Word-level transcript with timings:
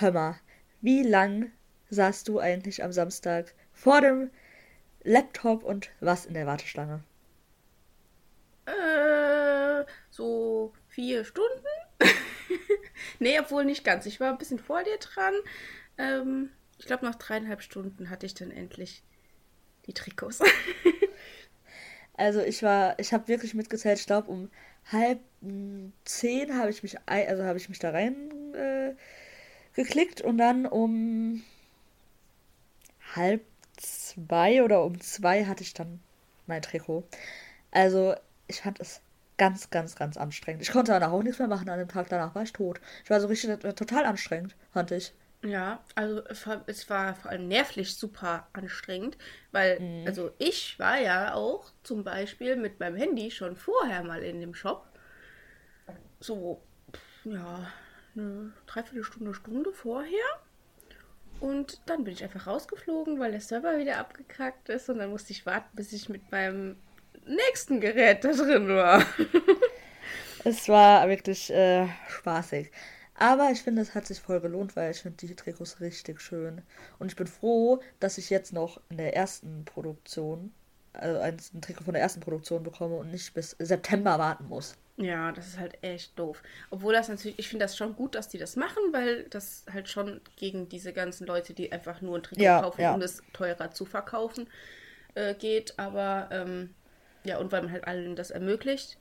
hör 0.00 0.12
mal, 0.12 0.40
wie 0.80 1.02
lang 1.02 1.52
saßt 1.90 2.26
du 2.28 2.38
eigentlich 2.38 2.82
am 2.82 2.92
Samstag 2.92 3.54
vor 3.72 4.00
dem 4.00 4.30
Laptop 5.02 5.62
und 5.62 5.90
was 6.00 6.26
in 6.26 6.34
der 6.34 6.46
Warteschlange? 6.46 7.02
Äh, 8.66 9.84
so 10.10 10.72
vier 10.88 11.24
Stunden? 11.24 11.66
nee, 13.18 13.38
obwohl 13.38 13.64
nicht 13.64 13.84
ganz. 13.84 14.06
Ich 14.06 14.20
war 14.20 14.30
ein 14.30 14.38
bisschen 14.38 14.58
vor 14.58 14.82
dir 14.82 14.98
dran. 14.98 15.34
Ähm, 15.98 16.50
ich 16.78 16.86
glaube, 16.86 17.04
nach 17.04 17.16
dreieinhalb 17.16 17.62
Stunden 17.62 18.10
hatte 18.10 18.26
ich 18.26 18.34
dann 18.34 18.50
endlich 18.50 19.02
die 19.86 19.94
Trikots. 19.94 20.40
also 22.14 22.40
ich 22.40 22.62
war, 22.62 22.98
ich 22.98 23.12
habe 23.12 23.28
wirklich 23.28 23.54
mitgezählt, 23.54 23.98
ich 23.98 24.06
glaube 24.06 24.30
um 24.30 24.50
halb 24.92 25.20
zehn 26.04 26.56
habe 26.56 26.70
ich 26.70 26.82
mich, 26.82 26.96
also 27.06 27.44
habe 27.44 27.58
ich 27.58 27.68
mich 27.68 27.78
da 27.78 27.90
rein 27.90 28.54
äh, 28.54 28.94
geklickt 29.74 30.20
und 30.20 30.38
dann 30.38 30.66
um 30.66 31.42
halb 33.14 33.42
zwei 33.76 34.62
oder 34.62 34.84
um 34.84 35.00
zwei 35.00 35.46
hatte 35.46 35.62
ich 35.62 35.74
dann 35.74 36.00
mein 36.46 36.62
Trikot. 36.62 37.04
Also 37.70 38.14
ich 38.46 38.60
fand 38.60 38.80
es 38.80 39.00
ganz, 39.38 39.70
ganz, 39.70 39.96
ganz 39.96 40.16
anstrengend. 40.16 40.62
Ich 40.62 40.70
konnte 40.70 40.92
danach 40.92 41.12
auch 41.12 41.22
nichts 41.22 41.38
mehr 41.38 41.48
machen. 41.48 41.68
An 41.70 41.78
dem 41.78 41.88
Tag 41.88 42.08
danach 42.10 42.34
war 42.34 42.42
ich 42.42 42.52
tot. 42.52 42.80
Ich 43.04 43.10
war 43.10 43.20
so 43.20 43.28
richtig 43.28 43.64
äh, 43.64 43.72
total 43.72 44.04
anstrengend, 44.04 44.54
fand 44.72 44.90
ich. 44.90 45.14
Ja, 45.42 45.82
also 45.94 46.22
es 46.66 46.90
war 46.90 47.14
vor 47.14 47.30
allem 47.30 47.48
nervlich 47.48 47.96
super 47.96 48.46
anstrengend, 48.52 49.16
weil, 49.52 49.80
mhm. 49.80 50.06
also 50.06 50.32
ich 50.36 50.78
war 50.78 50.98
ja 50.98 51.32
auch 51.32 51.72
zum 51.82 52.04
Beispiel 52.04 52.56
mit 52.56 52.78
meinem 52.78 52.96
Handy 52.96 53.30
schon 53.30 53.56
vorher 53.56 54.02
mal 54.02 54.22
in 54.22 54.40
dem 54.40 54.52
Shop. 54.52 54.86
So, 56.20 56.60
ja, 57.24 57.72
eine 58.16 58.52
Dreiviertelstunde, 58.66 59.34
Stunde 59.34 59.72
vorher. 59.72 60.40
Und 61.40 61.80
dann 61.86 62.04
bin 62.04 62.12
ich 62.12 62.22
einfach 62.22 62.46
rausgeflogen, 62.46 63.18
weil 63.18 63.32
der 63.32 63.40
Server 63.40 63.78
wieder 63.78 63.98
abgekackt 63.98 64.68
ist 64.68 64.90
und 64.90 64.98
dann 64.98 65.10
musste 65.10 65.32
ich 65.32 65.46
warten, 65.46 65.74
bis 65.74 65.92
ich 65.92 66.08
mit 66.08 66.30
meinem 66.30 66.76
nächsten 67.26 67.80
Gerät 67.80 68.24
da 68.24 68.32
drin 68.32 68.68
war. 68.68 69.04
es 70.44 70.68
war 70.68 71.08
wirklich 71.08 71.50
äh, 71.50 71.88
spaßig. 72.08 72.70
Aber 73.14 73.50
ich 73.50 73.62
finde, 73.62 73.82
es 73.82 73.94
hat 73.94 74.06
sich 74.06 74.18
voll 74.18 74.40
gelohnt, 74.40 74.76
weil 74.76 74.92
ich 74.92 75.02
finde 75.02 75.26
die 75.26 75.34
Trikots 75.34 75.80
richtig 75.80 76.22
schön. 76.22 76.62
Und 76.98 77.08
ich 77.08 77.16
bin 77.16 77.26
froh, 77.26 77.80
dass 78.00 78.16
ich 78.16 78.30
jetzt 78.30 78.52
noch 78.52 78.80
in 78.88 78.96
der 78.96 79.14
ersten 79.14 79.66
Produktion, 79.66 80.54
also 80.94 81.20
ein, 81.20 81.36
Trikot 81.60 81.84
von 81.84 81.92
der 81.92 82.02
ersten 82.02 82.20
Produktion 82.20 82.62
bekomme 82.62 82.96
und 82.96 83.10
nicht 83.10 83.34
bis 83.34 83.56
September 83.58 84.18
warten 84.18 84.48
muss. 84.48 84.74
Ja, 84.96 85.32
das 85.32 85.48
ist 85.48 85.58
halt 85.58 85.82
echt 85.82 86.18
doof. 86.18 86.42
Obwohl 86.70 86.92
das 86.92 87.08
natürlich, 87.08 87.38
ich 87.38 87.48
finde 87.48 87.64
das 87.64 87.76
schon 87.76 87.96
gut, 87.96 88.14
dass 88.14 88.28
die 88.28 88.38
das 88.38 88.56
machen, 88.56 88.82
weil 88.92 89.24
das 89.24 89.64
halt 89.72 89.88
schon 89.88 90.20
gegen 90.36 90.68
diese 90.68 90.92
ganzen 90.92 91.26
Leute, 91.26 91.54
die 91.54 91.72
einfach 91.72 92.00
nur 92.02 92.18
ein 92.18 92.22
Trikot 92.22 92.42
ja, 92.42 92.60
kaufen, 92.60 92.80
ja. 92.82 92.94
um 92.94 93.00
es 93.00 93.22
teurer 93.32 93.70
zu 93.70 93.86
verkaufen, 93.86 94.48
äh, 95.14 95.34
geht. 95.34 95.78
Aber 95.78 96.28
ähm, 96.30 96.74
ja, 97.24 97.38
und 97.38 97.50
weil 97.50 97.62
man 97.62 97.72
halt 97.72 97.86
allen 97.86 98.16
das 98.16 98.30
ermöglicht. 98.30 98.98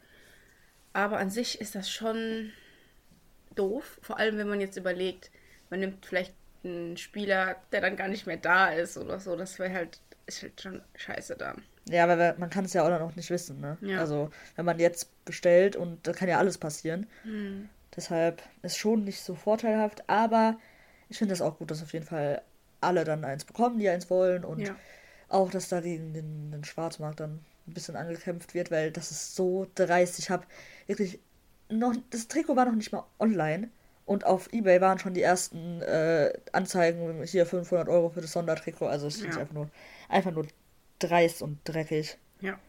Aber 0.94 1.18
an 1.18 1.30
sich 1.30 1.60
ist 1.60 1.76
das 1.76 1.90
schon 1.90 2.52
doof. 3.56 4.00
Vor 4.02 4.18
allem, 4.18 4.38
wenn 4.38 4.50
man 4.50 4.62
jetzt 4.62 4.78
überlegt, 4.78 5.32
man 5.70 5.82
nimmt 5.82 6.06
vielleicht 6.06 6.34
einen 6.64 6.98
Spieler, 6.98 7.58
der 7.72 7.82
dann 7.82 7.96
gar 7.96 8.08
nicht 8.08 8.26
mehr 8.26 8.38
da 8.38 8.70
ist 8.70 8.98
oder 8.98 9.20
so. 9.20 9.36
Das 9.36 9.60
wäre 9.60 9.74
halt, 9.74 10.00
ist 10.26 10.42
halt 10.42 10.62
schon 10.62 10.82
scheiße 10.96 11.36
dann. 11.36 11.64
Ja, 11.90 12.04
aber 12.04 12.36
man 12.38 12.50
kann 12.50 12.66
es 12.66 12.74
ja 12.74 12.84
auch 12.84 13.00
noch 13.00 13.16
nicht 13.16 13.30
wissen, 13.30 13.60
ne? 13.60 13.78
Ja. 13.82 14.00
Also, 14.00 14.30
wenn 14.56 14.66
man 14.66 14.80
jetzt 14.80 15.10
bestellt 15.26 15.76
und 15.76 16.06
da 16.08 16.14
kann 16.14 16.30
ja 16.30 16.38
alles 16.38 16.58
passieren. 16.58 17.08
Hm. 17.24 17.70
Deshalb 17.96 18.42
ist 18.62 18.78
schon 18.78 19.04
nicht 19.04 19.22
so 19.22 19.36
vorteilhaft, 19.36 20.08
aber 20.08 20.58
ich 21.10 21.18
finde 21.18 21.34
es 21.34 21.42
auch 21.42 21.58
gut, 21.58 21.72
dass 21.72 21.82
auf 21.82 21.94
jeden 21.94 22.06
Fall 22.06 22.42
alle 22.82 23.04
dann 23.04 23.26
eins 23.26 23.46
bekommen, 23.46 23.80
die 23.80 23.90
eins 23.90 24.10
wollen 24.10 24.46
und 24.46 24.60
ja. 24.60 24.76
auch, 25.28 25.50
dass 25.50 25.70
da 25.70 25.82
gegen 25.82 26.14
den, 26.14 26.52
den 26.52 26.64
Schwarzmarkt 26.64 27.20
dann 27.20 27.40
ein 27.68 27.74
bisschen 27.74 27.96
angekämpft 27.96 28.54
wird, 28.54 28.72
weil 28.72 28.92
das 28.92 29.12
ist 29.12 29.36
so 29.36 29.68
dreist. 29.76 30.20
Ich 30.20 30.30
habe 30.30 30.46
wirklich 30.88 31.20
noch, 31.70 31.94
das 32.10 32.28
Trikot 32.28 32.56
war 32.56 32.66
noch 32.66 32.76
nicht 32.76 32.92
mal 32.92 33.04
online 33.20 33.70
und 34.06 34.26
auf 34.26 34.52
Ebay 34.54 34.82
waren 34.82 34.98
schon 34.98 35.14
die 35.14 35.22
ersten 35.22 35.82
äh, 35.82 36.34
Anzeigen, 36.52 37.24
hier 37.24 37.46
500 37.46 37.90
Euro 37.90 38.10
für 38.10 38.22
das 38.22 38.32
Sondertrikot. 38.32 38.88
Also 38.88 39.08
es 39.08 39.22
ja. 39.22 39.30
ist 39.30 39.38
einfach 39.38 39.54
nur, 39.54 39.70
einfach 40.08 40.32
nur 40.32 40.48
dreist 41.00 41.42
und 41.42 41.60
dreckig. 41.64 42.18
Ja. 42.42 42.60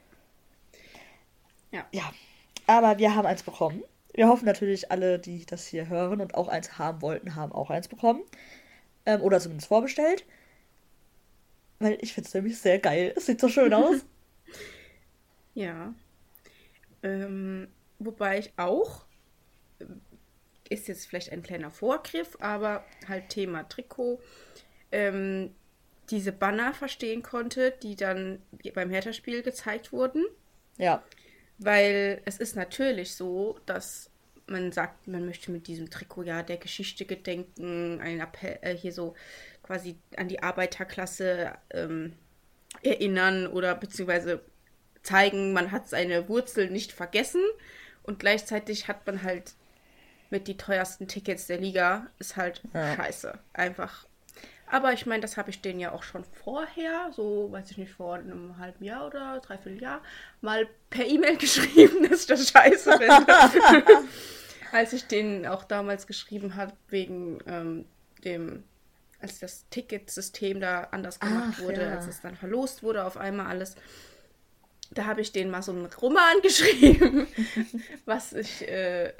Ja. 1.71 1.87
Ja. 1.93 2.13
Aber 2.67 2.99
wir 2.99 3.15
haben 3.15 3.27
eins 3.27 3.43
bekommen. 3.43 3.83
Wir 4.13 4.29
hoffen 4.29 4.45
natürlich, 4.45 4.91
alle, 4.91 5.19
die 5.19 5.47
das 5.47 5.67
hier 5.67 5.89
hören 5.89 6.21
und 6.21 6.35
auch 6.35 6.49
eins 6.49 6.79
haben 6.79 7.03
wollten, 7.03 7.37
haben 7.37 7.53
auch 7.53 7.71
eins 7.71 7.89
bekommen. 7.89 8.23
Ähm, 9.07 9.21
oder 9.23 9.41
zumindest 9.41 9.69
vorbestellt. 9.69 10.25
Weil 11.79 11.99
ich 12.01 12.13
finde 12.13 12.29
es 12.29 12.35
nämlich 12.35 12.59
sehr 12.59 12.79
geil. 12.79 13.13
Es 13.17 13.27
sieht 13.27 13.41
so 13.41 13.49
schön 13.49 13.75
aus. 13.75 13.97
Ja. 15.53 15.93
Ähm, 17.03 17.67
wobei 17.99 18.39
ich 18.39 18.53
auch, 18.57 19.05
ist 20.69 20.87
jetzt 20.87 21.07
vielleicht 21.07 21.33
ein 21.33 21.43
kleiner 21.43 21.73
Vorgriff, 21.73 22.37
aber 22.41 22.85
halt 23.09 23.31
Thema 23.31 23.65
Trikot, 23.65 24.21
ähm, 24.93 25.55
diese 26.11 26.33
Banner 26.33 26.75
verstehen 26.75 27.23
konnte, 27.23 27.73
die 27.83 27.97
dann 27.97 28.43
beim 28.75 28.91
Hertha-Spiel 28.91 29.43
gezeigt 29.43 29.93
wurden. 29.93 30.25
Ja. 30.77 31.03
Weil 31.59 32.23
es 32.25 32.39
ist 32.39 32.57
natürlich 32.57 33.15
so, 33.15 33.59
dass 33.67 34.11
man 34.47 34.73
sagt, 34.73 35.07
man 35.07 35.27
möchte 35.27 35.51
mit 35.51 35.67
diesem 35.69 35.91
Trikot 35.91 36.25
ja 36.25 36.43
der 36.43 36.57
Geschichte 36.57 37.05
gedenken, 37.05 38.01
einen 38.01 38.21
Appell, 38.21 38.59
äh, 38.63 38.75
hier 38.75 38.93
so 38.93 39.15
quasi 39.63 39.97
an 40.17 40.29
die 40.29 40.43
Arbeiterklasse 40.43 41.53
ähm, 41.71 42.15
erinnern 42.83 43.47
oder 43.47 43.75
beziehungsweise 43.75 44.43
zeigen, 45.03 45.53
man 45.53 45.71
hat 45.71 45.89
seine 45.89 46.29
Wurzeln 46.29 46.73
nicht 46.73 46.93
vergessen 46.93 47.43
und 48.03 48.19
gleichzeitig 48.19 48.89
hat 48.89 49.07
man 49.07 49.23
halt 49.23 49.55
mit 50.31 50.49
die 50.49 50.57
teuersten 50.57 51.09
Tickets 51.09 51.47
der 51.47 51.59
Liga 51.59 52.07
ist 52.19 52.37
halt 52.37 52.63
ja. 52.73 52.95
scheiße. 52.97 53.39
Einfach. 53.53 54.07
Aber 54.71 54.93
ich 54.93 55.07
meine, 55.07 55.21
das 55.21 55.37
habe 55.37 55.51
ich 55.51 55.61
denen 55.61 55.81
ja 55.81 55.93
auch 55.93 56.03
schon 56.03 56.25
vorher, 56.25 57.11
so 57.13 57.51
weiß 57.51 57.71
ich 57.73 57.79
nicht, 57.79 57.93
vor 57.93 58.15
einem 58.15 58.57
halben 58.59 58.85
Jahr 58.85 59.07
oder 59.07 59.41
dreiviertel 59.41 59.83
Jahr, 59.83 60.01
mal 60.41 60.69
per 60.91 61.07
E-Mail 61.07 61.37
geschrieben, 61.39 62.09
dass 62.09 62.21
ich 62.21 62.27
das 62.27 62.49
scheiße 62.49 62.99
finde. 62.99 63.97
als 64.73 64.93
ich 64.93 65.07
denen 65.07 65.47
auch 65.47 65.65
damals 65.65 66.07
geschrieben 66.07 66.55
habe, 66.55 66.73
wegen 66.89 67.39
ähm, 67.47 67.85
dem, 68.25 68.63
als 69.21 69.41
das 69.41 69.69
Ticketsystem 69.71 70.61
da 70.61 70.85
anders 70.93 71.19
gemacht 71.19 71.55
Ach, 71.57 71.63
wurde, 71.63 71.83
ja. 71.83 71.97
als 71.97 72.07
es 72.07 72.21
dann 72.21 72.37
verlost 72.37 72.83
wurde 72.83 73.05
auf 73.05 73.17
einmal 73.17 73.47
alles 73.47 73.77
da 74.93 75.07
habe 75.07 75.21
ich 75.21 75.33
denen 75.33 75.51
mal 75.51 75.63
so 75.63 75.73
einen 75.73 75.87
Roman 75.87 76.41
geschrieben, 76.43 77.27
was 78.05 78.33
ich 78.33 78.67
äh, 78.69 79.13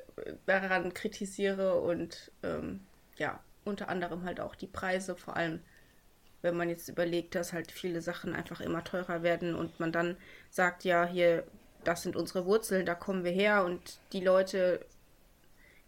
daran 0.47 0.93
kritisiere 0.95 1.81
und 1.81 2.33
ähm, 2.43 2.81
ja, 3.17 3.41
unter 3.65 3.89
anderem 3.89 4.25
halt 4.25 4.41
auch 4.41 4.55
die 4.55 4.67
Preise, 4.67 5.17
vor 5.17 5.37
allem 5.37 5.61
wenn 6.43 6.57
man 6.57 6.71
jetzt 6.71 6.89
überlegt, 6.89 7.35
dass 7.35 7.53
halt 7.53 7.71
viele 7.71 8.01
Sachen 8.01 8.35
einfach 8.35 8.61
immer 8.61 8.83
teurer 8.83 9.23
werden 9.23 9.55
und 9.55 9.79
man 9.79 9.93
dann 9.93 10.17
sagt, 10.49 10.85
ja, 10.85 11.07
hier, 11.07 11.45
das 11.85 12.03
sind 12.03 12.17
unsere 12.17 12.47
Wurzeln, 12.47 12.87
da 12.87 12.95
kommen 12.95 13.25
wir 13.25 13.33
her 13.33 13.65
und 13.65 14.01
die 14.13 14.25
Leute, 14.25 14.85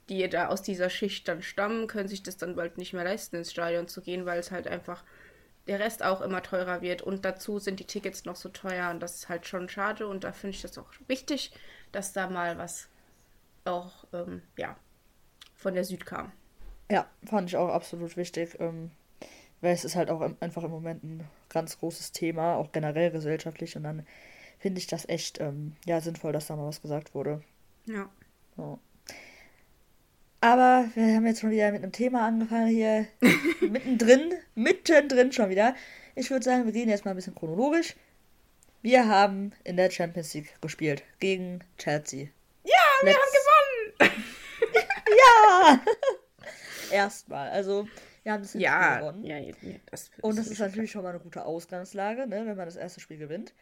die 0.09 0.29
da 0.29 0.49
aus 0.49 0.63
dieser 0.63 0.91
Schicht 0.91 1.29
dann 1.29 1.43
stammen, 1.43 1.87
können 1.87 2.09
sich 2.09 2.23
das 2.23 2.37
dann 2.37 2.57
bald 2.57 2.77
nicht 2.77 2.93
mehr 2.93 3.05
leisten, 3.05 3.37
ins 3.37 3.51
Stadion 3.51 3.89
zu 3.89 4.03
gehen, 4.03 4.27
weil 4.27 4.39
es 4.39 4.51
halt 4.51 4.69
einfach 4.69 5.05
der 5.67 5.79
Rest 5.79 6.03
auch 6.03 6.21
immer 6.21 6.43
teurer 6.43 6.83
wird. 6.83 7.03
Und 7.03 7.25
dazu 7.25 7.59
sind 7.59 7.81
die 7.81 7.87
Tickets 7.87 8.25
noch 8.25 8.37
so 8.37 8.49
teuer 8.49 8.91
und 8.91 9.01
das 9.01 9.17
ist 9.17 9.29
halt 9.29 9.47
schon 9.47 9.69
schade. 9.69 10.07
Und 10.07 10.25
da 10.25 10.33
finde 10.33 10.57
ich 10.57 10.63
das 10.63 10.77
auch 10.77 10.91
wichtig, 11.07 11.53
dass 11.93 12.13
da 12.13 12.29
mal 12.29 12.59
was 12.59 12.89
auch, 13.65 14.07
ähm, 14.13 14.43
ja, 14.57 14.77
von 15.55 15.75
der 15.75 15.85
Süd 15.85 16.05
kam. 16.05 16.33
Ja, 16.91 17.07
fand 17.25 17.49
ich 17.49 17.57
auch 17.57 17.69
absolut 17.69 18.17
wichtig, 18.17 18.57
ähm, 18.61 18.91
weil 19.61 19.73
es 19.73 19.85
ist 19.85 19.97
halt 19.97 20.11
auch 20.11 20.21
einfach 20.41 20.65
im 20.65 20.71
Moment 20.71 21.05
ein 21.05 21.25
ganz 21.49 21.79
großes 21.79 22.13
Thema, 22.13 22.57
auch 22.57 22.73
generell 22.73 23.11
gesellschaftlich. 23.11 23.77
Und 23.77 23.85
dann 23.85 24.07
finde 24.59 24.79
ich 24.79 24.87
das 24.87 25.09
echt, 25.09 25.41
ähm, 25.41 25.77
ja, 25.87 26.01
sinnvoll, 26.01 26.33
dass 26.33 26.47
da 26.47 26.57
mal 26.57 26.67
was 26.67 26.83
gesagt 26.83 27.15
wurde. 27.15 27.43
Ja. 27.87 28.09
So. 28.57 28.79
Aber 30.41 30.89
wir 30.95 31.15
haben 31.15 31.27
jetzt 31.27 31.41
schon 31.41 31.53
wieder 31.53 31.71
mit 31.71 31.83
einem 31.83 31.93
Thema 31.93 32.27
angefangen 32.27 32.67
hier. 32.67 33.07
mittendrin, 33.61 34.35
mittendrin 34.57 35.33
schon 35.33 35.51
wieder. 35.51 35.77
Ich 36.17 36.31
würde 36.31 36.45
sagen, 36.45 36.65
wir 36.65 36.73
gehen 36.73 36.89
jetzt 36.89 37.05
mal 37.05 37.13
ein 37.13 37.17
bisschen 37.17 37.35
chronologisch. 37.35 37.95
Wir 38.83 39.07
haben 39.07 39.53
in 39.63 39.77
der 39.77 39.91
Champions 39.91 40.35
League 40.35 40.61
gespielt 40.61 41.05
gegen 41.21 41.61
Chelsea. 41.79 42.29
Ja, 42.65 42.73
wir 43.03 43.13
Let's... 43.13 43.19
haben 43.19 44.09
gewonnen! 44.09 44.25
ja! 45.09 45.81
Erstmal. 46.93 47.51
Also, 47.51 47.89
wir 48.23 48.33
haben 48.33 48.43
das 48.43 48.55
ja, 48.55 48.99
gewonnen. 49.01 49.25
Ja, 49.25 49.39
ja, 49.39 49.55
das, 49.91 50.11
Und 50.21 50.39
das 50.39 50.47
ist 50.47 50.59
natürlich 50.61 50.91
schon 50.91 51.03
mal 51.03 51.11
eine 51.11 51.21
gute 51.21 51.45
Ausgangslage, 51.45 52.27
ne, 52.27 52.47
wenn 52.47 52.57
man 52.57 52.67
das 52.67 52.77
erste 52.77 53.01
Spiel 53.01 53.19
gewinnt. 53.19 53.55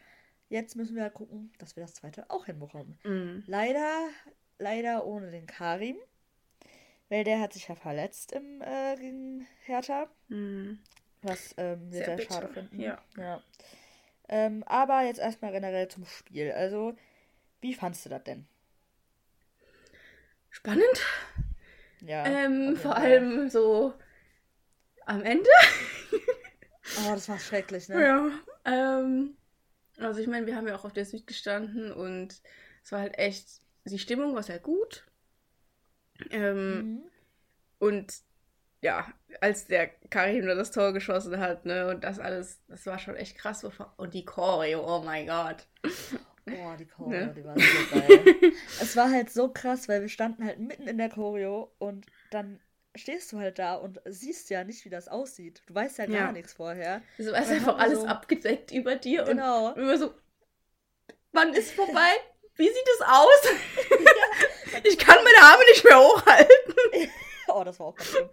Jetzt 0.48 0.74
müssen 0.76 0.96
wir 0.96 1.04
halt 1.04 1.14
gucken, 1.14 1.52
dass 1.58 1.76
wir 1.76 1.82
das 1.82 1.94
zweite 1.94 2.28
auch 2.28 2.46
hinbekommen. 2.46 2.98
Mhm. 3.04 3.44
Leider, 3.46 4.08
leider 4.58 5.06
ohne 5.06 5.30
den 5.30 5.46
Karim. 5.46 5.96
weil 7.08 7.24
der 7.24 7.40
hat 7.40 7.52
sich 7.52 7.68
ja 7.68 7.74
verletzt 7.74 8.32
im 8.32 8.60
äh, 8.62 8.96
gegen 8.96 9.46
Hertha. 9.64 10.08
Mhm. 10.28 10.78
Was 11.22 11.54
ähm, 11.58 11.92
wir 11.92 12.04
sehr, 12.04 12.16
sehr 12.16 12.26
schade 12.30 12.48
finden. 12.48 12.80
Ja. 12.80 12.98
ja. 13.16 13.42
Ähm, 14.28 14.62
aber 14.64 15.02
jetzt 15.02 15.20
erstmal 15.20 15.52
generell 15.52 15.88
zum 15.88 16.04
Spiel. 16.06 16.50
Also, 16.52 16.94
wie 17.60 17.74
fandst 17.74 18.06
du 18.06 18.08
das 18.08 18.24
denn? 18.24 18.46
Spannend. 20.50 21.06
Ja. 22.02 22.24
Ähm, 22.26 22.76
vor 22.76 22.96
allem 22.96 23.48
so 23.50 23.94
am 25.06 25.22
Ende. 25.22 25.48
oh, 26.12 27.14
das 27.14 27.28
war 27.28 27.38
schrecklich, 27.38 27.88
ne? 27.88 28.04
Ja. 28.04 28.30
Ähm, 28.64 29.36
also 29.98 30.20
ich 30.20 30.26
meine, 30.26 30.46
wir 30.46 30.56
haben 30.56 30.68
ja 30.68 30.76
auch 30.76 30.84
auf 30.84 30.92
der 30.92 31.04
Süd 31.04 31.26
gestanden 31.26 31.92
und 31.92 32.40
es 32.82 32.92
war 32.92 33.00
halt 33.00 33.18
echt, 33.18 33.46
die 33.84 33.98
Stimmung 33.98 34.34
war 34.34 34.42
sehr 34.42 34.58
gut. 34.58 35.04
Ähm, 36.30 36.74
mhm. 36.74 37.02
Und 37.78 38.14
ja, 38.82 39.06
als 39.40 39.66
der 39.66 39.88
Karim 39.88 40.46
da 40.46 40.54
das 40.54 40.70
Tor 40.70 40.92
geschossen 40.92 41.38
hat, 41.38 41.66
ne, 41.66 41.88
und 41.88 42.04
das 42.04 42.18
alles, 42.18 42.60
das 42.68 42.86
war 42.86 42.98
schon 42.98 43.16
echt 43.16 43.36
krass. 43.36 43.64
Und 43.96 44.14
die 44.14 44.24
Choreo, 44.24 44.82
oh 44.86 45.02
mein 45.02 45.26
Gott. 45.26 45.66
Boah, 46.44 46.76
die 46.76 46.86
Choreo, 46.96 47.26
ne? 47.26 47.34
die 47.36 47.44
war 47.44 47.54
so 47.58 47.98
geil. 47.98 48.52
es 48.80 48.96
war 48.96 49.10
halt 49.10 49.30
so 49.30 49.48
krass, 49.48 49.88
weil 49.88 50.00
wir 50.00 50.08
standen 50.08 50.44
halt 50.44 50.58
mitten 50.58 50.86
in 50.86 50.98
der 50.98 51.10
Choreo 51.10 51.72
und 51.78 52.06
dann 52.30 52.60
stehst 52.96 53.32
du 53.32 53.38
halt 53.38 53.58
da 53.58 53.74
und 53.74 54.00
siehst 54.04 54.50
ja 54.50 54.64
nicht, 54.64 54.84
wie 54.84 54.90
das 54.90 55.08
aussieht. 55.08 55.62
Du 55.66 55.74
weißt 55.74 55.98
ja 55.98 56.06
gar 56.06 56.14
ja. 56.14 56.32
nichts 56.32 56.54
vorher. 56.54 57.02
Du 57.18 57.30
weißt 57.30 57.50
einfach 57.50 57.78
alles 57.78 58.00
so... 58.00 58.06
abgedeckt 58.06 58.72
über 58.72 58.96
dir 58.96 59.24
genau. 59.24 59.68
und 59.68 59.78
immer 59.78 59.96
so, 59.96 60.12
wann 61.32 61.54
ist 61.54 61.72
vorbei? 61.72 62.10
Wie 62.56 62.68
sieht 62.68 62.88
es 62.98 63.06
aus? 63.06 63.54
ich 64.84 64.98
kann 64.98 65.16
meine 65.22 65.46
Arme 65.46 65.64
nicht 65.70 65.84
mehr 65.84 65.98
hochhalten. 65.98 66.74
oh, 67.48 67.64
das 67.64 67.78
war 67.78 67.86
auch 67.86 67.94
ganz 67.94 68.10
schlimm. 68.10 68.28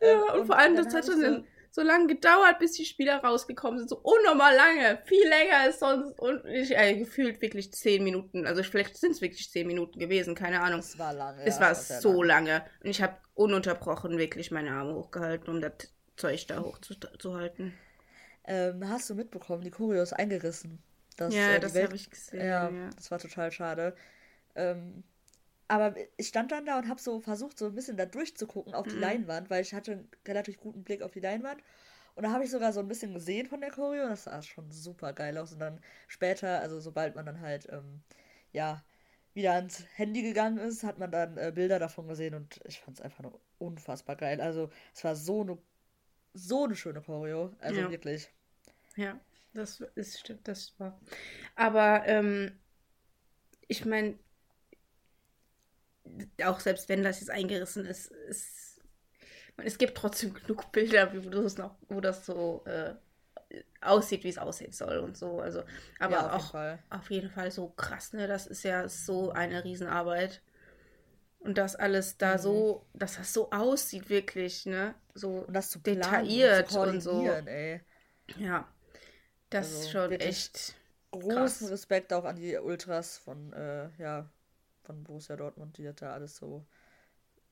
Ja, 0.00 0.08
ähm, 0.08 0.22
und, 0.22 0.40
und, 0.40 0.46
vor 0.46 0.58
allem, 0.58 0.76
das 0.76 0.92
hat 0.92 1.06
schon 1.06 1.46
so, 1.70 1.82
lange 1.82 2.08
gedauert, 2.08 2.58
bis 2.58 2.72
die 2.72 2.84
Spieler 2.84 3.18
rausgekommen 3.18 3.78
sind. 3.78 3.88
So 3.88 3.98
unnormal 3.98 4.54
lange. 4.54 5.00
Viel 5.04 5.28
länger 5.28 5.58
als 5.60 5.78
sonst. 5.78 6.18
Und 6.18 6.44
ich 6.46 6.76
äh, 6.76 6.96
gefühlt 6.96 7.40
wirklich 7.40 7.72
zehn 7.72 8.04
Minuten. 8.04 8.46
Also 8.46 8.62
vielleicht 8.62 8.96
sind 8.96 9.12
es 9.12 9.20
wirklich 9.20 9.50
zehn 9.50 9.66
Minuten 9.66 9.98
gewesen, 9.98 10.34
keine 10.34 10.60
Ahnung. 10.60 10.80
Es 10.80 10.98
war 10.98 11.12
lange. 11.12 11.42
Es 11.44 11.56
ja, 11.56 11.62
war 11.62 11.74
so 11.74 12.22
lange. 12.22 12.50
lange. 12.50 12.64
Und 12.82 12.90
ich 12.90 13.02
habe 13.02 13.16
ununterbrochen 13.34 14.18
wirklich 14.18 14.50
meine 14.50 14.72
Arme 14.72 14.94
hochgehalten, 14.94 15.48
um 15.48 15.60
das 15.60 15.72
Zeug 16.16 16.46
da 16.46 16.60
hochzuhalten. 16.60 17.74
Ähm, 18.44 18.88
hast 18.88 19.08
du 19.08 19.14
mitbekommen, 19.14 19.62
die 19.62 19.94
ist 19.94 20.12
eingerissen. 20.12 20.82
Das, 21.16 21.34
ja, 21.34 21.52
äh, 21.52 21.60
das 21.60 21.74
habe 21.76 21.94
ich 21.94 22.10
gesehen. 22.10 22.40
Ja, 22.40 22.70
ja, 22.70 22.90
das 22.96 23.10
war 23.10 23.18
total 23.18 23.52
schade. 23.52 23.94
Ähm, 24.54 25.04
aber 25.70 25.94
ich 26.16 26.28
stand 26.28 26.50
dann 26.50 26.66
da 26.66 26.78
und 26.78 26.88
habe 26.88 27.00
so 27.00 27.20
versucht, 27.20 27.56
so 27.56 27.66
ein 27.66 27.74
bisschen 27.74 27.96
da 27.96 28.04
durchzugucken 28.04 28.74
auf 28.74 28.88
die 28.88 28.96
mhm. 28.96 29.02
Leinwand, 29.02 29.50
weil 29.50 29.62
ich 29.62 29.72
hatte 29.72 29.92
einen 29.92 30.10
relativ 30.26 30.58
guten 30.58 30.82
Blick 30.82 31.02
auf 31.02 31.12
die 31.12 31.20
Leinwand. 31.20 31.62
Und 32.16 32.24
da 32.24 32.32
habe 32.32 32.44
ich 32.44 32.50
sogar 32.50 32.72
so 32.72 32.80
ein 32.80 32.88
bisschen 32.88 33.14
gesehen 33.14 33.46
von 33.46 33.60
der 33.60 33.70
Choreo 33.70 34.08
das 34.08 34.24
sah 34.24 34.42
schon 34.42 34.72
super 34.72 35.12
geil 35.12 35.38
aus. 35.38 35.52
Und 35.52 35.60
dann 35.60 35.80
später, 36.08 36.60
also 36.60 36.80
sobald 36.80 37.14
man 37.14 37.24
dann 37.24 37.40
halt, 37.40 37.68
ähm, 37.70 38.02
ja, 38.52 38.84
wieder 39.32 39.52
ans 39.52 39.84
Handy 39.94 40.22
gegangen 40.22 40.58
ist, 40.58 40.82
hat 40.82 40.98
man 40.98 41.12
dann 41.12 41.36
äh, 41.36 41.52
Bilder 41.54 41.78
davon 41.78 42.08
gesehen 42.08 42.34
und 42.34 42.60
ich 42.64 42.80
fand 42.80 42.98
es 42.98 43.04
einfach 43.04 43.22
nur 43.22 43.40
unfassbar 43.58 44.16
geil. 44.16 44.40
Also 44.40 44.70
es 44.92 45.04
war 45.04 45.14
so 45.14 45.42
eine 45.42 45.58
so 46.34 46.64
eine 46.64 46.76
schöne 46.76 47.00
Choreo, 47.00 47.54
also 47.60 47.80
ja. 47.80 47.90
wirklich. 47.90 48.28
Ja, 48.96 49.20
das 49.54 49.80
ist 49.94 50.18
stimmt, 50.18 50.46
das 50.48 50.74
war. 50.78 51.00
Aber 51.54 52.06
ähm, 52.06 52.58
ich 53.68 53.84
meine, 53.84 54.18
auch 56.44 56.60
selbst 56.60 56.88
wenn 56.88 57.02
das 57.02 57.20
jetzt 57.20 57.30
eingerissen 57.30 57.86
ist, 57.86 58.06
ist 58.28 58.60
es 59.64 59.78
gibt 59.78 59.96
trotzdem 59.96 60.34
genug 60.46 60.72
Bilder, 60.72 61.12
wo 61.12 61.28
das 61.30 61.56
noch, 61.56 61.76
wo 61.88 62.00
das 62.00 62.26
so 62.26 62.64
äh, 62.66 62.94
aussieht, 63.80 64.24
wie 64.24 64.28
es 64.28 64.38
aussehen 64.38 64.72
soll 64.72 64.98
und 64.98 65.16
so. 65.16 65.40
Also, 65.40 65.62
aber 65.98 66.12
ja, 66.12 66.30
auf 66.30 66.54
auch 66.54 66.54
jeden 66.54 66.78
auf 66.90 67.10
jeden 67.10 67.30
Fall 67.30 67.50
so 67.50 67.68
krass, 67.70 68.12
ne? 68.12 68.26
Das 68.26 68.46
ist 68.46 68.62
ja 68.62 68.88
so 68.88 69.32
eine 69.32 69.64
Riesenarbeit. 69.64 70.42
Und 71.40 71.56
das 71.56 71.74
alles 71.74 72.18
da 72.18 72.34
mhm. 72.34 72.38
so, 72.38 72.86
dass 72.92 73.16
das 73.16 73.32
so 73.32 73.50
aussieht, 73.50 74.10
wirklich, 74.10 74.66
ne? 74.66 74.94
So 75.14 75.46
detailliert 75.84 76.72
und, 76.72 76.88
und 76.88 77.00
so. 77.00 77.26
Ey. 77.26 77.80
Ja. 78.36 78.68
Das 79.48 79.66
also, 79.66 79.80
ist 79.80 79.90
schon 79.90 80.12
echt. 80.12 80.74
Großen 81.12 81.66
krass. 81.66 81.70
Respekt 81.72 82.12
auch 82.12 82.24
an 82.24 82.36
die 82.36 82.56
Ultras 82.56 83.18
von, 83.18 83.52
äh, 83.52 83.88
ja, 83.98 84.30
von 84.90 85.04
Borussia 85.04 85.36
Dortmund, 85.36 85.78
die 85.78 85.84
das 85.84 85.96
da 85.96 86.12
alles 86.12 86.36
so 86.36 86.66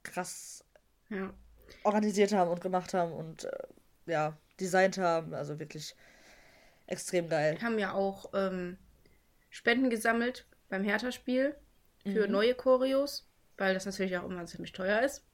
krass 0.02 0.64
ja. 1.08 1.32
organisiert 1.84 2.32
haben 2.32 2.50
und 2.50 2.60
gemacht 2.60 2.94
haben 2.94 3.12
und 3.12 3.44
äh, 3.44 3.66
ja, 4.06 4.36
designt 4.58 4.98
haben. 4.98 5.34
Also 5.34 5.58
wirklich 5.58 5.94
extrem 6.86 7.28
geil. 7.28 7.54
Wir 7.54 7.62
haben 7.62 7.78
ja 7.78 7.92
auch 7.92 8.32
ähm, 8.34 8.76
Spenden 9.50 9.88
gesammelt 9.88 10.46
beim 10.68 10.82
Hertha-Spiel 10.82 11.54
für 12.02 12.26
mhm. 12.26 12.32
neue 12.32 12.54
Choreos, 12.54 13.28
weil 13.56 13.74
das 13.74 13.86
natürlich 13.86 14.16
auch 14.16 14.24
immer 14.24 14.44
ziemlich 14.46 14.72
teuer 14.72 15.02
ist. 15.02 15.24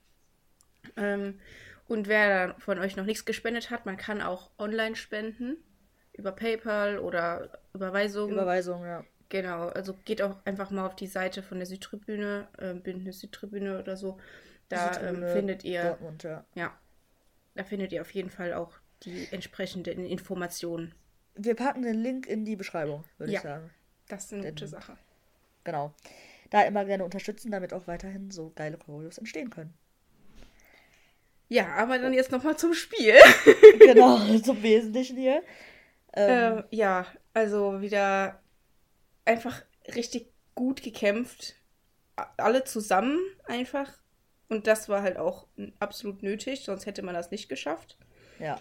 Ähm, 0.97 1.41
und 1.87 2.09
wer 2.09 2.57
von 2.59 2.79
euch 2.79 2.97
noch 2.97 3.05
nichts 3.05 3.25
gespendet 3.25 3.71
hat, 3.71 3.87
man 3.87 3.97
kann 3.97 4.21
auch 4.21 4.51
online 4.59 4.97
spenden. 4.97 5.57
Über 6.13 6.33
PayPal 6.33 6.99
oder 6.99 7.61
Überweisung. 7.73 8.31
Überweisung, 8.31 8.85
ja. 8.85 9.05
Genau, 9.29 9.69
also 9.69 9.95
geht 10.05 10.23
auch 10.23 10.37
einfach 10.45 10.71
mal 10.71 10.87
auf 10.87 10.97
die 10.97 11.07
Seite 11.07 11.43
von 11.43 11.59
der 11.59 11.67
Südtribüne, 11.67 12.49
äh, 12.59 12.75
Bündnis 12.75 13.21
Südtribüne 13.21 13.79
oder 13.79 13.97
so. 13.97 14.19
Da 14.69 15.01
ähm, 15.01 15.25
findet 15.33 15.65
ihr. 15.65 15.83
Dortmund, 15.83 16.23
ja. 16.23 16.45
ja. 16.55 16.73
Da 17.55 17.65
findet 17.65 17.93
ihr 17.93 18.01
auf 18.01 18.11
jeden 18.11 18.31
Fall 18.31 18.55
auch 18.55 18.73
die 19.03 19.29
entsprechenden 19.31 20.07
Informationen. 20.07 20.95
Wir 21.35 21.55
packen 21.55 21.83
den 21.83 21.97
Link 21.97 22.27
in 22.27 22.45
die 22.45 22.57
Beschreibung, 22.57 23.05
würde 23.19 23.33
ja, 23.33 23.39
ich 23.39 23.43
sagen. 23.43 23.71
Das 24.09 24.25
ist 24.25 24.33
eine 24.33 24.43
Denn, 24.43 24.55
gute 24.55 24.69
Sache. 24.69 24.97
Genau. 25.65 25.95
Da 26.51 26.63
immer 26.63 26.85
gerne 26.85 27.05
unterstützen, 27.05 27.51
damit 27.51 27.73
auch 27.73 27.87
weiterhin 27.87 28.31
so 28.31 28.53
geile 28.55 28.77
Choreos 28.77 29.19
entstehen 29.19 29.51
können. 29.51 29.75
Ja, 31.49 31.75
aber 31.75 31.99
dann 31.99 32.15
jetzt 32.15 32.33
nochmal 32.33 32.57
zum 32.57 32.75
Spiel. 32.75 33.15
genau, 33.79 34.19
zum 34.39 34.63
Wesentlichen 34.63 35.17
hier. 35.17 35.43
Ähm, 36.15 36.59
äh, 36.71 36.77
ja, 36.77 37.07
also 37.33 37.81
wieder 37.81 38.41
einfach 39.25 39.63
richtig 39.95 40.33
gut 40.55 40.83
gekämpft. 40.83 41.55
Alle 42.37 42.65
zusammen 42.65 43.19
einfach. 43.45 43.91
Und 44.49 44.67
das 44.67 44.89
war 44.89 45.03
halt 45.03 45.17
auch 45.17 45.47
absolut 45.81 46.23
nötig, 46.23 46.65
sonst 46.65 46.87
hätte 46.87 47.03
man 47.03 47.15
das 47.15 47.31
nicht 47.31 47.49
geschafft. 47.49 47.99
Ja. 48.39 48.61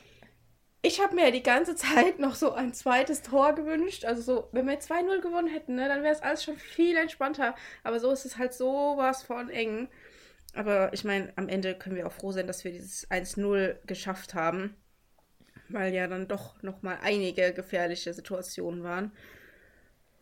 Ich 0.81 1.01
habe 1.01 1.15
mir 1.15 1.25
ja 1.25 1.31
die 1.31 1.43
ganze 1.43 1.75
Zeit 1.77 2.19
noch 2.19 2.35
so 2.35 2.53
ein 2.53 2.73
zweites 2.73 3.21
Tor 3.21 3.53
gewünscht. 3.53 4.05
Also 4.05 4.21
so, 4.21 4.49
wenn 4.51 4.67
wir 4.67 4.79
2-0 4.79 5.21
gewonnen 5.21 5.47
hätten, 5.47 5.75
ne, 5.75 5.87
dann 5.87 6.03
wäre 6.03 6.13
es 6.13 6.21
alles 6.21 6.43
schon 6.43 6.57
viel 6.57 6.97
entspannter. 6.97 7.55
Aber 7.83 7.99
so 7.99 8.11
ist 8.11 8.25
es 8.25 8.37
halt 8.37 8.53
so 8.53 8.95
was 8.97 9.23
von 9.23 9.49
eng. 9.49 9.89
Aber 10.55 10.93
ich 10.93 11.03
meine, 11.03 11.33
am 11.35 11.49
Ende 11.49 11.75
können 11.75 11.95
wir 11.95 12.05
auch 12.05 12.11
froh 12.11 12.31
sein, 12.31 12.47
dass 12.47 12.63
wir 12.63 12.71
dieses 12.71 13.09
1-0 13.09 13.77
geschafft 13.85 14.33
haben. 14.33 14.75
Weil 15.69 15.93
ja 15.93 16.07
dann 16.07 16.27
doch 16.27 16.61
nochmal 16.61 16.99
einige 17.01 17.53
gefährliche 17.53 18.13
Situationen 18.13 18.83
waren. 18.83 19.11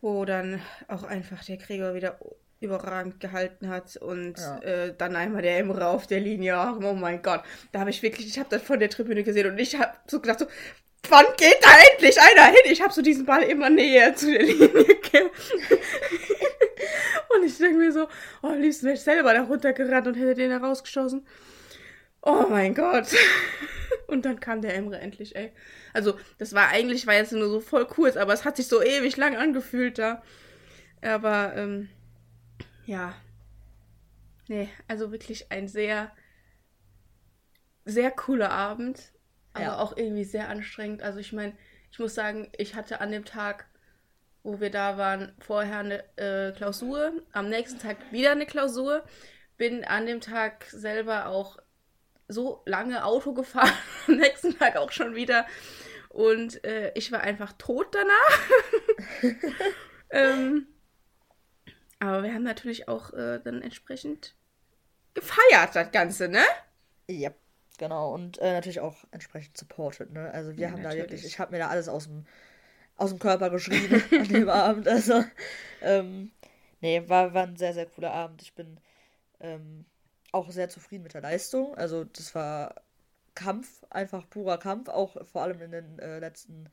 Wo 0.02 0.26
dann 0.26 0.60
auch 0.88 1.04
einfach 1.04 1.42
der 1.44 1.56
Krieger 1.56 1.94
wieder 1.94 2.18
überragend 2.60 3.18
gehalten 3.20 3.68
hat 3.68 3.96
und 3.96 4.38
ja. 4.38 4.58
äh, 4.58 4.94
dann 4.96 5.16
einmal 5.16 5.42
der 5.42 5.58
Emre 5.58 5.86
auf 5.86 6.06
der 6.06 6.20
Linie. 6.20 6.56
Oh 6.82 6.92
mein 6.92 7.22
Gott, 7.22 7.42
da 7.72 7.80
habe 7.80 7.90
ich 7.90 8.02
wirklich, 8.02 8.26
ich 8.28 8.38
habe 8.38 8.48
das 8.50 8.62
von 8.62 8.78
der 8.78 8.90
Tribüne 8.90 9.24
gesehen 9.24 9.50
und 9.50 9.58
ich 9.58 9.74
habe 9.78 9.92
so 10.06 10.20
gedacht, 10.20 10.38
so, 10.38 10.46
wann 11.08 11.26
geht 11.36 11.58
da 11.60 11.70
endlich 11.92 12.20
einer 12.20 12.46
hin? 12.46 12.62
Ich 12.66 12.80
habe 12.80 12.92
so 12.92 13.02
diesen 13.02 13.26
Ball 13.26 13.42
immer 13.42 13.68
näher 13.70 14.14
zu 14.14 14.30
der 14.30 14.42
Linie 14.42 14.68
und 17.34 17.44
ich 17.44 17.58
denke 17.58 17.78
mir 17.78 17.92
so, 17.92 18.08
oh, 18.42 18.48
am 18.48 18.60
liebsten 18.60 18.86
wäre 18.86 18.94
ich 18.96 19.02
selber 19.02 19.34
da 19.34 19.42
runtergerannt 19.42 20.06
und 20.06 20.14
hätte 20.14 20.34
den 20.34 20.50
da 20.50 20.58
rausgeschossen. 20.58 21.26
Oh 22.22 22.46
mein 22.48 22.74
Gott. 22.74 23.08
Und 24.12 24.26
dann 24.26 24.40
kam 24.40 24.60
der 24.60 24.74
Emre 24.74 24.98
endlich, 24.98 25.36
ey. 25.36 25.52
Also, 25.94 26.18
das 26.36 26.52
war 26.52 26.68
eigentlich, 26.68 27.06
war 27.06 27.14
jetzt 27.14 27.32
nur 27.32 27.48
so 27.48 27.60
voll 27.60 27.86
kurz, 27.86 28.18
aber 28.18 28.34
es 28.34 28.44
hat 28.44 28.56
sich 28.56 28.68
so 28.68 28.82
ewig 28.82 29.16
lang 29.16 29.36
angefühlt 29.36 29.98
da. 29.98 30.22
Aber, 31.00 31.54
ähm, 31.56 31.88
ja. 32.84 33.14
Nee, 34.48 34.68
also 34.86 35.12
wirklich 35.12 35.50
ein 35.50 35.66
sehr, 35.66 36.12
sehr 37.86 38.10
cooler 38.10 38.50
Abend, 38.50 39.12
aber 39.54 39.64
ja. 39.64 39.78
auch 39.78 39.96
irgendwie 39.96 40.24
sehr 40.24 40.50
anstrengend. 40.50 41.02
Also 41.02 41.18
ich 41.18 41.32
meine, 41.32 41.54
ich 41.90 41.98
muss 41.98 42.14
sagen, 42.14 42.50
ich 42.58 42.74
hatte 42.74 43.00
an 43.00 43.12
dem 43.12 43.24
Tag, 43.24 43.66
wo 44.42 44.60
wir 44.60 44.70
da 44.70 44.98
waren, 44.98 45.32
vorher 45.38 45.78
eine 45.78 46.04
äh, 46.18 46.52
Klausur, 46.52 47.12
am 47.32 47.48
nächsten 47.48 47.78
Tag 47.78 47.96
wieder 48.10 48.32
eine 48.32 48.44
Klausur, 48.44 49.04
bin 49.56 49.84
an 49.84 50.04
dem 50.04 50.20
Tag 50.20 50.64
selber 50.64 51.28
auch 51.28 51.61
so 52.32 52.62
lange 52.66 53.04
Auto 53.04 53.32
gefahren, 53.32 53.72
am 54.08 54.16
nächsten 54.16 54.58
Tag 54.58 54.76
auch 54.76 54.92
schon 54.92 55.14
wieder. 55.14 55.46
Und 56.08 56.62
äh, 56.64 56.92
ich 56.94 57.10
war 57.10 57.20
einfach 57.20 57.52
tot 57.54 57.94
danach. 57.94 59.32
ähm, 60.10 60.66
aber 61.98 62.22
wir 62.22 62.34
haben 62.34 62.42
natürlich 62.42 62.88
auch 62.88 63.12
äh, 63.12 63.40
dann 63.42 63.62
entsprechend 63.62 64.34
gefeiert, 65.14 65.74
das 65.74 65.90
Ganze, 65.92 66.28
ne? 66.28 66.42
Ja, 67.08 67.30
genau. 67.78 68.12
Und 68.12 68.38
äh, 68.38 68.52
natürlich 68.52 68.80
auch 68.80 68.96
entsprechend 69.10 69.56
supported, 69.56 70.12
ne? 70.12 70.30
Also 70.32 70.52
wir 70.56 70.64
ja, 70.64 70.70
haben 70.70 70.82
natürlich. 70.82 71.04
da 71.04 71.10
wirklich, 71.10 71.26
ich 71.26 71.38
habe 71.38 71.52
mir 71.52 71.58
da 71.58 71.68
alles 71.68 71.88
aus 71.88 72.04
dem, 72.04 72.26
aus 72.96 73.10
dem 73.10 73.18
Körper 73.18 73.50
geschrieben 73.50 74.02
an 74.10 74.28
dem 74.28 74.48
Abend. 74.48 74.88
Also, 74.88 75.24
ähm, 75.80 76.32
nee, 76.80 77.02
war, 77.08 77.34
war 77.34 77.44
ein 77.44 77.56
sehr, 77.56 77.72
sehr 77.72 77.86
cooler 77.86 78.12
Abend. 78.12 78.42
Ich 78.42 78.54
bin 78.54 78.80
ähm, 79.40 79.86
auch 80.32 80.50
sehr 80.50 80.68
zufrieden 80.68 81.04
mit 81.04 81.14
der 81.14 81.20
Leistung. 81.20 81.74
Also 81.76 82.04
das 82.04 82.34
war 82.34 82.74
Kampf, 83.34 83.84
einfach 83.90 84.28
purer 84.28 84.58
Kampf, 84.58 84.88
auch 84.88 85.16
vor 85.26 85.42
allem 85.42 85.60
in 85.62 85.70
den 85.70 85.98
äh, 85.98 86.18
letzten 86.18 86.68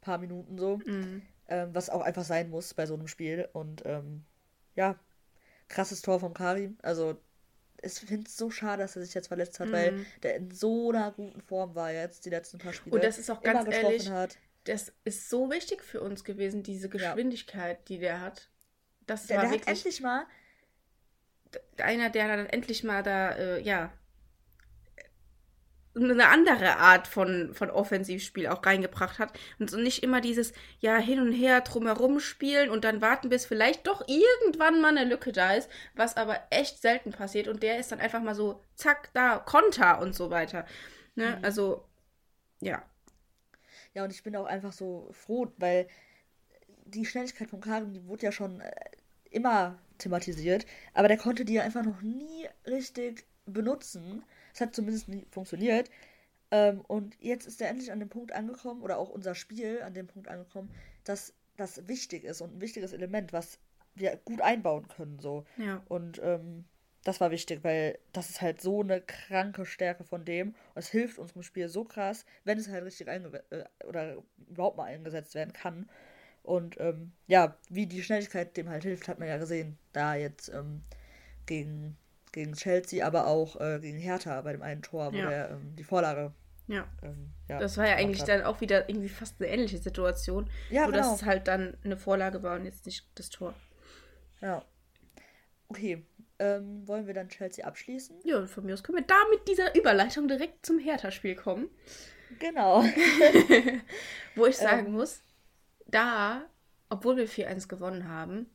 paar 0.00 0.18
Minuten 0.18 0.58
so. 0.58 0.78
Mhm. 0.78 1.22
Ähm, 1.48 1.74
was 1.74 1.90
auch 1.90 2.02
einfach 2.02 2.24
sein 2.24 2.48
muss 2.48 2.74
bei 2.74 2.86
so 2.86 2.94
einem 2.94 3.08
Spiel. 3.08 3.48
Und 3.52 3.82
ähm, 3.84 4.24
ja, 4.76 4.98
krasses 5.68 6.00
Tor 6.00 6.20
von 6.20 6.32
Karim. 6.32 6.78
Also 6.82 7.20
ich 7.82 7.94
finde 7.94 8.26
es 8.26 8.36
so 8.36 8.50
schade, 8.50 8.82
dass 8.82 8.96
er 8.96 9.02
sich 9.02 9.14
jetzt 9.14 9.28
verletzt 9.28 9.58
hat, 9.58 9.68
mhm. 9.68 9.72
weil 9.72 10.06
der 10.22 10.36
in 10.36 10.50
so 10.50 10.90
einer 10.90 11.10
guten 11.12 11.40
Form 11.40 11.74
war 11.74 11.92
jetzt 11.92 12.24
die 12.24 12.30
letzten 12.30 12.58
paar 12.58 12.72
Spiele. 12.72 12.94
Und 12.94 13.04
das 13.04 13.18
ist 13.18 13.30
auch 13.30 13.42
ganz 13.42 13.68
ehrlich, 13.72 14.10
hat. 14.10 14.38
das 14.64 14.92
ist 15.04 15.28
so 15.28 15.50
wichtig 15.50 15.82
für 15.82 16.00
uns 16.00 16.24
gewesen, 16.24 16.62
diese 16.62 16.88
Geschwindigkeit, 16.88 17.78
ja. 17.78 17.84
die 17.88 17.98
der 17.98 18.20
hat. 18.20 18.48
Das 19.06 19.26
der, 19.26 19.38
war 19.38 19.44
der 19.44 19.52
wirklich 19.52 19.68
hat 19.68 19.76
endlich 19.76 20.00
mal 20.00 20.26
einer, 21.78 22.10
der 22.10 22.28
dann 22.28 22.46
endlich 22.46 22.84
mal 22.84 23.02
da, 23.02 23.30
äh, 23.32 23.60
ja, 23.62 23.92
eine 25.96 26.28
andere 26.28 26.76
Art 26.76 27.08
von, 27.08 27.52
von 27.52 27.68
Offensivspiel 27.68 28.46
auch 28.46 28.64
reingebracht 28.64 29.18
hat. 29.18 29.38
Und 29.58 29.70
so 29.70 29.76
nicht 29.76 30.02
immer 30.02 30.20
dieses, 30.20 30.52
ja, 30.78 30.96
hin 30.98 31.20
und 31.20 31.32
her 31.32 31.62
drumherum 31.62 32.20
spielen 32.20 32.70
und 32.70 32.84
dann 32.84 33.00
warten, 33.00 33.28
bis 33.28 33.46
vielleicht 33.46 33.86
doch 33.86 34.06
irgendwann 34.06 34.80
mal 34.80 34.96
eine 34.96 35.04
Lücke 35.04 35.32
da 35.32 35.54
ist, 35.54 35.68
was 35.94 36.16
aber 36.16 36.38
echt 36.50 36.80
selten 36.80 37.10
passiert. 37.10 37.48
Und 37.48 37.62
der 37.62 37.78
ist 37.78 37.90
dann 37.90 38.00
einfach 38.00 38.22
mal 38.22 38.36
so, 38.36 38.62
zack, 38.76 39.10
da, 39.14 39.38
Konter 39.38 40.00
und 40.00 40.14
so 40.14 40.30
weiter. 40.30 40.64
Ne? 41.16 41.36
Mhm. 41.38 41.44
Also, 41.44 41.84
ja. 42.60 42.82
Ja, 43.94 44.04
und 44.04 44.12
ich 44.12 44.22
bin 44.22 44.36
auch 44.36 44.46
einfach 44.46 44.72
so 44.72 45.08
froh, 45.10 45.52
weil 45.56 45.88
die 46.84 47.04
Schnelligkeit 47.04 47.50
von 47.50 47.60
Karim, 47.60 47.92
die 47.92 48.06
wurde 48.06 48.26
ja 48.26 48.32
schon 48.32 48.60
äh, 48.60 48.72
immer 49.30 49.78
thematisiert, 50.00 50.66
aber 50.94 51.08
der 51.08 51.16
konnte 51.16 51.44
die 51.44 51.60
einfach 51.60 51.84
noch 51.84 52.02
nie 52.02 52.48
richtig 52.66 53.26
benutzen. 53.46 54.24
Es 54.54 54.60
hat 54.60 54.74
zumindest 54.74 55.08
nie 55.08 55.26
funktioniert. 55.30 55.90
Ähm, 56.50 56.80
und 56.82 57.16
jetzt 57.20 57.46
ist 57.46 57.60
er 57.60 57.68
endlich 57.68 57.92
an 57.92 58.00
dem 58.00 58.08
Punkt 58.08 58.32
angekommen, 58.32 58.82
oder 58.82 58.98
auch 58.98 59.08
unser 59.08 59.34
Spiel 59.34 59.82
an 59.82 59.94
dem 59.94 60.06
Punkt 60.06 60.28
angekommen, 60.28 60.70
dass 61.04 61.32
das 61.56 61.86
wichtig 61.88 62.24
ist 62.24 62.40
und 62.40 62.56
ein 62.56 62.60
wichtiges 62.60 62.92
Element, 62.92 63.32
was 63.32 63.58
wir 63.94 64.16
gut 64.24 64.40
einbauen 64.40 64.88
können. 64.88 65.18
So. 65.20 65.44
Ja. 65.56 65.82
Und 65.88 66.20
ähm, 66.22 66.64
das 67.04 67.20
war 67.20 67.30
wichtig, 67.30 67.60
weil 67.62 67.98
das 68.12 68.30
ist 68.30 68.40
halt 68.42 68.60
so 68.60 68.80
eine 68.80 69.00
kranke 69.00 69.64
Stärke 69.64 70.04
von 70.04 70.24
dem. 70.24 70.48
Und 70.48 70.56
es 70.76 70.88
hilft 70.88 71.18
unserem 71.18 71.42
Spiel 71.42 71.68
so 71.68 71.84
krass, 71.84 72.24
wenn 72.44 72.58
es 72.58 72.68
halt 72.68 72.84
richtig 72.84 73.08
einge 73.08 73.42
äh, 73.50 73.64
oder 73.86 74.22
überhaupt 74.48 74.76
mal 74.76 74.84
eingesetzt 74.84 75.34
werden 75.34 75.52
kann. 75.52 75.88
Und 76.42 76.80
ähm, 76.80 77.12
ja, 77.26 77.56
wie 77.68 77.86
die 77.86 78.02
Schnelligkeit 78.02 78.56
dem 78.56 78.68
halt 78.68 78.82
hilft, 78.82 79.08
hat 79.08 79.18
man 79.18 79.28
ja 79.28 79.36
gesehen. 79.36 79.78
Da 79.92 80.14
jetzt 80.14 80.48
ähm, 80.48 80.82
gegen 81.46 81.96
gegen 82.32 82.54
Chelsea, 82.54 83.04
aber 83.04 83.26
auch 83.26 83.60
äh, 83.60 83.78
gegen 83.80 83.98
Hertha 83.98 84.40
bei 84.42 84.52
dem 84.52 84.62
einen 84.62 84.82
Tor, 84.82 85.12
wo 85.12 85.16
ja. 85.16 85.30
er 85.30 85.50
ähm, 85.50 85.74
die 85.76 85.84
Vorlage. 85.84 86.32
Ja. 86.68 86.86
Ähm, 87.02 87.32
ja. 87.48 87.58
Das 87.58 87.76
war 87.76 87.88
ja 87.88 87.96
eigentlich 87.96 88.22
dann 88.22 88.42
auch 88.42 88.60
wieder 88.60 88.88
irgendwie 88.88 89.08
fast 89.08 89.40
eine 89.40 89.50
ähnliche 89.50 89.78
Situation. 89.78 90.48
Ja, 90.70 90.82
nur 90.82 90.92
genau. 90.92 91.04
dass 91.04 91.20
es 91.20 91.26
halt 91.26 91.48
dann 91.48 91.76
eine 91.82 91.96
Vorlage 91.96 92.42
war 92.42 92.56
und 92.56 92.64
jetzt 92.64 92.86
nicht 92.86 93.06
das 93.16 93.28
Tor. 93.30 93.54
Ja. 94.40 94.64
Okay. 95.68 96.04
Ähm, 96.38 96.86
wollen 96.86 97.06
wir 97.06 97.14
dann 97.14 97.28
Chelsea 97.28 97.66
abschließen? 97.66 98.20
Ja, 98.24 98.46
von 98.46 98.64
mir 98.64 98.74
aus 98.74 98.82
können 98.82 98.98
wir 98.98 99.04
da 99.04 99.16
mit 99.30 99.46
dieser 99.46 99.74
Überleitung 99.76 100.26
direkt 100.26 100.64
zum 100.64 100.78
Hertha-Spiel 100.78 101.34
kommen. 101.34 101.68
Genau. 102.38 102.82
wo 104.36 104.46
ich 104.46 104.56
sagen 104.56 104.86
ähm. 104.86 104.92
muss, 104.92 105.20
da, 105.90 106.42
obwohl 106.88 107.16
wir 107.16 107.28
4-1 107.28 107.68
gewonnen 107.68 108.08
haben, 108.08 108.46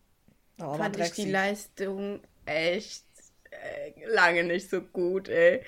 oh, 0.59 0.75
fand 0.75 0.97
ich 0.97 1.11
die 1.11 1.29
Leistung 1.29 2.21
echt 2.45 3.05
äh, 3.51 4.05
lange 4.13 4.43
nicht 4.43 4.69
so 4.69 4.81
gut, 4.81 5.29
ey. 5.29 5.63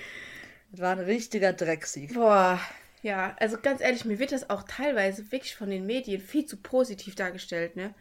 Das 0.71 0.81
war 0.81 0.91
ein 0.91 0.99
richtiger 0.99 1.53
Drecksieg. 1.53 2.13
Boah, 2.13 2.59
ja, 3.01 3.35
also 3.39 3.57
ganz 3.61 3.81
ehrlich, 3.81 4.05
mir 4.05 4.19
wird 4.19 4.31
das 4.31 4.49
auch 4.49 4.63
teilweise 4.63 5.31
wirklich 5.31 5.55
von 5.55 5.69
den 5.69 5.85
Medien 5.85 6.19
viel 6.19 6.45
zu 6.45 6.57
positiv 6.57 7.15
dargestellt, 7.15 7.75
ne? 7.75 7.93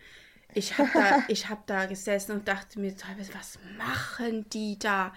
Ich 0.54 0.78
habe 0.78 0.88
da, 0.92 1.20
hab 1.50 1.66
da 1.66 1.86
gesessen 1.86 2.32
und 2.32 2.48
dachte 2.48 2.80
mir 2.80 2.96
teilweise, 2.96 3.34
was 3.34 3.58
machen 3.76 4.48
die 4.50 4.78
da? 4.78 5.12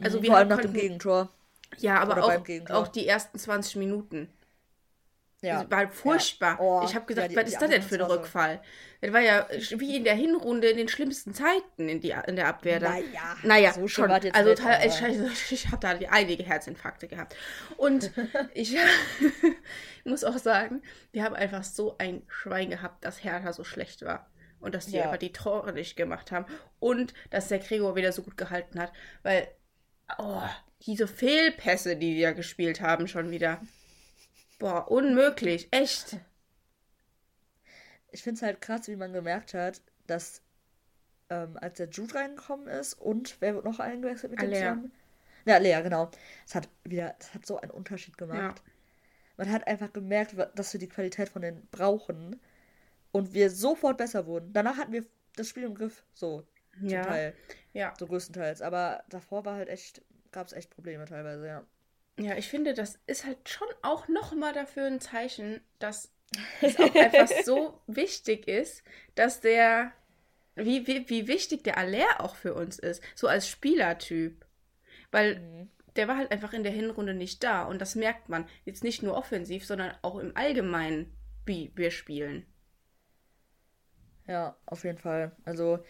Also 0.00 0.20
mhm, 0.20 0.26
Vor 0.26 0.36
allem 0.36 0.48
nach 0.48 0.60
dem 0.60 0.72
Gegentor. 0.72 1.30
Ja, 1.78 2.00
aber 2.00 2.22
auch, 2.22 2.70
auch 2.70 2.88
die 2.88 3.06
ersten 3.06 3.38
20 3.38 3.76
Minuten. 3.76 4.28
Ja. 5.44 5.62
Das 5.62 5.70
war 5.70 5.78
halt 5.78 5.94
furchtbar. 5.94 6.52
Ja. 6.52 6.60
Oh, 6.60 6.82
ich 6.84 6.94
habe 6.94 7.04
gesagt, 7.06 7.26
ja, 7.26 7.28
die, 7.28 7.36
was 7.36 7.52
ist 7.52 7.60
das 7.60 7.70
denn 7.70 7.82
für 7.82 7.96
ein 7.96 8.00
Rückfall? 8.00 8.60
Das 9.00 9.12
war 9.12 9.20
ja 9.20 9.46
wie 9.76 9.96
in 9.96 10.04
der 10.04 10.14
Hinrunde 10.14 10.68
in 10.68 10.78
den 10.78 10.88
schlimmsten 10.88 11.34
Zeiten 11.34 11.90
in, 11.90 12.00
die, 12.00 12.14
in 12.26 12.36
der 12.36 12.48
Abwehr. 12.48 12.80
Da. 12.80 12.90
Naja, 12.90 13.36
naja 13.42 13.72
so 13.74 13.86
schon. 13.86 14.10
Also 14.10 14.50
ich, 14.84 15.52
ich 15.52 15.66
habe 15.70 15.78
da 15.80 15.90
einige 16.10 16.42
Herzinfarkte 16.42 17.06
gehabt. 17.06 17.36
Und 17.76 18.10
ich 18.54 18.74
muss 20.04 20.24
auch 20.24 20.38
sagen, 20.38 20.82
wir 21.12 21.22
haben 21.22 21.34
einfach 21.34 21.64
so 21.64 21.96
ein 21.98 22.22
Schwein 22.28 22.70
gehabt, 22.70 23.04
dass 23.04 23.22
Hertha 23.22 23.52
so 23.52 23.62
schlecht 23.62 24.02
war. 24.02 24.30
Und 24.60 24.74
dass 24.74 24.86
die 24.86 24.98
einfach 24.98 25.18
die 25.18 25.32
Tore 25.32 25.74
nicht 25.74 25.94
gemacht 25.94 26.32
haben. 26.32 26.46
Und 26.80 27.12
dass 27.28 27.48
der 27.48 27.58
Gregor 27.58 27.96
wieder 27.96 28.12
so 28.12 28.22
gut 28.22 28.38
gehalten 28.38 28.80
hat. 28.80 28.94
Weil, 29.22 29.48
oh, 30.16 30.40
diese 30.86 31.06
Fehlpässe, 31.06 31.96
die 31.96 32.14
die 32.14 32.20
ja 32.20 32.32
gespielt 32.32 32.80
haben, 32.80 33.06
schon 33.06 33.30
wieder. 33.30 33.60
Boah, 34.64 34.90
unmöglich, 34.90 35.68
echt. 35.72 36.16
Ich 38.12 38.22
finde 38.22 38.38
es 38.38 38.42
halt 38.42 38.62
krass, 38.62 38.88
wie 38.88 38.96
man 38.96 39.12
gemerkt 39.12 39.52
hat, 39.52 39.82
dass 40.06 40.40
ähm, 41.28 41.58
als 41.60 41.76
der 41.76 41.90
Jude 41.90 42.14
reingekommen 42.14 42.68
ist 42.68 42.94
und 42.94 43.36
wer 43.42 43.56
wird 43.56 43.66
noch 43.66 43.78
eingewechselt 43.78 44.30
mit 44.30 44.40
dem 44.40 44.54
zusammen? 44.54 44.92
Ja, 45.44 45.58
Lea, 45.58 45.82
genau. 45.82 46.10
Es 46.46 46.54
hat 46.54 46.70
wieder, 46.82 47.14
es 47.20 47.34
hat 47.34 47.44
so 47.44 47.60
einen 47.60 47.72
Unterschied 47.72 48.16
gemacht. 48.16 48.58
Ja. 48.58 48.72
Man 49.36 49.52
hat 49.52 49.66
einfach 49.66 49.92
gemerkt, 49.92 50.34
dass 50.54 50.72
wir 50.72 50.80
die 50.80 50.88
Qualität 50.88 51.28
von 51.28 51.42
denen 51.42 51.68
brauchen 51.70 52.40
und 53.12 53.34
wir 53.34 53.50
sofort 53.50 53.98
besser 53.98 54.24
wurden. 54.24 54.54
Danach 54.54 54.78
hatten 54.78 54.92
wir 54.92 55.04
das 55.36 55.50
Spiel 55.50 55.64
im 55.64 55.74
Griff, 55.74 56.06
so 56.14 56.42
ja. 56.80 57.02
zum 57.02 57.10
Teil. 57.10 57.34
Ja. 57.74 57.92
So 57.98 58.06
größtenteils. 58.06 58.62
Aber 58.62 59.04
davor 59.10 59.44
war 59.44 59.56
halt 59.56 59.68
echt, 59.68 60.00
gab 60.32 60.46
es 60.46 60.54
echt 60.54 60.70
Probleme 60.70 61.04
teilweise, 61.04 61.46
ja. 61.46 61.66
Ja, 62.18 62.36
ich 62.36 62.48
finde, 62.48 62.74
das 62.74 62.98
ist 63.06 63.24
halt 63.24 63.48
schon 63.48 63.68
auch 63.82 64.06
nochmal 64.08 64.52
dafür 64.52 64.86
ein 64.86 65.00
Zeichen, 65.00 65.60
dass 65.78 66.12
es 66.60 66.78
auch 66.78 66.94
einfach 66.94 67.28
so 67.44 67.80
wichtig 67.86 68.46
ist, 68.48 68.82
dass 69.14 69.40
der, 69.40 69.92
wie, 70.54 70.86
wie, 70.86 71.08
wie 71.08 71.28
wichtig 71.28 71.64
der 71.64 71.76
Aller 71.78 72.20
auch 72.20 72.36
für 72.36 72.54
uns 72.54 72.78
ist, 72.78 73.02
so 73.14 73.26
als 73.26 73.48
Spielertyp. 73.48 74.44
Weil 75.10 75.40
mhm. 75.40 75.70
der 75.96 76.08
war 76.08 76.16
halt 76.16 76.30
einfach 76.30 76.52
in 76.52 76.62
der 76.62 76.72
Hinrunde 76.72 77.14
nicht 77.14 77.42
da 77.42 77.64
und 77.64 77.80
das 77.80 77.94
merkt 77.94 78.28
man 78.28 78.46
jetzt 78.64 78.84
nicht 78.84 79.02
nur 79.02 79.16
offensiv, 79.16 79.64
sondern 79.66 79.94
auch 80.02 80.18
im 80.18 80.36
Allgemeinen, 80.36 81.12
wie 81.46 81.72
wir 81.74 81.90
spielen. 81.90 82.46
Ja, 84.26 84.56
auf 84.66 84.84
jeden 84.84 84.98
Fall. 84.98 85.32
Also 85.44 85.84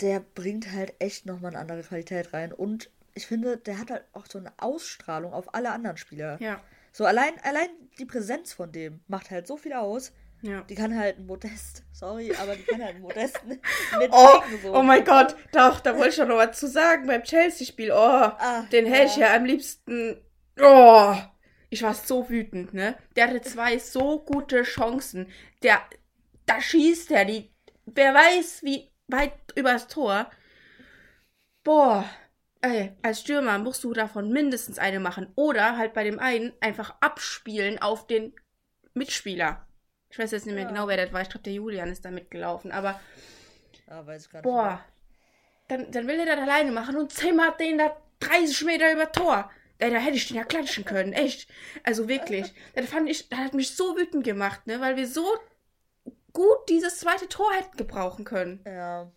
der 0.00 0.20
bringt 0.20 0.72
halt 0.72 0.94
echt 0.98 1.26
nochmal 1.26 1.50
eine 1.50 1.60
andere 1.60 1.82
Qualität 1.82 2.32
rein 2.32 2.52
und 2.52 2.90
ich 3.14 3.26
finde, 3.26 3.56
der 3.56 3.78
hat 3.78 3.90
halt 3.90 4.04
auch 4.12 4.26
so 4.26 4.38
eine 4.38 4.52
Ausstrahlung 4.58 5.32
auf 5.32 5.54
alle 5.54 5.70
anderen 5.70 5.96
Spieler. 5.96 6.38
Ja. 6.40 6.60
So 6.92 7.04
allein, 7.04 7.32
allein 7.42 7.68
die 7.98 8.04
Präsenz 8.04 8.52
von 8.52 8.72
dem 8.72 9.00
macht 9.06 9.30
halt 9.30 9.46
so 9.46 9.56
viel 9.56 9.72
aus. 9.72 10.12
Ja. 10.42 10.62
Die 10.62 10.74
kann 10.74 10.98
halt 10.98 11.18
ein 11.18 11.26
Modest, 11.26 11.84
sorry, 11.92 12.34
aber 12.34 12.56
die 12.56 12.62
kann 12.62 12.82
halt 12.82 12.96
ein 12.96 13.02
Modest 13.02 13.44
mit 13.46 13.60
oh, 14.10 14.40
so. 14.62 14.74
oh 14.74 14.82
mein 14.82 15.04
Gott, 15.04 15.36
doch, 15.52 15.80
da 15.80 15.94
wollte 15.94 16.08
ich 16.08 16.16
doch 16.16 16.26
noch 16.26 16.38
was 16.38 16.58
zu 16.58 16.66
sagen 16.66 17.06
beim 17.06 17.22
Chelsea-Spiel. 17.22 17.92
Oh, 17.92 17.94
ah, 17.94 18.62
den 18.72 18.86
ja. 18.86 18.92
hätte 18.92 19.06
ich 19.06 19.16
ja 19.16 19.34
am 19.34 19.44
liebsten. 19.44 20.16
Oh, 20.60 21.14
ich 21.68 21.82
war 21.82 21.94
so 21.94 22.28
wütend, 22.28 22.74
ne? 22.74 22.96
Der 23.16 23.28
hatte 23.28 23.42
zwei 23.42 23.78
so 23.78 24.24
gute 24.24 24.62
Chancen. 24.62 25.28
Der, 25.62 25.80
da 26.46 26.60
schießt 26.60 27.10
er 27.12 27.24
die, 27.26 27.54
wer 27.84 28.14
weiß, 28.14 28.62
wie 28.62 28.90
weit 29.08 29.34
übers 29.54 29.88
Tor. 29.88 30.30
Boah, 31.62 32.08
ey, 32.62 32.92
als 33.02 33.20
Stürmer 33.20 33.58
musst 33.58 33.84
du 33.84 33.92
davon 33.92 34.30
mindestens 34.30 34.78
eine 34.78 35.00
machen. 35.00 35.32
Oder 35.34 35.76
halt 35.76 35.94
bei 35.94 36.04
dem 36.04 36.18
einen 36.18 36.52
einfach 36.60 36.94
abspielen 37.00 37.80
auf 37.80 38.06
den 38.06 38.34
Mitspieler. 38.94 39.66
Ich 40.10 40.18
weiß 40.18 40.32
jetzt 40.32 40.46
nicht 40.46 40.54
mehr 40.54 40.64
ja. 40.64 40.68
genau, 40.68 40.88
wer 40.88 40.96
das 40.96 41.12
war. 41.12 41.22
Ich 41.22 41.30
glaube, 41.30 41.44
der 41.44 41.52
Julian 41.52 41.90
ist 41.90 42.04
da 42.04 42.10
mitgelaufen. 42.10 42.72
Aber. 42.72 43.00
Ich 43.72 43.82
boah. 44.42 44.84
Dann, 45.68 45.90
dann 45.92 46.08
will 46.08 46.18
er 46.18 46.26
das 46.26 46.38
alleine 46.38 46.72
machen 46.72 46.96
und 46.96 47.12
zimmert 47.12 47.60
den 47.60 47.78
da 47.78 47.96
30 48.20 48.64
Meter 48.64 48.92
über 48.92 49.10
Tor. 49.12 49.50
Ey, 49.78 49.90
da 49.90 49.98
hätte 49.98 50.16
ich 50.16 50.28
den 50.28 50.36
ja 50.36 50.44
klatschen 50.44 50.84
können, 50.84 51.12
echt. 51.12 51.48
Also 51.84 52.08
wirklich. 52.08 52.52
das 52.74 52.86
fand 52.86 53.08
ich, 53.08 53.28
das 53.28 53.38
hat 53.38 53.54
mich 53.54 53.74
so 53.76 53.96
wütend 53.96 54.24
gemacht, 54.24 54.66
ne? 54.66 54.80
Weil 54.80 54.96
wir 54.96 55.06
so 55.06 55.24
gut 56.32 56.68
dieses 56.68 56.98
zweite 56.98 57.28
Tor 57.28 57.52
hätten 57.52 57.76
gebrauchen 57.76 58.24
können. 58.24 58.62
Ja. 58.66 59.10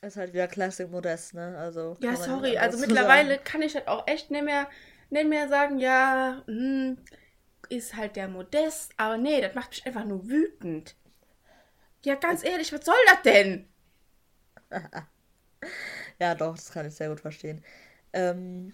Ist 0.00 0.16
halt 0.16 0.32
wieder 0.32 0.46
Classic 0.46 0.88
Modest, 0.88 1.34
ne? 1.34 1.56
Also. 1.58 1.96
Ja, 2.00 2.14
sorry. 2.14 2.56
Also 2.56 2.78
mittlerweile 2.78 3.30
sagen. 3.30 3.44
kann 3.44 3.62
ich 3.62 3.74
halt 3.74 3.88
auch 3.88 4.06
echt 4.06 4.30
nicht 4.30 4.44
mehr, 4.44 4.68
nicht 5.10 5.28
mehr 5.28 5.48
sagen, 5.48 5.78
ja, 5.78 6.42
hm, 6.46 6.98
ist 7.68 7.96
halt 7.96 8.14
der 8.14 8.28
Modest. 8.28 8.92
Aber 8.96 9.16
nee, 9.18 9.40
das 9.40 9.54
macht 9.54 9.70
mich 9.70 9.84
einfach 9.86 10.04
nur 10.04 10.28
wütend. 10.28 10.94
Ja, 12.04 12.14
ganz 12.14 12.44
ehrlich, 12.44 12.72
was 12.72 12.84
soll 12.84 12.94
das 13.06 13.22
denn? 13.22 13.68
ja, 16.20 16.34
doch, 16.36 16.54
das 16.54 16.70
kann 16.70 16.86
ich 16.86 16.94
sehr 16.94 17.08
gut 17.08 17.20
verstehen. 17.20 17.64
Ähm, 18.12 18.72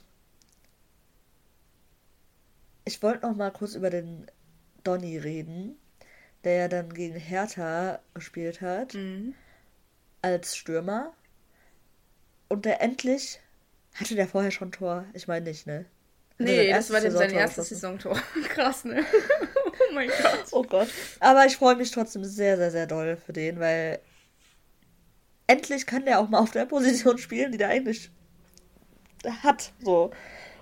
ich 2.84 3.02
wollte 3.02 3.26
noch 3.26 3.34
mal 3.34 3.50
kurz 3.50 3.76
über 3.76 3.88
den 3.88 4.30
Donny 4.82 5.16
reden, 5.16 5.78
der 6.44 6.54
ja 6.54 6.68
dann 6.68 6.92
gegen 6.92 7.16
Hertha 7.16 8.00
gespielt 8.12 8.60
hat. 8.60 8.92
Mhm 8.92 9.34
als 10.24 10.56
Stürmer. 10.56 11.12
Und 12.48 12.64
der 12.64 12.80
endlich 12.80 13.40
hatte 13.94 14.14
der 14.14 14.26
vorher 14.26 14.50
schon 14.50 14.72
Tor. 14.72 15.04
Ich 15.12 15.28
meine 15.28 15.44
nicht, 15.44 15.66
ne? 15.66 15.84
Hatte 16.34 16.44
nee, 16.44 16.70
das 16.70 16.90
war 16.90 17.00
sein 17.00 17.30
erstes 17.30 17.68
Saisontor. 17.68 18.18
Krass, 18.48 18.84
ne? 18.84 19.04
oh 19.66 19.94
mein 19.94 20.08
Gott. 20.08 20.46
Oh 20.50 20.62
Gott. 20.62 20.88
Aber 21.20 21.44
ich 21.44 21.56
freue 21.56 21.76
mich 21.76 21.90
trotzdem 21.90 22.24
sehr, 22.24 22.56
sehr, 22.56 22.70
sehr 22.70 22.86
doll 22.86 23.16
für 23.16 23.32
den, 23.32 23.60
weil 23.60 24.00
endlich 25.46 25.86
kann 25.86 26.06
der 26.06 26.20
auch 26.20 26.28
mal 26.28 26.40
auf 26.40 26.50
der 26.52 26.64
Position 26.64 27.18
spielen, 27.18 27.52
die 27.52 27.58
der 27.58 27.68
eigentlich 27.68 28.10
hat. 29.42 29.72
So. 29.80 30.10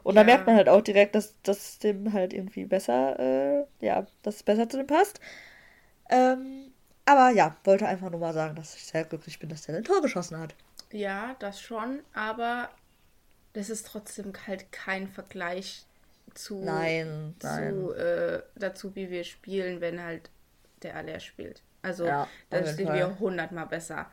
Und 0.03 0.17
ja. 0.17 0.23
da 0.23 0.25
merkt 0.25 0.47
man 0.47 0.57
halt 0.57 0.69
auch 0.69 0.83
direkt, 0.83 1.15
dass 1.15 1.37
das 1.43 1.79
dem 1.79 2.13
halt 2.13 2.33
irgendwie 2.33 2.65
besser, 2.65 3.19
äh, 3.19 3.65
ja, 3.81 4.07
dass 4.23 4.37
es 4.37 4.43
besser 4.43 4.69
zu 4.69 4.77
dem 4.77 4.89
passt. 4.89 5.21
Ähm, 6.11 6.72
aber 7.05 7.31
ja, 7.31 7.57
wollte 7.65 7.87
einfach 7.87 8.11
nur 8.11 8.21
mal 8.21 8.35
sagen, 8.35 8.55
dass 8.55 8.77
ich 8.77 8.85
sehr 8.85 9.05
glücklich 9.05 9.39
bin, 9.39 9.49
dass 9.49 9.63
der 9.63 9.77
ein 9.77 9.85
Tor 9.85 10.03
geschossen 10.03 10.39
hat. 10.39 10.55
Ja, 10.91 11.37
das 11.39 11.61
schon, 11.61 12.01
aber 12.13 12.69
das 13.55 13.71
ist 13.71 13.87
trotzdem 13.87 14.33
halt 14.47 14.71
kein 14.73 15.09
Vergleich 15.09 15.87
zu, 16.35 16.63
nein, 16.65 17.35
nein. 17.43 17.75
zu 17.75 17.93
äh, 17.95 18.43
dazu, 18.55 18.95
wie 18.95 19.11
wir 19.11 19.25
spielen, 19.25 19.81
wenn 19.81 20.03
halt 20.03 20.31
der 20.83 20.97
Aller 20.97 21.21
spielt. 21.21 21.63
Also 21.83 22.07
ja, 22.07 22.29
da 22.51 22.65
sind 22.65 22.93
wir 22.93 23.19
hundertmal 23.19 23.67
besser. 23.67 24.11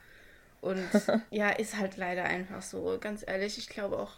Und 0.61 0.83
ja, 1.29 1.49
ist 1.49 1.77
halt 1.77 1.97
leider 1.97 2.23
einfach 2.23 2.61
so. 2.61 2.97
Ganz 2.99 3.23
ehrlich, 3.25 3.57
ich 3.57 3.69
glaube 3.69 3.97
auch, 3.97 4.17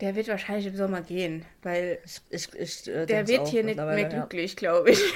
der 0.00 0.14
wird 0.14 0.28
wahrscheinlich 0.28 0.66
im 0.66 0.76
Sommer 0.76 1.02
gehen, 1.02 1.44
weil 1.62 1.98
ich, 2.04 2.20
ich, 2.30 2.54
ich, 2.54 2.88
äh, 2.88 3.06
der 3.06 3.28
wird 3.28 3.48
hier 3.48 3.64
nicht 3.64 3.76
mehr 3.76 4.08
glücklich, 4.08 4.52
ja. 4.52 4.56
glaube 4.56 4.90
ich. 4.90 5.14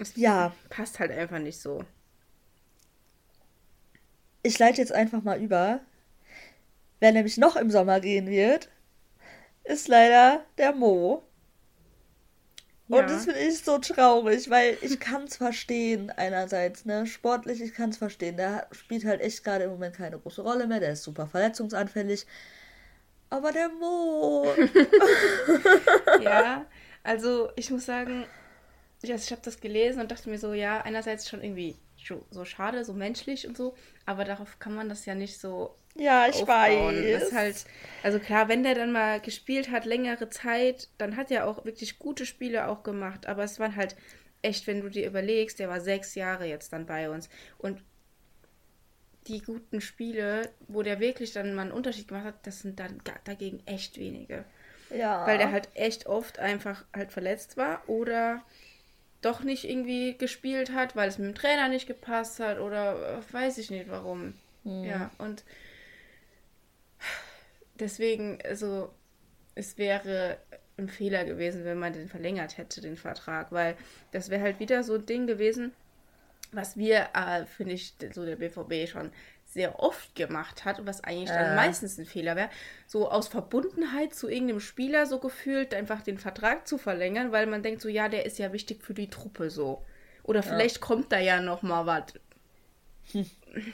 Es 0.00 0.16
ja. 0.16 0.54
Passt 0.68 0.98
halt 0.98 1.10
einfach 1.10 1.38
nicht 1.38 1.60
so. 1.60 1.84
Ich 4.42 4.58
leite 4.58 4.80
jetzt 4.80 4.92
einfach 4.92 5.22
mal 5.22 5.40
über. 5.40 5.80
Wer 7.00 7.12
nämlich 7.12 7.36
noch 7.36 7.56
im 7.56 7.70
Sommer 7.70 8.00
gehen 8.00 8.26
wird, 8.28 8.68
ist 9.64 9.88
leider 9.88 10.44
der 10.58 10.72
Mo. 10.72 11.22
Ja. 12.88 12.98
Und 12.98 13.10
das 13.10 13.24
finde 13.24 13.40
ich 13.40 13.58
so 13.58 13.78
traurig, 13.78 14.48
weil 14.48 14.78
ich 14.80 15.00
kann 15.00 15.24
es 15.24 15.36
verstehen 15.36 16.10
einerseits, 16.10 16.84
ne, 16.84 17.06
sportlich, 17.06 17.60
ich 17.60 17.74
kann 17.74 17.90
es 17.90 17.96
verstehen. 17.96 18.36
Der 18.36 18.68
spielt 18.70 19.04
halt 19.04 19.20
echt 19.20 19.42
gerade 19.42 19.64
im 19.64 19.70
Moment 19.70 19.96
keine 19.96 20.18
große 20.18 20.42
Rolle 20.42 20.66
mehr, 20.66 20.80
der 20.80 20.92
ist 20.92 21.02
super 21.02 21.26
verletzungsanfällig. 21.26 22.26
Aber 23.28 23.50
der 23.50 23.68
Mo. 23.68 24.46
ja, 26.22 26.64
also 27.02 27.50
ich 27.56 27.70
muss 27.72 27.84
sagen, 27.86 28.24
ich, 29.02 29.12
also 29.12 29.24
ich 29.24 29.32
habe 29.32 29.42
das 29.42 29.60
gelesen 29.60 30.00
und 30.00 30.10
dachte 30.10 30.28
mir 30.30 30.38
so, 30.38 30.52
ja, 30.52 30.80
einerseits 30.80 31.28
schon 31.28 31.42
irgendwie 31.42 31.76
so 32.30 32.44
schade, 32.44 32.84
so 32.84 32.92
menschlich 32.92 33.46
und 33.48 33.56
so, 33.56 33.74
aber 34.04 34.24
darauf 34.24 34.58
kann 34.58 34.74
man 34.74 34.88
das 34.88 35.06
ja 35.06 35.14
nicht 35.14 35.38
so. 35.38 35.76
Ja, 35.94 36.26
ich 36.28 36.42
aufbauen. 36.42 36.94
weiß. 36.94 37.20
Das 37.20 37.32
halt, 37.32 37.64
also 38.02 38.18
klar, 38.18 38.48
wenn 38.48 38.62
der 38.62 38.74
dann 38.74 38.92
mal 38.92 39.18
gespielt 39.20 39.70
hat, 39.70 39.86
längere 39.86 40.28
Zeit, 40.28 40.88
dann 40.98 41.16
hat 41.16 41.30
er 41.30 41.48
auch 41.48 41.64
wirklich 41.64 41.98
gute 41.98 42.26
Spiele 42.26 42.68
auch 42.68 42.82
gemacht, 42.82 43.26
aber 43.26 43.44
es 43.44 43.58
waren 43.58 43.76
halt 43.76 43.96
echt, 44.42 44.66
wenn 44.66 44.82
du 44.82 44.90
dir 44.90 45.06
überlegst, 45.06 45.58
der 45.58 45.68
war 45.68 45.80
sechs 45.80 46.14
Jahre 46.14 46.46
jetzt 46.46 46.72
dann 46.72 46.86
bei 46.86 47.10
uns 47.10 47.28
und 47.58 47.82
die 49.26 49.40
guten 49.40 49.80
Spiele, 49.80 50.50
wo 50.68 50.82
der 50.82 51.00
wirklich 51.00 51.32
dann 51.32 51.54
mal 51.54 51.62
einen 51.62 51.72
Unterschied 51.72 52.08
gemacht 52.08 52.26
hat, 52.26 52.46
das 52.46 52.60
sind 52.60 52.78
dann 52.78 53.00
dagegen 53.24 53.60
echt 53.66 53.98
wenige. 53.98 54.44
Ja. 54.90 55.26
Weil 55.26 55.38
der 55.38 55.50
halt 55.50 55.68
echt 55.74 56.06
oft 56.06 56.38
einfach 56.38 56.84
halt 56.94 57.10
verletzt 57.10 57.56
war 57.56 57.82
oder 57.88 58.44
doch 59.26 59.42
nicht 59.42 59.68
irgendwie 59.68 60.16
gespielt 60.16 60.72
hat, 60.72 60.96
weil 60.96 61.08
es 61.08 61.18
mit 61.18 61.28
dem 61.28 61.34
Trainer 61.34 61.68
nicht 61.68 61.86
gepasst 61.86 62.40
hat 62.40 62.58
oder 62.60 63.18
äh, 63.18 63.32
weiß 63.32 63.58
ich 63.58 63.70
nicht 63.70 63.88
warum. 63.88 64.34
Mhm. 64.64 64.84
Ja, 64.84 65.10
und 65.18 65.44
deswegen, 67.78 68.38
also 68.44 68.92
es 69.54 69.78
wäre 69.78 70.38
ein 70.78 70.88
Fehler 70.88 71.24
gewesen, 71.24 71.64
wenn 71.64 71.78
man 71.78 71.92
den 71.92 72.08
verlängert 72.08 72.58
hätte, 72.58 72.80
den 72.80 72.96
Vertrag, 72.96 73.50
weil 73.50 73.76
das 74.12 74.30
wäre 74.30 74.42
halt 74.42 74.60
wieder 74.60 74.82
so 74.82 74.94
ein 74.94 75.06
Ding 75.06 75.26
gewesen, 75.26 75.72
was 76.52 76.76
wir, 76.76 77.08
äh, 77.14 77.46
finde 77.46 77.74
ich, 77.74 77.94
so 78.12 78.24
der 78.24 78.36
BVB 78.36 78.88
schon 78.88 79.10
sehr 79.56 79.80
oft 79.80 80.14
gemacht 80.14 80.66
hat 80.66 80.78
und 80.78 80.86
was 80.86 81.02
eigentlich 81.02 81.30
dann 81.30 81.52
äh. 81.52 81.56
meistens 81.56 81.98
ein 81.98 82.04
Fehler 82.04 82.36
wäre, 82.36 82.50
so 82.86 83.10
aus 83.10 83.26
Verbundenheit 83.26 84.14
zu 84.14 84.28
irgendeinem 84.28 84.60
Spieler 84.60 85.06
so 85.06 85.18
gefühlt 85.18 85.72
einfach 85.72 86.02
den 86.02 86.18
Vertrag 86.18 86.68
zu 86.68 86.76
verlängern, 86.76 87.32
weil 87.32 87.46
man 87.46 87.62
denkt 87.62 87.80
so, 87.80 87.88
ja, 87.88 88.10
der 88.10 88.26
ist 88.26 88.38
ja 88.38 88.52
wichtig 88.52 88.84
für 88.84 88.92
die 88.92 89.08
Truppe 89.08 89.48
so. 89.48 89.82
Oder 90.24 90.42
vielleicht 90.42 90.76
ja. 90.76 90.82
kommt 90.82 91.10
da 91.10 91.18
ja 91.18 91.40
noch 91.40 91.62
mal 91.62 91.86
was. 91.86 92.04
Hm. 93.12 93.26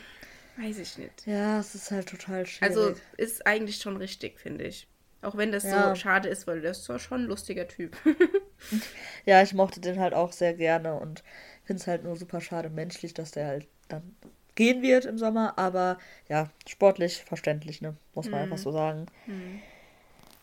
Weiß 0.56 0.78
ich 0.78 0.98
nicht. 0.98 1.26
Ja, 1.26 1.58
es 1.58 1.74
ist 1.74 1.90
halt 1.90 2.08
total 2.08 2.46
schwierig. 2.46 2.76
Also 2.76 2.94
ist 3.16 3.44
eigentlich 3.44 3.78
schon 3.78 3.96
richtig, 3.96 4.38
finde 4.38 4.64
ich. 4.64 4.86
Auch 5.20 5.36
wenn 5.36 5.50
das 5.50 5.64
ja. 5.64 5.88
so 5.88 5.94
schade 5.96 6.28
ist, 6.28 6.46
weil 6.46 6.60
der 6.60 6.70
ist 6.70 6.84
zwar 6.84 7.00
schon 7.00 7.22
ein 7.22 7.26
lustiger 7.26 7.66
Typ. 7.66 7.96
ja, 9.24 9.42
ich 9.42 9.52
mochte 9.52 9.80
den 9.80 9.98
halt 9.98 10.14
auch 10.14 10.30
sehr 10.30 10.54
gerne 10.54 10.94
und 10.94 11.24
finde 11.64 11.80
es 11.80 11.88
halt 11.88 12.04
nur 12.04 12.14
super 12.14 12.40
schade 12.40 12.70
menschlich, 12.70 13.14
dass 13.14 13.32
der 13.32 13.46
halt 13.48 13.66
dann 13.88 14.14
gehen 14.54 14.82
wird 14.82 15.04
im 15.04 15.18
Sommer, 15.18 15.58
aber 15.58 15.98
ja, 16.28 16.48
sportlich 16.66 17.22
verständlich, 17.24 17.80
ne? 17.80 17.96
Muss 18.14 18.28
man 18.28 18.40
hm. 18.40 18.44
einfach 18.44 18.58
so 18.58 18.72
sagen. 18.72 19.06
Hm. 19.26 19.60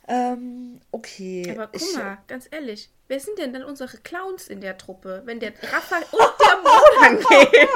Ähm, 0.08 0.82
okay. 0.92 1.52
Aber 1.52 1.68
guck 1.68 1.82
ich, 1.82 1.96
mal, 1.96 2.18
ganz 2.28 2.48
ehrlich, 2.50 2.90
wer 3.08 3.20
sind 3.20 3.38
denn 3.38 3.54
dann 3.54 3.64
unsere 3.64 3.98
Clowns 3.98 4.48
in 4.48 4.60
der 4.60 4.78
Truppe, 4.78 5.22
wenn 5.26 5.40
der 5.40 5.54
Rafa 5.62 5.98
und 5.98 6.34
der 6.40 6.58
Mo 7.14 7.52
gehen? 7.52 7.68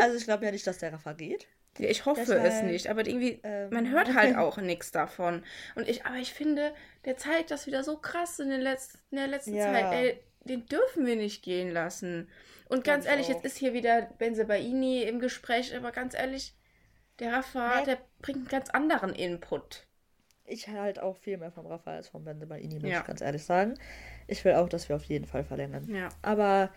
also 0.00 0.16
ich 0.16 0.24
glaube 0.24 0.44
ja 0.46 0.50
nicht, 0.50 0.66
dass 0.66 0.78
der 0.78 0.92
Rafa 0.94 1.12
geht. 1.12 1.46
Ja, 1.78 1.88
ich 1.88 2.04
hoffe 2.04 2.20
Deshalb, 2.20 2.44
es 2.44 2.62
nicht, 2.62 2.88
aber 2.88 3.06
irgendwie, 3.06 3.40
ähm, 3.42 3.70
man 3.70 3.90
hört 3.90 4.14
halt 4.14 4.36
auch 4.38 4.58
nichts 4.58 4.90
davon. 4.90 5.42
Und 5.74 5.88
ich, 5.88 6.04
aber 6.04 6.16
ich 6.16 6.34
finde, 6.34 6.72
der 7.04 7.16
zeigt 7.16 7.50
das 7.50 7.66
wieder 7.66 7.82
so 7.82 7.96
krass 7.96 8.38
in, 8.38 8.50
den 8.50 8.60
letzten, 8.60 8.98
in 9.10 9.16
der 9.18 9.26
letzten 9.26 9.54
ja. 9.54 9.72
Zeit. 9.72 9.92
Ey, 9.92 10.20
den 10.44 10.66
dürfen 10.66 11.06
wir 11.06 11.16
nicht 11.16 11.42
gehen 11.42 11.70
lassen. 11.70 12.28
Und 12.72 12.84
ganz 12.84 13.04
ehrlich, 13.04 13.26
auch. 13.26 13.34
jetzt 13.34 13.44
ist 13.44 13.58
hier 13.58 13.74
wieder 13.74 14.08
Benzebaini 14.16 15.02
im 15.02 15.20
Gespräch, 15.20 15.76
aber 15.76 15.92
ganz 15.92 16.14
ehrlich, 16.14 16.54
der 17.18 17.34
Rafa, 17.34 17.80
nee. 17.80 17.84
der 17.84 17.98
bringt 18.22 18.38
einen 18.38 18.48
ganz 18.48 18.70
anderen 18.70 19.14
Input. 19.14 19.86
Ich 20.46 20.68
halte 20.68 21.02
auch 21.02 21.18
viel 21.18 21.36
mehr 21.36 21.52
vom 21.52 21.66
Rafa 21.66 21.96
als 21.96 22.08
vom 22.08 22.24
Benzebaini, 22.24 22.76
muss 22.76 22.90
ja. 22.90 23.00
ich 23.00 23.06
ganz 23.06 23.20
ehrlich 23.20 23.44
sagen. 23.44 23.74
Ich 24.26 24.42
will 24.46 24.54
auch, 24.54 24.70
dass 24.70 24.88
wir 24.88 24.96
auf 24.96 25.04
jeden 25.04 25.26
Fall 25.26 25.44
verlängern. 25.44 25.86
Ja. 25.94 26.08
Aber 26.22 26.70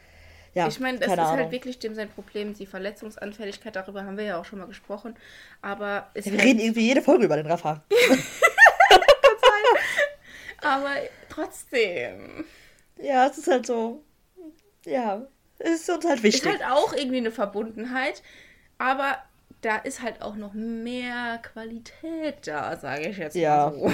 ja, 0.54 0.68
ich 0.68 0.82
meine, 0.82 1.00
das 1.00 1.08
ist 1.08 1.12
halt 1.12 1.20
Ahnung. 1.22 1.44
halt 1.44 1.52
wirklich 1.52 1.80
dem 1.80 1.96
sein 1.96 2.10
Problem, 2.10 2.54
die 2.54 2.66
Verletzungsanfälligkeit, 2.66 3.78
darüber 3.78 4.04
haben 4.04 4.18
wir 4.18 4.26
ja 4.26 4.38
auch 4.38 4.46
schon 4.46 4.60
mal 4.60 4.68
gesprochen. 4.68 5.16
Aber 5.62 6.10
wir 6.14 6.30
halt 6.30 6.44
reden 6.44 6.60
irgendwie 6.60 6.88
jede 6.88 7.04
Folge 7.04 7.24
über 7.24 7.38
den 7.38 7.46
Rafa. 7.46 7.86
aber 10.62 10.96
trotzdem. 11.30 12.44
Ja, 13.02 13.28
es 13.28 13.38
ist 13.38 13.48
halt 13.48 13.66
so. 13.66 14.04
Ja, 14.86 15.18
es 15.18 15.35
ist 15.60 15.90
uns 15.90 16.06
halt 16.06 16.24
wichtig. 16.24 16.44
Ist 16.44 16.52
halt 16.52 16.72
auch 16.72 16.94
irgendwie 16.94 17.18
eine 17.18 17.32
Verbundenheit, 17.32 18.22
aber 18.78 19.18
da 19.62 19.78
ist 19.78 20.02
halt 20.02 20.22
auch 20.22 20.36
noch 20.36 20.54
mehr 20.54 21.40
Qualität 21.40 22.46
da, 22.46 22.78
sage 22.78 23.10
ich 23.10 23.18
jetzt 23.18 23.36
ja. 23.36 23.72
mal 23.72 23.90
so. 23.90 23.94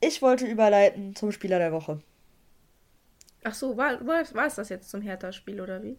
ich 0.00 0.22
wollte 0.22 0.46
überleiten 0.46 1.16
zum 1.16 1.32
Spieler 1.32 1.58
der 1.58 1.72
Woche. 1.72 2.00
Ach 3.44 3.54
so, 3.54 3.76
war, 3.76 4.06
war, 4.06 4.22
war 4.34 4.46
es 4.46 4.54
das 4.54 4.68
jetzt 4.68 4.90
zum 4.90 5.02
Hertha-Spiel 5.02 5.60
oder 5.60 5.82
wie? 5.82 5.98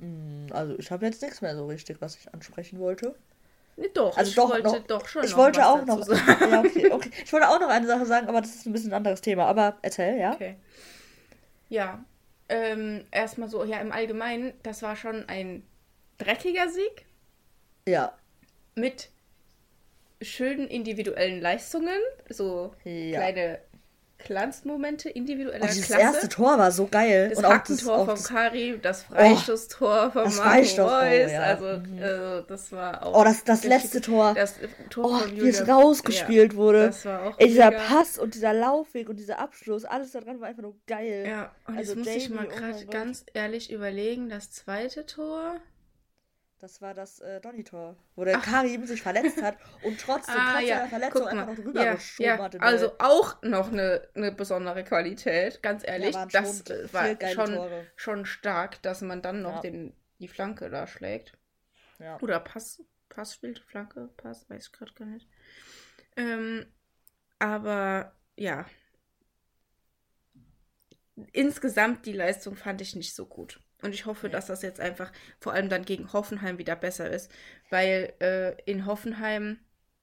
Hm, 0.00 0.46
also 0.50 0.76
ich 0.78 0.90
habe 0.90 1.06
jetzt 1.06 1.22
nichts 1.22 1.40
mehr 1.40 1.54
so 1.54 1.66
richtig, 1.66 2.00
was 2.00 2.16
ich 2.16 2.32
ansprechen 2.34 2.80
wollte. 2.80 3.14
Nee, 3.76 3.90
doch, 3.92 4.16
also 4.16 4.28
ich 4.28 4.36
doch, 4.36 4.50
wollte 4.50 4.68
noch, 4.68 4.86
doch 4.86 5.08
schon 5.08 5.24
Ich 5.24 5.36
wollte 5.36 5.66
auch 5.66 5.84
noch. 5.84 6.06
Ja, 6.08 6.60
okay, 6.60 6.92
okay. 6.92 7.10
Ich 7.24 7.32
wollte 7.32 7.48
auch 7.48 7.58
noch 7.58 7.68
eine 7.68 7.86
Sache 7.86 8.06
sagen, 8.06 8.28
aber 8.28 8.40
das 8.40 8.54
ist 8.54 8.66
ein 8.66 8.72
bisschen 8.72 8.90
ein 8.90 8.96
anderes 8.96 9.20
Thema. 9.20 9.46
Aber 9.46 9.76
erzähl, 9.82 10.18
ja? 10.18 10.32
Okay. 10.32 10.56
Ja. 11.68 12.04
Ähm, 12.48 13.04
erstmal 13.10 13.48
so, 13.48 13.64
ja, 13.64 13.80
im 13.80 13.92
Allgemeinen, 13.92 14.52
das 14.62 14.82
war 14.82 14.96
schon 14.96 15.28
ein 15.28 15.62
dreckiger 16.18 16.68
Sieg. 16.68 17.06
Ja. 17.86 18.16
Mit 18.74 19.08
schönen 20.20 20.68
individuellen 20.68 21.40
Leistungen. 21.40 21.98
So 22.28 22.74
ja. 22.84 23.18
kleine 23.18 23.58
Glanzmomente 24.24 25.08
individueller 25.08 25.64
oh, 25.64 25.66
dieses 25.66 25.86
Klasse. 25.86 26.02
Das 26.02 26.14
erste 26.14 26.28
Tor 26.28 26.58
war 26.58 26.72
so 26.72 26.86
geil. 26.86 27.28
Das 27.30 27.38
und 27.38 27.46
Hackentor 27.46 28.06
vom 28.06 28.22
Kari, 28.22 28.78
das 28.80 29.02
Freistoßtor 29.04 30.06
oh, 30.08 30.10
vom 30.10 30.36
Marco 30.36 30.82
Reus. 30.82 31.32
Ja. 31.32 31.42
Also, 31.42 31.66
äh, 31.66 32.44
das 32.48 32.72
war 32.72 33.06
auch. 33.06 33.20
Oh, 33.20 33.24
das, 33.24 33.44
das 33.44 33.64
letzte 33.64 34.00
Tor. 34.00 34.34
Das 34.34 34.54
Tor 34.90 35.22
oh, 35.24 35.30
wie 35.32 35.48
es 35.48 35.66
rausgespielt 35.68 36.52
ja, 36.52 36.58
wurde. 36.58 36.86
Das 36.86 37.04
war 37.04 37.22
auch 37.22 37.38
Ey, 37.38 37.48
dieser 37.48 37.70
Pass 37.70 38.18
und 38.18 38.34
dieser 38.34 38.52
Laufweg 38.52 39.08
und 39.08 39.16
dieser 39.16 39.38
Abschluss, 39.38 39.84
alles 39.84 40.12
da 40.12 40.20
dran 40.20 40.40
war 40.40 40.48
einfach 40.48 40.62
nur 40.62 40.74
geil. 40.86 41.26
Ja, 41.28 41.52
und 41.66 41.76
also 41.76 41.92
jetzt 41.92 41.98
muss 41.98 42.06
Jamie, 42.06 42.18
ich 42.18 42.30
mal 42.30 42.46
gerade 42.48 42.84
oh 42.86 42.90
ganz 42.90 43.24
ehrlich 43.34 43.70
überlegen, 43.70 44.28
das 44.28 44.50
zweite 44.50 45.06
Tor. 45.06 45.60
Das 46.64 46.80
war 46.80 46.94
das 46.94 47.20
äh, 47.20 47.42
Donny-Tor, 47.42 47.94
wo 48.16 48.24
der 48.24 48.38
Ach. 48.38 48.42
Karim 48.42 48.86
sich 48.86 49.02
verletzt 49.02 49.42
hat 49.42 49.58
und 49.82 50.00
trotzdem 50.00 50.34
ah, 50.38 50.54
trotz 50.54 50.66
ja. 50.66 50.76
seiner 50.76 50.88
Verletzung 50.88 51.26
einfach 51.26 51.46
noch 51.48 51.62
drüber 51.62 51.84
ja, 51.84 51.98
ja. 52.16 52.38
hat. 52.38 52.58
Also 52.62 52.92
auch 53.00 53.42
noch 53.42 53.70
eine, 53.70 54.08
eine 54.14 54.32
besondere 54.32 54.82
Qualität, 54.82 55.62
ganz 55.62 55.86
ehrlich. 55.86 56.14
Ja, 56.14 56.24
das 56.24 56.62
äh, 56.70 56.90
war 56.90 57.14
schon, 57.28 57.60
schon 57.96 58.24
stark, 58.24 58.80
dass 58.80 59.02
man 59.02 59.20
dann 59.20 59.42
noch 59.42 59.60
den, 59.60 59.92
die 60.20 60.26
Flanke 60.26 60.70
da 60.70 60.86
schlägt. 60.86 61.36
Oder 62.22 62.40
Pass, 62.40 62.82
Pass 63.10 63.34
spielt, 63.34 63.58
Flanke, 63.58 64.08
Pass, 64.16 64.48
weiß 64.48 64.68
ich 64.68 64.72
gerade 64.72 64.94
gar 64.94 65.04
nicht. 65.04 65.28
Ähm, 66.16 66.64
aber 67.40 68.14
ja. 68.36 68.64
Insgesamt 71.32 72.06
die 72.06 72.14
Leistung 72.14 72.56
fand 72.56 72.80
ich 72.80 72.96
nicht 72.96 73.14
so 73.14 73.26
gut. 73.26 73.60
Und 73.84 73.94
ich 73.94 74.06
hoffe, 74.06 74.30
dass 74.30 74.46
das 74.46 74.62
jetzt 74.62 74.80
einfach 74.80 75.12
vor 75.38 75.52
allem 75.52 75.68
dann 75.68 75.84
gegen 75.84 76.12
Hoffenheim 76.12 76.56
wieder 76.56 76.74
besser 76.74 77.10
ist. 77.10 77.30
Weil 77.68 78.14
äh, 78.20 78.54
in 78.64 78.86
Hoffenheim 78.86 79.58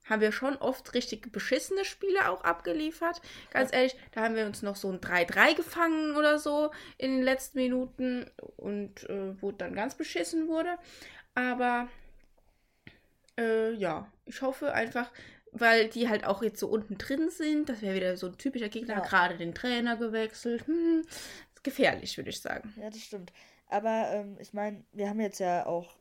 haben 0.05 0.21
wir 0.21 0.31
schon 0.31 0.55
oft 0.57 0.93
richtig 0.93 1.31
beschissene 1.31 1.83
Spiele 1.83 2.29
auch 2.29 2.43
abgeliefert. 2.43 3.21
Ganz 3.49 3.73
ehrlich, 3.73 3.95
da 4.11 4.21
haben 4.21 4.35
wir 4.35 4.45
uns 4.45 4.61
noch 4.61 4.75
so 4.75 4.91
ein 4.91 4.99
3-3 4.99 5.55
gefangen 5.55 6.15
oder 6.15 6.37
so 6.37 6.71
in 6.99 7.11
den 7.11 7.23
letzten 7.23 7.57
Minuten 7.57 8.29
und 8.57 9.09
äh, 9.09 9.41
wo 9.41 9.51
dann 9.51 9.73
ganz 9.73 9.95
beschissen 9.95 10.47
wurde. 10.47 10.77
Aber 11.33 11.87
äh, 13.39 13.71
ja, 13.73 14.11
ich 14.25 14.43
hoffe 14.43 14.73
einfach, 14.73 15.11
weil 15.51 15.89
die 15.89 16.07
halt 16.07 16.25
auch 16.25 16.43
jetzt 16.43 16.59
so 16.59 16.67
unten 16.67 16.99
drin 16.99 17.29
sind, 17.29 17.69
das 17.69 17.81
wäre 17.81 17.95
wieder 17.95 18.15
so 18.15 18.27
ein 18.27 18.37
typischer 18.37 18.69
Gegner, 18.69 18.95
ja. 18.95 18.99
gerade 19.01 19.37
den 19.37 19.55
Trainer 19.55 19.97
gewechselt. 19.97 20.67
Hm, 20.67 21.03
gefährlich, 21.63 22.17
würde 22.17 22.29
ich 22.29 22.41
sagen. 22.41 22.73
Ja, 22.77 22.89
das 22.89 23.01
stimmt. 23.01 23.31
Aber 23.71 24.09
ähm, 24.11 24.37
ich 24.39 24.53
meine, 24.53 24.83
wir 24.91 25.09
haben 25.09 25.19
jetzt 25.19 25.39
ja 25.39 25.65
auch 25.65 25.95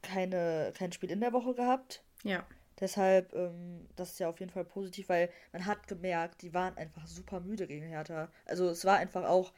keine, 0.00 0.72
kein 0.76 0.92
Spiel 0.92 1.10
in 1.10 1.20
der 1.20 1.32
Woche 1.32 1.54
gehabt. 1.54 2.02
Ja. 2.22 2.46
Deshalb, 2.78 3.34
ähm, 3.34 3.88
das 3.96 4.12
ist 4.12 4.20
ja 4.20 4.28
auf 4.28 4.38
jeden 4.38 4.52
Fall 4.52 4.64
positiv, 4.64 5.08
weil 5.08 5.30
man 5.52 5.66
hat 5.66 5.88
gemerkt, 5.88 6.42
die 6.42 6.54
waren 6.54 6.76
einfach 6.76 7.06
super 7.06 7.40
müde 7.40 7.66
gegen 7.66 7.86
Hertha. 7.86 8.28
Also 8.44 8.68
es 8.68 8.84
war 8.84 8.98
einfach 8.98 9.24
auch 9.24 9.52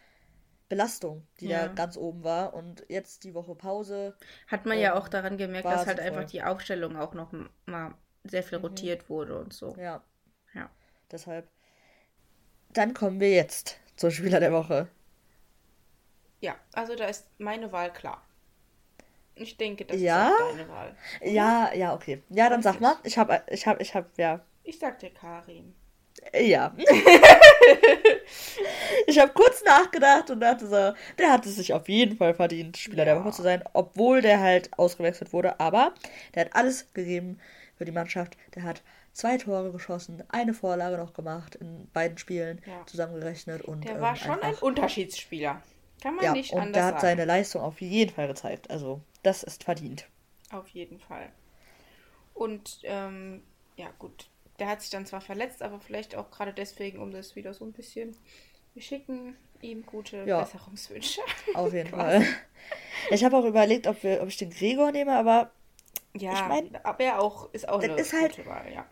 Belastung, 0.69 1.27
die 1.41 1.49
ja. 1.49 1.67
da 1.67 1.75
ganz 1.75 1.97
oben 1.97 2.25
war. 2.25 2.55
Und 2.55 2.87
jetzt 2.89 3.25
die 3.25 3.35
Woche 3.35 3.55
Pause. 3.55 4.17
Hat 4.47 4.65
man 4.65 4.77
ähm, 4.77 4.85
ja 4.85 4.95
auch 4.95 5.09
daran 5.09 5.37
gemerkt, 5.37 5.67
dass 5.67 5.87
halt 5.87 6.01
einfach 6.01 6.25
die 6.25 6.43
Aufstellung 6.43 6.97
auch 6.97 7.13
noch 7.13 7.33
mal 7.67 7.95
sehr 8.25 8.43
viel 8.43 8.59
mhm. 8.59 8.65
rotiert 8.65 9.11
wurde 9.11 9.39
und 9.39 9.53
so. 9.53 9.77
Ja. 9.77 10.03
Ja. 10.55 10.71
Deshalb. 11.11 11.49
Dann 12.73 12.95
kommen 12.95 13.21
wir 13.21 13.31
jetzt 13.31 13.79
zum 13.97 14.11
Spieler 14.11 14.41
der 14.41 14.53
Woche. 14.53 14.89
Ja, 16.41 16.57
also 16.73 16.95
da 16.95 17.07
ist 17.07 17.27
meine 17.39 17.73
Wahl 17.73 17.93
klar. 17.93 18.23
Ich 19.35 19.57
denke, 19.57 19.85
das 19.85 20.01
ja? 20.01 20.31
ist 20.31 20.57
deine 20.57 20.69
Wahl. 20.69 20.97
Ja, 21.23 21.73
ja, 21.73 21.95
okay. 21.95 22.23
Ja, 22.29 22.49
dann 22.49 22.63
sag 22.63 22.81
mal. 22.81 22.97
Ich 23.05 23.19
habe, 23.19 23.43
ich 23.49 23.67
habe, 23.67 23.83
ich 23.83 23.95
habe, 23.95 24.09
ja. 24.17 24.41
Ich 24.65 24.79
sag 24.79 24.99
dir 24.99 25.11
Karim. 25.11 25.75
Ja. 26.35 26.75
ich 29.07 29.19
habe 29.19 29.33
kurz 29.33 29.63
nachgedacht 29.65 30.31
und 30.31 30.41
dachte 30.41 30.67
so, 30.67 30.93
der 31.17 31.33
hat 31.33 31.47
es 31.47 31.57
sich 31.57 31.73
auf 31.73 31.89
jeden 31.89 32.17
Fall 32.17 32.35
verdient, 32.35 32.77
Spieler 32.77 33.07
ja. 33.07 33.15
der 33.15 33.23
Woche 33.23 33.33
zu 33.33 33.43
sein, 33.43 33.63
obwohl 33.73 34.21
der 34.21 34.41
halt 34.41 34.71
ausgewechselt 34.77 35.33
wurde. 35.33 35.61
Aber 35.61 35.95
der 36.35 36.47
hat 36.47 36.57
alles 36.57 36.93
gegeben 36.93 37.39
für 37.77 37.85
die 37.85 37.93
Mannschaft. 37.93 38.37
Der 38.57 38.65
hat 38.65 38.83
zwei 39.13 39.39
Tore 39.39 39.71
geschossen, 39.71 40.25
eine 40.29 40.55
Vorlage 40.55 40.97
noch 40.97 41.13
gemacht 41.13 41.55
in 41.55 41.89
beiden 41.93 42.19
Spielen 42.19 42.61
ja. 42.67 42.85
zusammengerechnet. 42.87 43.63
Und, 43.63 43.85
der 43.85 44.01
war 44.01 44.11
ähm, 44.11 44.17
schon 44.17 44.43
ein 44.43 44.55
Unterschiedsspieler. 44.55 45.63
Kann 46.03 46.15
man 46.15 46.25
ja, 46.25 46.33
nicht 46.33 46.53
und 46.53 46.61
anders 46.61 46.75
der 46.75 46.85
hat 46.85 46.95
sagen. 46.95 47.03
seine 47.03 47.25
Leistung 47.25 47.63
auf 47.63 47.81
jeden 47.81 48.13
Fall 48.13 48.29
gezeigt. 48.29 48.71
Also, 48.71 49.01
das 49.23 49.43
ist 49.43 49.65
verdient. 49.65 50.07
Auf 50.51 50.69
jeden 50.69 51.01
Fall. 51.01 51.31
Und, 52.35 52.81
ähm, 52.85 53.43
ja, 53.77 53.89
gut. 53.99 54.29
Der 54.59 54.69
hat 54.69 54.81
sich 54.81 54.91
dann 54.91 55.07
zwar 55.07 55.21
verletzt, 55.21 55.63
aber 55.63 55.81
vielleicht 55.81 56.17
auch 56.17 56.31
gerade 56.31 56.53
deswegen, 56.53 56.99
um 56.99 57.11
das 57.13 57.37
wieder 57.37 57.55
so 57.55 57.65
ein 57.65 57.73
bisschen. 57.73 58.17
Wir 58.75 58.83
schicken 58.83 59.37
ihm 59.61 59.85
gute 59.87 60.25
ja. 60.25 60.41
Besserungswünsche. 60.41 61.21
Auf 61.55 61.73
jeden 61.73 61.91
Fall. 61.91 62.25
Ich 63.11 63.25
habe 63.25 63.37
auch 63.37 63.45
überlegt, 63.45 63.87
ob, 63.87 64.03
wir, 64.03 64.23
ob 64.23 64.29
ich 64.29 64.37
den 64.37 64.51
Gregor 64.51 64.93
nehme, 64.93 65.17
aber. 65.17 65.51
Ja, 66.15 66.33
ich 66.33 66.49
mein, 66.49 66.85
aber 66.85 67.05
er 67.05 67.21
auch, 67.21 67.53
ist 67.53 67.69
auch 67.69 67.81
eine 67.81 67.95
ist 67.95 68.13
halt, 68.13 68.45
Wahl, 68.47 68.73
ja. 68.73 68.85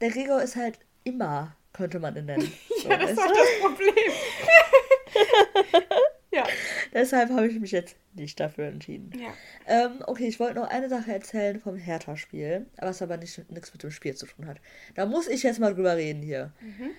Der 0.00 0.10
Gregor 0.10 0.42
ist 0.42 0.56
halt 0.56 0.78
immer, 1.04 1.56
könnte 1.72 1.98
man 1.98 2.16
ihn 2.16 2.26
nennen. 2.26 2.52
ja, 2.82 2.82
so, 2.82 2.88
das 2.88 3.10
ist 3.12 3.18
auch 3.18 3.32
das 3.32 3.60
Problem. 3.60 3.94
Ja. 6.36 6.44
Deshalb 6.92 7.30
habe 7.30 7.48
ich 7.48 7.58
mich 7.58 7.70
jetzt 7.70 7.96
nicht 8.14 8.38
dafür 8.38 8.66
entschieden. 8.66 9.10
Ja. 9.18 9.32
Ähm, 9.66 10.02
okay, 10.06 10.26
ich 10.26 10.38
wollte 10.38 10.56
noch 10.56 10.68
eine 10.68 10.88
Sache 10.88 11.12
erzählen 11.12 11.58
vom 11.60 11.76
Hertha-Spiel, 11.76 12.66
was 12.78 13.00
aber 13.00 13.16
nicht, 13.16 13.50
nichts 13.50 13.72
mit 13.72 13.82
dem 13.82 13.90
Spiel 13.90 14.14
zu 14.14 14.26
tun 14.26 14.46
hat. 14.46 14.58
Da 14.94 15.06
muss 15.06 15.28
ich 15.28 15.42
jetzt 15.42 15.60
mal 15.60 15.74
drüber 15.74 15.96
reden 15.96 16.22
hier. 16.22 16.52
Mhm. 16.60 16.90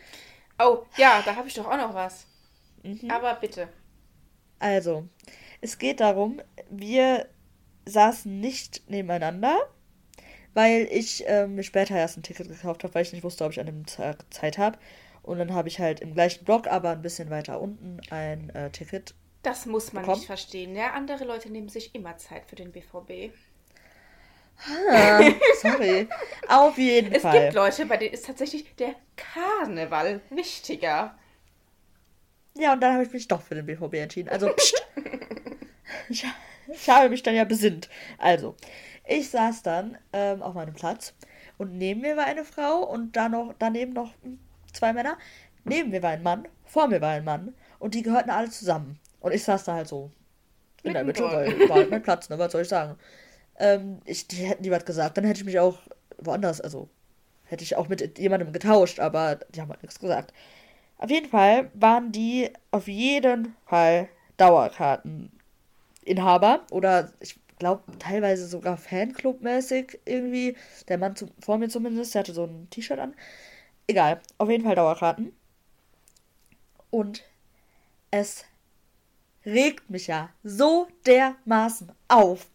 Oh, 0.59 0.85
ja, 0.97 1.21
da 1.23 1.35
habe 1.35 1.47
ich 1.47 1.53
doch 1.53 1.67
auch 1.67 1.77
noch 1.77 1.93
was. 1.93 2.25
Mhm. 2.83 3.11
Aber 3.11 3.35
bitte. 3.35 3.69
Also, 4.59 5.07
es 5.61 5.77
geht 5.77 5.99
darum, 5.99 6.41
wir 6.71 7.27
saßen 7.85 8.39
nicht 8.39 8.89
nebeneinander, 8.89 9.59
weil 10.55 10.87
ich 10.91 11.23
ähm, 11.27 11.53
mir 11.53 11.63
später 11.63 11.95
erst 11.95 12.17
ein 12.17 12.23
Ticket 12.23 12.47
gekauft 12.47 12.83
habe, 12.83 12.95
weil 12.95 13.03
ich 13.03 13.13
nicht 13.13 13.23
wusste, 13.23 13.45
ob 13.45 13.51
ich 13.51 13.59
an 13.59 13.67
dem 13.67 13.85
Tag 13.85 14.25
Zeit 14.33 14.57
habe. 14.57 14.79
Und 15.21 15.37
dann 15.37 15.53
habe 15.53 15.67
ich 15.67 15.79
halt 15.79 15.99
im 15.99 16.13
gleichen 16.15 16.45
Block, 16.45 16.67
aber 16.67 16.89
ein 16.91 17.01
bisschen 17.01 17.29
weiter 17.29 17.61
unten, 17.61 17.99
ein 18.09 18.49
äh, 18.51 18.71
Ticket 18.71 19.13
das 19.47 19.65
muss 19.65 19.93
man 19.93 20.03
bekommen. 20.03 20.19
nicht 20.19 20.27
verstehen. 20.27 20.75
Ja, 20.75 20.91
andere 20.91 21.23
Leute 21.23 21.49
nehmen 21.49 21.69
sich 21.69 21.95
immer 21.95 22.17
Zeit 22.17 22.45
für 22.47 22.57
den 22.57 22.73
BVB. 22.73 23.33
Ah, 24.91 25.21
sorry. 25.61 26.07
Auf 26.49 26.77
jeden 26.77 27.13
es 27.13 27.21
Fall. 27.21 27.35
Es 27.35 27.43
gibt 27.43 27.53
Leute, 27.53 27.85
bei 27.85 27.95
denen 27.95 28.13
ist 28.13 28.25
tatsächlich 28.25 28.75
der 28.75 28.95
Karneval 29.15 30.19
wichtiger. 30.29 31.17
Ja, 32.55 32.73
und 32.73 32.81
dann 32.81 32.93
habe 32.93 33.03
ich 33.03 33.13
mich 33.13 33.27
doch 33.27 33.41
für 33.41 33.55
den 33.55 33.65
BVB 33.65 33.93
entschieden. 33.93 34.27
Also, 34.27 34.49
pst. 34.49 34.85
ich, 36.09 36.25
ich, 36.67 36.89
habe 36.89 37.07
mich 37.07 37.23
dann 37.23 37.35
ja 37.35 37.45
besinnt. 37.45 37.87
Also, 38.17 38.55
ich 39.05 39.29
saß 39.29 39.63
dann 39.63 39.97
ähm, 40.11 40.41
auf 40.41 40.55
meinem 40.55 40.73
Platz 40.73 41.13
und 41.57 41.77
neben 41.77 42.01
mir 42.01 42.17
war 42.17 42.25
eine 42.25 42.43
Frau 42.43 42.83
und 42.83 43.15
da 43.15 43.29
noch, 43.29 43.53
daneben 43.59 43.93
noch 43.93 44.11
zwei 44.73 44.91
Männer. 44.91 45.17
Neben 45.63 45.91
mir 45.91 46.03
war 46.03 46.09
ein 46.09 46.23
Mann, 46.23 46.47
vor 46.65 46.87
mir 46.87 46.99
war 46.99 47.11
ein 47.11 47.23
Mann 47.23 47.53
und 47.79 47.93
die 47.93 48.01
gehörten 48.01 48.31
alle 48.31 48.49
zusammen. 48.49 48.99
Und 49.27 49.33
ich 49.33 49.43
saß 49.43 49.65
da 49.65 49.73
halt 49.73 49.87
so 49.87 50.11
in 50.83 50.93
der 50.93 51.03
Mitte, 51.03 51.23
weil 51.23 51.69
war 51.69 51.77
halt 51.77 51.91
mein 51.91 52.03
Platz, 52.03 52.29
ne? 52.29 52.39
Was 52.39 52.51
soll 52.51 52.61
ich 52.61 52.69
sagen? 52.69 52.97
Ähm, 53.59 53.99
ich, 54.05 54.27
die 54.27 54.37
hätten 54.37 54.63
die 54.63 54.71
was 54.71 54.85
gesagt, 54.85 55.17
dann 55.17 55.25
hätte 55.25 55.39
ich 55.39 55.45
mich 55.45 55.59
auch 55.59 55.79
woanders, 56.17 56.61
also 56.61 56.89
hätte 57.45 57.63
ich 57.63 57.75
auch 57.75 57.87
mit 57.87 58.19
jemandem 58.19 58.53
getauscht, 58.53 58.99
aber 58.99 59.39
die 59.49 59.61
haben 59.61 59.69
halt 59.69 59.83
nichts 59.83 59.99
gesagt. 59.99 60.33
Auf 60.97 61.09
jeden 61.09 61.29
Fall 61.29 61.71
waren 61.73 62.11
die 62.11 62.51
auf 62.71 62.87
jeden 62.87 63.55
Fall 63.65 64.09
Dauerkarteninhaber 64.37 66.61
oder 66.71 67.11
ich 67.19 67.39
glaube 67.59 67.83
teilweise 67.99 68.47
sogar 68.47 68.77
Fanclub-mäßig 68.77 69.99
irgendwie. 70.05 70.55
Der 70.87 70.97
Mann 70.97 71.15
zu, 71.15 71.27
vor 71.39 71.57
mir 71.57 71.69
zumindest, 71.69 72.13
der 72.13 72.19
hatte 72.19 72.33
so 72.33 72.45
ein 72.45 72.69
T-Shirt 72.69 72.99
an. 72.99 73.15
Egal, 73.87 74.21
auf 74.37 74.49
jeden 74.49 74.63
Fall 74.63 74.75
Dauerkarten. 74.75 75.33
Und 76.89 77.23
es 78.11 78.45
regt 79.47 79.89
mich 79.89 80.07
ja 80.07 80.29
so 80.43 80.89
dermaßen 81.05 81.93
auf, 82.09 82.47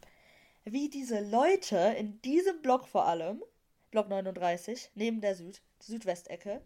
wie 0.65 0.91
diese 0.91 1.21
Leute 1.21 1.77
in 1.99 2.21
diesem 2.21 2.61
Block 2.61 2.87
vor 2.87 3.07
allem, 3.07 3.43
Block 3.91 4.09
39, 4.09 4.91
neben 4.95 5.23
der 5.23 5.35
Süd, 5.35 5.63
Südwestecke, 5.81 6.61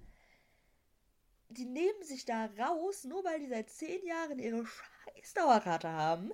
die 1.48 1.64
nehmen 1.64 2.02
sich 2.02 2.24
da 2.24 2.50
raus, 2.58 3.04
nur 3.04 3.24
weil 3.24 3.38
die 3.38 3.46
seit 3.46 3.70
zehn 3.70 4.04
Jahren 4.04 4.40
ihre 4.40 4.66
scheiß 4.66 5.34
Dauerkarte 5.34 5.88
haben, 5.88 6.32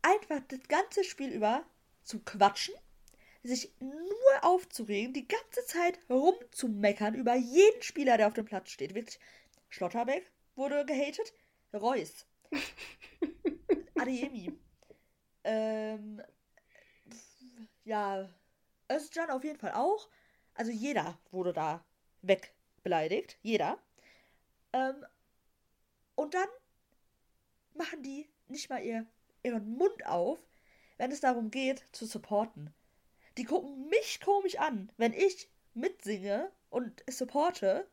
einfach 0.00 0.40
das 0.48 0.60
ganze 0.66 1.04
Spiel 1.04 1.30
über 1.30 1.64
zu 2.02 2.20
quatschen, 2.20 2.74
sich 3.42 3.70
nur 3.80 4.44
aufzuregen, 4.44 5.12
die 5.12 5.28
ganze 5.28 5.66
Zeit 5.66 5.98
rumzumeckern 6.08 7.14
über 7.14 7.34
jeden 7.34 7.82
Spieler, 7.82 8.16
der 8.16 8.28
auf 8.28 8.34
dem 8.34 8.46
Platz 8.46 8.70
steht. 8.70 8.94
Wirklich, 8.94 9.20
Schlotterbeck 9.68 10.26
wurde 10.56 10.86
gehatet, 10.86 11.34
Reus 11.74 12.24
Adeyemi. 13.98 14.58
ähm, 15.44 16.22
ja, 17.84 18.28
Özcan 18.90 19.30
auf 19.30 19.44
jeden 19.44 19.58
Fall 19.58 19.72
auch. 19.72 20.08
Also 20.54 20.70
jeder 20.70 21.18
wurde 21.30 21.52
da 21.52 21.84
wegbeleidigt. 22.22 23.38
Jeder. 23.42 23.78
Ähm, 24.72 25.04
und 26.14 26.34
dann 26.34 26.48
machen 27.74 28.02
die 28.02 28.28
nicht 28.48 28.70
mal 28.70 28.82
ihr, 28.82 29.06
ihren 29.42 29.76
Mund 29.76 30.06
auf, 30.06 30.38
wenn 30.98 31.10
es 31.10 31.20
darum 31.20 31.50
geht, 31.50 31.84
zu 31.92 32.06
supporten. 32.06 32.72
Die 33.38 33.44
gucken 33.44 33.88
mich 33.88 34.20
komisch 34.20 34.58
an, 34.58 34.92
wenn 34.98 35.14
ich 35.14 35.48
mitsinge 35.74 36.52
und 36.70 37.02
supporte, 37.08 37.88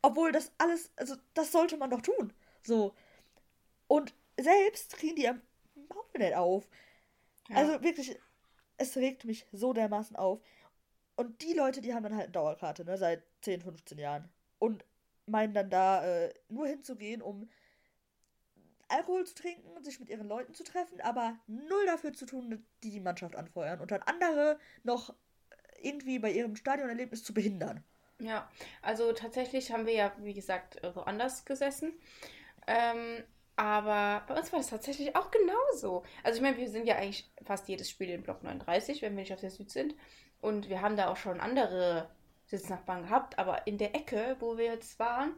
obwohl 0.00 0.32
das 0.32 0.52
alles, 0.58 0.90
also 0.96 1.16
das 1.34 1.52
sollte 1.52 1.76
man 1.76 1.90
doch 1.90 2.02
tun. 2.02 2.32
So. 2.62 2.94
Und 3.90 4.14
selbst 4.38 4.96
kriegen 4.96 5.16
die 5.16 5.28
am 5.28 5.42
Maul 5.74 6.04
nicht 6.16 6.36
auf. 6.36 6.68
Ja. 7.48 7.56
Also 7.56 7.82
wirklich, 7.82 8.16
es 8.76 8.96
regt 8.96 9.24
mich 9.24 9.48
so 9.50 9.72
dermaßen 9.72 10.14
auf. 10.14 10.40
Und 11.16 11.42
die 11.42 11.54
Leute, 11.54 11.80
die 11.80 11.92
haben 11.92 12.04
dann 12.04 12.14
halt 12.14 12.26
eine 12.26 12.32
Dauerkarte, 12.32 12.84
ne, 12.84 12.96
seit 12.96 13.24
10, 13.40 13.62
15 13.62 13.98
Jahren. 13.98 14.28
Und 14.60 14.84
meinen 15.26 15.54
dann 15.54 15.70
da 15.70 16.04
äh, 16.04 16.32
nur 16.48 16.68
hinzugehen, 16.68 17.20
um 17.20 17.50
Alkohol 18.86 19.26
zu 19.26 19.34
trinken, 19.34 19.82
sich 19.82 19.98
mit 19.98 20.08
ihren 20.08 20.28
Leuten 20.28 20.54
zu 20.54 20.62
treffen, 20.62 21.00
aber 21.00 21.36
null 21.48 21.86
dafür 21.86 22.12
zu 22.12 22.26
tun, 22.26 22.64
die 22.84 22.90
die 22.92 23.00
Mannschaft 23.00 23.34
anfeuern 23.34 23.80
und 23.80 23.90
dann 23.90 24.02
andere 24.02 24.60
noch 24.84 25.12
irgendwie 25.82 26.20
bei 26.20 26.30
ihrem 26.30 26.54
Stadionerlebnis 26.54 27.24
zu 27.24 27.34
behindern. 27.34 27.82
Ja, 28.20 28.48
also 28.82 29.12
tatsächlich 29.12 29.72
haben 29.72 29.86
wir 29.86 29.94
ja, 29.94 30.12
wie 30.18 30.34
gesagt, 30.34 30.80
woanders 30.94 31.44
gesessen. 31.44 31.92
Ähm, 32.68 33.24
aber 33.60 34.24
bei 34.26 34.40
uns 34.40 34.50
war 34.52 34.58
das 34.58 34.70
tatsächlich 34.70 35.14
auch 35.14 35.30
genauso. 35.30 36.02
Also 36.24 36.38
ich 36.38 36.42
meine, 36.42 36.56
wir 36.56 36.70
sind 36.70 36.86
ja 36.86 36.96
eigentlich 36.96 37.30
fast 37.42 37.68
jedes 37.68 37.90
Spiel 37.90 38.08
in 38.08 38.22
Block 38.22 38.42
39, 38.42 39.02
wenn 39.02 39.14
wir 39.14 39.20
nicht 39.20 39.34
auf 39.34 39.40
der 39.40 39.50
Süd 39.50 39.70
sind. 39.70 39.94
Und 40.40 40.70
wir 40.70 40.80
haben 40.80 40.96
da 40.96 41.10
auch 41.10 41.18
schon 41.18 41.40
andere 41.40 42.08
Sitznachbarn 42.46 43.02
gehabt, 43.02 43.38
aber 43.38 43.66
in 43.66 43.76
der 43.76 43.94
Ecke, 43.94 44.36
wo 44.40 44.56
wir 44.56 44.64
jetzt 44.64 44.98
waren, 44.98 45.34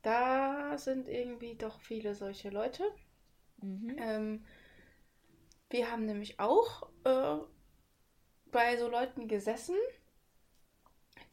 da 0.00 0.78
sind 0.78 1.06
irgendwie 1.06 1.54
doch 1.54 1.78
viele 1.78 2.14
solche 2.14 2.48
Leute. 2.48 2.82
Mhm. 3.58 3.96
Ähm, 3.98 4.44
wir 5.68 5.90
haben 5.90 6.06
nämlich 6.06 6.40
auch 6.40 6.88
äh, 7.04 7.36
bei 8.52 8.78
so 8.78 8.88
Leuten 8.88 9.28
gesessen, 9.28 9.76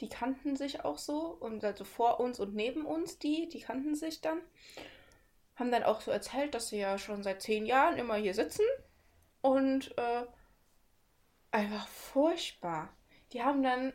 die 0.02 0.10
kannten 0.10 0.58
sich 0.58 0.84
auch 0.84 0.98
so 0.98 1.38
und 1.40 1.64
also 1.64 1.86
vor 1.86 2.20
uns 2.20 2.42
und 2.42 2.54
neben 2.54 2.86
uns 2.86 3.18
die, 3.18 3.48
die 3.48 3.62
kannten 3.62 3.96
sich 3.96 4.20
dann. 4.20 4.42
Haben 5.56 5.72
dann 5.72 5.84
auch 5.84 6.02
so 6.02 6.12
erzählt, 6.12 6.56
dass 6.56 6.70
sie 6.70 6.80
ja 6.80 6.98
schon 6.98 7.24
seit 7.24 7.42
zehn 7.42 7.66
Jahren 7.66 7.98
immer 7.98 8.16
hier 8.16 8.34
sitzen 8.34 8.66
und 9.42 9.96
äh, 9.98 10.26
einfach 11.52 11.88
furchtbar. 11.88 12.90
Die 13.32 13.44
haben 13.44 13.64
dann 13.64 13.94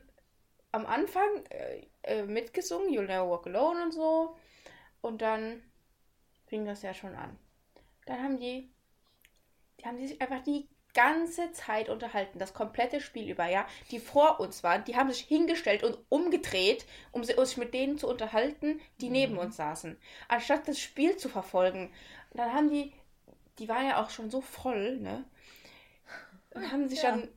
am 0.73 0.87
Anfang 0.87 1.45
äh, 1.51 1.87
äh, 2.03 2.25
mitgesungen, 2.25 2.91
You'll 2.91 3.07
Never 3.07 3.29
Walk 3.29 3.47
Alone 3.47 3.85
und 3.85 3.93
so. 3.93 4.37
Und 5.01 5.23
dann 5.23 5.63
fing 6.47 6.65
das 6.65 6.83
ja 6.83 6.95
schon 6.95 7.15
an. 7.15 7.39
Dann 8.07 8.23
haben 8.23 8.39
die, 8.39 8.71
die 9.81 9.85
haben 9.85 9.99
sich 9.99 10.21
einfach 10.21 10.43
die 10.43 10.69
ganze 10.95 11.53
Zeit 11.53 11.89
unterhalten, 11.89 12.39
das 12.39 12.55
komplette 12.55 13.01
Spiel 13.01 13.31
über, 13.31 13.47
ja. 13.47 13.67
Die 13.91 14.01
vor 14.01 14.41
uns 14.41 14.63
waren, 14.63 14.85
die 14.85 14.97
haben 14.97 15.11
sich 15.11 15.23
hingestellt 15.23 15.83
und 15.83 15.99
umgedreht, 16.09 16.87
um 17.13 17.25
sich 17.25 17.57
mit 17.57 17.75
denen 17.75 17.99
zu 17.99 18.09
unterhalten, 18.09 18.81
die 19.01 19.07
mhm. 19.07 19.13
neben 19.13 19.39
uns 19.39 19.57
saßen. 19.57 19.99
Anstatt 20.29 20.67
das 20.69 20.79
Spiel 20.79 21.17
zu 21.17 21.29
verfolgen. 21.29 21.93
Und 22.31 22.41
dann 22.41 22.53
haben 22.53 22.71
die, 22.71 22.93
die 23.59 23.69
waren 23.69 23.87
ja 23.87 24.03
auch 24.03 24.11
schon 24.11 24.31
so 24.31 24.41
voll, 24.41 24.99
ne? 24.99 25.25
Und 26.55 26.71
haben 26.73 26.89
sich 26.89 27.03
ja. 27.03 27.11
dann 27.11 27.29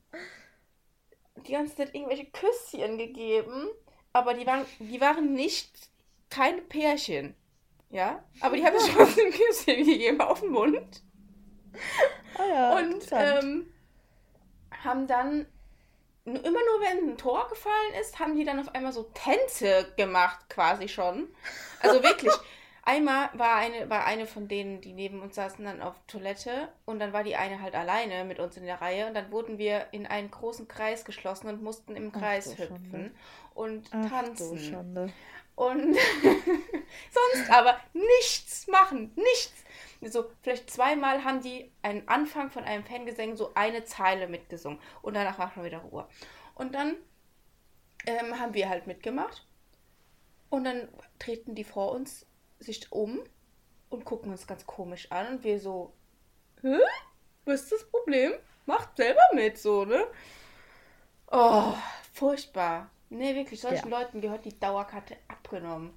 die 1.46 1.52
ganze 1.52 1.76
Zeit 1.76 1.94
irgendwelche 1.94 2.26
Küsschen 2.26 2.98
gegeben, 2.98 3.68
aber 4.12 4.34
die 4.34 4.46
waren, 4.46 4.64
die 4.78 5.00
waren 5.00 5.34
nicht 5.34 5.90
keine 6.30 6.62
Pärchen. 6.62 7.34
Ja, 7.90 8.24
aber 8.40 8.56
die 8.56 8.64
haben 8.64 8.78
sich 8.78 8.92
trotzdem 8.94 9.26
ein 9.26 9.32
Küsschen 9.32 9.84
gegeben 9.84 10.20
auf 10.20 10.40
den 10.40 10.50
Mund. 10.50 11.02
Ah 12.38 12.46
ja, 12.46 12.76
und 12.78 13.04
ähm, 13.12 13.66
haben 14.84 15.06
dann 15.06 15.46
immer 16.24 16.40
nur, 16.40 16.80
wenn 16.80 17.10
ein 17.10 17.18
Tor 17.18 17.48
gefallen 17.48 17.94
ist, 18.00 18.18
haben 18.18 18.36
die 18.36 18.44
dann 18.44 18.60
auf 18.60 18.74
einmal 18.74 18.92
so 18.92 19.10
Tänze 19.14 19.92
gemacht, 19.96 20.48
quasi 20.48 20.88
schon. 20.88 21.28
Also 21.80 22.02
wirklich. 22.02 22.32
Einmal 22.84 23.30
war 23.34 23.56
eine, 23.56 23.88
war 23.90 24.06
eine 24.06 24.26
von 24.26 24.48
denen, 24.48 24.80
die 24.80 24.92
neben 24.92 25.22
uns 25.22 25.36
saßen, 25.36 25.64
dann 25.64 25.80
auf 25.80 25.94
Toilette 26.08 26.68
und 26.84 26.98
dann 26.98 27.12
war 27.12 27.22
die 27.22 27.36
eine 27.36 27.62
halt 27.62 27.76
alleine 27.76 28.24
mit 28.24 28.40
uns 28.40 28.56
in 28.56 28.64
der 28.64 28.80
Reihe 28.80 29.06
und 29.06 29.14
dann 29.14 29.30
wurden 29.30 29.56
wir 29.56 29.86
in 29.92 30.04
einen 30.04 30.32
großen 30.32 30.66
Kreis 30.66 31.04
geschlossen 31.04 31.46
und 31.46 31.62
mussten 31.62 31.94
im 31.94 32.10
Kreis 32.10 32.54
Ach, 32.54 32.58
hüpfen 32.58 32.80
Schande. 32.90 33.10
und 33.54 33.88
Ach, 33.92 34.10
tanzen. 34.10 35.12
Und 35.54 35.94
sonst 37.10 37.50
aber 37.50 37.78
nichts 37.92 38.66
machen, 38.66 39.12
nichts. 39.14 39.64
So, 40.04 40.30
vielleicht 40.40 40.68
zweimal 40.70 41.24
haben 41.24 41.42
die 41.42 41.70
einen 41.82 42.08
Anfang 42.08 42.50
von 42.50 42.64
einem 42.64 42.84
Fangesang 42.84 43.36
so 43.36 43.52
eine 43.54 43.84
Zeile 43.84 44.26
mitgesungen 44.26 44.80
und 45.02 45.14
danach 45.14 45.38
war 45.38 45.52
schon 45.52 45.64
wieder 45.64 45.78
Ruhe. 45.78 46.08
Und 46.54 46.74
dann 46.74 46.96
ähm, 48.06 48.38
haben 48.40 48.54
wir 48.54 48.68
halt 48.68 48.86
mitgemacht 48.86 49.46
und 50.50 50.64
dann 50.64 50.88
treten 51.18 51.54
die 51.54 51.64
vor 51.64 51.92
uns 51.92 52.26
sich 52.58 52.90
um 52.90 53.20
und 53.90 54.04
gucken 54.04 54.32
uns 54.32 54.46
ganz 54.46 54.66
komisch 54.66 55.10
an 55.12 55.28
und 55.28 55.44
wir 55.44 55.60
so, 55.60 55.92
hä? 56.62 56.78
Was 57.44 57.62
ist 57.62 57.72
das 57.72 57.84
Problem? 57.84 58.32
Macht 58.66 58.96
selber 58.96 59.22
mit, 59.34 59.58
so, 59.58 59.84
ne? 59.84 60.06
Oh, 61.30 61.74
furchtbar. 62.12 62.90
Nee, 63.12 63.34
wirklich, 63.34 63.60
solchen 63.60 63.90
ja. 63.90 63.98
Leuten 63.98 64.20
gehört 64.20 64.44
die 64.44 64.58
Dauerkarte 64.58 65.16
abgenommen. 65.28 65.92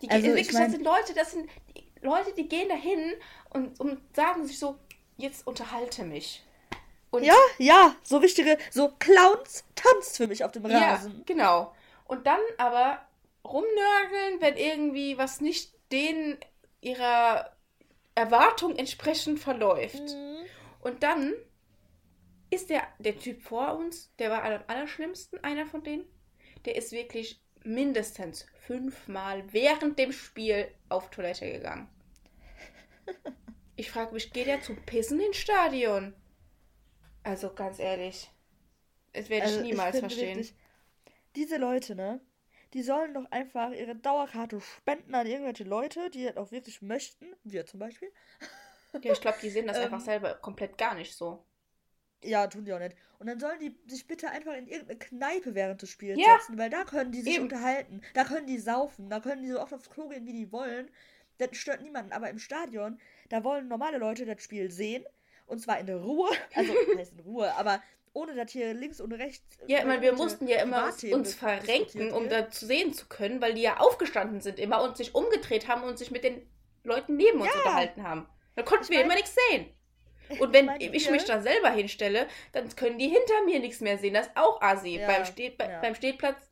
Die 0.00 0.10
also, 0.10 0.26
wirklich, 0.26 0.48
ich 0.48 0.54
mein, 0.54 0.64
das 0.64 0.72
sind 0.72 0.84
Leute, 0.84 1.14
das 1.14 1.30
sind 1.32 1.50
die 1.76 1.84
Leute, 2.00 2.32
die 2.36 2.48
gehen 2.48 2.68
dahin 2.68 3.12
und, 3.50 3.78
und 3.80 4.00
sagen 4.14 4.46
sich 4.46 4.58
so, 4.58 4.76
jetzt 5.16 5.46
unterhalte 5.46 6.04
mich. 6.04 6.44
Und 7.10 7.24
ja, 7.24 7.36
ja, 7.58 7.94
so 8.02 8.18
richtige, 8.18 8.56
so 8.70 8.88
Clowns 8.98 9.64
tanzt 9.74 10.16
für 10.16 10.26
mich 10.26 10.44
auf 10.44 10.52
dem 10.52 10.64
Rasen. 10.64 11.12
Ja, 11.12 11.22
genau. 11.26 11.74
Und 12.04 12.26
dann 12.26 12.40
aber 12.56 13.00
rumnörgeln, 13.44 14.40
wenn 14.40 14.56
irgendwie 14.56 15.18
was 15.18 15.40
nicht 15.40 15.72
denen 15.90 16.38
ihrer 16.80 17.54
Erwartung 18.14 18.76
entsprechend 18.76 19.40
verläuft. 19.40 20.00
Mhm. 20.00 20.44
Und 20.80 21.02
dann 21.02 21.34
ist 22.50 22.70
der, 22.70 22.82
der 22.98 23.18
Typ 23.18 23.42
vor 23.42 23.76
uns, 23.76 24.14
der 24.18 24.30
war 24.30 24.44
am 24.44 24.62
allerschlimmsten, 24.66 25.42
einer 25.42 25.66
von 25.66 25.82
denen, 25.82 26.04
der 26.64 26.76
ist 26.76 26.92
wirklich 26.92 27.40
mindestens 27.64 28.46
fünfmal 28.66 29.44
während 29.52 29.98
dem 29.98 30.12
Spiel 30.12 30.68
auf 30.88 31.10
Toilette 31.10 31.50
gegangen. 31.50 31.88
Ich 33.74 33.90
frage 33.90 34.12
mich, 34.12 34.30
geht 34.34 34.46
er 34.48 34.60
zum 34.60 34.76
Pissen 34.84 35.18
ins 35.18 35.38
Stadion? 35.38 36.14
Also 37.24 37.54
ganz 37.54 37.78
ehrlich, 37.78 38.30
das 39.14 39.30
werde 39.30 39.46
ich 39.46 39.52
also, 39.54 39.64
niemals 39.64 39.94
ich 39.94 40.00
verstehen. 40.00 40.36
Wirklich, 40.36 40.54
diese 41.34 41.56
Leute, 41.56 41.94
ne? 41.94 42.20
die 42.74 42.82
sollen 42.82 43.14
doch 43.14 43.30
einfach 43.30 43.72
ihre 43.72 43.94
Dauerkarte 43.94 44.60
spenden 44.60 45.14
an 45.14 45.26
irgendwelche 45.26 45.64
Leute, 45.64 46.10
die 46.10 46.24
das 46.24 46.36
auch 46.36 46.52
wirklich 46.52 46.80
möchten. 46.80 47.34
Wir 47.44 47.66
zum 47.66 47.80
Beispiel. 47.80 48.10
Ja, 49.02 49.12
ich 49.12 49.20
glaube, 49.20 49.38
die 49.42 49.50
sehen 49.50 49.66
das 49.66 49.76
ähm, 49.78 49.84
einfach 49.84 50.00
selber 50.00 50.34
komplett 50.34 50.78
gar 50.78 50.94
nicht 50.94 51.14
so. 51.14 51.44
Ja, 52.22 52.46
tun 52.46 52.64
die 52.64 52.72
auch 52.72 52.78
nicht. 52.78 52.96
Und 53.18 53.26
dann 53.26 53.38
sollen 53.38 53.58
die 53.60 53.76
sich 53.86 54.06
bitte 54.06 54.30
einfach 54.30 54.54
in 54.54 54.66
irgendeine 54.66 54.98
Kneipe 54.98 55.54
während 55.54 55.82
des 55.82 55.90
Spiels 55.90 56.18
ja. 56.18 56.38
setzen, 56.38 56.58
weil 56.58 56.70
da 56.70 56.84
können 56.84 57.12
die 57.12 57.22
sich 57.22 57.34
Eben. 57.34 57.44
unterhalten. 57.44 58.00
Da 58.14 58.24
können 58.24 58.46
die 58.46 58.58
saufen. 58.58 59.10
Da 59.10 59.20
können 59.20 59.42
die 59.42 59.50
so 59.50 59.60
oft 59.60 59.72
aufs 59.72 59.90
Klo 59.90 60.08
gehen, 60.08 60.26
wie 60.26 60.32
die 60.32 60.52
wollen. 60.52 60.90
Das 61.38 61.56
stört 61.56 61.82
niemanden. 61.82 62.12
Aber 62.12 62.30
im 62.30 62.38
Stadion, 62.38 62.98
da 63.28 63.44
wollen 63.44 63.68
normale 63.68 63.98
Leute 63.98 64.26
das 64.26 64.42
Spiel 64.42 64.70
sehen. 64.70 65.04
Und 65.46 65.60
zwar 65.60 65.78
in 65.78 65.86
der 65.86 65.98
Ruhe. 65.98 66.30
Also, 66.54 66.72
heißt 66.96 67.12
in 67.12 67.20
Ruhe, 67.20 67.54
aber 67.54 67.82
ohne 68.14 68.34
dass 68.34 68.50
hier 68.50 68.74
links 68.74 69.00
und 69.00 69.12
rechts. 69.12 69.58
Ja, 69.66 69.78
ich 69.78 69.84
meine, 69.84 70.02
wir 70.02 70.12
mussten 70.12 70.46
ja 70.46 70.60
immer 70.62 70.92
uns 71.12 71.34
verrenken, 71.34 72.12
um 72.12 72.28
da 72.28 72.50
zu 72.50 72.66
sehen 72.66 72.92
zu 72.92 73.06
können, 73.06 73.40
weil 73.40 73.54
die 73.54 73.62
ja 73.62 73.78
aufgestanden 73.78 74.40
sind 74.40 74.58
immer 74.58 74.82
und 74.82 74.96
sich 74.96 75.14
umgedreht 75.14 75.68
haben 75.68 75.82
und 75.82 75.98
sich 75.98 76.10
mit 76.10 76.24
den 76.24 76.46
Leuten 76.84 77.16
neben 77.16 77.40
uns 77.40 77.50
ja. 77.50 77.58
unterhalten 77.60 78.02
haben. 78.02 78.28
Da 78.54 78.62
konnten 78.62 78.84
ich 78.84 78.90
wir 78.90 78.98
mein, 78.98 79.06
immer 79.06 79.14
nichts 79.14 79.34
sehen. 79.48 79.72
Und 80.40 80.52
wenn 80.52 80.70
ich, 80.78 80.92
ich 80.92 81.10
mich 81.10 81.24
da 81.24 81.40
selber 81.40 81.70
hinstelle, 81.70 82.26
dann 82.52 82.74
können 82.76 82.98
die 82.98 83.08
hinter 83.08 83.44
mir 83.44 83.60
nichts 83.60 83.80
mehr 83.80 83.98
sehen. 83.98 84.14
Das 84.14 84.28
ist 84.28 84.36
auch 84.36 84.60
assi. 84.60 84.98
Ja, 84.98 85.06
beim, 85.06 85.24
Ste 85.24 85.52
ja. 85.58 85.80
beim 85.80 85.94
Stehplatz 85.94 86.50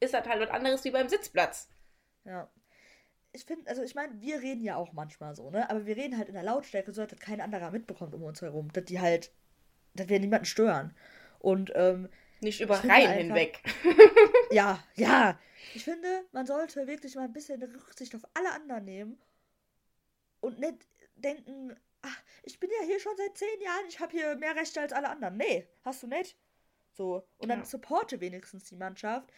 ist 0.00 0.14
das 0.14 0.26
halt 0.26 0.40
was 0.40 0.50
anderes 0.50 0.84
wie 0.84 0.90
beim 0.90 1.08
Sitzplatz. 1.08 1.68
Ja. 2.24 2.48
Ich 3.32 3.44
finde, 3.44 3.68
also 3.68 3.82
ich 3.82 3.94
meine, 3.94 4.20
wir 4.20 4.40
reden 4.40 4.62
ja 4.62 4.76
auch 4.76 4.92
manchmal 4.92 5.34
so, 5.34 5.50
ne? 5.50 5.68
Aber 5.70 5.86
wir 5.86 5.96
reden 5.96 6.16
halt 6.16 6.28
in 6.28 6.34
der 6.34 6.42
Lautstärke 6.42 6.92
so, 6.92 7.04
dass 7.04 7.18
kein 7.18 7.40
anderer 7.40 7.70
mitbekommt 7.70 8.14
um 8.14 8.22
uns 8.22 8.40
herum. 8.40 8.72
Dass 8.72 8.84
die 8.84 9.00
halt 9.00 9.30
dass 9.98 10.08
wir 10.08 10.20
niemanden 10.20 10.46
stören. 10.46 10.94
Und 11.38 11.72
ähm, 11.74 12.08
nicht 12.40 12.60
über 12.60 12.82
Reihen 12.82 13.12
hinweg. 13.12 13.62
ja, 14.50 14.82
ja. 14.94 15.38
Ich 15.74 15.84
finde, 15.84 16.24
man 16.32 16.46
sollte 16.46 16.86
wirklich 16.86 17.14
mal 17.14 17.24
ein 17.24 17.32
bisschen 17.32 17.62
Rücksicht 17.62 18.14
auf 18.14 18.22
alle 18.34 18.52
anderen 18.52 18.84
nehmen 18.84 19.18
und 20.40 20.58
nicht 20.58 20.86
denken, 21.16 21.76
ach, 22.02 22.22
ich 22.42 22.58
bin 22.58 22.70
ja 22.70 22.86
hier 22.86 23.00
schon 23.00 23.16
seit 23.16 23.36
zehn 23.36 23.60
Jahren, 23.60 23.86
ich 23.88 24.00
habe 24.00 24.12
hier 24.12 24.36
mehr 24.36 24.56
Rechte 24.56 24.80
als 24.80 24.92
alle 24.92 25.08
anderen. 25.08 25.36
Nee, 25.36 25.68
hast 25.84 26.02
du 26.02 26.06
nicht. 26.06 26.36
So. 26.92 27.26
Und 27.38 27.48
dann 27.48 27.60
ja. 27.60 27.64
supporte 27.64 28.20
wenigstens 28.20 28.64
die 28.64 28.76
Mannschaft. 28.76 29.32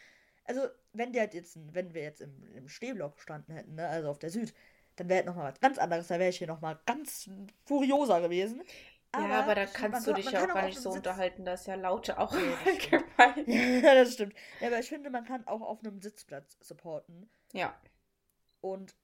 Also, 0.45 0.69
wenn 0.93 1.13
der 1.13 1.29
jetzt, 1.33 1.59
wenn 1.75 1.95
wir 1.95 2.03
jetzt 2.03 2.21
im, 2.23 2.43
im 2.55 2.69
Stehblock 2.69 3.17
gestanden 3.17 3.55
hätten, 3.55 3.75
ne, 3.75 3.89
also 3.89 4.11
auf 4.11 4.19
der 4.19 4.31
Süd, 4.31 4.55
dann 4.97 5.09
wäre 5.09 5.25
nochmal 5.25 5.53
was 5.53 5.61
ganz 5.61 5.79
anderes, 5.79 6.09
da 6.09 6.19
wäre 6.19 6.31
ich 6.31 6.39
hier 6.39 6.47
nochmal 6.47 6.81
ganz 6.87 7.31
furioser 7.65 8.21
gewesen. 8.21 8.63
Aber 9.13 9.29
ja, 9.29 9.43
aber 9.43 9.55
da 9.55 9.67
kannst 9.67 10.07
du 10.07 10.13
dich 10.13 10.31
ja 10.31 10.45
auch 10.45 10.49
gar 10.49 10.67
nicht 10.67 10.79
so 10.79 10.91
Sitz... 10.91 10.99
unterhalten, 10.99 11.45
da 11.45 11.55
ist 11.55 11.67
ja 11.67 11.75
Laute 11.75 12.19
auch 12.19 12.33
ja, 12.91 13.03
ja, 13.47 13.95
das 13.95 14.15
stimmt. 14.15 14.35
Ja, 14.61 14.69
aber 14.69 14.79
ich 14.79 14.89
finde, 14.89 15.11
man 15.11 15.25
kann 15.25 15.47
auch 15.47 15.63
auf 15.63 15.81
einem 15.81 16.01
Sitzplatz 16.01 16.57
supporten. 16.61 17.29
Ja. 17.53 17.75
Und 18.61 18.95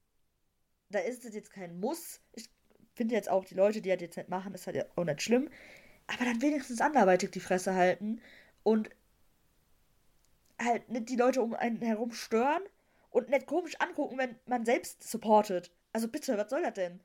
da 0.89 0.99
ist 0.99 1.25
es 1.25 1.33
jetzt 1.33 1.51
kein 1.51 1.79
Muss. 1.79 2.21
Ich 2.33 2.49
finde 2.97 3.15
jetzt 3.15 3.29
auch, 3.29 3.45
die 3.45 3.55
Leute, 3.55 3.81
die 3.81 3.89
halt 3.89 4.01
jetzt 4.01 4.17
nicht 4.17 4.29
machen, 4.29 4.53
ist 4.53 4.67
halt 4.67 4.85
auch 4.97 5.03
nicht 5.05 5.21
schlimm. 5.21 5.49
Aber 6.07 6.25
dann 6.25 6.41
wenigstens 6.41 6.81
anderweitig 6.81 7.31
die 7.31 7.39
Fresse 7.39 7.75
halten 7.75 8.21
und 8.63 8.89
halt 10.59 10.89
nicht 10.89 11.09
die 11.09 11.15
Leute 11.15 11.41
um 11.41 11.53
einen 11.53 11.81
herum 11.81 12.11
stören 12.11 12.63
und 13.11 13.29
nicht 13.29 13.45
komisch 13.45 13.75
angucken, 13.79 14.17
wenn 14.17 14.37
man 14.45 14.65
selbst 14.65 15.09
supportet. 15.09 15.71
Also 15.93 16.07
bitte, 16.07 16.37
was 16.37 16.49
soll 16.49 16.63
das 16.63 16.73
denn? 16.73 16.99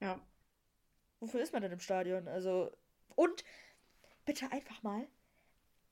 Ja. 0.00 0.20
Wofür 1.20 1.40
ist 1.40 1.52
man 1.52 1.62
denn 1.62 1.72
im 1.72 1.80
Stadion? 1.80 2.26
Also. 2.28 2.70
Und 3.14 3.44
bitte 4.24 4.50
einfach 4.50 4.82
mal 4.82 5.06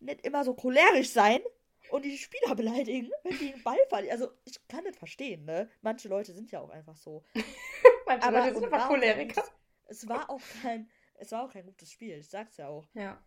nicht 0.00 0.24
immer 0.24 0.44
so 0.44 0.54
cholerisch 0.54 1.10
sein 1.10 1.40
und 1.90 2.04
die 2.04 2.16
Spieler 2.18 2.54
beleidigen, 2.56 3.10
wenn 3.22 3.38
die 3.38 3.52
einen 3.52 3.62
Ball 3.62 3.78
verlieren. 3.88 4.12
Also, 4.12 4.32
ich 4.44 4.58
kann 4.68 4.84
das 4.84 4.96
verstehen, 4.96 5.44
ne? 5.44 5.68
Manche 5.82 6.08
Leute 6.08 6.32
sind 6.32 6.50
ja 6.50 6.60
auch 6.60 6.70
einfach 6.70 6.96
so. 6.96 7.24
Manche 8.06 8.26
Aber 8.26 8.40
Leute 8.40 8.54
sind 8.54 8.72
einfach 8.72 8.88
Choleriker. 8.88 9.44
Es 9.86 10.08
war 10.08 10.28
auch 10.28 10.40
kein, 10.62 10.88
es 11.14 11.32
war 11.32 11.44
auch 11.44 11.52
kein 11.52 11.64
gutes 11.64 11.90
Spiel, 11.90 12.18
ich 12.18 12.28
sag's 12.28 12.56
ja 12.58 12.68
auch. 12.68 12.86
Ja. 12.94 13.22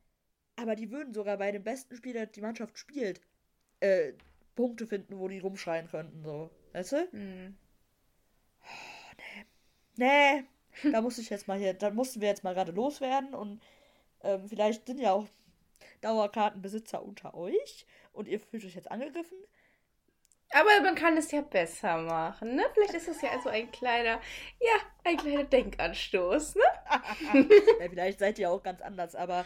Aber 0.55 0.75
die 0.75 0.91
würden 0.91 1.13
sogar 1.13 1.37
bei 1.37 1.51
dem 1.51 1.63
besten 1.63 1.95
Spieler, 1.95 2.25
die 2.27 2.41
Mannschaft 2.41 2.77
spielt, 2.77 3.21
äh, 3.79 4.13
Punkte 4.55 4.85
finden, 4.85 5.17
wo 5.17 5.27
die 5.27 5.39
rumschreien 5.39 5.89
könnten, 5.89 6.23
so. 6.23 6.51
Weißt 6.73 6.91
du? 6.91 7.07
Mhm. 7.11 7.57
Oh, 8.61 8.65
nee. 9.97 10.43
Nee. 10.83 10.91
da 10.91 11.01
muss 11.01 11.17
ich 11.17 11.29
jetzt 11.29 11.47
mal 11.47 11.57
hier, 11.57 11.73
da 11.73 11.89
mussten 11.89 12.21
wir 12.21 12.27
jetzt 12.27 12.43
mal 12.43 12.53
gerade 12.53 12.71
loswerden 12.71 13.33
und 13.33 13.61
ähm, 14.23 14.47
vielleicht 14.47 14.85
sind 14.85 14.99
ja 14.99 15.13
auch 15.13 15.27
Dauerkartenbesitzer 16.01 17.03
unter 17.03 17.33
euch 17.35 17.85
und 18.13 18.27
ihr 18.27 18.39
fühlt 18.39 18.65
euch 18.65 18.75
jetzt 18.75 18.91
angegriffen. 18.91 19.37
Aber 20.53 20.81
man 20.81 20.95
kann 20.95 21.15
es 21.15 21.31
ja 21.31 21.41
besser 21.41 21.97
machen, 21.97 22.55
ne? 22.55 22.63
Vielleicht 22.73 22.93
ist 22.93 23.07
es 23.07 23.21
ja 23.21 23.29
so 23.41 23.49
ein 23.49 23.71
kleiner, 23.71 24.19
ja, 24.59 24.75
ein 25.05 25.15
kleiner 25.15 25.45
Denkanstoß, 25.45 26.55
ne? 26.55 26.61
ja, 27.79 27.89
vielleicht 27.89 28.19
seid 28.19 28.37
ihr 28.37 28.51
auch 28.51 28.61
ganz 28.61 28.81
anders, 28.81 29.15
aber 29.15 29.45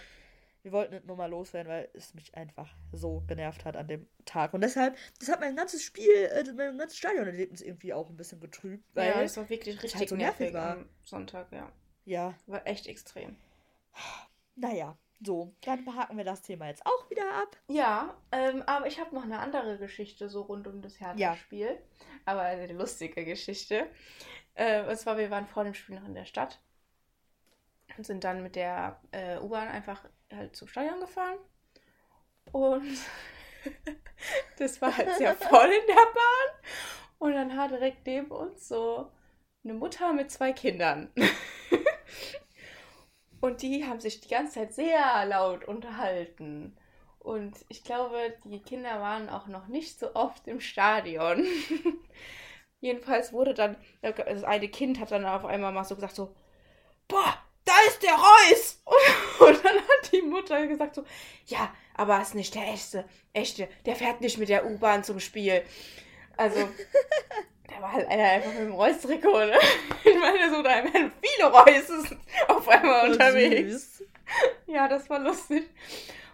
wir 0.63 0.71
wollten 0.71 0.95
es 0.95 1.03
nur 1.03 1.15
mal 1.15 1.29
loswerden, 1.29 1.71
weil 1.71 1.89
es 1.93 2.15
mich 2.15 2.33
einfach 2.35 2.75
so 2.91 3.23
genervt 3.27 3.65
hat 3.65 3.77
an 3.77 3.87
dem 3.87 4.07
Tag. 4.25 4.55
Und 4.55 4.61
deshalb, 4.61 4.97
das 5.19 5.29
hat 5.29 5.39
mein 5.39 5.55
ganzes 5.55 5.83
Spiel, 5.83 6.11
äh, 6.11 6.43
mein 6.53 6.79
ganzes 6.79 6.97
Stadionerlebnis 6.97 7.61
irgendwie 7.61 7.93
auch 7.93 8.09
ein 8.09 8.17
bisschen 8.17 8.39
getrübt. 8.39 8.83
Weil 8.95 9.09
ja, 9.09 9.21
es 9.21 9.37
war 9.37 9.47
wirklich 9.47 9.75
richtig 9.83 9.99
halt 9.99 10.09
so 10.09 10.15
nervig 10.15 10.53
war. 10.55 10.71
am 10.71 10.89
Sonntag, 11.03 11.51
ja. 11.51 11.71
Ja. 12.05 12.33
War 12.47 12.65
echt 12.65 12.87
extrem. 12.87 13.35
Naja, 14.55 14.97
so, 15.21 15.55
dann 15.61 15.85
behaken 15.85 16.17
wir 16.17 16.25
das 16.25 16.41
Thema 16.41 16.67
jetzt 16.67 16.85
auch 16.85 17.09
wieder 17.09 17.33
ab. 17.35 17.55
Ja, 17.67 18.15
ähm, 18.31 18.63
aber 18.65 18.87
ich 18.87 18.99
habe 18.99 19.15
noch 19.15 19.23
eine 19.23 19.39
andere 19.39 19.77
Geschichte 19.77 20.29
so 20.29 20.41
rund 20.41 20.67
um 20.67 20.81
das 20.81 20.99
Hertha-Spiel. 20.99 21.67
Ja. 21.67 22.05
Aber 22.25 22.41
eine 22.41 22.67
lustige 22.73 23.23
Geschichte. 23.23 23.89
Äh, 24.55 24.83
und 24.83 24.97
zwar, 24.97 25.17
wir 25.17 25.29
waren 25.29 25.47
vor 25.47 25.63
dem 25.63 25.73
Spiel 25.73 25.99
noch 25.99 26.07
in 26.07 26.15
der 26.15 26.25
Stadt 26.25 26.59
und 27.97 28.05
sind 28.05 28.23
dann 28.23 28.43
mit 28.43 28.55
der 28.55 28.99
äh, 29.11 29.37
U-Bahn 29.39 29.67
einfach 29.67 30.03
halt 30.31 30.55
zum 30.55 30.67
Stadion 30.67 30.99
gefahren. 30.99 31.37
Und 32.51 32.97
das 34.57 34.81
war 34.81 34.95
halt 34.95 35.15
sehr 35.17 35.35
voll 35.35 35.71
in 35.71 35.87
der 35.87 35.95
Bahn. 35.95 36.71
Und 37.19 37.33
dann 37.33 37.57
hat 37.57 37.71
direkt 37.71 38.05
neben 38.05 38.31
uns 38.31 38.67
so 38.67 39.11
eine 39.63 39.73
Mutter 39.73 40.13
mit 40.13 40.31
zwei 40.31 40.53
Kindern. 40.53 41.11
Und 43.45 43.61
die 43.61 43.85
haben 43.85 43.99
sich 43.99 44.21
die 44.21 44.29
ganze 44.29 44.55
Zeit 44.55 44.73
sehr 44.73 45.23
laut 45.27 45.65
unterhalten. 45.65 46.75
Und 47.19 47.53
ich 47.69 47.83
glaube, 47.83 48.33
die 48.43 48.59
Kinder 48.59 48.99
waren 48.99 49.29
auch 49.29 49.45
noch 49.45 49.67
nicht 49.67 49.99
so 49.99 50.15
oft 50.15 50.47
im 50.47 50.59
Stadion. 50.59 51.45
Jedenfalls 52.79 53.33
wurde 53.33 53.53
dann, 53.53 53.77
das 54.01 54.43
eine 54.43 54.67
Kind 54.67 54.99
hat 54.99 55.11
dann 55.11 55.25
auf 55.27 55.45
einmal 55.45 55.71
mal 55.71 55.83
so 55.83 55.93
gesagt, 55.93 56.15
so, 56.15 56.35
boah, 57.07 57.37
da 57.65 57.73
ist 57.87 58.01
der 58.01 58.15
Reus! 58.15 58.81
Und 59.39 59.63
dann 59.63 59.77
hat 59.77 60.11
die 60.11 60.23
Mutter 60.23 60.65
gesagt 60.65 60.95
so, 60.95 61.03
ja, 61.45 61.71
aber 61.93 62.19
ist 62.21 62.33
nicht 62.33 62.55
der 62.55 62.67
echte, 62.73 63.05
echte, 63.31 63.69
der 63.85 63.95
fährt 63.95 64.21
nicht 64.21 64.39
mit 64.39 64.49
der 64.49 64.65
U-Bahn 64.65 65.03
zum 65.03 65.19
Spiel. 65.19 65.61
Also, 66.35 66.67
da 67.67 67.81
war 67.81 67.91
halt 67.91 68.07
einer 68.07 68.23
einfach 68.23 68.51
mit 68.51 68.61
dem 68.61 68.73
Reus-Trikot, 68.73 69.45
ne? 69.45 69.57
Ich 70.03 70.19
meine, 70.19 70.49
so, 70.49 70.61
da 70.61 70.69
waren 70.69 71.11
viele 71.21 71.51
Reus 71.51 72.15
auf 72.47 72.67
einmal 72.67 73.11
unterwegs. 73.11 73.97
Süß. 73.97 74.07
Ja, 74.67 74.87
das 74.87 75.09
war 75.09 75.19
lustig. 75.19 75.69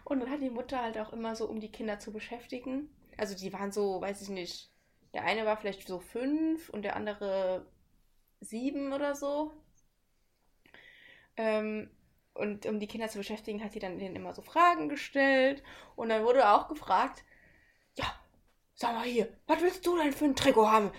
Und 0.04 0.20
dann 0.20 0.30
hat 0.30 0.42
die 0.42 0.50
Mutter 0.50 0.82
halt 0.82 0.98
auch 0.98 1.14
immer 1.14 1.36
so, 1.36 1.48
um 1.48 1.60
die 1.60 1.72
Kinder 1.72 2.00
zu 2.00 2.12
beschäftigen. 2.12 2.90
Also 3.18 3.36
die 3.36 3.54
waren 3.54 3.72
so, 3.72 4.02
weiß 4.02 4.22
ich 4.22 4.30
nicht, 4.30 4.72
der 5.14 5.24
eine 5.24 5.46
war 5.46 5.58
vielleicht 5.58 5.88
so 5.88 6.00
fünf 6.00 6.70
und 6.70 6.84
der 6.84 6.96
andere 6.96 7.66
sieben 8.40 8.94
oder 8.94 9.16
so. 9.16 9.54
Ähm, 11.38 11.90
und 12.34 12.66
um 12.66 12.80
die 12.80 12.88
Kinder 12.88 13.08
zu 13.10 13.18
beschäftigen, 13.18 13.64
hat 13.64 13.74
sie 13.74 13.80
dann 13.80 14.00
denen 14.00 14.16
immer 14.16 14.34
so 14.34 14.42
Fragen 14.42 14.90
gestellt. 14.90 15.64
Und 15.96 16.10
dann 16.10 16.24
wurde 16.24 16.50
auch 16.50 16.68
gefragt, 16.68 17.24
ja, 17.96 18.06
sag 18.74 18.94
mal 18.94 19.06
hier, 19.06 19.28
was 19.48 19.62
willst 19.62 19.86
du 19.86 19.98
denn 19.98 20.14
für 20.14 20.26
ein 20.26 20.36
Trikot 20.36 20.70
haben? 20.70 20.92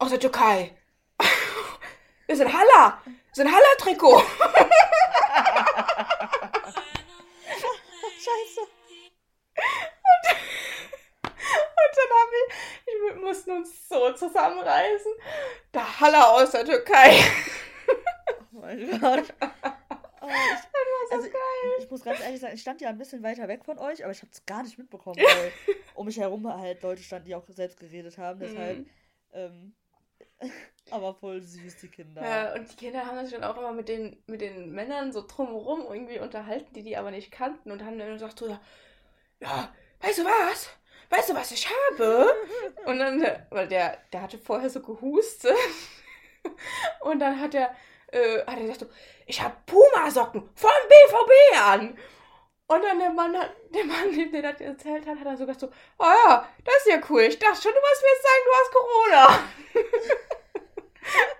Aus 0.00 0.10
der 0.10 0.18
Türkei. 0.18 0.76
Wir 2.26 2.36
sind 2.36 2.52
Halla. 2.52 3.00
Wir 3.04 3.14
sind 3.32 3.48
Halla-Trikot. 3.48 4.18
Scheiße. 8.20 8.60
Und, 8.60 8.66
und 11.22 11.92
dann 11.96 12.10
haben 12.18 12.32
wir, 12.32 12.46
wir 12.86 13.16
mussten 13.20 13.50
uns 13.52 13.88
so 13.88 14.12
zusammenreißen. 14.12 15.12
Der 15.72 16.00
Halla 16.00 16.24
aus 16.32 16.50
der 16.50 16.64
Türkei. 16.64 17.18
Oh 18.52 18.60
mein 18.60 19.00
Gott. 19.00 19.32
Oh, 20.22 20.26
ich, 20.28 21.12
also, 21.12 21.26
ich, 21.26 21.84
ich, 21.84 21.90
muss 21.90 22.04
ganz 22.04 22.20
ehrlich 22.20 22.40
sagen, 22.40 22.54
ich 22.54 22.60
stand 22.60 22.82
ja 22.82 22.90
ein 22.90 22.98
bisschen 22.98 23.22
weiter 23.22 23.48
weg 23.48 23.64
von 23.64 23.78
euch, 23.78 24.04
aber 24.04 24.12
ich 24.12 24.20
habe 24.20 24.30
es 24.30 24.44
gar 24.44 24.62
nicht 24.62 24.76
mitbekommen, 24.76 25.16
weil 25.16 25.50
um 25.94 26.04
mich 26.04 26.18
herum 26.18 26.46
halt 26.46 26.82
Leute 26.82 27.02
standen, 27.02 27.24
die 27.24 27.34
auch 27.34 27.48
selbst 27.48 27.80
geredet 27.80 28.18
haben. 28.18 28.38
Deshalb 28.38 28.80
mm. 28.80 28.86
ähm, 29.32 29.74
aber 30.90 31.14
voll 31.14 31.40
süß, 31.40 31.76
die 31.78 31.88
Kinder. 31.88 32.22
Ja, 32.22 32.54
und 32.54 32.70
die 32.70 32.76
Kinder 32.76 33.06
haben 33.06 33.24
sich 33.24 33.34
dann 33.34 33.44
auch 33.44 33.56
immer 33.58 33.72
mit 33.72 33.88
den, 33.88 34.22
mit 34.26 34.40
den 34.40 34.72
Männern 34.72 35.12
so 35.12 35.24
drumherum 35.26 35.86
irgendwie 35.88 36.18
unterhalten, 36.18 36.72
die 36.74 36.82
die 36.82 36.96
aber 36.96 37.10
nicht 37.10 37.30
kannten 37.30 37.70
und 37.70 37.84
haben 37.84 37.98
dann 37.98 38.12
gesagt 38.12 38.38
so, 38.38 38.56
ja, 39.40 39.74
weißt 40.00 40.18
du 40.18 40.24
was? 40.24 40.70
Weißt 41.10 41.30
du, 41.30 41.34
was 41.34 41.50
ich 41.50 41.68
habe? 41.68 42.32
und 42.86 42.98
dann, 42.98 43.26
weil 43.50 43.68
der, 43.68 43.98
der 44.12 44.22
hatte 44.22 44.38
vorher 44.38 44.70
so 44.70 44.80
gehustet. 44.80 45.56
und 47.00 47.18
dann 47.18 47.40
hat 47.40 47.54
er, 47.54 47.74
äh, 48.12 48.44
gesagt 48.60 48.80
so, 48.80 48.86
ich 49.26 49.40
habe 49.42 49.56
Puma-Socken 49.66 50.48
von 50.54 50.70
BVB 50.88 51.60
an. 51.60 51.98
Und 52.70 52.84
dann 52.84 53.00
der 53.00 53.10
Mann, 53.10 53.36
hat, 53.36 53.50
der 53.74 53.84
Mann, 53.84 54.30
der 54.32 54.42
das 54.42 54.60
erzählt 54.60 55.04
hat, 55.04 55.18
hat 55.18 55.26
dann 55.26 55.36
sogar 55.36 55.58
so, 55.58 55.66
oh 55.98 56.04
ja, 56.04 56.48
das 56.64 56.76
ist 56.76 56.86
ja 56.86 57.00
cool. 57.10 57.22
Ich 57.22 57.36
dachte 57.36 57.60
schon, 57.60 57.72
du 57.72 57.78
wolltest 57.78 58.02
mir 58.02 58.10
jetzt 58.12 58.22
sagen, 58.22 58.44
du 58.46 58.52
hast 58.54 58.72
Corona. 58.72 59.40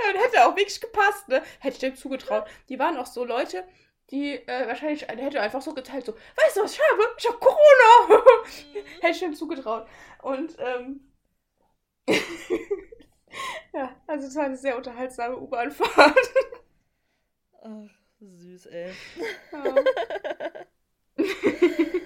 dann 0.13 0.23
hätte 0.23 0.45
auch 0.45 0.57
wirklich 0.57 0.81
gepasst, 0.81 1.29
ne? 1.29 1.41
Hätte 1.61 1.75
ich 1.75 1.79
dem 1.79 1.95
zugetraut. 1.95 2.49
Die 2.69 2.81
waren 2.81 2.97
auch 2.97 3.07
so 3.07 3.25
Leute, 3.25 3.63
die 4.11 4.45
äh, 4.45 4.67
wahrscheinlich, 4.67 5.07
der 5.07 5.19
hätte 5.19 5.41
einfach 5.41 5.63
so 5.63 5.73
geteilt, 5.73 6.05
so, 6.05 6.15
weißt 6.15 6.57
du, 6.57 6.65
was 6.65 6.73
ich 6.73 6.81
habe? 6.91 7.15
Ich 7.17 7.29
habe 7.29 7.39
Corona. 7.39 8.25
hätte 9.01 9.13
ich 9.13 9.21
dem 9.21 9.35
zugetraut. 9.35 9.87
Und, 10.23 10.57
ähm, 10.59 11.13
ja, 13.73 13.95
also 14.09 14.27
es 14.27 14.35
war 14.35 14.47
eine 14.47 14.57
sehr 14.57 14.77
unterhaltsame 14.77 15.37
U-Bahn-Fahrt. 15.37 16.33
Ach, 17.63 17.89
süß, 18.19 18.67
ey. 18.67 18.93
Ja. 19.53 19.75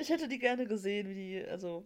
Ich 0.00 0.08
hätte 0.08 0.28
die 0.28 0.38
gerne 0.38 0.66
gesehen, 0.66 1.10
wie 1.10 1.14
die, 1.14 1.44
also, 1.46 1.84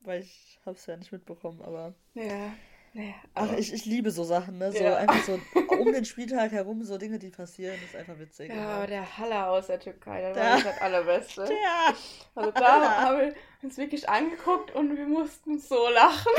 weil 0.00 0.20
ich 0.20 0.60
hab's 0.66 0.84
ja 0.84 0.96
nicht 0.96 1.10
mitbekommen, 1.10 1.62
aber. 1.62 1.94
Ja. 2.12 2.52
Naja, 2.92 3.14
Ach, 3.34 3.52
ich, 3.52 3.72
ich 3.72 3.84
liebe 3.86 4.10
so 4.10 4.24
Sachen, 4.24 4.58
ne? 4.58 4.72
So 4.72 4.82
ja. 4.82 4.96
einfach 4.96 5.22
so 5.22 5.40
um 5.78 5.92
den 5.92 6.04
Spieltag 6.04 6.52
herum, 6.52 6.82
so 6.82 6.98
Dinge, 6.98 7.18
die 7.18 7.30
passieren, 7.30 7.78
ist 7.84 7.96
einfach 7.96 8.18
witzig. 8.18 8.52
Ja, 8.52 8.76
aber 8.76 8.88
der 8.88 9.16
Haller 9.16 9.48
aus 9.48 9.68
der 9.68 9.78
Türkei, 9.80 10.20
der 10.20 10.34
war 10.34 10.62
das 10.62 10.80
allerbeste. 10.80 11.44
Ja. 11.50 11.94
Also 12.34 12.50
da 12.50 13.00
haben 13.00 13.20
wir 13.20 13.34
uns 13.62 13.78
wirklich 13.78 14.08
angeguckt 14.08 14.74
und 14.74 14.96
wir 14.96 15.06
mussten 15.06 15.58
so 15.58 15.88
lachen. 15.88 16.32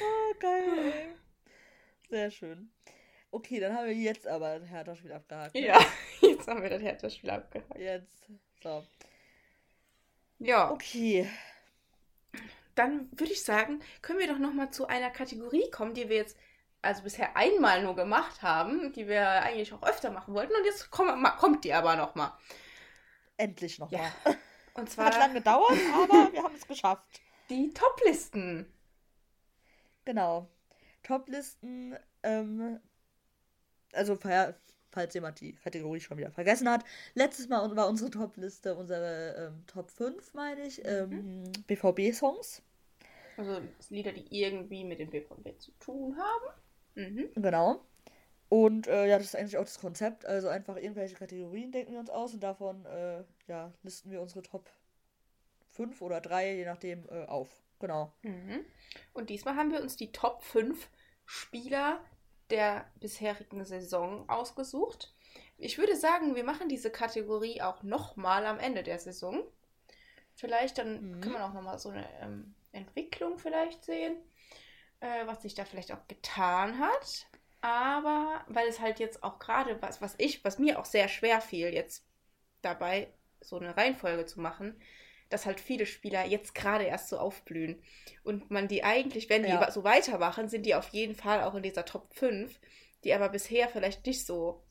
oh, 0.00 0.34
geil. 0.40 0.92
Sehr 2.10 2.30
schön. 2.30 2.75
Okay, 3.30 3.60
dann 3.60 3.76
haben 3.76 3.86
wir 3.86 3.94
jetzt 3.94 4.26
aber 4.26 4.58
das 4.58 4.68
Hertha-Spiel 4.68 5.12
abgehakt. 5.12 5.54
Ne? 5.54 5.66
Ja, 5.66 5.80
jetzt 6.20 6.48
haben 6.48 6.62
wir 6.62 6.70
das 6.70 6.82
Hertha-Spiel 6.82 7.30
abgehakt. 7.30 7.78
Jetzt. 7.78 8.26
So. 8.62 8.84
Ja. 10.38 10.70
Okay. 10.70 11.28
Dann 12.74 13.08
würde 13.12 13.32
ich 13.32 13.42
sagen, 13.42 13.80
können 14.02 14.18
wir 14.18 14.28
doch 14.28 14.38
noch 14.38 14.52
mal 14.52 14.70
zu 14.70 14.86
einer 14.86 15.10
Kategorie 15.10 15.70
kommen, 15.70 15.94
die 15.94 16.08
wir 16.08 16.16
jetzt 16.16 16.36
also 16.82 17.02
bisher 17.02 17.36
einmal 17.36 17.82
nur 17.82 17.96
gemacht 17.96 18.42
haben, 18.42 18.92
die 18.92 19.08
wir 19.08 19.42
eigentlich 19.42 19.72
auch 19.72 19.82
öfter 19.82 20.10
machen 20.10 20.34
wollten. 20.34 20.54
Und 20.54 20.64
jetzt 20.64 20.90
komm, 20.90 21.26
kommt 21.38 21.64
die 21.64 21.72
aber 21.72 21.96
noch 21.96 22.14
mal. 22.14 22.36
Endlich 23.36 23.78
noch 23.78 23.90
ja. 23.90 24.12
Und 24.74 24.88
zwar 24.90 25.06
hat 25.06 25.18
lange 25.18 25.34
gedauert, 25.34 25.78
aber 25.94 26.32
wir 26.32 26.42
haben 26.42 26.54
es 26.54 26.66
geschafft. 26.66 27.20
Die 27.50 27.70
Toplisten. 27.70 28.72
Genau. 30.04 30.48
Toplisten, 31.02 31.96
ähm, 32.22 32.80
also 33.96 34.16
falls 34.16 35.14
jemand 35.14 35.40
die 35.40 35.52
Kategorie 35.52 36.00
schon 36.00 36.16
wieder 36.18 36.30
vergessen 36.30 36.68
hat. 36.68 36.84
Letztes 37.14 37.48
Mal 37.48 37.74
war 37.76 37.88
unsere 37.88 38.10
Topliste 38.10 38.74
unsere 38.74 39.48
ähm, 39.48 39.64
Top 39.66 39.90
5, 39.90 40.34
meine 40.34 40.66
ich, 40.66 40.82
ähm, 40.84 41.42
mhm. 41.42 41.52
BVB-Songs. 41.66 42.62
Also 43.36 43.60
Lieder, 43.90 44.12
die 44.12 44.26
irgendwie 44.30 44.84
mit 44.84 44.98
dem 44.98 45.10
BVB 45.10 45.58
zu 45.58 45.70
tun 45.78 46.16
haben. 46.16 46.54
Mhm. 46.94 47.30
Genau. 47.34 47.84
Und 48.48 48.86
äh, 48.86 49.06
ja, 49.06 49.18
das 49.18 49.28
ist 49.28 49.36
eigentlich 49.36 49.58
auch 49.58 49.64
das 49.64 49.80
Konzept. 49.80 50.24
Also 50.24 50.48
einfach 50.48 50.76
irgendwelche 50.76 51.16
Kategorien 51.16 51.72
denken 51.72 51.92
wir 51.92 52.00
uns 52.00 52.10
aus 52.10 52.32
und 52.32 52.42
davon 52.42 52.84
äh, 52.86 53.24
ja, 53.48 53.72
listen 53.82 54.10
wir 54.10 54.22
unsere 54.22 54.42
Top 54.42 54.70
5 55.72 56.00
oder 56.00 56.20
3, 56.20 56.54
je 56.54 56.64
nachdem, 56.64 57.06
äh, 57.10 57.26
auf. 57.26 57.48
Genau. 57.80 58.12
Mhm. 58.22 58.64
Und 59.12 59.28
diesmal 59.28 59.56
haben 59.56 59.72
wir 59.72 59.82
uns 59.82 59.96
die 59.96 60.12
Top 60.12 60.42
5 60.42 60.88
Spieler 61.26 62.00
der 62.50 62.90
bisherigen 63.00 63.64
Saison 63.64 64.28
ausgesucht. 64.28 65.14
Ich 65.58 65.78
würde 65.78 65.96
sagen, 65.96 66.34
wir 66.34 66.44
machen 66.44 66.68
diese 66.68 66.90
Kategorie 66.90 67.62
auch 67.62 67.82
nochmal 67.82 68.46
am 68.46 68.58
Ende 68.58 68.82
der 68.82 68.98
Saison. 68.98 69.42
Vielleicht 70.34 70.78
dann 70.78 71.16
mhm. 71.16 71.20
kann 71.20 71.32
man 71.32 71.42
auch 71.42 71.54
nochmal 71.54 71.78
so 71.78 71.88
eine 71.88 72.06
ähm, 72.20 72.54
Entwicklung 72.72 73.38
vielleicht 73.38 73.84
sehen, 73.84 74.16
äh, 75.00 75.26
was 75.26 75.42
sich 75.42 75.54
da 75.54 75.64
vielleicht 75.64 75.92
auch 75.92 76.06
getan 76.08 76.78
hat. 76.78 77.26
Aber 77.62 78.44
weil 78.48 78.68
es 78.68 78.80
halt 78.80 79.00
jetzt 79.00 79.22
auch 79.22 79.38
gerade 79.38 79.80
was, 79.80 80.02
was 80.02 80.14
ich, 80.18 80.44
was 80.44 80.58
mir 80.58 80.78
auch 80.78 80.84
sehr 80.84 81.08
schwer 81.08 81.40
fiel, 81.40 81.72
jetzt 81.72 82.06
dabei 82.60 83.12
so 83.40 83.58
eine 83.58 83.76
Reihenfolge 83.76 84.26
zu 84.26 84.40
machen, 84.40 84.78
dass 85.28 85.46
halt 85.46 85.60
viele 85.60 85.86
Spieler 85.86 86.24
jetzt 86.26 86.54
gerade 86.54 86.84
erst 86.84 87.08
so 87.08 87.18
aufblühen. 87.18 87.82
Und 88.22 88.50
man 88.50 88.68
die 88.68 88.84
eigentlich, 88.84 89.28
wenn 89.28 89.42
die 89.42 89.48
ja. 89.48 89.70
so 89.70 89.84
weitermachen, 89.84 90.48
sind 90.48 90.66
die 90.66 90.74
auf 90.74 90.88
jeden 90.90 91.14
Fall 91.14 91.42
auch 91.42 91.54
in 91.54 91.62
dieser 91.62 91.84
Top 91.84 92.14
5, 92.14 92.58
die 93.04 93.12
aber 93.12 93.28
bisher 93.28 93.68
vielleicht 93.68 94.06
nicht 94.06 94.24
so 94.24 94.62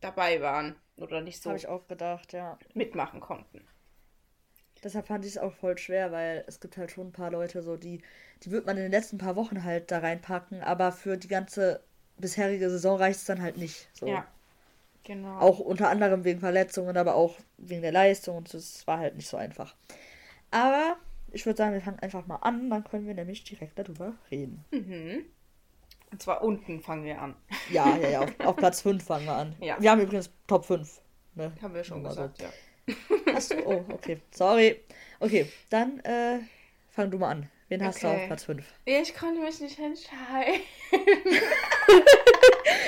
dabei 0.00 0.40
waren 0.40 0.76
oder 0.96 1.20
nicht 1.20 1.42
so 1.42 1.54
ich 1.54 1.68
auch 1.68 1.86
gedacht, 1.88 2.32
ja. 2.32 2.58
mitmachen 2.74 3.20
konnten. 3.20 3.66
Deshalb 4.82 5.06
fand 5.06 5.24
ich 5.24 5.32
es 5.32 5.38
auch 5.38 5.54
voll 5.54 5.78
schwer, 5.78 6.10
weil 6.10 6.44
es 6.48 6.58
gibt 6.58 6.76
halt 6.76 6.90
schon 6.90 7.08
ein 7.08 7.12
paar 7.12 7.30
Leute, 7.30 7.62
so 7.62 7.76
die, 7.76 8.02
die 8.42 8.50
wird 8.50 8.66
man 8.66 8.76
in 8.76 8.82
den 8.82 8.92
letzten 8.92 9.16
paar 9.16 9.36
Wochen 9.36 9.62
halt 9.62 9.90
da 9.92 10.00
reinpacken, 10.00 10.60
aber 10.62 10.90
für 10.90 11.16
die 11.16 11.28
ganze 11.28 11.84
bisherige 12.18 12.68
Saison 12.68 12.96
reicht 12.96 13.20
es 13.20 13.24
dann 13.24 13.40
halt 13.40 13.56
nicht. 13.56 13.88
So. 13.92 14.08
Ja. 14.08 14.26
Genau. 15.04 15.38
Auch 15.38 15.58
unter 15.58 15.88
anderem 15.88 16.24
wegen 16.24 16.40
Verletzungen, 16.40 16.96
aber 16.96 17.14
auch 17.14 17.36
wegen 17.58 17.82
der 17.82 17.92
Leistung 17.92 18.36
und 18.36 18.54
das 18.54 18.86
war 18.86 18.98
halt 18.98 19.16
nicht 19.16 19.28
so 19.28 19.36
einfach. 19.36 19.74
Aber 20.50 20.96
ich 21.32 21.44
würde 21.46 21.56
sagen, 21.56 21.72
wir 21.72 21.80
fangen 21.80 21.98
einfach 22.00 22.26
mal 22.26 22.36
an, 22.36 22.70
dann 22.70 22.84
können 22.84 23.06
wir 23.06 23.14
nämlich 23.14 23.42
direkt 23.44 23.78
darüber 23.78 24.14
reden. 24.30 24.64
Mhm. 24.70 25.24
Und 26.12 26.22
zwar 26.22 26.44
unten 26.44 26.80
fangen 26.80 27.04
wir 27.04 27.20
an. 27.20 27.34
Ja, 27.70 27.96
ja, 27.96 28.08
ja, 28.10 28.20
auf, 28.20 28.40
auf 28.40 28.56
Platz 28.56 28.82
5 28.82 29.02
fangen 29.02 29.24
wir 29.24 29.34
an. 29.34 29.56
Ja. 29.60 29.80
Wir 29.80 29.90
haben 29.90 30.00
übrigens 30.00 30.30
Top 30.46 30.66
5. 30.66 31.00
Ne? 31.34 31.52
Haben 31.62 31.74
wir 31.74 31.82
schon 31.82 32.04
gesagt, 32.04 32.38
so. 32.38 32.44
ja. 32.44 33.34
Achso, 33.34 33.54
oh, 33.64 33.84
okay. 33.92 34.20
Sorry. 34.30 34.82
Okay, 35.20 35.50
dann 35.70 36.00
äh, 36.00 36.40
fang 36.90 37.10
du 37.10 37.18
mal 37.18 37.30
an. 37.30 37.48
Wen 37.72 37.80
okay. 37.80 37.88
hast 37.88 38.02
du 38.02 38.08
auf 38.08 38.26
Platz 38.26 38.44
5? 38.44 38.66
Ich 38.84 39.14
konnte 39.14 39.40
mich 39.40 39.58
nicht 39.58 39.78
entscheiden. 39.78 40.60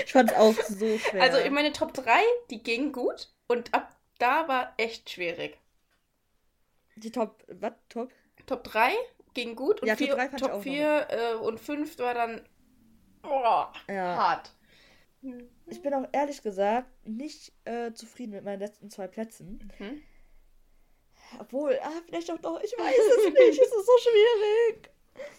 ich 0.04 0.12
fand 0.12 0.30
es 0.30 0.36
auch 0.36 0.52
so 0.52 0.98
schwer. 0.98 1.22
Also 1.22 1.50
meine 1.50 1.72
Top 1.72 1.94
3, 1.94 2.20
die 2.50 2.62
gingen 2.62 2.92
gut 2.92 3.30
und 3.46 3.72
ab 3.72 3.96
da 4.18 4.46
war 4.46 4.74
echt 4.76 5.08
schwierig. 5.08 5.56
Die 6.96 7.10
Top, 7.10 7.42
was? 7.48 7.72
Top? 7.88 8.12
Top 8.44 8.62
3 8.64 8.92
ging 9.32 9.56
gut 9.56 9.80
und 9.80 9.88
ja, 9.88 9.96
vier, 9.96 10.18
Top, 10.18 10.36
Top 10.36 10.62
4 10.62 11.06
äh, 11.08 11.34
und 11.36 11.58
5 11.58 11.98
war 12.00 12.12
dann 12.12 12.46
oh, 13.22 13.64
ja. 13.88 14.16
hart. 14.16 14.52
Ich 15.64 15.80
bin 15.80 15.94
auch 15.94 16.06
ehrlich 16.12 16.42
gesagt 16.42 16.90
nicht 17.06 17.54
äh, 17.64 17.94
zufrieden 17.94 18.32
mit 18.32 18.44
meinen 18.44 18.60
letzten 18.60 18.90
zwei 18.90 19.08
Plätzen. 19.08 19.66
Mhm. 19.78 20.02
Obwohl, 21.40 21.78
ah, 21.82 22.02
vielleicht 22.06 22.30
auch 22.30 22.38
doch, 22.38 22.60
ich 22.62 22.72
weiß 22.72 22.96
es 22.96 23.24
nicht, 23.32 23.60
es 23.60 23.72
ist 23.72 23.86
so 23.86 23.98
schwierig. 23.98 24.90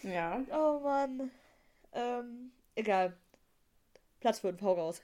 Ja. 0.02 0.44
Oh 0.50 0.80
Mann. 0.80 1.30
Ähm, 1.92 2.52
egal. 2.74 3.16
Platz 4.20 4.40
5, 4.40 4.60
hau 4.62 4.72
raus. 4.72 5.02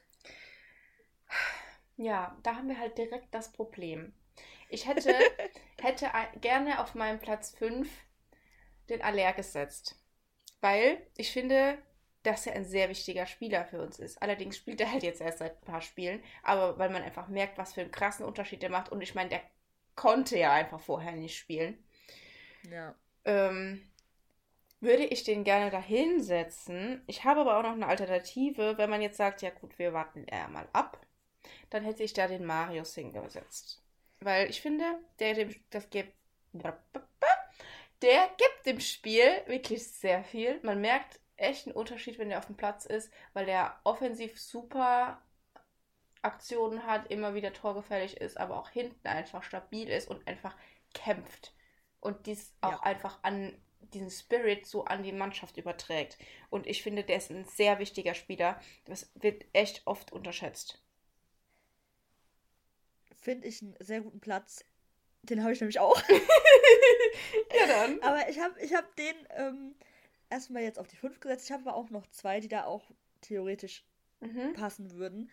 Ja, 1.97 2.37
da 2.43 2.57
haben 2.57 2.69
wir 2.69 2.79
halt 2.79 2.97
direkt 2.99 3.35
das 3.35 3.53
Problem. 3.53 4.13
Ich 4.69 4.87
hätte, 4.87 5.15
hätte 5.81 6.11
gerne 6.41 6.81
auf 6.81 6.95
meinem 6.95 7.21
Platz 7.21 7.51
5 7.53 7.89
den 8.89 9.03
Aller 9.03 9.33
gesetzt. 9.33 9.97
Weil 10.61 11.07
ich 11.17 11.33
finde, 11.33 11.79
dass 12.23 12.47
er 12.47 12.55
ein 12.55 12.65
sehr 12.65 12.89
wichtiger 12.89 13.27
Spieler 13.27 13.65
für 13.65 13.83
uns 13.83 13.99
ist. 13.99 14.23
Allerdings 14.23 14.57
spielt 14.57 14.81
er 14.81 14.93
halt 14.93 15.03
jetzt 15.03 15.21
erst 15.21 15.39
seit 15.39 15.59
ein 15.61 15.65
paar 15.65 15.81
Spielen, 15.81 16.23
aber 16.43 16.79
weil 16.79 16.91
man 16.91 17.03
einfach 17.03 17.29
merkt, 17.29 17.59
was 17.59 17.75
für 17.75 17.81
einen 17.81 17.91
krassen 17.91 18.25
Unterschied 18.25 18.63
er 18.63 18.71
macht. 18.71 18.91
Und 18.91 19.03
ich 19.03 19.15
meine, 19.15 19.31
der 19.31 19.43
konnte 20.03 20.37
ja 20.37 20.53
einfach 20.53 20.81
vorher 20.81 21.13
nicht 21.13 21.39
spielen. 21.39 21.79
Ja. 22.69 22.93
Ähm, 23.25 23.89
würde 24.81 25.05
ich 25.05 25.23
den 25.23 25.45
gerne 25.45 25.71
da 25.71 25.81
hinsetzen. 25.81 27.03
Ich 27.07 27.23
habe 27.23 27.43
aber 27.43 27.57
auch 27.57 27.63
noch 27.63 27.71
eine 27.71 27.87
Alternative, 27.87 28.79
wenn 28.79 28.91
man 28.91 29.01
jetzt 29.01 29.17
sagt, 29.17 29.43
ja 29.43 29.51
gut, 29.51 29.79
wir 29.79 29.93
warten 29.93 30.25
eher 30.25 30.49
mal 30.49 30.67
ab, 30.73 30.99
dann 31.71 31.85
hätte 31.85 32.03
ich 32.03 32.15
da 32.15 32.27
den 32.27 32.45
Marius 32.45 32.97
hingesetzt. 32.97 33.81
Weil 34.19 34.51
ich 34.51 34.61
finde, 34.61 34.85
der 35.21 35.35
dem, 35.35 35.55
das 35.71 35.89
gibt, 35.89 36.13
der 36.53 38.29
gibt 38.37 38.67
dem 38.67 38.81
Spiel 38.81 39.29
wirklich 39.47 39.87
sehr 39.87 40.25
viel. 40.25 40.59
Man 40.65 40.81
merkt 40.81 41.21
echt 41.37 41.69
einen 41.69 41.77
Unterschied, 41.77 42.19
wenn 42.19 42.29
der 42.29 42.39
auf 42.39 42.47
dem 42.47 42.57
Platz 42.57 42.87
ist, 42.87 43.13
weil 43.35 43.47
der 43.47 43.79
offensiv 43.85 44.41
super 44.41 45.23
Aktionen 46.23 46.87
hat, 46.87 47.11
immer 47.11 47.35
wieder 47.35 47.53
torgefährlich 47.53 48.17
ist, 48.17 48.39
aber 48.39 48.59
auch 48.59 48.69
hinten 48.69 49.07
einfach 49.07 49.43
stabil 49.43 49.89
ist 49.89 50.09
und 50.09 50.27
einfach 50.27 50.57
kämpft. 50.95 51.55
Und 52.01 52.27
dies 52.27 52.53
auch 52.61 52.73
ja. 52.73 52.83
einfach 52.83 53.19
an 53.23 53.53
diesen 53.93 54.11
Spirit 54.11 54.67
so 54.67 54.85
an 54.85 55.03
die 55.03 55.13
Mannschaft 55.13 55.57
überträgt. 55.57 56.19
Und 56.51 56.67
ich 56.67 56.83
finde, 56.83 57.05
der 57.05 57.17
ist 57.17 57.31
ein 57.31 57.45
sehr 57.45 57.79
wichtiger 57.79 58.15
Spieler. 58.15 58.61
Das 58.85 59.11
wird 59.15 59.45
echt 59.53 59.83
oft 59.87 60.13
unterschätzt. 60.13 60.83
Finde 63.21 63.47
ich 63.47 63.63
einen 63.63 63.77
sehr 63.79 64.01
guten 64.01 64.21
Platz. 64.21 64.65
Den 65.23 65.43
habe 65.43 65.53
ich 65.53 65.61
nämlich 65.61 65.79
auch. 65.79 66.01
ja, 66.09 67.67
dann. 67.67 68.03
Aber 68.03 68.29
ich 68.29 68.41
habe 68.41 68.61
ich 68.61 68.75
hab 68.75 68.97
den 68.97 69.15
ähm, 69.37 69.75
erstmal 70.31 70.63
jetzt 70.63 70.79
auf 70.79 70.89
die 70.89 70.97
5 70.97 71.21
gesetzt. 71.21 71.47
Ich 71.47 71.53
habe 71.53 71.69
aber 71.69 71.77
auch 71.77 71.91
noch 71.91 72.07
zwei, 72.09 72.41
die 72.41 72.49
da 72.49 72.65
auch 72.65 72.91
theoretisch 73.21 73.85
mhm. 74.21 74.55
passen 74.55 74.91
würden. 74.93 75.31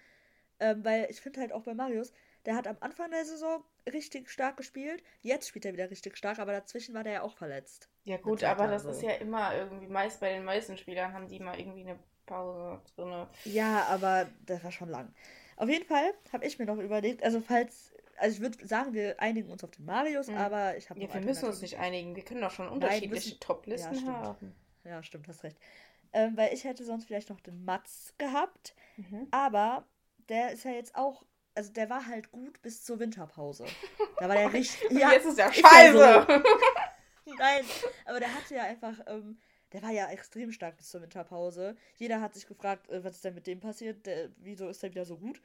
Ähm, 0.60 0.84
weil 0.84 1.08
ich 1.10 1.22
finde 1.22 1.40
halt 1.40 1.54
auch 1.54 1.64
bei 1.64 1.74
Marius, 1.74 2.12
der 2.46 2.56
hat 2.56 2.68
am 2.68 2.78
Anfang 2.80 3.12
der 3.12 3.26
Saison 3.26 3.64
richtig 3.92 4.30
stark 4.30 4.58
gespielt. 4.58 5.04
Jetzt 5.22 5.48
spielt 5.48 5.66
er 5.66 5.74
wieder 5.74 5.90
richtig 5.90 6.18
stark, 6.18 6.40
aber 6.40 6.52
dazwischen 6.52 6.94
war 6.94 7.04
der 7.04 7.14
ja 7.14 7.22
auch 7.22 7.36
verletzt. 7.36 7.90
Ja, 8.06 8.18
gut, 8.18 8.44
aber 8.44 8.68
das 8.68 8.84
so. 8.84 8.90
ist 8.90 9.02
ja 9.02 9.12
immer 9.12 9.56
irgendwie, 9.56 9.88
meist 9.88 10.20
bei 10.20 10.34
den 10.34 10.44
meisten 10.44 10.78
Spielern 10.78 11.14
haben 11.14 11.28
die 11.28 11.40
mal 11.40 11.60
irgendwie 11.60 11.82
eine 11.82 12.00
Pause 12.26 12.82
drin. 12.96 13.28
Ja, 13.46 13.86
aber 13.90 14.28
das 14.46 14.64
war 14.64 14.72
schon 14.72 14.90
lang. 14.90 15.14
Auf 15.58 15.68
jeden 15.68 15.86
Fall 15.86 16.14
habe 16.32 16.46
ich 16.46 16.58
mir 16.58 16.66
noch 16.66 16.78
überlegt, 16.78 17.24
also 17.24 17.42
falls, 17.42 17.94
also 18.18 18.36
ich 18.36 18.42
würde 18.42 18.66
sagen, 18.66 18.94
wir 18.94 19.20
einigen 19.20 19.50
uns 19.50 19.64
auf 19.64 19.72
den 19.72 19.86
Marius, 19.86 20.28
mhm. 20.28 20.38
aber 20.38 20.78
ich 20.78 20.90
habe. 20.90 21.02
Ja, 21.02 21.14
wir 21.14 21.22
müssen 21.22 21.46
uns 21.46 21.62
nicht 21.62 21.78
einigen, 21.78 22.16
wir 22.16 22.24
können 22.24 22.42
doch 22.42 22.52
schon 22.52 22.70
unterschiedliche 22.70 23.40
Top-Listen 23.40 24.06
ja, 24.06 24.14
haben. 24.14 24.56
Ja, 24.86 25.04
stimmt, 25.04 25.28
hast 25.28 25.44
recht. 25.44 25.58
Ähm, 26.14 26.38
weil 26.38 26.54
ich 26.54 26.64
hätte 26.64 26.84
sonst 26.86 27.06
vielleicht 27.06 27.30
noch 27.30 27.42
den 27.42 27.66
Mats 27.66 28.14
gehabt, 28.18 28.74
mhm. 28.98 29.28
aber 29.32 29.86
der 30.30 30.52
ist 30.52 30.64
ja 30.64 30.72
jetzt 30.72 30.96
auch, 30.96 31.26
also 31.56 31.72
der 31.74 31.90
war 31.90 32.06
halt 32.06 32.32
gut 32.32 32.62
bis 32.62 32.84
zur 32.84 33.00
Winterpause. 33.00 33.66
Da 34.20 34.30
war 34.30 34.36
der 34.36 34.54
richtig. 34.54 34.92
ja, 34.92 35.12
jetzt 35.12 35.26
ist 35.26 35.38
der 35.38 35.52
scheiße. 35.52 35.98
So. 35.98 36.44
Nein, 37.38 37.66
aber 38.06 38.20
der 38.20 38.34
hatte 38.34 38.56
ja 38.56 38.64
einfach, 38.64 39.00
ähm, 39.08 39.38
der 39.74 39.84
war 39.84 39.92
ja 39.92 40.10
extrem 40.10 40.52
stark 40.52 40.78
bis 40.78 40.90
zur 40.90 41.02
Winterpause. 41.02 41.76
Jeder 41.98 42.22
hat 42.22 42.34
sich 42.34 42.48
gefragt, 42.48 42.90
äh, 42.90 43.04
was 43.04 43.16
ist 43.16 43.26
denn 43.26 43.36
mit 43.36 43.48
dem 43.48 43.60
passiert? 43.60 44.06
Der, 44.06 44.30
wieso 44.38 44.68
ist 44.68 44.82
der 44.82 44.92
wieder 44.92 45.06
so 45.06 45.18
gut? 45.18 45.42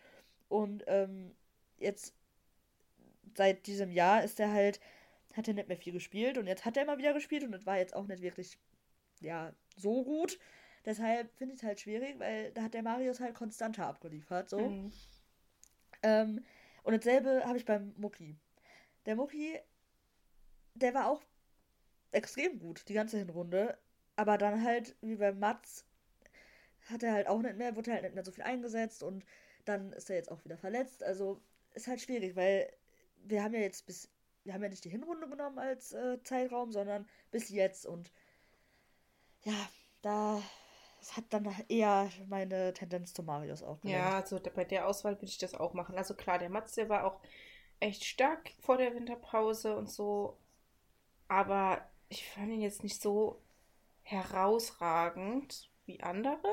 Und 0.48 0.84
ähm, 0.86 1.34
jetzt 1.78 2.14
seit 3.36 3.66
diesem 3.66 3.90
Jahr 3.90 4.22
ist 4.22 4.40
er 4.40 4.52
halt, 4.52 4.80
hat 5.34 5.48
er 5.48 5.54
nicht 5.54 5.68
mehr 5.68 5.76
viel 5.76 5.92
gespielt 5.92 6.38
und 6.38 6.46
jetzt 6.46 6.64
hat 6.64 6.76
er 6.76 6.84
immer 6.84 6.98
wieder 6.98 7.12
gespielt 7.12 7.44
und 7.44 7.52
das 7.52 7.66
war 7.66 7.76
jetzt 7.76 7.94
auch 7.94 8.06
nicht 8.06 8.22
wirklich, 8.22 8.58
ja, 9.20 9.52
so 9.76 10.04
gut. 10.04 10.38
Deshalb 10.84 11.32
finde 11.36 11.54
ich 11.54 11.60
es 11.60 11.66
halt 11.66 11.80
schwierig, 11.80 12.18
weil 12.18 12.52
da 12.52 12.62
hat 12.62 12.74
der 12.74 12.82
Marius 12.82 13.20
halt 13.20 13.34
konstanter 13.34 13.86
abgeliefert. 13.86 14.50
So. 14.50 14.58
Mhm. 14.58 14.92
Ähm, 16.02 16.44
und 16.82 16.92
dasselbe 16.92 17.44
habe 17.44 17.56
ich 17.56 17.64
beim 17.64 17.94
Mucki. 17.96 18.36
Der 19.06 19.16
Mucki 19.16 19.58
der 20.74 20.94
war 20.94 21.08
auch 21.08 21.22
extrem 22.12 22.58
gut, 22.58 22.88
die 22.88 22.94
ganze 22.94 23.18
Hinrunde. 23.18 23.78
Aber 24.16 24.38
dann 24.38 24.62
halt, 24.62 24.94
wie 25.00 25.16
bei 25.16 25.32
Mats, 25.32 25.84
hat 26.90 27.02
er 27.02 27.12
halt 27.12 27.26
auch 27.26 27.40
nicht 27.40 27.56
mehr, 27.56 27.74
wurde 27.76 27.92
halt 27.92 28.02
nicht 28.02 28.14
mehr 28.14 28.24
so 28.24 28.30
viel 28.30 28.44
eingesetzt 28.44 29.02
und 29.02 29.24
dann 29.64 29.92
ist 29.92 30.10
er 30.10 30.16
jetzt 30.16 30.30
auch 30.30 30.44
wieder 30.44 30.58
verletzt. 30.58 31.02
Also 31.02 31.40
ist 31.72 31.88
halt 31.88 32.00
schwierig, 32.00 32.36
weil 32.36 32.70
wir 33.24 33.42
haben 33.42 33.54
ja 33.54 33.60
jetzt 33.60 33.86
bis, 33.86 34.08
wir 34.44 34.52
haben 34.52 34.62
ja 34.62 34.68
nicht 34.68 34.84
die 34.84 34.90
Hinrunde 34.90 35.28
genommen 35.28 35.58
als 35.58 35.92
äh, 35.92 36.22
Zeitraum, 36.22 36.70
sondern 36.72 37.08
bis 37.30 37.48
jetzt 37.48 37.86
und 37.86 38.12
ja, 39.44 39.68
da 40.02 40.42
das 41.04 41.18
hat 41.18 41.24
dann 41.28 41.54
eher 41.68 42.08
meine 42.28 42.72
Tendenz 42.72 43.12
zu 43.12 43.22
Marius 43.22 43.62
auch 43.62 43.78
gelenkt. 43.82 44.02
Ja, 44.02 44.16
also 44.16 44.40
bei 44.40 44.64
der 44.64 44.88
Auswahl 44.88 45.16
würde 45.16 45.26
ich 45.26 45.36
das 45.36 45.54
auch 45.54 45.74
machen. 45.74 45.98
Also 45.98 46.14
klar, 46.14 46.38
der 46.38 46.48
Mats, 46.48 46.72
der 46.72 46.88
war 46.88 47.04
auch 47.04 47.20
echt 47.78 48.04
stark 48.06 48.52
vor 48.60 48.78
der 48.78 48.94
Winterpause 48.94 49.76
und 49.76 49.90
so, 49.90 50.38
aber 51.28 51.86
ich 52.08 52.26
fand 52.30 52.50
ihn 52.52 52.62
jetzt 52.62 52.82
nicht 52.82 53.02
so 53.02 53.42
herausragend 54.02 55.70
wie 55.84 56.00
andere. 56.00 56.48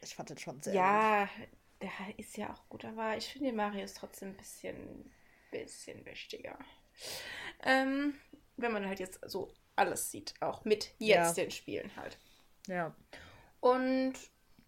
Ich 0.00 0.14
fand 0.14 0.30
den 0.30 0.38
schon 0.38 0.62
sehr 0.62 0.72
Ja, 0.72 1.24
gut. 1.24 1.48
der 1.82 2.18
ist 2.18 2.38
ja 2.38 2.50
auch 2.50 2.66
gut, 2.70 2.86
aber 2.86 3.18
ich 3.18 3.28
finde 3.28 3.48
den 3.48 3.56
Marius 3.56 3.92
trotzdem 3.92 4.30
ein 4.30 4.36
bisschen, 4.38 5.12
bisschen 5.50 6.02
wichtiger. 6.06 6.58
Ähm, 7.62 8.14
wenn 8.56 8.72
man 8.72 8.86
halt 8.86 9.00
jetzt 9.00 9.20
so 9.26 9.52
alles 9.76 10.10
sieht, 10.10 10.32
auch 10.40 10.64
mit 10.64 10.94
jetzt 10.98 11.36
ja. 11.36 11.44
den 11.44 11.50
Spielen 11.50 11.94
halt. 11.96 12.16
Ja. 12.68 12.96
Und 13.62 14.14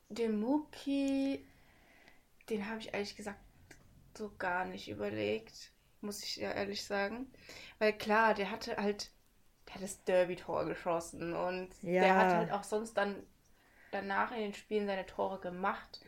den 0.09 0.39
Muki, 0.39 1.45
den 2.49 2.69
habe 2.71 2.79
ich 2.79 2.95
ehrlich 2.95 3.17
gesagt 3.17 3.41
so 4.17 4.31
gar 4.39 4.65
nicht 4.65 4.89
überlegt, 4.89 5.73
muss 6.01 6.23
ich 6.23 6.37
ja 6.37 6.53
ehrlich 6.53 6.85
sagen. 6.85 7.27
Weil 7.81 7.93
klar, 7.93 8.35
der 8.35 8.53
hatte 8.53 8.77
halt, 8.77 9.11
der 9.67 9.75
hat 9.75 9.83
das 9.83 10.05
Derby-Tor 10.05 10.67
geschossen 10.67 11.35
und 11.35 11.71
ja. 11.83 12.03
der 12.03 12.17
hat 12.17 12.33
halt 12.35 12.53
auch 12.53 12.63
sonst 12.63 12.95
dann 12.95 13.17
danach 13.91 14.31
in 14.31 14.39
den 14.39 14.55
Spielen 14.55 14.87
seine 14.87 15.07
Tore 15.07 15.41
gemacht. 15.41 16.01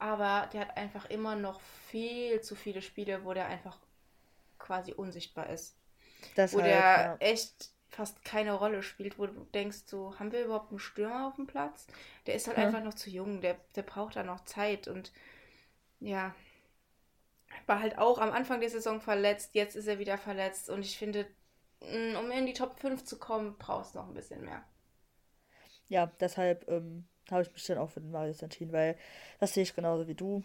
Aber 0.00 0.50
der 0.52 0.62
hat 0.62 0.76
einfach 0.76 1.04
immer 1.06 1.36
noch 1.36 1.60
viel 1.88 2.40
zu 2.40 2.56
viele 2.56 2.82
Spiele, 2.82 3.24
wo 3.24 3.32
der 3.32 3.46
einfach 3.46 3.78
quasi 4.58 4.92
unsichtbar 4.92 5.50
ist. 5.50 5.76
Das 6.34 6.52
wo 6.52 6.58
halt, 6.58 6.72
der 6.72 6.80
ja. 6.80 7.16
echt 7.20 7.73
fast 7.94 8.24
keine 8.24 8.52
Rolle 8.52 8.82
spielt, 8.82 9.18
wo 9.18 9.26
du 9.26 9.46
denkst, 9.54 9.84
so, 9.86 10.18
haben 10.18 10.32
wir 10.32 10.44
überhaupt 10.44 10.70
einen 10.70 10.78
Stürmer 10.78 11.28
auf 11.28 11.36
dem 11.36 11.46
Platz? 11.46 11.86
Der 12.26 12.34
ist 12.34 12.46
halt 12.46 12.58
ja. 12.58 12.66
einfach 12.66 12.82
noch 12.82 12.94
zu 12.94 13.10
jung, 13.10 13.40
der, 13.40 13.56
der 13.76 13.82
braucht 13.82 14.16
da 14.16 14.22
noch 14.22 14.44
Zeit 14.44 14.88
und 14.88 15.12
ja, 16.00 16.34
war 17.66 17.80
halt 17.80 17.98
auch 17.98 18.18
am 18.18 18.32
Anfang 18.32 18.60
der 18.60 18.70
Saison 18.70 19.00
verletzt, 19.00 19.54
jetzt 19.54 19.76
ist 19.76 19.86
er 19.86 19.98
wieder 19.98 20.18
verletzt 20.18 20.68
und 20.68 20.80
ich 20.80 20.98
finde, 20.98 21.26
mm, 21.80 22.16
um 22.16 22.30
in 22.30 22.46
die 22.46 22.52
Top 22.52 22.78
5 22.78 23.04
zu 23.04 23.18
kommen, 23.18 23.56
brauchst 23.58 23.94
du 23.94 23.98
noch 23.98 24.08
ein 24.08 24.14
bisschen 24.14 24.44
mehr. 24.44 24.62
Ja, 25.88 26.10
deshalb 26.20 26.68
ähm, 26.68 27.06
habe 27.30 27.42
ich 27.42 27.52
mich 27.52 27.64
dann 27.66 27.78
auch 27.78 27.90
für 27.90 28.00
den 28.00 28.10
Marius 28.10 28.42
entschieden, 28.42 28.72
weil 28.72 28.96
das 29.38 29.54
sehe 29.54 29.62
ich 29.62 29.74
genauso 29.74 30.08
wie 30.08 30.14
du. 30.14 30.42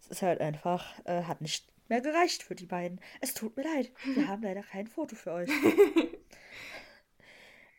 Es 0.00 0.08
ist 0.08 0.22
halt 0.22 0.40
einfach, 0.40 0.98
äh, 1.04 1.22
hat 1.22 1.40
nicht 1.40 1.66
mehr 1.88 2.00
gereicht 2.00 2.42
für 2.42 2.54
die 2.54 2.66
beiden. 2.66 3.00
Es 3.20 3.34
tut 3.34 3.56
mir 3.56 3.62
leid, 3.62 3.92
wir 4.14 4.26
haben 4.28 4.42
leider 4.42 4.62
kein 4.62 4.86
Foto 4.86 5.14
für 5.14 5.32
euch. 5.32 5.50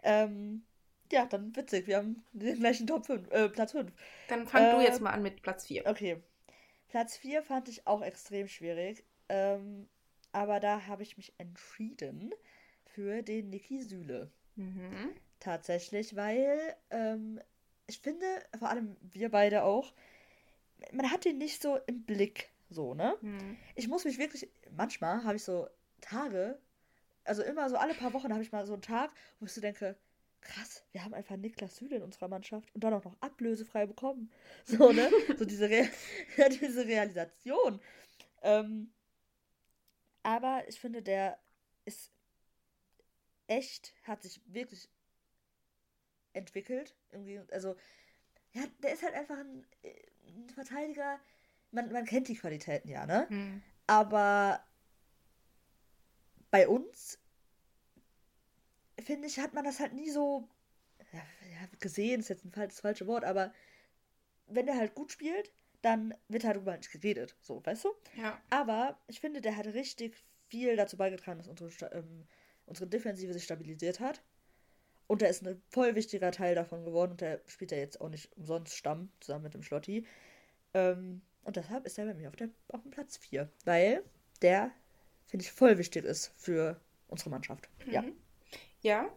ähm, 0.03 0.63
ja, 1.11 1.25
dann 1.25 1.55
witzig, 1.55 1.87
wir 1.87 1.97
haben 1.97 2.23
den 2.33 2.59
gleichen 2.59 2.87
Top 2.87 3.05
5, 3.05 3.29
äh, 3.31 3.49
Platz 3.49 3.71
5. 3.71 3.91
Dann 4.27 4.47
fang 4.47 4.63
äh, 4.63 4.71
du 4.75 4.81
jetzt 4.81 5.01
mal 5.01 5.11
an 5.11 5.23
mit 5.23 5.41
Platz 5.41 5.67
4. 5.67 5.85
Okay. 5.85 6.21
Platz 6.87 7.17
4 7.17 7.43
fand 7.43 7.69
ich 7.69 7.87
auch 7.87 8.01
extrem 8.01 8.47
schwierig. 8.47 9.03
Ähm, 9.29 9.87
aber 10.31 10.59
da 10.59 10.87
habe 10.87 11.03
ich 11.03 11.17
mich 11.17 11.33
entschieden 11.37 12.33
für 12.85 13.21
den 13.21 13.49
Niki 13.49 13.81
Süle. 13.81 14.31
Mhm. 14.55 15.11
Tatsächlich, 15.39 16.15
weil 16.15 16.75
ähm, 16.89 17.39
ich 17.87 17.99
finde, 17.99 18.25
vor 18.57 18.69
allem 18.69 18.95
wir 19.01 19.29
beide 19.29 19.63
auch, 19.63 19.93
man 20.91 21.11
hat 21.11 21.25
ihn 21.25 21.37
nicht 21.37 21.61
so 21.61 21.77
im 21.87 22.03
Blick. 22.03 22.49
So, 22.69 22.93
ne? 22.93 23.15
Mhm. 23.21 23.57
Ich 23.75 23.87
muss 23.87 24.05
mich 24.05 24.17
wirklich, 24.17 24.49
manchmal 24.71 25.23
habe 25.23 25.35
ich 25.35 25.43
so 25.43 25.67
Tage, 26.01 26.59
also 27.25 27.43
immer 27.43 27.69
so 27.69 27.77
alle 27.77 27.93
paar 27.93 28.13
Wochen 28.13 28.31
habe 28.31 28.43
ich 28.43 28.51
mal 28.51 28.65
so 28.65 28.73
einen 28.73 28.81
Tag, 28.81 29.11
wo 29.39 29.45
ich 29.45 29.53
so 29.53 29.61
denke, 29.61 29.95
krass, 30.41 30.83
wir 30.91 31.03
haben 31.03 31.13
einfach 31.13 31.37
Niklas 31.37 31.77
Süle 31.77 31.97
in 31.97 32.03
unserer 32.03 32.27
Mannschaft 32.27 32.73
und 32.73 32.83
dann 32.83 32.93
auch 32.93 33.03
noch 33.03 33.21
ablösefrei 33.21 33.85
bekommen. 33.85 34.31
So, 34.65 34.91
ne? 34.91 35.09
so 35.37 35.45
diese, 35.45 35.69
Re 35.69 35.89
diese 36.61 36.85
Realisation. 36.85 37.79
Ähm, 38.41 38.91
aber 40.23 40.63
ich 40.67 40.79
finde, 40.79 41.01
der 41.01 41.37
ist 41.85 42.11
echt, 43.47 43.93
hat 44.03 44.23
sich 44.23 44.41
wirklich 44.45 44.89
entwickelt. 46.33 46.95
Also, 47.51 47.75
ja, 48.53 48.63
der 48.81 48.93
ist 48.93 49.03
halt 49.03 49.13
einfach 49.15 49.37
ein, 49.37 49.65
ein 49.83 50.49
Verteidiger. 50.49 51.19
Man, 51.71 51.91
man 51.91 52.05
kennt 52.05 52.27
die 52.27 52.35
Qualitäten 52.35 52.87
ja, 52.89 53.05
ne? 53.05 53.27
Hm. 53.29 53.61
Aber 53.87 54.63
bei 56.53 56.67
uns 56.67 57.17
finde 58.99 59.27
ich, 59.27 59.39
hat 59.39 59.55
man 59.55 59.65
das 59.65 59.79
halt 59.79 59.93
nie 59.93 60.11
so 60.11 60.47
ja, 61.11 61.19
gesehen, 61.79 62.19
ist 62.19 62.29
jetzt 62.29 62.45
ein 62.45 62.51
das 62.51 62.79
falsche 62.79 63.07
Wort, 63.07 63.23
aber 63.23 63.51
wenn 64.45 64.67
der 64.67 64.77
halt 64.77 64.93
gut 64.93 65.11
spielt, 65.11 65.51
dann 65.81 66.13
wird 66.27 66.43
halt 66.43 66.57
darüber 66.57 66.77
nicht 66.77 66.91
geredet. 66.91 67.35
So, 67.41 67.65
weißt 67.65 67.85
du? 67.85 67.89
Ja. 68.17 68.39
Aber 68.51 68.99
ich 69.07 69.19
finde, 69.19 69.41
der 69.41 69.57
hat 69.57 69.65
richtig 69.65 70.15
viel 70.47 70.75
dazu 70.75 70.95
beigetragen, 70.95 71.39
dass 71.39 71.47
unsere, 71.47 71.91
ähm, 71.91 72.27
unsere 72.67 72.87
Defensive 72.87 73.33
sich 73.33 73.45
stabilisiert 73.45 73.99
hat. 73.99 74.21
Und 75.07 75.23
er 75.23 75.29
ist 75.29 75.43
ein 75.43 75.59
voll 75.69 75.95
wichtiger 75.95 76.31
Teil 76.31 76.53
davon 76.53 76.85
geworden. 76.85 77.13
Und 77.13 77.21
der 77.21 77.41
spielt 77.47 77.71
ja 77.71 77.79
jetzt 77.79 77.99
auch 77.99 78.09
nicht 78.09 78.31
umsonst 78.37 78.77
Stamm 78.77 79.11
zusammen 79.21 79.45
mit 79.45 79.55
dem 79.55 79.63
Schlotti. 79.63 80.05
Ähm, 80.75 81.23
und 81.43 81.55
deshalb 81.55 81.87
ist 81.87 81.97
er 81.97 82.05
bei 82.05 82.13
mir 82.13 82.29
auf, 82.29 82.35
der, 82.35 82.49
auf 82.67 82.83
dem 82.83 82.91
Platz 82.91 83.17
4. 83.17 83.49
Weil 83.65 84.03
der, 84.43 84.71
finde 85.33 85.45
ich, 85.45 85.51
voll 85.51 85.79
wichtig 85.79 86.05
ist 86.05 86.31
für 86.37 86.79
unsere 87.07 87.31
Mannschaft. 87.31 87.67
Mhm. 87.87 87.91
Ja. 87.91 88.03
Ja. 88.81 89.09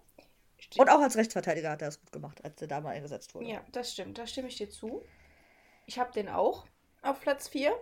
Und 0.78 0.88
auch 0.88 1.02
als 1.02 1.14
Rechtsverteidiger 1.14 1.68
hat 1.68 1.82
er 1.82 1.88
es 1.88 2.00
gut 2.00 2.10
gemacht, 2.10 2.42
als 2.42 2.62
er 2.62 2.68
da 2.68 2.80
mal 2.80 2.94
eingesetzt 2.94 3.34
wurde. 3.34 3.48
Ja, 3.48 3.62
das 3.72 3.92
stimmt. 3.92 4.16
Da 4.16 4.26
stimme 4.26 4.48
ich 4.48 4.56
dir 4.56 4.70
zu. 4.70 5.04
Ich 5.84 5.98
habe 5.98 6.14
den 6.14 6.30
auch 6.30 6.64
auf 7.02 7.20
Platz 7.20 7.48
4. 7.48 7.78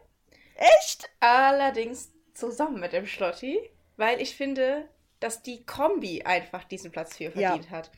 Echt? 0.57 1.09
Allerdings 1.21 2.11
zusammen 2.33 2.81
mit 2.81 2.93
dem 2.93 3.07
Schlotti, 3.07 3.71
weil 3.97 4.21
ich 4.21 4.35
finde, 4.35 4.89
dass 5.21 5.43
die 5.43 5.65
Kombi 5.65 6.23
einfach 6.25 6.65
diesen 6.65 6.91
Platz 6.91 7.17
4 7.17 7.31
verdient 7.31 7.67
ja. 7.67 7.71
hat. 7.71 7.93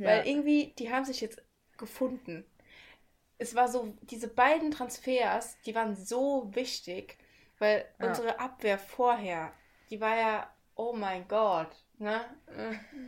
Weil 0.00 0.18
ja. 0.18 0.24
irgendwie, 0.24 0.74
die 0.80 0.90
haben 0.90 1.04
sich 1.04 1.20
jetzt 1.20 1.40
gefunden. 1.76 2.44
Es 3.38 3.54
war 3.54 3.68
so, 3.68 3.96
diese 4.02 4.26
beiden 4.26 4.72
Transfers, 4.72 5.56
die 5.64 5.76
waren 5.76 5.94
so 5.94 6.52
wichtig, 6.56 7.18
weil 7.60 7.84
ja. 8.00 8.08
unsere 8.08 8.40
Abwehr 8.40 8.80
vorher, 8.80 9.52
die 9.90 10.00
war 10.00 10.16
ja, 10.16 10.50
oh 10.74 10.92
mein 10.92 11.28
Gott, 11.28 11.70
Ne? 11.98 12.24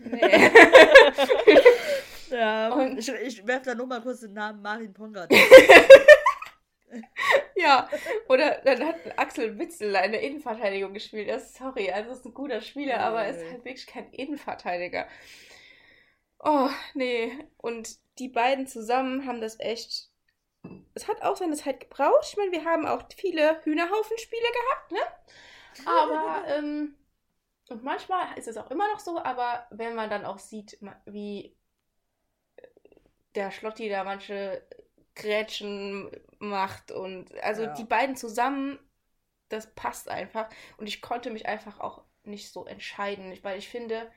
Nee. 0.05 0.51
ja, 2.31 2.73
und 2.73 2.99
ich, 2.99 3.09
ich 3.09 3.47
werfe 3.47 3.67
da 3.67 3.75
nur 3.75 3.87
mal 3.87 4.01
kurz 4.01 4.21
den 4.21 4.33
Namen 4.33 4.63
Marin 4.63 4.95
Pongrat. 4.95 5.31
ja, 7.55 7.87
oder 8.29 8.63
dann 8.65 8.87
hat 8.87 8.97
Axel 9.19 9.59
Witzel 9.59 9.95
eine 9.95 10.23
Innenverteidigung 10.23 10.95
gespielt. 10.95 11.29
Das, 11.29 11.55
sorry, 11.55 11.91
also 11.91 12.13
ist 12.13 12.25
ein 12.25 12.33
guter 12.33 12.63
Spieler, 12.63 12.97
ja, 12.97 13.01
aber 13.01 13.29
ist 13.29 13.45
halt 13.45 13.63
wirklich 13.65 13.87
kein 13.87 14.11
Innenverteidiger. 14.11 15.07
Oh, 16.39 16.71
nee. 16.95 17.33
Und 17.59 17.99
die 18.19 18.29
beiden 18.29 18.67
zusammen 18.67 19.27
haben 19.27 19.43
das 19.43 19.61
echt. 19.61 20.09
Es 20.95 21.09
hat 21.09 21.21
auch 21.23 21.37
seine 21.37 21.57
Zeit 21.57 21.81
gebraucht. 21.81 22.27
Ich 22.31 22.39
meine, 22.39 22.53
wir 22.53 22.65
haben 22.65 22.87
auch 22.87 23.03
viele 23.15 23.63
Hühnerhaufen-Spiele 23.65 24.43
gehabt, 24.43 24.93
ne? 24.93 25.01
Aber 25.87 26.45
ähm, 26.49 26.95
und 27.69 27.85
manchmal 27.85 28.37
ist 28.39 28.49
es 28.49 28.57
auch 28.57 28.71
immer 28.71 28.91
noch 28.91 29.01
so, 29.01 29.19
aber 29.23 29.67
wenn 29.71 29.95
man 29.95 30.09
dann 30.09 30.25
auch 30.25 30.39
sieht, 30.39 30.79
wie 31.05 31.55
der 33.35 33.51
Schlotti 33.51 33.89
da 33.89 34.05
manche 34.05 34.67
Grätschen 35.15 36.11
macht 36.39 36.91
und 36.91 37.33
also 37.43 37.65
ja. 37.65 37.75
die 37.75 37.85
beiden 37.85 38.17
zusammen, 38.17 38.79
das 39.49 39.75
passt 39.75 40.09
einfach. 40.09 40.49
Und 40.79 40.87
ich 40.87 41.03
konnte 41.03 41.31
mich 41.31 41.47
einfach 41.47 41.81
auch 41.81 42.05
nicht 42.25 42.53
so 42.53 42.65
entscheiden, 42.65 43.37
weil 43.43 43.59
ich 43.59 43.69
finde, 43.69 44.11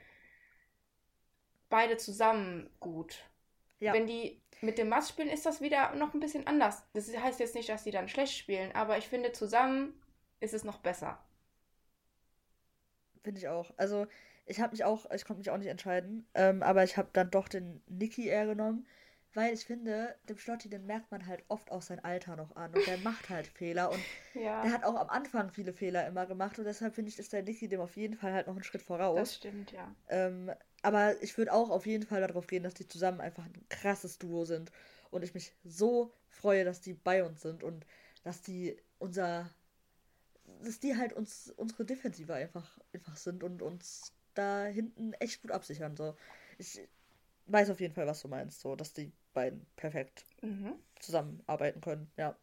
beide 1.70 1.98
zusammen 1.98 2.70
gut. 2.80 3.26
Ja. 3.80 3.94
Wenn 3.94 4.08
die 4.08 4.42
mit 4.62 4.78
dem 4.78 4.90
Mass 4.90 5.10
spielen, 5.10 5.30
ist 5.30 5.46
das 5.46 5.60
wieder 5.60 5.94
noch 5.96 6.14
ein 6.14 6.20
bisschen 6.20 6.48
anders. 6.48 6.84
Das 6.94 7.16
heißt 7.16 7.40
jetzt 7.40 7.56
nicht, 7.56 7.70
dass 7.70 7.84
die 7.84 7.92
dann 7.92 8.08
schlecht 8.08 8.38
spielen, 8.38 8.72
aber 8.74 8.98
ich 8.98 9.08
finde, 9.08 9.32
zusammen 9.32 10.00
ist 10.40 10.54
es 10.54 10.64
noch 10.64 10.80
besser. 10.80 11.24
Finde 13.24 13.40
ich 13.40 13.48
auch. 13.48 13.72
Also, 13.78 14.08
ich 14.46 14.60
habe 14.60 14.72
mich 14.72 14.84
auch, 14.84 15.10
ich 15.12 15.26
konnte 15.26 15.40
mich 15.40 15.50
auch 15.50 15.58
nicht 15.58 15.68
entscheiden, 15.68 16.28
ähm, 16.34 16.64
aber 16.64 16.84
ich 16.84 16.98
habe 16.98 17.10
dann 17.14 17.32
doch 17.32 17.48
den 17.48 17.82
Niki 17.88 18.28
eher 18.28 18.46
genommen, 18.46 18.86
weil 19.34 19.54
ich 19.54 19.66
finde, 19.66 20.16
dem 20.28 20.38
Schlotti, 20.38 20.70
den 20.70 20.86
merkt 20.86 21.12
man 21.12 21.26
halt 21.26 21.44
oft 21.48 21.72
auch 21.72 21.82
sein 21.82 22.04
Alter 22.04 22.36
noch 22.36 22.56
an 22.56 22.74
und 22.74 22.86
der 22.86 22.98
macht 23.04 23.30
halt 23.30 23.48
Fehler 23.48 23.92
und 23.92 24.02
ja. 24.34 24.62
der 24.62 24.72
hat 24.74 24.84
auch 24.84 24.96
am 24.96 25.10
Anfang 25.10 25.52
viele 25.52 25.74
Fehler 25.74 26.06
immer 26.08 26.26
gemacht 26.26 26.60
und 26.60 26.66
deshalb 26.66 26.96
finde 26.96 27.10
ich, 27.10 27.20
ist 27.20 27.32
der 27.32 27.44
Niki 27.44 27.68
dem 27.68 27.80
auf 27.80 27.96
jeden 27.96 28.16
Fall 28.16 28.34
halt 28.34 28.48
noch 28.48 28.56
einen 28.56 28.64
Schritt 28.64 28.82
voraus. 28.82 29.18
Das 29.18 29.36
stimmt, 29.36 29.72
ja. 29.72 29.94
Ähm, 30.10 30.52
aber 30.82 31.22
ich 31.22 31.38
würde 31.38 31.54
auch 31.54 31.70
auf 31.70 31.86
jeden 31.86 32.06
Fall 32.06 32.22
darauf 32.22 32.48
gehen, 32.48 32.64
dass 32.64 32.74
die 32.74 32.88
zusammen 32.88 33.22
einfach 33.22 33.46
ein 33.46 33.66
krasses 33.70 34.18
Duo 34.18 34.46
sind 34.46 34.72
und 35.12 35.24
ich 35.24 35.34
mich 35.34 35.54
so 35.64 36.14
freue, 36.28 36.66
dass 36.66 36.82
die 36.82 36.94
bei 36.94 37.24
uns 37.24 37.42
sind 37.42 37.64
und 37.64 37.86
dass 38.24 38.42
die 38.42 38.78
unser 39.00 39.50
dass 40.64 40.80
die 40.80 40.98
halt 40.98 41.14
uns 41.14 41.54
unsere 41.58 41.86
Defensive 41.86 42.34
einfach, 42.34 42.80
einfach 42.94 43.16
sind 43.18 43.44
und 43.44 43.62
uns 43.62 44.14
da 44.34 44.66
hinten 44.66 45.14
echt 45.14 45.42
gut 45.42 45.52
absichern. 45.52 45.96
So. 45.96 46.16
Ich 46.58 46.80
weiß 47.48 47.70
auf 47.70 47.80
jeden 47.80 47.94
Fall, 47.94 48.08
was 48.08 48.22
du 48.22 48.28
meinst, 48.28 48.62
so, 48.62 48.76
dass 48.76 48.94
die 48.94 49.12
beiden 49.34 49.66
perfekt 49.76 50.26
mhm. 50.42 50.74
zusammenarbeiten 51.00 51.82
können, 51.82 52.12
ja. 52.18 52.36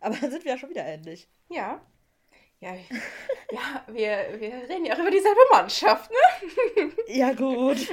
Aber 0.00 0.16
dann 0.16 0.30
sind 0.30 0.44
wir 0.44 0.52
ja 0.52 0.58
schon 0.58 0.70
wieder 0.70 0.84
ähnlich. 0.84 1.28
Ja. 1.48 1.80
Ja, 2.60 2.74
ja 3.52 3.84
wir, 3.88 4.40
wir 4.40 4.68
reden 4.68 4.84
ja 4.84 4.94
auch 4.94 4.98
über 4.98 5.10
dieselbe 5.10 5.40
Mannschaft, 5.50 6.10
ne? 6.10 6.92
ja, 7.08 7.32
gut. 7.32 7.88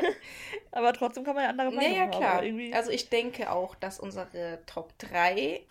Aber 0.72 0.94
trotzdem 0.94 1.24
kann 1.24 1.36
man 1.36 1.44
ja 1.44 1.50
andere 1.50 1.72
Meinungen 1.72 2.02
haben. 2.02 2.12
Ja, 2.12 2.18
klar. 2.18 2.44
Irgendwie... 2.44 2.74
Also 2.74 2.92
ich 2.92 3.10
denke 3.10 3.52
auch, 3.52 3.76
dass 3.76 4.00
unsere 4.00 4.60
Top 4.66 4.98
3 5.00 5.62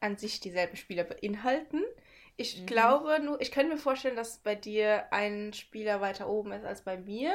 an 0.00 0.16
sich 0.16 0.40
dieselben 0.40 0.76
Spieler 0.76 1.04
beinhalten. 1.04 1.82
Ich 2.40 2.58
mhm. 2.62 2.66
glaube 2.66 3.20
nur, 3.20 3.38
ich 3.42 3.52
könnte 3.52 3.74
mir 3.74 3.78
vorstellen, 3.78 4.16
dass 4.16 4.38
bei 4.38 4.54
dir 4.54 5.12
ein 5.12 5.52
Spieler 5.52 6.00
weiter 6.00 6.26
oben 6.26 6.52
ist 6.52 6.64
als 6.64 6.80
bei 6.80 6.96
mir. 6.96 7.34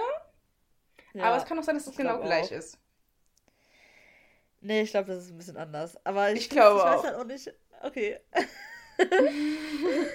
Ja, 1.14 1.26
Aber 1.26 1.38
es 1.38 1.45
kann 1.45 1.60
auch 1.60 1.64
sein, 1.64 1.76
dass 1.76 1.86
es 1.86 1.95
genau 1.95 2.20
gleich 2.22 2.47
auch. 2.47 2.58
ist. 2.58 2.80
Nee, 4.62 4.82
ich 4.82 4.89
glaube, 4.89 5.14
das 5.14 5.26
ist 5.26 5.30
ein 5.30 5.38
bisschen 5.38 5.58
anders. 5.58 6.03
Aber 6.08 6.32
ich, 6.32 6.39
ich 6.39 6.49
glaube 6.49 6.80
ich 6.80 6.86
weiß 6.86 6.99
auch. 7.01 7.03
halt 7.03 7.16
auch 7.18 7.24
nicht. 7.24 7.53
Okay. 7.84 8.20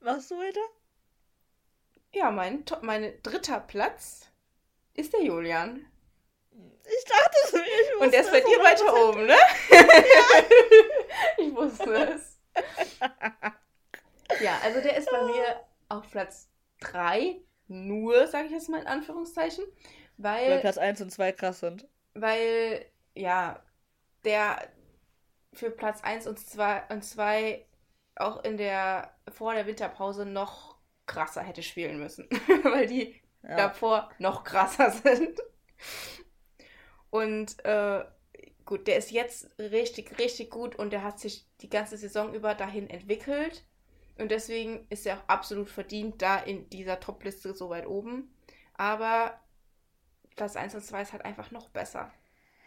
Machst 0.00 0.32
du 0.32 0.38
weiter? 0.38 0.60
Ja, 2.12 2.32
mein, 2.32 2.64
mein 2.82 3.22
dritter 3.22 3.60
Platz 3.60 4.28
ist 4.94 5.12
der 5.12 5.22
Julian. 5.22 5.86
Ich 6.50 7.04
dachte 7.04 7.36
es 7.44 7.52
mir. 7.52 7.62
Ich 7.62 8.00
Und 8.00 8.12
der 8.12 8.22
ist 8.22 8.32
bei 8.32 8.40
dir 8.40 8.58
weiter 8.58 9.08
oben, 9.08 9.26
ne? 9.26 9.36
Ja. 9.70 9.84
ich 11.38 11.54
wusste 11.54 11.94
es. 11.94 12.40
ja, 14.40 14.58
also 14.62 14.80
der 14.80 14.96
ist 14.96 15.10
bei 15.10 15.22
mir 15.22 15.60
auf 15.88 16.10
Platz 16.10 16.48
3. 16.80 17.40
Nur, 17.68 18.26
sage 18.26 18.46
ich 18.46 18.52
jetzt 18.52 18.68
mal 18.68 18.80
in 18.80 18.86
Anführungszeichen. 18.86 19.64
Weil, 20.16 20.50
weil 20.50 20.60
Platz 20.60 20.78
1 20.78 21.00
und 21.02 21.10
2 21.10 21.32
krass 21.32 21.60
sind. 21.60 21.86
Weil 22.14 22.86
ja, 23.14 23.62
der 24.24 24.68
für 25.52 25.70
Platz 25.70 26.02
1 26.02 26.26
und 26.26 26.38
2 26.38 26.84
und 26.90 27.04
2 27.04 27.66
auch 28.16 28.42
in 28.44 28.56
der 28.56 29.14
vor 29.30 29.54
der 29.54 29.66
Winterpause 29.66 30.26
noch 30.26 30.76
krasser 31.06 31.42
hätte 31.42 31.62
spielen 31.62 31.98
müssen, 31.98 32.28
weil 32.64 32.86
die 32.86 33.20
ja. 33.42 33.56
davor 33.56 34.10
noch 34.18 34.44
krasser 34.44 34.90
sind. 35.04 35.40
Und 37.10 37.64
äh, 37.64 38.04
gut, 38.64 38.86
der 38.86 38.98
ist 38.98 39.10
jetzt 39.10 39.48
richtig, 39.58 40.18
richtig 40.18 40.50
gut 40.50 40.76
und 40.76 40.92
der 40.92 41.02
hat 41.02 41.18
sich 41.18 41.46
die 41.60 41.70
ganze 41.70 41.96
Saison 41.96 42.34
über 42.34 42.54
dahin 42.54 42.90
entwickelt. 42.90 43.64
Und 44.18 44.30
deswegen 44.30 44.86
ist 44.90 45.06
er 45.06 45.18
auch 45.18 45.28
absolut 45.28 45.70
verdient 45.70 46.20
da 46.20 46.38
in 46.38 46.68
dieser 46.70 47.00
Top-Liste 47.00 47.54
so 47.54 47.70
weit 47.70 47.86
oben. 47.86 48.34
Aber 48.74 49.40
Platz 50.36 50.56
1 50.56 50.74
und 50.74 50.84
2 50.84 51.02
ist 51.02 51.12
halt 51.12 51.24
einfach 51.24 51.50
noch 51.50 51.68
besser. 51.68 52.12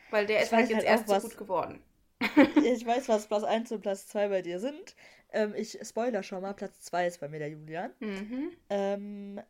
Weil 0.09 0.25
der 0.25 0.37
ich 0.37 0.43
ist 0.43 0.51
halt 0.53 0.69
jetzt 0.69 0.87
halt 0.87 1.07
erst 1.07 1.07
so 1.07 1.27
gut 1.27 1.37
geworden. 1.37 1.83
ich 2.63 2.85
weiß, 2.85 3.09
was 3.09 3.27
Platz 3.27 3.43
1 3.43 3.71
und 3.71 3.81
Platz 3.81 4.07
2 4.07 4.29
bei 4.29 4.41
dir 4.41 4.59
sind. 4.59 4.95
Ähm, 5.31 5.53
ich 5.55 5.79
spoiler 5.83 6.23
schon 6.23 6.41
mal, 6.41 6.53
Platz 6.53 6.81
2 6.81 7.07
ist 7.07 7.19
bei 7.19 7.27
mir 7.27 7.39
der 7.39 7.49
Julian. 7.49 7.91
Mhm. 7.99 8.51
Ähm, 8.69 9.41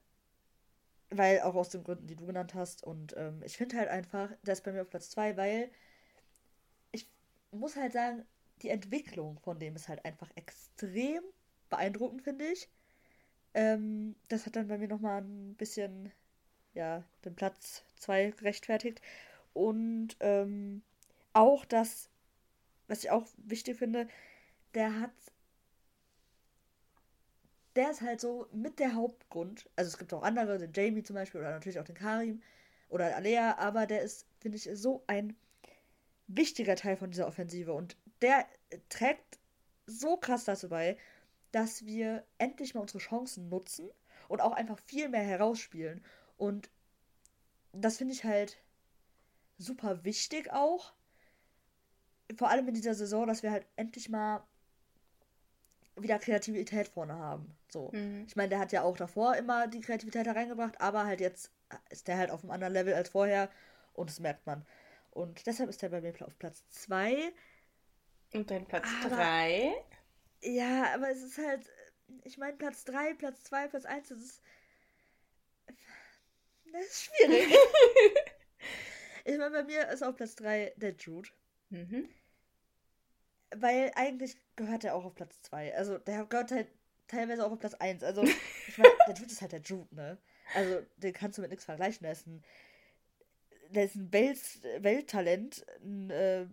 weil 1.09 1.41
auch 1.41 1.55
aus 1.55 1.69
den 1.69 1.83
Gründen, 1.83 2.07
die 2.07 2.15
du 2.15 2.25
genannt 2.25 2.53
hast. 2.53 2.83
Und 2.83 3.15
ähm, 3.17 3.41
ich 3.43 3.57
finde 3.57 3.77
halt 3.77 3.89
einfach, 3.89 4.29
der 4.43 4.53
ist 4.53 4.63
bei 4.63 4.71
mir 4.71 4.81
auf 4.81 4.89
Platz 4.89 5.09
2, 5.11 5.35
weil 5.37 5.69
ich 6.91 7.07
muss 7.51 7.75
halt 7.75 7.93
sagen, 7.93 8.25
die 8.61 8.69
Entwicklung 8.69 9.39
von 9.39 9.59
dem 9.59 9.75
ist 9.75 9.89
halt 9.89 10.05
einfach 10.05 10.29
extrem 10.35 11.21
beeindruckend, 11.71 12.21
finde 12.21 12.45
ich. 12.45 12.69
Ähm, 13.55 14.15
das 14.29 14.45
hat 14.45 14.55
dann 14.55 14.67
bei 14.67 14.77
mir 14.77 14.87
nochmal 14.87 15.21
ein 15.21 15.55
bisschen, 15.55 16.11
ja, 16.73 17.03
den 17.25 17.35
Platz 17.35 17.83
2 17.97 18.31
gerechtfertigt. 18.31 19.01
Und 19.53 20.15
ähm, 20.19 20.83
auch 21.33 21.65
das, 21.65 22.09
was 22.87 23.03
ich 23.03 23.09
auch 23.09 23.27
wichtig 23.37 23.77
finde, 23.77 24.07
der 24.73 24.99
hat. 24.99 25.11
Der 27.75 27.89
ist 27.89 28.01
halt 28.01 28.19
so 28.19 28.47
mit 28.51 28.79
der 28.79 28.95
Hauptgrund. 28.95 29.69
Also 29.77 29.89
es 29.89 29.97
gibt 29.97 30.13
auch 30.13 30.23
andere, 30.23 30.57
den 30.57 30.73
Jamie 30.73 31.03
zum 31.03 31.15
Beispiel 31.15 31.39
oder 31.39 31.51
natürlich 31.51 31.79
auch 31.79 31.85
den 31.85 31.95
Karim 31.95 32.41
oder 32.89 33.15
Alea, 33.15 33.57
aber 33.57 33.85
der 33.85 34.01
ist, 34.01 34.27
finde 34.39 34.57
ich, 34.57 34.69
so 34.73 35.03
ein 35.07 35.37
wichtiger 36.27 36.75
Teil 36.75 36.97
von 36.97 37.11
dieser 37.11 37.27
Offensive 37.27 37.73
und 37.73 37.95
der 38.21 38.45
trägt 38.89 39.39
so 39.85 40.17
krass 40.17 40.43
dazu 40.43 40.69
bei, 40.69 40.97
dass 41.51 41.85
wir 41.85 42.25
endlich 42.37 42.73
mal 42.73 42.81
unsere 42.81 42.99
Chancen 42.99 43.49
nutzen 43.49 43.89
und 44.27 44.41
auch 44.41 44.53
einfach 44.53 44.79
viel 44.85 45.09
mehr 45.09 45.23
herausspielen. 45.23 46.03
Und 46.37 46.69
das 47.73 47.97
finde 47.97 48.13
ich 48.13 48.23
halt 48.23 48.57
super 49.57 50.03
wichtig 50.03 50.51
auch. 50.51 50.93
Vor 52.37 52.49
allem 52.49 52.67
in 52.67 52.73
dieser 52.73 52.95
Saison, 52.95 53.27
dass 53.27 53.43
wir 53.43 53.51
halt 53.51 53.65
endlich 53.75 54.09
mal 54.09 54.43
wieder 55.95 56.19
Kreativität 56.19 56.87
vorne 56.87 57.15
haben. 57.15 57.55
So. 57.69 57.91
Mhm. 57.91 58.23
Ich 58.27 58.35
meine, 58.35 58.49
der 58.49 58.59
hat 58.59 58.71
ja 58.71 58.83
auch 58.83 58.97
davor 58.97 59.35
immer 59.35 59.67
die 59.67 59.81
Kreativität 59.81 60.25
da 60.25 60.31
reingebracht, 60.31 60.79
aber 60.79 61.05
halt 61.05 61.19
jetzt 61.19 61.51
ist 61.89 62.07
der 62.07 62.17
halt 62.17 62.31
auf 62.31 62.43
einem 62.43 62.51
anderen 62.51 62.73
Level 62.73 62.93
als 62.93 63.09
vorher 63.09 63.49
und 63.93 64.09
das 64.09 64.19
merkt 64.19 64.45
man. 64.45 64.65
Und 65.11 65.45
deshalb 65.45 65.69
ist 65.69 65.81
der 65.81 65.89
bei 65.89 66.01
mir 66.01 66.13
auf 66.25 66.37
Platz 66.37 66.63
2. 66.69 67.33
Und 68.33 68.49
dein 68.49 68.65
Platz 68.65 68.87
3? 69.09 69.73
Ja, 70.41 70.93
aber 70.93 71.09
es 71.09 71.21
ist 71.21 71.37
halt, 71.37 71.69
ich 72.23 72.37
meine, 72.37 72.57
Platz 72.57 72.83
3, 72.85 73.13
Platz 73.13 73.43
2, 73.43 73.67
Platz 73.67 73.85
1, 73.85 74.09
das 74.09 74.19
ist. 74.19 74.41
Das 76.71 76.85
ist 76.85 77.03
schwierig. 77.05 77.53
Ich 79.23 79.37
meine, 79.37 79.51
bei 79.51 79.63
mir 79.63 79.87
ist 79.89 80.03
auf 80.03 80.15
Platz 80.15 80.35
3 80.35 80.73
der 80.77 80.95
Jude. 80.95 81.29
Mhm. 81.69 82.09
Weil 83.55 83.91
eigentlich 83.95 84.35
gehört 84.55 84.83
er 84.83 84.95
auch 84.95 85.05
auf 85.05 85.13
Platz 85.13 85.41
2. 85.43 85.75
Also 85.75 85.97
der 85.99 86.25
gehört 86.25 86.51
halt 86.51 86.67
teilweise 87.07 87.45
auch 87.45 87.51
auf 87.51 87.59
Platz 87.59 87.73
1. 87.75 88.03
Also, 88.03 88.23
ich 88.67 88.77
meine, 88.77 88.93
der 89.07 89.15
Jude 89.15 89.31
ist 89.31 89.41
halt 89.41 89.51
der 89.51 89.61
Jude, 89.61 89.93
ne? 89.93 90.17
Also, 90.55 90.81
den 90.97 91.13
kannst 91.13 91.37
du 91.37 91.41
mit 91.41 91.51
nichts 91.51 91.65
vergleichen. 91.65 92.03
Der 92.03 92.13
ist 92.13 92.27
ein, 92.27 92.43
der 93.69 93.85
ist 93.85 93.95
ein 93.95 94.11
Welt, 94.11 94.39
Welttalent, 94.79 95.65
ein, 95.83 96.09
äh, 96.09 96.47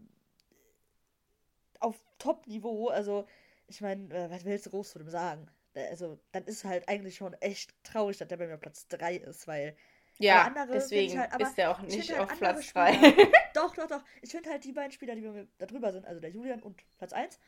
auf 1.81 1.97
Top-Niveau. 2.19 2.89
Also, 2.89 3.27
ich 3.69 3.81
meine, 3.81 4.13
äh, 4.15 4.31
was 4.31 4.45
willst 4.45 4.67
du 4.67 4.71
groß 4.71 4.91
zu 4.91 4.99
dem 4.99 5.11
sagen? 5.11 5.47
Also, 5.75 6.19
dann 6.33 6.45
ist 6.45 6.65
halt 6.65 6.89
eigentlich 6.89 7.17
schon 7.17 7.35
echt 7.35 7.73
traurig, 7.85 8.17
dass 8.17 8.27
der 8.27 8.37
bei 8.37 8.49
mir 8.49 8.57
Platz 8.57 8.89
3 8.89 9.17
ist, 9.17 9.47
weil 9.47 9.77
ja, 10.19 10.43
andere 10.43 10.73
deswegen 10.73 11.21
halt, 11.21 11.41
ist 11.41 11.57
der 11.57 11.71
auch 11.71 11.81
nicht 11.81 12.11
halt 12.11 12.21
auf 12.21 12.39
Platz 12.39 12.73
3. 12.73 12.93
doch, 13.55 13.75
doch, 13.77 13.87
doch. 13.87 14.03
Ich 14.21 14.33
finde 14.33 14.51
halt 14.51 14.65
die 14.65 14.73
beiden 14.73 14.91
Spieler, 14.91 15.15
die 15.15 15.23
wir 15.23 15.47
da 15.59 15.67
drüber 15.67 15.93
sind, 15.93 16.07
also 16.07 16.21
der 16.21 16.31
Julian 16.31 16.61
und 16.61 16.83
Platz 16.99 17.13
1, 17.13 17.39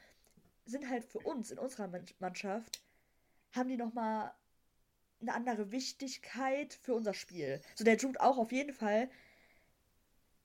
sind 0.66 0.88
halt 0.88 1.04
für 1.04 1.18
uns 1.18 1.50
in 1.50 1.58
unserer 1.58 1.90
Mannschaft, 2.20 2.80
haben 3.52 3.68
die 3.68 3.76
nochmal 3.76 4.32
eine 5.20 5.34
andere 5.34 5.72
Wichtigkeit 5.72 6.78
für 6.82 6.94
unser 6.94 7.14
Spiel. 7.14 7.60
So 7.74 7.84
der 7.84 7.96
Jude 7.96 8.20
auch 8.20 8.38
auf 8.38 8.52
jeden 8.52 8.72
Fall. 8.72 9.10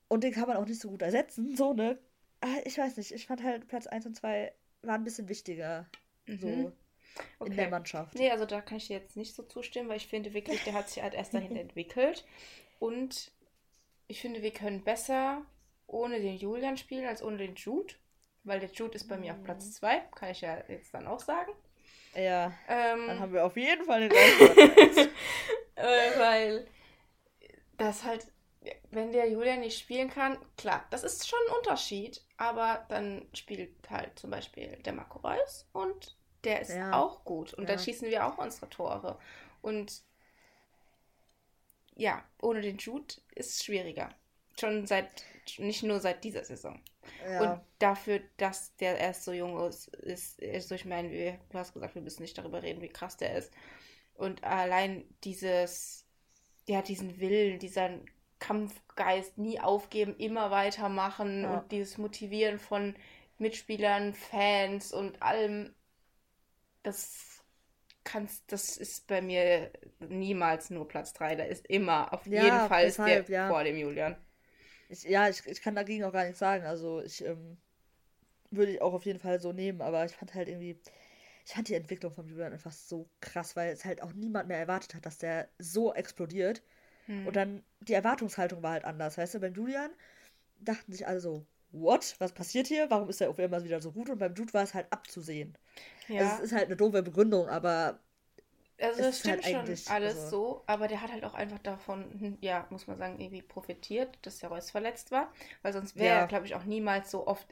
Und 0.08 0.24
den 0.24 0.34
kann 0.34 0.48
man 0.48 0.58
auch 0.58 0.66
nicht 0.66 0.82
so 0.82 0.90
gut 0.90 1.02
ersetzen, 1.04 1.56
so, 1.56 1.74
ne? 1.74 2.00
Ah, 2.42 2.58
ich 2.66 2.78
weiß 2.78 2.98
nicht, 2.98 3.12
ich 3.12 3.28
fand 3.28 3.44
halt 3.44 3.68
Platz 3.68 3.88
1 3.88 4.06
und 4.06 4.16
2 4.16 4.52
waren 4.88 5.02
ein 5.02 5.04
bisschen 5.04 5.30
wichtiger. 5.30 5.86
Mhm. 6.26 6.40
So 6.40 6.72
okay. 7.40 7.52
in 7.52 7.58
der 7.58 7.70
Mannschaft. 7.70 8.16
Nee, 8.16 8.32
also 8.32 8.46
da 8.46 8.62
kann 8.62 8.78
ich 8.78 8.88
dir 8.88 8.98
jetzt 8.98 9.18
nicht 9.18 9.36
so 9.36 9.44
zustimmen, 9.44 9.90
weil 9.90 9.98
ich 9.98 10.08
finde 10.08 10.34
wirklich, 10.34 10.64
der 10.64 10.74
hat 10.74 10.90
sich 10.90 11.02
halt 11.02 11.14
erst 11.14 11.34
dahin 11.34 11.56
entwickelt. 11.58 12.26
Und 12.80 13.32
ich 14.08 14.22
finde, 14.22 14.42
wir 14.42 14.52
können 14.52 14.84
besser 14.84 15.44
ohne 15.88 16.20
den 16.20 16.38
Julian 16.38 16.78
spielen 16.78 17.06
als 17.06 17.24
ohne 17.24 17.38
den 17.38 17.56
Jude. 17.56 17.94
Weil 18.44 18.60
der 18.60 18.70
Jude 18.70 18.94
ist 18.96 19.08
bei 19.08 19.18
mir 19.18 19.34
auf 19.34 19.44
Platz 19.44 19.74
2, 19.74 19.98
mhm. 19.98 20.02
kann 20.14 20.30
ich 20.30 20.42
ja 20.42 20.64
jetzt 20.68 20.94
dann 20.94 21.08
auch 21.08 21.20
sagen. 21.20 21.52
Ja. 22.16 22.54
Ähm, 22.68 23.08
dann 23.08 23.20
haben 23.20 23.34
wir 23.34 23.44
auf 23.46 23.58
jeden 23.58 23.86
Fall 23.86 24.08
den 24.08 24.12
äh, 25.76 26.20
Weil 26.20 26.68
das 27.78 28.04
halt, 28.04 28.28
wenn 28.92 29.12
der 29.12 29.30
Julian 29.30 29.60
nicht 29.60 29.80
spielen 29.80 30.10
kann, 30.10 30.38
klar, 30.58 30.86
das 30.90 31.04
ist 31.04 31.28
schon 31.28 31.40
ein 31.48 31.58
Unterschied. 31.58 32.22
Aber 32.38 32.86
dann 32.90 33.28
spielt 33.34 33.90
halt 33.90 34.18
zum 34.20 34.30
Beispiel 34.30 34.78
der 34.84 34.94
Marco 34.94 35.20
Reus 35.20 35.68
und 35.74 36.16
der 36.44 36.62
ist 36.62 36.72
ja. 36.72 36.94
auch 36.94 37.24
gut. 37.26 37.54
Und 37.54 37.64
ja. 37.64 37.76
dann 37.76 37.84
schießen 37.84 38.10
wir 38.10 38.26
auch 38.26 38.38
unsere 38.38 38.70
Tore. 38.70 39.18
Und 39.62 40.04
ja, 41.96 42.24
ohne 42.42 42.62
den 42.62 42.78
Jude 42.78 43.16
ist 43.34 43.54
es 43.54 43.64
schwieriger. 43.64 44.10
Schon 44.60 44.86
seit, 44.86 45.24
nicht 45.58 45.84
nur 45.84 46.00
seit 46.00 46.24
dieser 46.24 46.44
Saison. 46.44 46.82
Ja. 47.28 47.42
Und 47.54 47.62
dafür, 47.80 48.22
dass 48.38 48.76
der 48.78 48.98
erst 48.98 49.24
so 49.24 49.32
jung 49.32 49.60
ist, 49.68 49.88
ist, 49.88 50.40
ist 50.40 50.70
so, 50.70 50.76
ich 50.76 50.86
meine, 50.86 51.12
wie, 51.12 51.38
du 51.50 51.58
hast 51.58 51.74
gesagt, 51.74 51.96
wir 51.96 52.02
müssen 52.02 52.22
nicht 52.22 52.38
darüber 52.38 52.64
reden, 52.64 52.82
wie 52.82 52.90
krass 52.90 53.18
der 53.18 53.36
ist. 53.36 53.52
Und 54.14 54.44
allein 54.44 55.06
dieses, 55.24 56.06
ja, 56.68 56.82
diesen 56.82 57.20
Willen, 57.20 57.60
dieser 57.60 58.00
Kampfgeist, 58.46 59.38
nie 59.38 59.60
aufgeben, 59.60 60.16
immer 60.18 60.52
weitermachen 60.52 61.44
ja. 61.44 61.58
und 61.58 61.72
dieses 61.72 61.98
Motivieren 61.98 62.60
von 62.60 62.96
Mitspielern, 63.40 64.14
Fans 64.14 64.94
und 64.94 65.22
allem, 65.22 65.74
das 66.84 67.44
kannst, 68.04 68.44
das 68.52 68.78
ist 68.78 69.08
bei 69.08 69.22
mir 69.22 69.72
niemals 70.00 70.70
nur 70.70 70.88
Platz 70.88 71.14
3. 71.14 71.36
Da 71.36 71.44
ist 71.44 71.66
immer 71.66 72.14
auf 72.14 72.28
ja, 72.28 72.44
jeden 72.44 72.68
Fall 72.68 72.86
deshalb, 72.86 73.26
der 73.26 73.36
ja. 73.36 73.48
vor 73.50 73.64
dem 73.64 73.78
Julian. 73.78 74.16
Ich, 74.90 75.04
ja, 75.04 75.28
ich, 75.28 75.44
ich 75.48 75.62
kann 75.62 75.76
dagegen 75.76 76.04
auch 76.04 76.14
gar 76.14 76.26
nichts 76.26 76.40
sagen. 76.40 76.66
Also 76.66 77.02
ich 77.02 77.26
ähm, 77.26 77.58
würde 78.52 78.74
ich 78.74 78.82
auch 78.82 78.94
auf 78.94 79.06
jeden 79.06 79.20
Fall 79.20 79.40
so 79.40 79.52
nehmen, 79.54 79.82
aber 79.82 80.06
ich 80.06 80.12
fand 80.12 80.36
halt 80.36 80.48
irgendwie, 80.48 80.80
ich 81.46 81.54
fand 81.54 81.68
die 81.68 81.74
Entwicklung 81.74 82.14
von 82.14 82.28
Julian 82.28 82.54
einfach 82.54 82.72
so 82.72 83.10
krass, 83.22 83.56
weil 83.56 83.74
es 83.74 83.84
halt 83.86 84.04
auch 84.04 84.14
niemand 84.14 84.48
mehr 84.48 84.60
erwartet 84.60 84.94
hat, 84.94 85.06
dass 85.06 85.18
der 85.18 85.50
so 85.58 85.94
explodiert. 85.96 86.62
Hm. 87.06 87.28
Und 87.28 87.36
dann 87.36 87.64
die 87.82 87.94
Erwartungshaltung 87.94 88.64
war 88.64 88.72
halt 88.72 88.86
anders. 88.86 89.18
Weißt 89.18 89.36
du, 89.36 89.40
beim 89.40 89.54
Julian 89.54 89.92
dachten 90.60 90.92
sich 90.92 91.08
alle 91.08 91.20
so, 91.20 91.46
what? 91.72 92.16
Was 92.20 92.32
passiert 92.32 92.68
hier? 92.68 92.90
Warum 92.90 93.10
ist 93.10 93.22
er 93.22 93.30
auf 93.30 93.40
einmal 93.40 93.64
wieder 93.64 93.82
so 93.82 93.92
gut? 93.92 94.10
Und 94.10 94.18
beim 94.18 94.34
Jude 94.34 94.54
war 94.54 94.64
es 94.64 94.74
halt 94.74 94.92
abzusehen. 94.92 95.58
Ja. 96.08 96.22
Also 96.22 96.36
es 96.36 96.40
ist 96.52 96.52
halt 96.54 96.66
eine 96.66 96.76
doofe 96.76 97.04
Begründung, 97.04 97.48
aber. 97.48 98.00
Also 98.80 99.02
das 99.02 99.20
stimmt 99.20 99.46
halt 99.46 99.46
schon 99.46 99.94
alles 99.94 100.20
also 100.20 100.30
so, 100.30 100.64
aber 100.66 100.90
der 100.90 101.02
hat 101.02 101.10
halt 101.10 101.24
auch 101.24 101.34
einfach 101.34 101.60
davon, 101.60 102.12
hm, 102.20 102.38
ja, 102.42 102.68
muss 102.70 102.88
man 102.88 102.98
sagen, 102.98 103.22
irgendwie 103.22 103.42
profitiert, 103.42 104.18
dass 104.24 104.40
der 104.40 104.50
Reus 104.50 104.70
verletzt 104.70 105.12
war, 105.12 105.32
weil 105.62 105.72
sonst 105.72 105.96
wäre 105.96 106.16
ja. 106.16 106.22
er, 106.22 106.28
glaube 106.28 106.46
ich, 106.46 106.56
auch 106.56 106.66
niemals 106.66 107.10
so 107.10 107.26
oft 107.26 107.48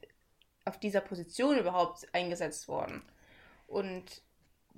auf 0.65 0.77
dieser 0.79 0.99
Position 0.99 1.57
überhaupt 1.57 2.07
eingesetzt 2.13 2.67
worden. 2.67 3.03
Und 3.67 4.21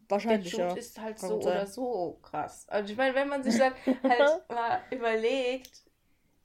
Wahrscheinlich, 0.07 0.51
der 0.51 0.65
Jude 0.65 0.75
ja. 0.75 0.79
ist 0.79 0.99
halt 0.99 1.19
Kann 1.19 1.29
so 1.29 1.35
oder 1.37 1.65
so 1.65 2.19
krass. 2.21 2.67
Also 2.69 2.91
ich 2.91 2.97
meine, 2.97 3.15
wenn 3.15 3.27
man 3.27 3.43
sich 3.43 3.57
dann 3.57 3.73
halt 4.03 4.49
mal 4.49 4.81
überlegt, 4.91 5.83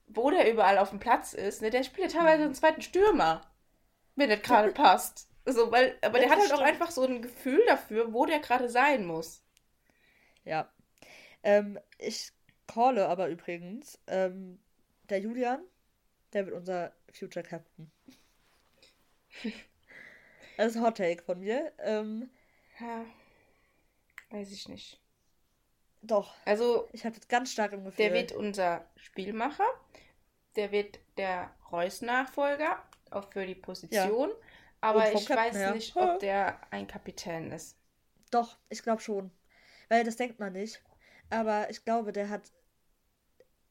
wo 0.06 0.30
der 0.30 0.50
überall 0.50 0.78
auf 0.78 0.90
dem 0.90 0.98
Platz 0.98 1.34
ist, 1.34 1.62
ne, 1.62 1.70
der 1.70 1.84
spielt 1.84 2.12
ja 2.12 2.18
teilweise 2.18 2.44
einen 2.44 2.54
zweiten 2.54 2.82
Stürmer, 2.82 3.42
wenn 4.16 4.30
das 4.30 4.42
gerade 4.42 4.72
passt. 4.72 5.28
So, 5.46 5.70
weil, 5.72 5.98
aber 6.02 6.18
der 6.18 6.30
hat 6.30 6.38
halt 6.38 6.48
stimmt. 6.48 6.61
auch 6.61 6.64
einfach 6.64 6.90
so 6.90 7.04
ein 7.04 7.22
Gefühl 7.22 7.62
dafür, 7.66 8.12
wo 8.12 8.26
der 8.26 8.40
gerade 8.40 8.68
sein 8.68 9.06
muss. 9.06 9.42
Ja. 10.44 10.70
Ähm, 11.42 11.78
ich 11.98 12.32
calle 12.66 13.08
aber 13.08 13.28
übrigens, 13.28 13.98
ähm, 14.06 14.58
der 15.08 15.20
Julian, 15.20 15.62
der 16.32 16.46
wird 16.46 16.56
unser 16.56 16.92
Future 17.12 17.44
Captain. 17.44 17.90
das 20.56 20.66
ist 20.68 20.76
ein 20.76 20.82
Hot 20.82 20.96
Take 20.98 21.22
von 21.22 21.40
mir. 21.40 21.72
Ähm, 21.78 22.30
ja, 22.78 23.04
weiß 24.31 24.51
ich 24.53 24.68
nicht. 24.68 25.01
Doch. 26.03 26.35
Also, 26.45 26.89
ich 26.93 27.05
habe 27.05 27.16
ganz 27.28 27.53
stark 27.53 27.72
im 27.72 27.85
Gefühl. 27.85 28.07
Der 28.07 28.14
wird 28.14 28.33
unser 28.33 28.87
Spielmacher. 28.97 29.68
Der 30.57 30.72
wird 30.72 30.99
der 31.16 31.55
Reus-Nachfolger, 31.70 32.83
auch 33.11 33.31
für 33.31 33.47
die 33.47 33.55
Position. 33.55 34.31
Ja. 34.31 34.37
Aber 34.81 35.12
ich 35.12 35.28
weiß 35.28 35.55
her. 35.57 35.74
nicht, 35.74 35.95
ob 35.95 36.18
der 36.20 36.59
ein 36.72 36.87
Kapitän 36.87 37.53
ist. 37.53 37.76
Doch, 38.31 38.57
ich 38.70 38.83
glaube 38.83 39.03
schon. 39.03 39.31
Weil 39.89 40.05
das 40.05 40.16
denkt 40.16 40.41
man 40.41 40.55
nicht. 40.55 40.83
Aber 41.28 41.68
ich 41.70 41.85
glaube, 41.85 42.12
der 42.12 42.31
hat 42.31 42.51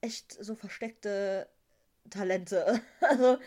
echt 0.00 0.32
so 0.32 0.54
versteckte 0.54 1.48
Talente. 2.08 2.80
also, 3.00 3.38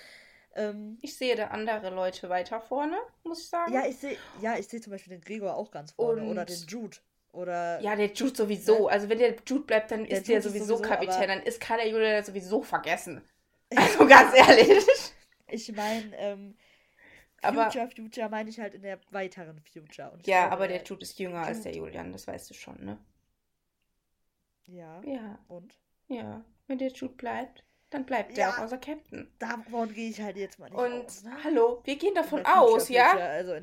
ähm, 0.56 0.98
ich 1.02 1.16
sehe 1.16 1.36
da 1.36 1.48
andere 1.48 1.90
Leute 1.90 2.30
weiter 2.30 2.62
vorne, 2.62 2.98
muss 3.24 3.42
ich 3.42 3.50
sagen. 3.50 3.74
Ja, 3.74 3.86
ich 3.86 3.98
sehe 3.98 4.18
ja, 4.42 4.58
ich 4.58 4.68
zum 4.70 4.92
Beispiel 4.92 5.14
den 5.14 5.22
Gregor 5.22 5.56
auch 5.56 5.72
ganz 5.72 5.92
vorne. 5.92 6.22
Und 6.22 6.30
oder 6.30 6.46
den 6.46 6.66
Jude. 6.68 6.98
Oder, 7.32 7.82
ja, 7.82 7.96
der 7.96 8.14
Jude 8.14 8.36
sowieso. 8.36 8.86
Ne? 8.86 8.92
Also 8.92 9.10
wenn 9.10 9.18
der 9.18 9.36
Jude 9.48 9.64
bleibt, 9.64 9.90
dann 9.90 10.06
der 10.06 10.20
ist 10.20 10.28
Jude 10.28 10.34
der 10.34 10.42
sowieso, 10.44 10.66
sowieso 10.78 10.82
Kapitän. 10.84 11.28
Dann 11.28 11.42
ist 11.42 11.60
kann 11.60 11.78
der 11.78 11.90
Jude 11.90 12.24
sowieso 12.24 12.62
vergessen. 12.62 13.22
Also 13.76 14.06
ganz 14.06 14.36
ehrlich. 14.36 14.86
Ich 15.48 15.72
meine, 15.72 16.16
ähm, 16.18 16.56
aber, 17.42 17.72
Future, 17.72 17.90
Future 17.90 18.30
meine 18.30 18.52
ich 18.52 18.60
halt 18.60 18.76
in 18.76 18.84
der 18.84 19.00
weiteren 19.10 19.60
Future. 19.62 20.18
ja, 20.26 20.42
glaube, 20.42 20.52
aber 20.52 20.68
der 20.68 20.84
Jude 20.84 21.02
ist 21.02 21.18
jünger 21.18 21.40
Jude. 21.40 21.48
als 21.48 21.62
der 21.62 21.76
Julian, 21.76 22.12
das 22.12 22.28
weißt 22.28 22.52
du 22.52 22.54
schon, 22.54 22.86
ne? 22.86 23.00
Ja. 24.68 25.02
Ja. 25.04 25.40
Und? 25.48 25.80
Ja, 26.08 26.46
wenn 26.68 26.78
der 26.78 26.92
Jude 26.92 27.16
bleibt, 27.16 27.64
dann 27.94 28.06
bleibt 28.06 28.38
ja, 28.38 28.48
der 28.48 28.58
auch 28.58 28.64
unser 28.64 28.78
Captain. 28.78 29.32
Davon 29.40 29.94
gehe 29.94 30.10
ich 30.10 30.22
halt 30.22 30.38
jetzt 30.38 30.60
mal 30.60 30.70
nicht 30.70 30.80
Und 30.80 31.06
aus, 31.06 31.24
ne? 31.24 31.38
hallo, 31.44 31.82
wir 31.84 31.98
gehen 31.98 32.16
davon 32.16 32.46
aus, 32.46 32.90
ja? 32.90 33.12
Also 33.12 33.54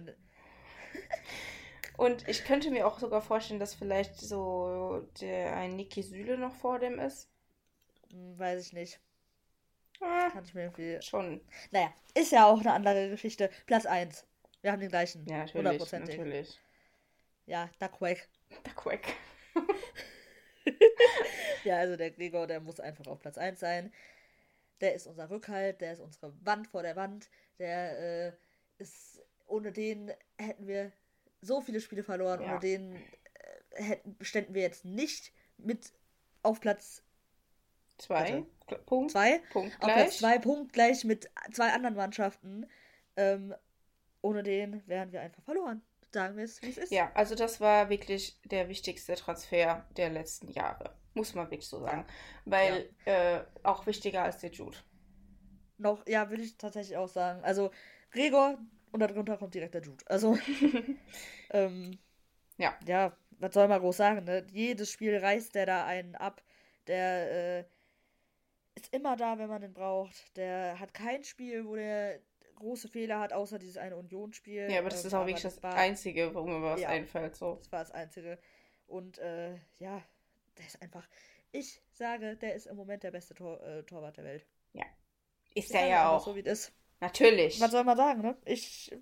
Und 1.96 2.26
ich 2.28 2.44
könnte 2.44 2.70
mir 2.70 2.86
auch 2.86 2.98
sogar 2.98 3.20
vorstellen, 3.20 3.60
dass 3.60 3.74
vielleicht 3.74 4.16
so 4.16 5.06
der 5.20 5.54
ein 5.54 5.76
Niki 5.76 6.02
Süle 6.02 6.38
noch 6.38 6.54
vor 6.54 6.78
dem 6.78 6.98
ist. 6.98 7.28
Hm, 8.10 8.38
weiß 8.38 8.66
ich 8.66 8.72
nicht. 8.72 9.00
Ah, 10.00 10.30
Kann 10.30 10.44
ich 10.44 10.54
mir 10.54 10.62
irgendwie. 10.62 11.02
Schon. 11.02 11.42
Naja, 11.70 11.92
ist 12.14 12.32
ja 12.32 12.46
auch 12.46 12.60
eine 12.60 12.72
andere 12.72 13.10
Geschichte. 13.10 13.50
Platz 13.66 13.84
1. 13.84 14.26
Wir 14.62 14.72
haben 14.72 14.80
den 14.80 14.88
gleichen. 14.88 15.26
Ja, 15.26 15.40
natürlich. 15.40 15.92
natürlich. 15.92 16.58
Ja, 17.44 17.68
Duckwack. 17.78 18.26
Duckwack. 18.64 19.12
ja, 21.64 21.76
also 21.76 21.96
der 21.96 22.12
Gregor, 22.12 22.46
der 22.46 22.60
muss 22.60 22.80
einfach 22.80 23.06
auf 23.08 23.20
Platz 23.20 23.36
1 23.36 23.60
sein. 23.60 23.92
Der 24.80 24.94
ist 24.94 25.06
unser 25.06 25.30
Rückhalt, 25.30 25.80
der 25.80 25.92
ist 25.92 26.00
unsere 26.00 26.32
Wand 26.44 26.68
vor 26.68 26.82
der 26.82 26.96
Wand. 26.96 27.28
Der 27.58 28.28
äh, 28.28 28.32
ist. 28.78 29.22
Ohne 29.46 29.72
den 29.72 30.12
hätten 30.38 30.68
wir 30.68 30.92
so 31.40 31.60
viele 31.60 31.80
Spiele 31.80 32.04
verloren. 32.04 32.40
Ja. 32.40 32.52
Ohne 32.52 32.60
den 32.60 32.96
äh, 32.96 33.82
hätten, 33.82 34.16
ständen 34.20 34.54
wir 34.54 34.62
jetzt 34.62 34.84
nicht 34.84 35.32
mit 35.58 35.92
auf 36.42 36.60
Platz 36.60 37.02
Zwei. 38.00 38.16
Also, 38.16 38.46
Punkt. 38.86 39.12
Zwei. 39.12 39.40
Punkt 39.52 39.78
gleich. 39.78 39.90
Auf 39.90 39.94
Platz 39.94 40.18
zwei, 40.18 40.38
Punkt 40.38 40.72
gleich 40.72 41.04
mit 41.04 41.30
zwei 41.52 41.72
anderen 41.72 41.96
Mannschaften. 41.96 42.66
Ähm, 43.16 43.54
ohne 44.22 44.42
den 44.42 44.82
wären 44.86 45.12
wir 45.12 45.20
einfach 45.20 45.42
verloren. 45.42 45.82
Sagen 46.12 46.36
wir 46.36 46.44
es, 46.44 46.62
wie 46.62 46.70
es 46.70 46.78
ist. 46.78 46.92
Ja, 46.92 47.10
also 47.14 47.34
das 47.34 47.60
war 47.60 47.90
wirklich 47.90 48.40
der 48.44 48.68
wichtigste 48.68 49.14
Transfer 49.14 49.86
der 49.96 50.10
letzten 50.10 50.48
Jahre. 50.48 50.96
Muss 51.14 51.34
man 51.34 51.46
wirklich 51.50 51.66
so 51.66 51.80
sagen. 51.80 52.04
Weil 52.44 52.88
ja. 53.04 53.38
äh, 53.38 53.44
auch 53.62 53.86
wichtiger 53.86 54.22
als 54.22 54.38
der 54.38 54.50
Jude. 54.50 54.78
Noch, 55.78 56.06
ja, 56.06 56.28
würde 56.30 56.42
ich 56.42 56.56
tatsächlich 56.56 56.96
auch 56.96 57.08
sagen. 57.08 57.42
Also 57.42 57.70
Gregor 58.10 58.58
und 58.92 59.00
darunter 59.00 59.36
kommt 59.36 59.54
direkt 59.54 59.74
der 59.74 59.82
Jude. 59.82 60.04
Also, 60.06 60.38
ähm, 61.50 61.98
ja. 62.58 62.78
Ja, 62.86 63.16
was 63.38 63.54
soll 63.54 63.68
man 63.68 63.80
groß 63.80 63.96
sagen, 63.96 64.24
ne? 64.24 64.46
Jedes 64.52 64.90
Spiel 64.90 65.16
reißt 65.16 65.54
der 65.54 65.66
da 65.66 65.86
einen 65.86 66.14
ab. 66.14 66.42
Der, 66.86 67.58
äh, 67.58 67.64
ist 68.74 68.92
immer 68.94 69.16
da, 69.16 69.38
wenn 69.38 69.48
man 69.48 69.62
ihn 69.62 69.72
braucht. 69.72 70.36
Der 70.36 70.78
hat 70.78 70.94
kein 70.94 71.24
Spiel, 71.24 71.66
wo 71.66 71.76
der 71.76 72.20
große 72.56 72.88
Fehler 72.88 73.20
hat, 73.20 73.32
außer 73.32 73.58
dieses 73.58 73.76
eine 73.76 73.96
Unionsspiel. 73.96 74.70
Ja, 74.70 74.80
aber 74.80 74.90
das 74.90 75.04
äh, 75.04 75.08
ist 75.08 75.14
auch 75.14 75.26
wirklich 75.26 75.42
das, 75.42 75.60
das 75.60 75.74
Einzige, 75.74 76.34
wo 76.34 76.44
mir 76.44 76.62
was 76.62 76.80
ja, 76.80 76.88
einfällt. 76.88 77.36
So. 77.36 77.56
Das 77.56 77.72
war 77.72 77.80
das 77.80 77.90
Einzige. 77.90 78.38
Und 78.86 79.18
äh, 79.18 79.54
ja, 79.78 80.02
der 80.58 80.66
ist 80.66 80.80
einfach. 80.82 81.06
Ich 81.52 81.82
sage, 81.92 82.36
der 82.36 82.54
ist 82.54 82.66
im 82.66 82.76
Moment 82.76 83.02
der 83.02 83.10
beste 83.10 83.34
Tor, 83.34 83.60
äh, 83.62 83.82
Torwart 83.82 84.16
der 84.16 84.24
Welt. 84.24 84.46
Ja. 84.72 84.84
Ist 85.54 85.72
er 85.72 85.86
ja 85.86 86.10
auch. 86.10 86.24
So 86.24 86.36
wie 86.36 86.42
das. 86.42 86.72
Natürlich. 87.00 87.60
Was 87.60 87.70
soll 87.70 87.84
man 87.84 87.96
sagen, 87.96 88.20
ne? 88.22 88.36
Ich 88.44 88.94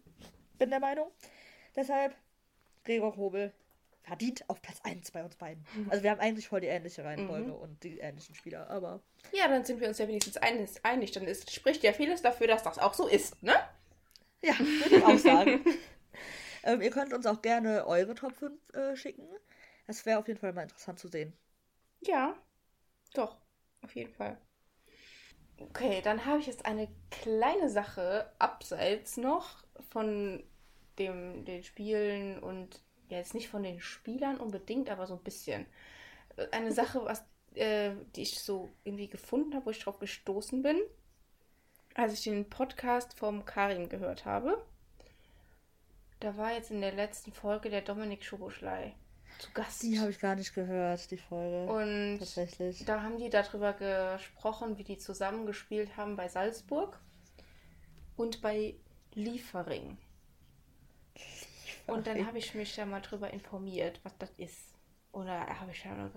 bin 0.59 0.71
der 0.71 0.81
Meinung. 0.81 1.11
Deshalb, 1.77 2.15
Gregor 2.85 3.17
Hobel 3.17 3.53
verdient 4.03 4.49
auf 4.49 4.63
Platz 4.63 4.81
1 4.83 5.11
bei 5.11 5.23
uns 5.23 5.37
beiden. 5.37 5.65
Mhm. 5.75 5.91
Also 5.91 6.03
wir 6.03 6.11
haben 6.11 6.21
eigentlich 6.21 6.49
voll 6.49 6.61
die 6.61 6.69
ähnliche 6.69 7.05
Reihenfolge 7.05 7.49
mhm. 7.49 7.57
und 7.57 7.83
die 7.85 7.99
ähnlichen 7.99 8.35
Spieler, 8.35 8.69
aber. 8.71 9.03
Ja, 9.33 9.49
dann 9.49 9.65
sind 9.65 9.81
wir 9.81 9.89
uns 9.89 9.99
ja 9.99 10.09
wenigstens 10.09 10.39
einig. 10.39 11.13
Dann 11.13 11.25
ist, 11.25 11.53
spricht 11.53 11.83
ja 11.83 11.93
vieles 11.93 12.23
dafür, 12.23 12.47
dass 12.47 12.63
das 12.63 12.79
auch 12.79 12.95
so 12.95 13.07
ist, 13.07 13.41
ne? 13.43 13.55
Ja, 14.41 14.59
würde 14.59 14.97
ich 14.97 15.05
auch 15.05 15.19
sagen. 15.19 15.65
ähm, 16.65 16.81
ihr 16.81 16.91
könnt 16.91 17.13
uns 17.13 17.27
auch 17.27 17.43
gerne 17.43 17.87
eure 17.87 18.15
Top 18.15 18.35
5 18.35 18.75
äh, 18.75 18.97
schicken. 18.97 19.29
Das 19.89 20.05
wäre 20.05 20.18
auf 20.18 20.28
jeden 20.28 20.39
Fall 20.39 20.53
mal 20.53 20.62
interessant 20.62 20.99
zu 20.99 21.09
sehen. 21.09 21.32
Ja, 22.03 22.36
doch, 23.14 23.39
auf 23.80 23.95
jeden 23.97 24.12
Fall. 24.12 24.36
Okay, 25.59 26.03
dann 26.03 26.26
habe 26.26 26.41
ich 26.41 26.47
jetzt 26.47 26.66
eine 26.66 26.89
kleine 27.11 27.70
Sache 27.70 28.30
abseits 28.39 29.16
noch 29.16 29.64
von 29.91 30.45
dem, 30.99 31.47
den 31.47 31.64
Spielen 31.64 32.39
und 32.39 32.82
ja, 33.09 33.16
jetzt 33.16 33.32
nicht 33.32 33.49
von 33.49 33.62
den 33.62 33.80
Spielern 33.80 34.36
unbedingt, 34.36 34.91
aber 34.91 35.07
so 35.07 35.14
ein 35.14 35.22
bisschen. 35.22 35.64
Eine 36.53 36.72
Sache, 36.72 37.03
was, 37.07 37.24
äh, 37.55 37.93
die 38.14 38.22
ich 38.22 38.41
so 38.41 38.68
irgendwie 38.84 39.09
gefunden 39.09 39.55
habe, 39.55 39.66
wo 39.66 39.70
ich 39.70 39.82
drauf 39.82 39.99
gestoßen 39.99 40.62
bin, 40.62 40.78
als 41.95 42.12
ich 42.12 42.24
den 42.24 42.51
Podcast 42.51 43.18
vom 43.18 43.47
Karim 43.47 43.89
gehört 43.89 44.26
habe. 44.26 44.62
Da 46.20 46.36
war 46.36 46.53
jetzt 46.53 46.70
in 46.70 46.82
der 46.82 46.93
letzten 46.93 47.32
Folge 47.32 47.70
der 47.70 47.80
Dominik 47.80 48.22
Schoboschlei. 48.22 48.95
Zu 49.39 49.51
Gast. 49.53 49.82
Die 49.82 49.99
habe 49.99 50.11
ich 50.11 50.18
gar 50.18 50.34
nicht 50.34 50.55
gehört, 50.55 51.11
die 51.11 51.16
Folge. 51.16 51.70
Und 51.72 52.18
Tatsächlich. 52.18 52.84
da 52.84 53.03
haben 53.03 53.18
die 53.18 53.30
darüber 53.30 53.72
gesprochen, 53.72 54.78
wie 54.78 54.84
die 54.84 54.99
zusammengespielt 54.99 55.97
haben 55.97 56.16
bei 56.16 56.28
Salzburg 56.28 56.99
und 58.16 58.43
bei 58.43 58.74
Liefering. 59.14 59.99
Und 61.86 62.07
dann 62.07 62.26
habe 62.26 62.39
ich 62.39 62.55
mich 62.55 62.74
da 62.74 62.84
mal 62.84 63.01
drüber 63.01 63.30
informiert, 63.30 64.01
was 64.03 64.16
das 64.18 64.30
ist. 64.36 64.74
Oder 65.12 65.47
habe 65.59 65.72
ich 65.72 65.84
ja 65.84 66.11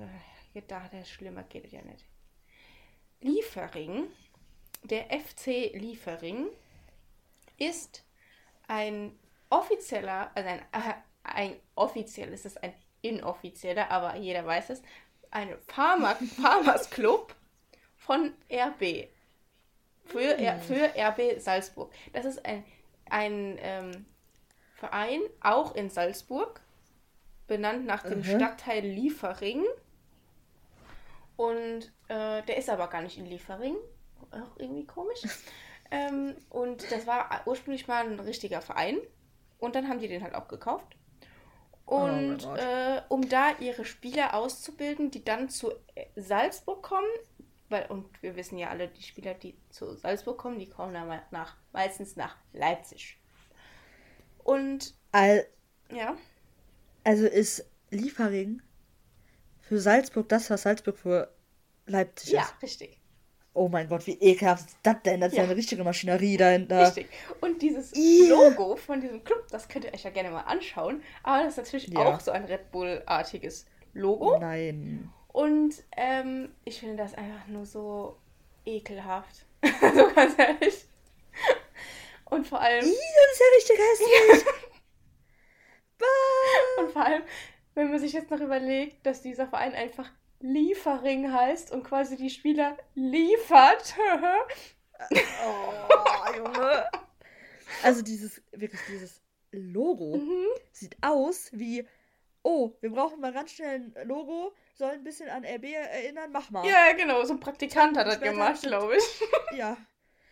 gedacht, 0.54 0.92
das 0.92 1.10
schlimmer 1.10 1.44
geht 1.44 1.72
ja 1.72 1.82
nicht. 1.82 2.06
Liefering, 3.22 4.08
der 4.84 5.06
FC 5.06 5.72
Liefering, 5.74 6.48
ist 7.58 8.04
ein 8.68 9.18
offizieller, 9.50 10.32
also 10.36 10.50
ein, 10.50 10.60
äh, 10.60 10.94
ein 11.24 11.56
offiziell 11.76 12.34
ist 12.34 12.46
es 12.46 12.58
ein 12.58 12.74
inoffizieller, 13.02 13.90
aber 13.92 14.16
jeder 14.16 14.46
weiß 14.46 14.72
es, 14.72 14.82
ein 15.32 15.56
Pharma 15.68 16.16
Farmers 16.42 16.90
Club 16.90 17.36
von 17.98 18.34
RB. 18.52 19.08
Für, 20.06 20.38
hm. 20.38 20.60
für 20.62 20.92
RB 20.98 21.40
Salzburg. 21.40 21.94
Das 22.12 22.26
ist 22.26 22.46
ein, 22.46 22.66
ein 23.10 23.58
ähm, 23.62 24.06
Verein, 24.76 25.22
auch 25.40 25.76
in 25.76 25.90
Salzburg, 25.90 26.60
benannt 27.48 27.86
nach 27.86 28.04
dem 28.04 28.20
mhm. 28.20 28.24
Stadtteil 28.24 28.84
Liefering. 28.84 29.64
Und 31.38 31.92
äh, 32.08 32.42
der 32.44 32.58
ist 32.58 32.70
aber 32.70 32.88
gar 32.88 33.02
nicht 33.02 33.18
in 33.18 33.26
Liefering. 33.26 33.76
Auch 34.32 34.58
irgendwie 34.58 34.86
komisch. 34.86 35.22
ähm, 35.92 36.36
und 36.50 36.92
das 36.92 37.06
war 37.08 37.42
ursprünglich 37.46 37.88
mal 37.88 38.06
ein 38.06 38.20
richtiger 38.20 38.62
Verein. 38.62 38.98
Und 39.60 39.76
dann 39.76 39.88
haben 39.88 40.00
die 40.00 40.08
den 40.08 40.24
halt 40.24 40.34
auch 40.34 40.48
gekauft. 40.48 40.98
Oh 41.92 42.06
und 42.06 42.48
oh 42.48 42.56
äh, 42.56 43.02
um 43.10 43.28
da 43.28 43.52
ihre 43.60 43.84
Spieler 43.84 44.34
auszubilden, 44.34 45.12
die 45.12 45.26
dann 45.26 45.50
zu 45.50 45.72
äh, 45.94 46.06
Salzburg 46.16 46.82
kommen, 46.82 47.10
weil, 47.68 47.86
und 47.88 48.08
wir 48.24 48.38
wissen 48.38 48.58
ja 48.58 48.70
alle, 48.70 48.88
die 48.88 49.04
Spieler, 49.04 49.34
die 49.34 49.58
zu 49.72 49.98
Salzburg 49.98 50.38
kommen, 50.38 50.58
die 50.58 50.70
kommen 50.70 50.94
dann 50.94 51.22
nach, 51.32 51.58
meistens 51.74 52.16
nach 52.16 52.38
Leipzig. 52.54 53.20
Und. 54.38 54.96
All, 55.12 55.46
ja. 55.92 56.16
Also 57.04 57.28
ist 57.28 57.66
Liefering 57.90 58.62
für 59.60 59.82
Salzburg 59.82 60.30
das, 60.30 60.50
was 60.50 60.62
Salzburg 60.62 60.98
für 60.98 61.36
Leipzig 61.88 62.32
ja, 62.32 62.44
ist. 62.44 62.50
Ja, 62.52 62.58
richtig. 62.62 63.01
Oh 63.54 63.68
mein 63.68 63.90
Gott, 63.90 64.08
wie 64.08 64.14
ekelhaft 64.14 64.68
ist 64.68 64.78
das 64.82 65.02
denn? 65.04 65.20
Das 65.20 65.34
ist 65.34 65.38
ja, 65.38 65.44
eine 65.44 65.56
richtige 65.56 65.84
Maschinerie 65.84 66.38
dahinter. 66.38 66.88
Richtig. 66.88 67.10
Und 67.42 67.62
dieses 67.62 67.94
yeah. 67.94 68.30
Logo 68.30 68.78
von 68.78 69.02
diesem 69.02 69.24
Club, 69.26 69.46
das 69.50 69.68
könnt 69.68 69.84
ihr 69.84 69.94
euch 69.94 70.04
ja 70.04 70.10
gerne 70.10 70.32
mal 70.32 70.44
anschauen. 70.44 71.02
Aber 71.24 71.44
das 71.44 71.54
ist 71.54 71.58
natürlich 71.58 71.88
ja. 71.90 72.00
auch 72.00 72.20
so 72.22 72.32
ein 72.32 72.46
Red 72.46 72.72
Bull-artiges 72.72 73.66
Logo. 73.94 74.40
Nein. 74.40 75.12
Und 75.28 75.76
ähm, 75.98 76.50
ich 76.64 76.80
finde 76.80 76.96
das 76.96 77.14
einfach 77.14 77.48
nur 77.48 77.66
so 77.66 78.18
ekelhaft. 78.66 79.46
so 79.64 80.10
ganz 80.14 80.38
ehrlich. 80.38 80.86
Und 82.26 82.48
vor 82.48 82.62
allem. 82.62 82.86
Ih, 82.86 82.90
das 82.90 83.34
ist 83.34 83.40
ja 83.40 83.46
richtig 83.58 83.78
hässlich. 83.80 84.54
und 86.80 86.92
vor 86.92 87.06
allem, 87.06 87.24
wenn 87.76 87.92
man 87.92 88.00
sich 88.00 88.14
jetzt 88.14 88.32
noch 88.32 88.40
überlegt, 88.40 89.06
dass 89.06 89.22
dieser 89.22 89.48
Verein 89.48 89.74
einfach 89.74 90.10
Liefering 90.42 91.32
heißt 91.32 91.72
und 91.72 91.84
quasi 91.84 92.18
die 92.18 92.30
Spieler 92.30 92.78
liefert. 92.96 93.96
oh, 95.12 96.38
Junge. 96.38 96.86
Also 97.84 98.02
dieses, 98.02 98.42
wirklich 98.52 98.82
dieses 98.90 99.22
Logo 99.52 100.18
mhm. 100.18 100.48
sieht 100.72 100.98
aus 101.02 101.50
wie, 101.54 101.88
oh, 102.44 102.72
wir 102.82 102.92
brauchen 102.92 103.20
mal 103.20 103.34
ganz 103.34 103.52
schnell 103.52 103.92
ein 103.96 104.08
Logo, 104.08 104.54
soll 104.74 104.92
ein 104.92 105.04
bisschen 105.04 105.30
an 105.30 105.46
RB 105.46 105.66
erinnern, 105.66 106.32
mach 106.32 106.50
mal. 106.50 106.66
Ja, 106.68 106.94
genau, 106.94 107.24
so 107.24 107.34
ein 107.34 107.40
Praktikant 107.40 107.98
hat 107.98 108.08
das 108.08 108.20
gemacht, 108.20 108.62
glaube 108.62 108.98
ich. 108.98 109.04
Ja. 109.58 109.78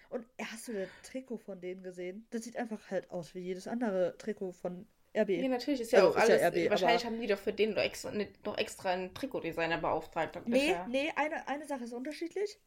Und 0.10 0.26
hast 0.41 0.68
du 0.68 0.74
das 0.74 0.89
Trikot 1.03 1.38
von 1.38 1.62
denen 1.62 1.84
gesehen? 1.84 2.26
Das 2.32 2.43
sieht 2.43 2.57
einfach 2.57 2.80
halt 2.89 3.12
aus 3.12 3.36
wie 3.36 3.41
jedes 3.41 3.68
andere 3.68 4.18
Trikot 4.18 4.53
von 4.53 4.88
RB. 5.16 5.30
Ja, 5.30 5.47
natürlich 5.47 5.82
ist 5.82 5.91
ja 5.91 5.99
also, 5.99 6.12
auch 6.12 6.22
alles. 6.22 6.41
Ja 6.41 6.47
RB, 6.49 6.70
wahrscheinlich 6.70 7.05
haben 7.05 7.20
die 7.20 7.28
doch 7.28 7.39
für 7.39 7.53
den 7.53 7.76
doch 7.76 7.82
extra, 7.82 8.12
doch 8.43 8.57
extra 8.57 8.89
einen 8.91 9.14
Trikotdesigner 9.14 9.78
beauftragt. 9.78 10.39
Nee, 10.45 10.72
ja... 10.72 10.88
nee, 10.88 11.12
eine, 11.16 11.47
eine 11.47 11.66
Sache 11.66 11.84
ist 11.86 11.93
unterschiedlich. 11.93 12.60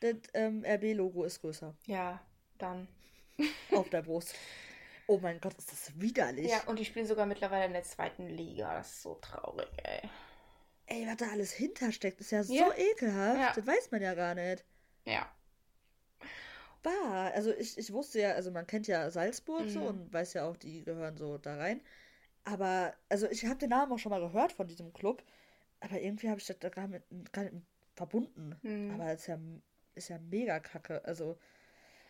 Das 0.00 0.14
ähm, 0.34 0.64
RB-Logo 0.64 1.24
ist 1.24 1.40
größer. 1.40 1.74
Ja, 1.86 2.20
dann. 2.58 2.86
Auf 3.72 3.88
der 3.90 4.02
Brust. 4.02 4.34
Oh 5.06 5.18
mein 5.20 5.40
Gott, 5.40 5.54
ist 5.56 5.72
das 5.72 5.98
widerlich. 5.98 6.50
Ja, 6.50 6.62
und 6.66 6.78
die 6.78 6.84
spielen 6.84 7.06
sogar 7.06 7.26
mittlerweile 7.26 7.64
in 7.64 7.72
der 7.72 7.82
zweiten 7.82 8.28
Liga. 8.28 8.74
Das 8.74 8.90
ist 8.90 9.02
so 9.02 9.14
traurig, 9.14 9.68
ey. 9.82 10.08
Ey, 10.86 11.06
was 11.06 11.16
da 11.16 11.30
alles 11.30 11.52
hintersteckt, 11.52 12.20
ist 12.20 12.30
ja 12.30 12.42
so 12.42 12.54
ja. 12.54 12.72
ekelhaft. 12.76 13.40
Ja. 13.40 13.52
Das 13.54 13.66
weiß 13.66 13.90
man 13.90 14.02
ja 14.02 14.14
gar 14.14 14.34
nicht. 14.34 14.64
Ja. 15.04 15.26
War. 16.82 17.32
Also 17.32 17.52
ich, 17.52 17.76
ich 17.78 17.92
wusste 17.92 18.20
ja, 18.20 18.32
also 18.32 18.50
man 18.50 18.66
kennt 18.66 18.86
ja 18.86 19.10
Salzburg 19.10 19.64
mhm. 19.64 19.70
so 19.70 19.80
und 19.80 20.12
weiß 20.12 20.34
ja 20.34 20.48
auch, 20.48 20.56
die 20.56 20.84
gehören 20.84 21.16
so 21.16 21.38
da 21.38 21.56
rein. 21.56 21.80
Aber, 22.44 22.94
also 23.08 23.28
ich 23.28 23.44
habe 23.44 23.58
den 23.58 23.70
Namen 23.70 23.92
auch 23.92 23.98
schon 23.98 24.10
mal 24.10 24.20
gehört 24.20 24.52
von 24.52 24.66
diesem 24.66 24.92
Club, 24.92 25.22
aber 25.80 26.00
irgendwie 26.00 26.30
habe 26.30 26.40
ich 26.40 26.46
das 26.46 26.58
da 26.58 26.68
gar, 26.68 26.88
mit, 26.88 27.02
gar 27.32 27.44
nicht 27.44 27.56
verbunden. 27.94 28.56
Mhm. 28.62 28.94
Aber 28.94 29.12
es 29.12 29.22
ist 29.22 29.26
ja, 29.26 29.38
ist 29.94 30.08
ja 30.08 30.18
mega 30.18 30.60
kacke. 30.60 31.04
Also. 31.04 31.38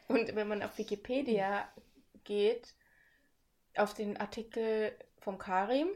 Und 0.06 0.34
wenn 0.34 0.48
man 0.48 0.62
auf 0.62 0.78
Wikipedia 0.78 1.68
geht, 2.24 2.74
auf 3.76 3.94
den 3.94 4.16
Artikel 4.16 4.92
vom 5.18 5.38
Karim, 5.38 5.88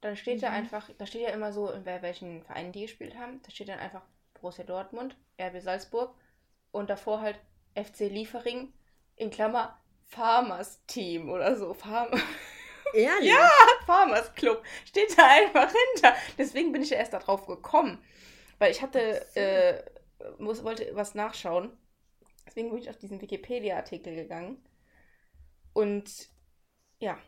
dann 0.00 0.16
steht 0.16 0.36
mhm. 0.36 0.42
da 0.42 0.50
einfach, 0.50 0.90
da 0.96 1.06
steht 1.06 1.22
ja 1.22 1.30
immer 1.30 1.52
so, 1.52 1.70
in 1.70 1.84
welchen 1.84 2.42
Vereinen 2.44 2.72
die 2.72 2.82
gespielt 2.82 3.16
haben. 3.16 3.40
Da 3.42 3.50
steht 3.50 3.68
dann 3.68 3.80
einfach 3.80 4.02
Borussia 4.34 4.64
Dortmund, 4.64 5.16
RB 5.40 5.60
Salzburg 5.60 6.14
und 6.70 6.90
davor 6.90 7.20
halt 7.20 7.40
FC 7.84 8.00
Liefering 8.10 8.72
in 9.16 9.30
Klammer 9.30 9.80
Farmers 10.06 10.84
Team 10.86 11.30
oder 11.30 11.56
so. 11.56 11.74
Farm 11.74 12.08
Ehrlich? 12.94 13.30
ja, 13.30 13.50
Farmers 13.86 14.34
Club. 14.34 14.62
Steht 14.84 15.16
da 15.16 15.26
einfach 15.26 15.70
hinter. 15.94 16.14
Deswegen 16.36 16.72
bin 16.72 16.82
ich 16.82 16.90
ja 16.90 16.98
erst 16.98 17.12
darauf 17.12 17.46
gekommen. 17.46 18.02
Weil 18.58 18.70
ich 18.70 18.82
hatte, 18.82 19.26
äh, 19.36 19.82
muss, 20.38 20.64
wollte 20.64 20.90
was 20.94 21.14
nachschauen. 21.14 21.76
Deswegen 22.46 22.70
bin 22.70 22.78
ich 22.78 22.90
auf 22.90 22.98
diesen 22.98 23.20
Wikipedia-Artikel 23.20 24.14
gegangen. 24.14 24.64
Und 25.74 26.30
ja, 26.98 27.18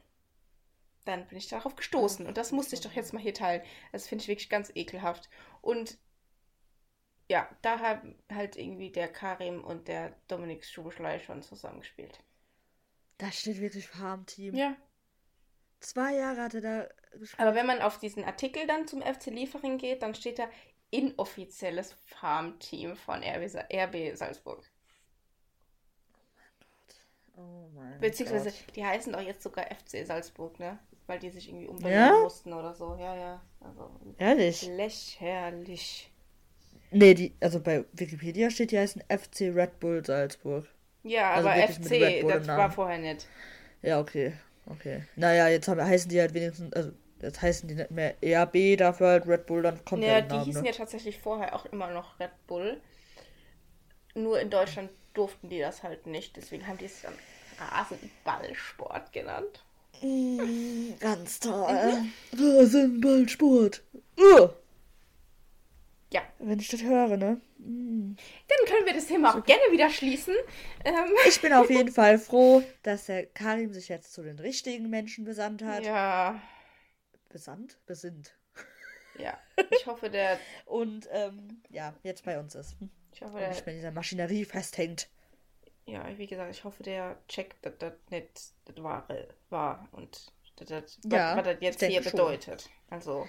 dann 1.05 1.27
bin 1.29 1.39
ich 1.39 1.49
darauf 1.49 1.77
gestoßen. 1.77 2.27
Und 2.27 2.37
das 2.37 2.53
musste 2.53 2.75
ich 2.75 2.81
doch 2.81 2.93
jetzt 2.93 3.13
mal 3.13 3.23
hier 3.23 3.35
teilen. 3.35 3.63
Das 3.93 4.09
finde 4.09 4.23
ich 4.23 4.29
wirklich 4.29 4.49
ganz 4.49 4.73
ekelhaft. 4.75 5.29
Und 5.61 5.99
ja, 7.31 7.49
da 7.63 7.79
haben 7.79 8.17
halt 8.29 8.57
irgendwie 8.57 8.91
der 8.91 9.07
Karim 9.07 9.63
und 9.63 9.87
der 9.87 10.17
Dominik 10.27 10.65
Schubeschlei 10.65 11.21
schon 11.21 11.43
zusammengespielt. 11.43 12.19
Da 13.19 13.31
steht 13.31 13.61
wirklich 13.61 13.87
Farmteam. 13.87 14.57
Ja. 14.57 14.75
Zwei 15.79 16.17
Jahre 16.17 16.43
hat 16.43 16.55
er 16.55 16.61
da 16.61 16.89
gespielt. 17.17 17.39
Aber 17.39 17.55
wenn 17.55 17.67
man 17.67 17.83
auf 17.83 17.99
diesen 17.99 18.25
Artikel 18.25 18.67
dann 18.67 18.89
zum 18.89 19.01
FC 19.01 19.27
Liefering 19.27 19.79
geht, 19.79 20.03
dann 20.03 20.17
steht 20.17 20.41
da 20.41 20.51
inoffizielles 20.91 21.93
Farmteam 22.07 22.97
von 22.97 23.23
RB, 23.23 23.55
RB 23.73 24.17
Salzburg. 24.17 24.69
Oh 27.37 27.69
mein 27.73 28.01
Beziehungsweise, 28.01 28.51
Gott. 28.51 28.75
die 28.75 28.85
heißen 28.85 29.13
doch 29.13 29.21
jetzt 29.21 29.45
sogar 29.45 29.67
FC 29.67 30.05
Salzburg, 30.05 30.59
ne? 30.59 30.81
Weil 31.07 31.21
die 31.21 31.31
sich 31.31 31.49
irgendwie 31.49 31.69
umbenennen 31.69 32.17
ja? 32.17 32.21
mussten 32.23 32.53
oder 32.53 32.75
so. 32.75 32.97
Ja, 32.97 33.15
ja. 33.15 33.43
Also, 33.61 33.89
Ehrlich? 34.19 34.67
Lächerlich. 34.67 36.10
Nee, 36.91 37.15
die, 37.15 37.33
also 37.41 37.61
bei 37.61 37.85
Wikipedia 37.93 38.51
steht, 38.51 38.73
die 38.73 38.79
heißen 38.79 39.03
FC 39.09 39.53
Red 39.55 39.79
Bull 39.81 40.05
Salzburg. 40.05 40.67
Ja, 41.03 41.33
also 41.33 41.49
aber 41.49 41.69
FC, 41.69 42.27
das 42.29 42.47
war 42.49 42.71
vorher 42.71 42.99
nicht. 42.99 43.27
Ja, 43.83 44.01
okay. 44.01 44.33
Okay. 44.67 45.05
Naja, 45.17 45.49
jetzt 45.49 45.69
haben, 45.69 45.81
heißen 45.81 46.11
die 46.11 46.21
halt 46.21 46.35
wenigstens, 46.35 46.73
also 46.73 46.93
jetzt 47.21 47.43
heißen 47.43 47.69
die 47.69 47.75
nicht 47.75 47.91
mehr 47.91 48.15
RB, 48.23 48.77
dafür 48.79 49.09
halt 49.09 49.27
Red 49.27 49.47
Bull, 49.47 49.63
dann 49.63 49.85
kommt 49.85 50.05
Ja, 50.05 50.21
die 50.21 50.29
Namen, 50.29 50.45
hießen 50.45 50.63
ne? 50.63 50.69
ja 50.69 50.75
tatsächlich 50.75 51.19
vorher 51.19 51.55
auch 51.55 51.67
immer 51.67 51.91
noch 51.91 52.19
Red 52.21 52.31
Bull. 52.47 52.81
Nur 54.15 54.41
in 54.41 54.51
Deutschland 54.51 54.91
durften 55.15 55.49
die 55.49 55.61
das 55.61 55.83
halt 55.83 56.07
nicht, 56.07 56.37
deswegen 56.37 56.67
haben 56.67 56.79
die 56.79 56.85
es 56.87 57.03
dann 57.03 57.15
Rasenballsport 57.59 59.13
genannt. 59.13 59.65
Mm, 60.03 60.99
ganz 60.99 61.41
toll. 61.41 62.03
Mhm. 62.33 62.39
Rasenballsport. 62.39 63.83
Uh. 64.19 64.49
Ja. 66.13 66.23
Wenn 66.39 66.59
ich 66.59 66.69
das 66.69 66.83
höre, 66.83 67.17
ne? 67.17 67.41
Dann 67.59 68.17
können 68.67 68.87
wir 68.87 68.95
das 68.95 69.07
Thema 69.07 69.37
auch 69.37 69.45
gerne 69.45 69.63
wieder 69.71 69.91
schließen. 69.91 70.35
Ähm. 70.85 71.13
Ich 71.29 71.41
bin 71.41 71.53
auf 71.53 71.71
jeden 71.71 71.93
Fall 71.93 72.19
froh, 72.19 72.63
dass 72.83 73.07
der 73.07 73.27
Karim 73.27 73.73
sich 73.73 73.89
jetzt 73.89 74.13
zu 74.13 74.23
den 74.23 74.39
richtigen 74.39 74.91
Menschen 74.91 75.25
besandt 75.25 75.63
hat. 75.63 75.85
Ja. 75.85 76.41
Besandt? 77.29 77.79
Besinnt. 77.87 78.35
Ja. 79.19 79.39
Ich 79.71 79.87
hoffe, 79.87 80.11
der. 80.11 80.39
Und 80.65 81.09
ähm, 81.13 81.63
ja, 81.69 81.95
jetzt 82.03 82.25
bei 82.25 82.39
uns 82.39 82.55
ist. 82.55 82.77
Ich 83.13 83.23
hoffe, 83.23 83.39
der. 83.39 83.49
Und 83.49 83.55
nicht 83.55 83.67
mehr 83.67 83.75
in 83.75 83.81
dieser 83.81 83.93
Maschinerie 83.93 84.45
festhängt. 84.45 85.09
Ja, 85.87 86.07
wie 86.17 86.27
gesagt, 86.27 86.51
ich 86.55 86.65
hoffe, 86.65 86.83
der 86.83 87.19
checkt, 87.29 87.65
dass 87.65 87.75
das 87.79 87.93
nicht 88.11 88.53
das 88.65 88.83
Wahre 88.83 89.29
war 89.49 89.89
und 89.93 90.33
das, 90.57 90.99
ja, 91.05 91.37
was, 91.37 91.39
was 91.39 91.45
das 91.45 91.57
jetzt 91.61 91.83
hier 91.83 92.01
bedeutet. 92.03 92.63
Schon. 92.63 92.73
Also. 92.91 93.29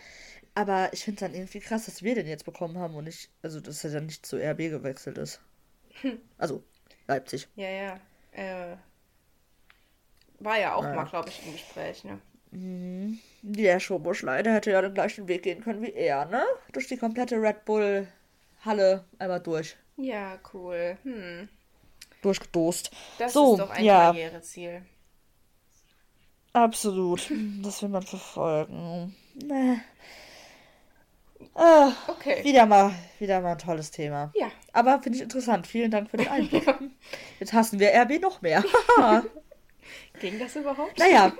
Aber 0.53 0.91
ich 0.91 1.03
finde 1.03 1.23
es 1.23 1.31
dann 1.31 1.39
irgendwie 1.39 1.59
krass, 1.59 1.85
dass 1.85 2.03
wir 2.03 2.15
den 2.15 2.27
jetzt 2.27 2.45
bekommen 2.45 2.77
haben 2.77 2.95
und 2.95 3.05
nicht, 3.05 3.29
also 3.41 3.59
dass 3.59 3.83
er 3.83 3.91
dann 3.91 4.07
nicht 4.07 4.25
zu 4.25 4.37
RB 4.37 4.57
gewechselt 4.57 5.17
ist. 5.17 5.39
Hm. 6.01 6.19
Also 6.37 6.63
Leipzig. 7.07 7.47
Ja, 7.55 7.69
ja. 7.69 7.99
Äh, 8.31 8.75
war 10.39 10.59
ja 10.59 10.75
auch 10.75 10.83
ja. 10.83 10.93
mal, 10.93 11.05
glaube 11.05 11.29
ich, 11.29 11.45
im 11.45 11.53
Gespräch, 11.53 12.03
ne? 12.03 12.19
Mhm. 12.51 13.19
Der 13.41 13.79
Schobusch 13.79 14.23
leider 14.23 14.53
hätte 14.53 14.71
ja 14.71 14.81
den 14.81 14.93
gleichen 14.93 15.27
Weg 15.27 15.43
gehen 15.43 15.63
können 15.63 15.81
wie 15.81 15.93
er, 15.93 16.25
ne? 16.25 16.43
Durch 16.73 16.87
die 16.87 16.97
komplette 16.97 17.41
Red 17.41 17.63
Bull 17.65 18.07
Halle 18.65 19.05
einmal 19.19 19.39
durch. 19.39 19.75
Ja, 19.97 20.39
cool. 20.53 20.97
Hm. 21.03 21.49
Durchgedost. 22.21 22.91
Das 23.17 23.33
so, 23.33 23.53
ist 23.53 23.59
doch 23.59 23.69
ein 23.71 23.83
ja. 23.83 24.11
Karriereziel. 24.11 24.83
Absolut. 26.53 27.31
Das 27.63 27.81
will 27.81 27.89
man 27.89 28.03
verfolgen. 28.03 29.15
Nee. 29.35 29.77
Ah, 31.53 31.91
okay. 32.07 32.43
Wieder 32.43 32.65
mal, 32.65 32.93
wieder 33.19 33.41
mal 33.41 33.53
ein 33.53 33.57
tolles 33.57 33.91
Thema. 33.91 34.31
Ja. 34.35 34.51
Aber 34.73 35.01
finde 35.01 35.17
ich 35.17 35.23
interessant. 35.23 35.67
Vielen 35.67 35.91
Dank 35.91 36.09
für 36.09 36.17
den 36.17 36.27
Einblick. 36.29 36.63
Jetzt 37.39 37.53
hassen 37.53 37.79
wir 37.79 37.93
RB 37.93 38.21
noch 38.21 38.41
mehr. 38.41 38.63
Ging 40.19 40.39
das 40.39 40.55
überhaupt? 40.55 40.97
Naja, 40.97 41.33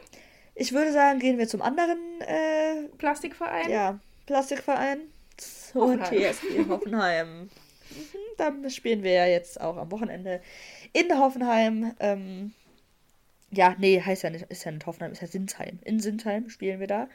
ich 0.55 0.73
würde 0.73 0.91
sagen, 0.91 1.19
gehen 1.19 1.37
wir 1.37 1.47
zum 1.47 1.61
anderen 1.61 1.99
äh, 2.21 2.87
Plastikverein. 2.97 3.69
Ja, 3.69 3.99
Plastikverein. 4.25 5.01
Hoffenheim. 5.73 6.33
TSG 6.33 6.69
Hoffenheim. 6.69 7.49
Da 8.37 8.51
spielen 8.69 9.03
wir 9.03 9.11
ja 9.11 9.25
jetzt 9.25 9.59
auch 9.59 9.77
am 9.77 9.91
Wochenende 9.91 10.41
in 10.93 11.17
Hoffenheim. 11.17 11.93
Ähm, 11.99 12.53
ja, 13.51 13.75
nee, 13.77 14.01
heißt 14.01 14.23
ja 14.23 14.29
nicht, 14.29 14.45
ist 14.49 14.63
ja 14.63 14.71
nicht 14.71 14.85
Hoffenheim, 14.85 15.11
ist 15.11 15.21
ja 15.21 15.27
Sinsheim. 15.27 15.79
In 15.83 15.99
Sinsheim 15.99 16.49
spielen 16.49 16.79
wir 16.79 16.87
da. 16.87 17.09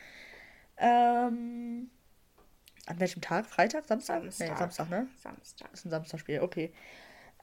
Ähm, 0.78 1.90
an 2.86 3.00
welchem 3.00 3.20
Tag? 3.20 3.46
Freitag? 3.46 3.84
Samstag? 3.86 4.22
Samstag. 4.22 4.48
Nee, 4.48 4.56
Samstag, 4.56 4.90
ne? 4.90 5.06
Samstag. 5.22 5.70
Das 5.70 5.80
ist 5.80 5.86
ein 5.86 5.90
Samstagspiel, 5.90 6.40
okay. 6.40 6.72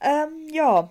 Ähm, 0.00 0.48
ja. 0.52 0.90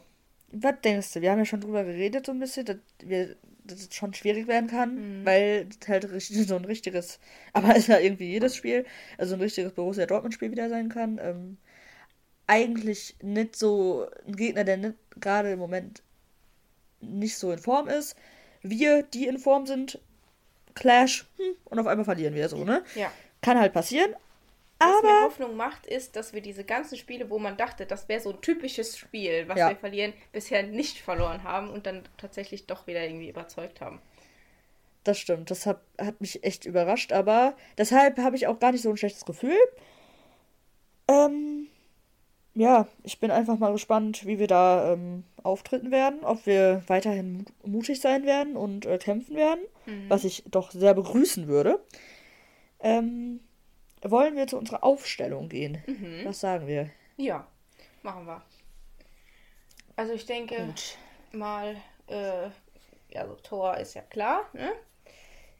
Was 0.55 0.75
denkst 0.83 1.13
du? 1.13 1.21
Wir 1.21 1.31
haben 1.31 1.39
ja 1.39 1.45
schon 1.45 1.61
drüber 1.61 1.83
geredet, 1.83 2.27
so 2.27 2.31
ein 2.31 2.39
bisschen, 2.39 2.65
dass, 2.65 2.77
wir, 2.99 3.35
dass 3.63 3.79
es 3.79 3.95
schon 3.95 4.13
schwierig 4.13 4.47
werden 4.47 4.69
kann, 4.69 5.21
mhm. 5.21 5.25
weil 5.25 5.67
es 5.69 5.87
halt 5.87 6.07
so 6.21 6.55
ein 6.55 6.65
richtiges, 6.65 7.19
aber 7.53 7.75
ist 7.75 7.87
ja 7.87 7.97
irgendwie 7.97 8.29
jedes 8.29 8.55
Spiel, 8.55 8.85
also 9.17 9.33
ein 9.33 9.41
richtiges 9.41 9.73
Borussia 9.73 10.05
Dortmund-Spiel 10.05 10.51
wieder 10.51 10.69
sein 10.69 10.89
kann. 10.89 11.19
Ähm, 11.21 11.57
eigentlich 12.45 13.15
nicht 13.21 13.55
so 13.55 14.07
ein 14.27 14.35
Gegner, 14.35 14.63
der 14.63 14.77
nicht 14.77 14.95
gerade 15.19 15.51
im 15.51 15.59
Moment 15.59 16.03
nicht 17.01 17.37
so 17.37 17.51
in 17.51 17.59
Form 17.59 17.87
ist. 17.87 18.15
Wir, 18.61 19.03
die 19.03 19.27
in 19.27 19.39
Form 19.39 19.65
sind, 19.65 19.99
Clash, 20.75 21.25
hm, 21.37 21.55
und 21.65 21.79
auf 21.79 21.87
einmal 21.87 22.05
verlieren 22.05 22.33
wir 22.33 22.47
so, 22.49 22.63
ne? 22.63 22.83
Ja. 22.95 23.11
Kann 23.41 23.59
halt 23.59 23.73
passieren, 23.73 24.15
was 24.87 25.03
aber, 25.03 25.13
mir 25.13 25.25
Hoffnung 25.25 25.55
macht, 25.55 25.85
ist, 25.85 26.15
dass 26.15 26.33
wir 26.33 26.41
diese 26.41 26.63
ganzen 26.63 26.97
Spiele, 26.97 27.29
wo 27.29 27.39
man 27.39 27.57
dachte, 27.57 27.85
das 27.85 28.07
wäre 28.09 28.21
so 28.21 28.31
ein 28.31 28.41
typisches 28.41 28.97
Spiel, 28.97 29.47
was 29.47 29.57
ja. 29.57 29.69
wir 29.69 29.75
verlieren, 29.75 30.13
bisher 30.31 30.63
nicht 30.63 30.99
verloren 30.99 31.43
haben 31.43 31.69
und 31.69 31.85
dann 31.85 32.03
tatsächlich 32.17 32.67
doch 32.67 32.87
wieder 32.87 33.03
irgendwie 33.03 33.29
überzeugt 33.29 33.81
haben. 33.81 34.01
Das 35.03 35.19
stimmt, 35.19 35.51
das 35.51 35.65
hat, 35.65 35.81
hat 35.99 36.21
mich 36.21 36.43
echt 36.43 36.65
überrascht, 36.65 37.11
aber 37.11 37.55
deshalb 37.77 38.19
habe 38.19 38.35
ich 38.35 38.47
auch 38.47 38.59
gar 38.59 38.71
nicht 38.71 38.81
so 38.81 38.89
ein 38.89 38.97
schlechtes 38.97 39.25
Gefühl. 39.25 39.57
Ähm, 41.09 41.67
ja, 42.55 42.87
ich 43.03 43.19
bin 43.19 43.31
einfach 43.31 43.57
mal 43.57 43.73
gespannt, 43.73 44.25
wie 44.25 44.39
wir 44.39 44.47
da 44.47 44.93
ähm, 44.93 45.23
auftreten 45.41 45.91
werden, 45.91 46.23
ob 46.23 46.45
wir 46.45 46.83
weiterhin 46.87 47.45
mutig 47.65 47.99
sein 47.99 48.25
werden 48.25 48.55
und 48.55 48.85
äh, 48.85 48.97
kämpfen 48.97 49.35
werden, 49.35 49.61
mhm. 49.85 50.05
was 50.07 50.23
ich 50.23 50.43
doch 50.49 50.71
sehr 50.71 50.93
begrüßen 50.93 51.47
würde. 51.47 51.83
Ähm, 52.79 53.39
wollen 54.11 54.35
wir 54.35 54.47
zu 54.47 54.57
unserer 54.57 54.83
Aufstellung 54.83 55.49
gehen? 55.49 55.83
Mhm. 55.87 56.21
Was 56.25 56.39
sagen 56.39 56.67
wir? 56.67 56.89
Ja, 57.17 57.47
machen 58.01 58.25
wir. 58.25 58.41
Also 59.95 60.13
ich 60.13 60.25
denke 60.25 60.55
Gut. 60.55 60.97
mal, 61.31 61.75
äh, 62.07 62.49
also 63.17 63.35
Tor 63.35 63.77
ist 63.77 63.93
ja 63.93 64.01
klar, 64.01 64.49
ne? 64.53 64.71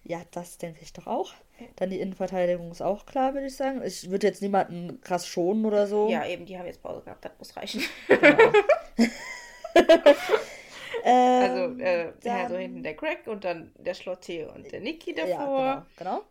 Ja, 0.04 0.22
das 0.32 0.58
denke 0.58 0.82
ich 0.82 0.91
doch 0.91 1.08
auch. 1.08 1.34
Dann 1.78 1.89
die 1.89 2.00
Innenverteidigung 2.00 2.72
ist 2.72 2.82
auch 2.82 3.06
klar, 3.06 3.34
würde 3.34 3.48
ich 3.48 3.56
sagen. 3.56 3.82
Ich 3.86 4.10
würde 4.10 4.28
jetzt 4.28 4.41
niemanden 4.41 5.00
krass 5.02 5.28
schonen 5.28 5.66
oder 5.66 5.88
so. 5.88 6.10
Ja, 6.10 6.26
eben, 6.26 6.46
die 6.46 6.58
haben 6.58 6.66
jetzt 6.66 6.82
Pause 6.82 7.02
gehabt, 7.04 7.24
das 7.24 7.32
muss 7.38 7.56
reichen. 7.56 7.84
Genau. 8.08 8.52
also, 11.04 11.80
äh, 11.80 12.14
dann, 12.22 12.39
ja, 12.39 12.50
so 12.50 12.58
hinten 12.58 12.84
der 12.84 12.96
Craig 12.96 13.28
und 13.28 13.44
dann 13.44 13.72
der 13.78 13.94
Schlotte 13.94 14.52
und 14.52 14.72
der 14.72 14.82
Niki 14.82 15.14
davor. 15.14 15.60
Ja, 15.60 15.88
genau. 15.96 16.12
genau. 16.16 16.24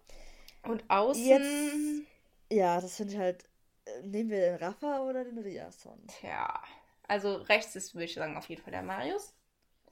Und 0.65 0.85
außen. 0.89 1.25
Jetzt, 1.25 2.09
ja, 2.53 2.81
das 2.81 2.97
finde 2.97 3.13
ich 3.15 3.19
halt. 3.19 3.45
Äh, 3.85 4.03
nehmen 4.03 4.31
wir 4.31 4.41
den 4.41 4.55
Rafa 4.57 5.01
oder 5.01 5.25
den 5.25 5.39
Riasson? 5.39 5.99
Tja. 6.07 6.63
Also 7.09 7.37
rechts 7.37 7.75
ist, 7.75 7.95
würde 7.95 8.05
ich 8.05 8.15
sagen, 8.15 8.37
auf 8.37 8.49
jeden 8.49 8.63
Fall 8.63 8.73
der 8.73 8.83
Marius. 8.83 9.35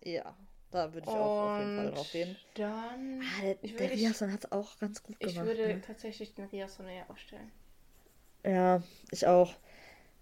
Ja, 0.02 0.36
da 0.70 0.94
würde 0.94 1.08
ich 1.10 1.14
auch 1.14 1.50
auf 1.50 1.58
jeden 1.58 1.76
Fall 1.76 1.90
drauf 1.90 2.12
gehen. 2.12 2.36
Dann. 2.54 3.22
Ah, 3.22 3.42
der, 3.42 3.54
der 3.54 3.90
Riasson 3.90 4.32
hat 4.32 4.44
es 4.44 4.52
auch 4.52 4.78
ganz 4.78 5.02
gut 5.02 5.18
gemacht. 5.18 5.36
Ich 5.36 5.42
würde 5.42 5.66
ne? 5.66 5.80
tatsächlich 5.80 6.34
den 6.34 6.46
Riasson 6.46 6.86
eher 6.86 7.10
aufstellen. 7.10 7.50
Ja, 8.44 8.82
ich 9.10 9.26
auch. 9.26 9.54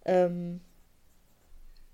Ähm, 0.04 0.60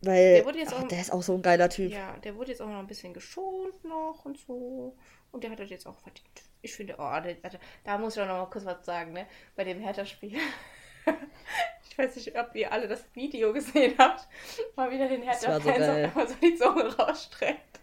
weil 0.00 0.34
der, 0.34 0.44
wurde 0.44 0.58
jetzt 0.58 0.72
ach, 0.72 0.84
auch, 0.84 0.88
der 0.88 1.00
ist 1.00 1.12
auch 1.12 1.22
so 1.22 1.34
ein 1.34 1.42
geiler 1.42 1.68
Typ. 1.68 1.90
Ja, 1.90 2.16
der 2.18 2.36
wurde 2.36 2.50
jetzt 2.50 2.60
auch 2.60 2.68
noch 2.68 2.78
ein 2.78 2.86
bisschen 2.86 3.12
geschont 3.12 3.84
noch 3.84 4.24
und 4.24 4.38
so. 4.38 4.96
Und 5.34 5.44
der 5.44 5.50
hat 5.50 5.58
das 5.58 5.68
jetzt 5.68 5.86
auch 5.86 5.98
verdient 5.98 6.44
ich 6.64 6.74
finde, 6.74 6.94
oh, 6.94 6.98
da, 6.98 7.50
da 7.84 7.98
muss 7.98 8.16
ich 8.16 8.22
auch 8.22 8.26
noch 8.26 8.38
mal 8.38 8.50
kurz 8.50 8.64
was 8.64 8.84
sagen, 8.84 9.12
ne? 9.12 9.26
Bei 9.54 9.64
dem 9.64 9.80
Hertha-Spiel. 9.80 10.32
ich 11.90 11.98
weiß 11.98 12.16
nicht, 12.16 12.36
ob 12.38 12.54
ihr 12.54 12.72
alle 12.72 12.88
das 12.88 13.04
Video 13.12 13.52
gesehen 13.52 13.94
habt. 13.98 14.26
Mal 14.74 14.90
wieder 14.90 15.06
den 15.06 15.22
Hertha-Fans 15.22 16.12
so 16.14 16.20
auf 16.20 16.28
so 16.28 16.34
die 16.42 16.54
Zunge 16.56 16.96
rausstreckt. 16.96 17.80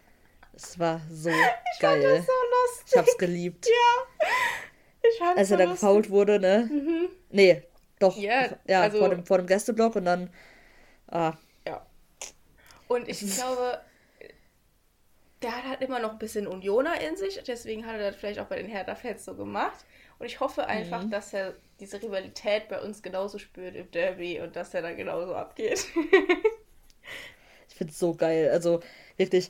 Es 0.54 0.80
war 0.80 1.00
so 1.12 1.30
ich 1.74 1.80
geil. 1.80 2.02
Fand 2.02 2.18
das 2.18 2.26
so 2.26 2.32
lustig. 2.32 2.92
Ich 2.92 2.98
hab's 2.98 3.18
geliebt. 3.18 3.68
Ja. 3.68 4.28
Ich 5.08 5.20
fand's 5.20 5.38
Als 5.38 5.52
er 5.52 5.58
so 5.58 5.64
da 5.64 5.72
gefault 5.72 6.10
wurde, 6.10 6.40
ne? 6.40 6.68
Mhm. 6.72 7.10
Nee, 7.30 7.62
doch. 8.00 8.18
Yeah, 8.18 8.58
ja, 8.68 8.82
also, 8.82 8.98
vor, 8.98 9.10
dem, 9.10 9.26
vor 9.26 9.38
dem 9.38 9.46
Gästeblock 9.46 9.96
und 9.96 10.06
dann. 10.06 10.34
Ah. 11.08 11.34
Ja. 11.68 11.86
Und 12.88 13.08
ich 13.08 13.20
glaube, 13.36 13.80
der 15.42 15.56
hat 15.56 15.66
halt 15.68 15.82
immer 15.82 16.00
noch 16.00 16.12
ein 16.12 16.20
bisschen 16.20 16.48
Unioner 16.48 17.00
in 17.02 17.16
sich, 17.16 17.42
deswegen 17.46 17.86
hat 17.86 17.96
er 17.96 18.12
das 18.12 18.16
vielleicht 18.16 18.40
auch 18.40 18.46
bei 18.46 18.58
den 18.58 18.68
Hertha-Fans 18.68 19.26
so 19.26 19.36
gemacht. 19.36 19.86
Und 20.20 20.28
ich 20.28 20.40
hoffe 20.40 20.68
einfach, 20.68 21.04
mhm. 21.04 21.10
dass 21.10 21.34
er 21.34 21.56
diese 21.80 22.02
Rivalität 22.02 22.70
bei 22.70 22.80
uns 22.80 23.02
genauso 23.02 23.40
spürt 23.40 23.76
im 23.76 23.90
Derby 23.90 24.40
und 24.40 24.56
dass 24.56 24.74
er 24.74 24.84
da 24.84 24.94
genauso 24.94 25.34
abgeht. 25.34 25.88
ich 27.68 27.76
finde 27.76 27.92
es 27.92 27.98
so 27.98 28.14
geil. 28.14 28.52
Also 28.52 28.82
wirklich, 29.18 29.50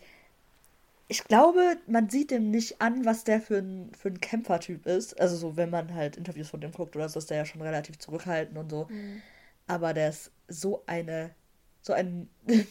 ich 1.10 1.26
glaube, 1.26 1.76
man 1.88 2.10
sieht 2.10 2.32
ihm 2.32 2.52
nicht 2.52 2.82
an, 2.82 3.04
was 3.04 3.26
der 3.26 3.42
für 3.42 3.58
ein, 3.58 3.92
für 3.94 4.08
ein 4.08 4.22
Kämpfertyp 4.22 4.86
ist. 4.86 5.20
Also 5.20 5.36
so, 5.36 5.58
wenn 5.58 5.70
man 5.70 5.94
halt 5.94 6.16
Interviews 6.16 6.50
von 6.50 6.62
dem 6.62 6.72
guckt 6.72 6.96
oder 6.96 7.10
so, 7.10 7.20
ist 7.20 7.30
der 7.30 7.38
ja 7.38 7.46
schon 7.46 7.62
relativ 7.62 8.00
zurückhaltend 8.00 8.58
und 8.58 8.70
so. 8.70 8.88
Mhm. 8.90 9.22
Aber 9.68 9.94
der 9.94 10.08
ist 10.08 10.32
so 10.48 10.84
eine, 10.86 11.36
so 11.82 11.92
ein, 11.92 12.30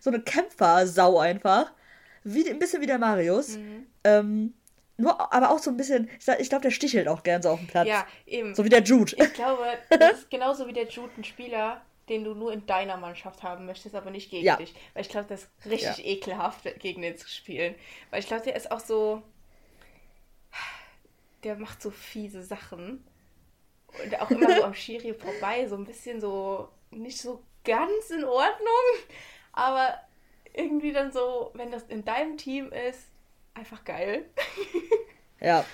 so 0.00 0.10
eine 0.10 0.20
Kämpfersau 0.20 1.18
einfach 1.18 1.72
wie, 2.24 2.48
ein 2.48 2.58
bisschen 2.58 2.82
wie 2.82 2.86
der 2.86 2.98
Marius. 2.98 3.56
Mhm. 3.56 3.86
Ähm, 4.04 4.54
nur, 4.96 5.32
aber 5.32 5.50
auch 5.50 5.60
so 5.60 5.70
ein 5.70 5.76
bisschen, 5.76 6.10
ich 6.38 6.48
glaube, 6.48 6.62
der 6.62 6.72
stichelt 6.72 7.06
auch 7.06 7.22
gern 7.22 7.40
so 7.40 7.50
auf 7.50 7.60
dem 7.60 7.68
Platz. 7.68 7.86
Ja, 7.86 8.04
eben. 8.26 8.54
So 8.54 8.64
wie 8.64 8.68
der 8.68 8.82
Jude. 8.82 9.14
Ich 9.16 9.32
glaube, 9.32 9.64
das 9.90 10.18
ist 10.18 10.30
genauso 10.30 10.66
wie 10.66 10.72
der 10.72 10.88
Jude 10.88 11.12
ein 11.16 11.24
Spieler, 11.24 11.80
den 12.08 12.24
du 12.24 12.34
nur 12.34 12.52
in 12.52 12.66
deiner 12.66 12.96
Mannschaft 12.96 13.44
haben 13.44 13.64
möchtest, 13.64 13.94
aber 13.94 14.10
nicht 14.10 14.28
gegen 14.30 14.44
ja. 14.44 14.56
dich. 14.56 14.74
Weil 14.94 15.02
ich 15.02 15.08
glaube, 15.08 15.28
das 15.28 15.42
ist 15.42 15.50
richtig 15.66 15.98
ja. 15.98 16.04
ekelhaft, 16.04 16.64
gegen 16.80 17.02
den 17.02 17.16
zu 17.16 17.28
spielen. 17.28 17.76
Weil 18.10 18.20
ich 18.20 18.26
glaube, 18.26 18.42
der 18.42 18.56
ist 18.56 18.72
auch 18.72 18.80
so. 18.80 19.22
Der 21.44 21.54
macht 21.54 21.80
so 21.80 21.92
fiese 21.92 22.42
Sachen. 22.42 23.04
Und 24.02 24.20
auch 24.20 24.30
immer 24.32 24.52
so 24.56 24.64
am 24.64 24.74
Schiri 24.74 25.14
vorbei, 25.14 25.68
so 25.68 25.76
ein 25.76 25.84
bisschen 25.84 26.20
so 26.20 26.68
nicht 26.90 27.18
so 27.18 27.40
ganz 27.62 28.10
in 28.10 28.24
Ordnung. 28.24 29.14
Aber 29.52 29.94
irgendwie 30.58 30.92
dann 30.92 31.12
so, 31.12 31.50
wenn 31.54 31.70
das 31.70 31.84
in 31.84 32.04
deinem 32.04 32.36
Team 32.36 32.72
ist, 32.72 33.08
einfach 33.54 33.84
geil. 33.84 34.24
ja, 35.40 35.64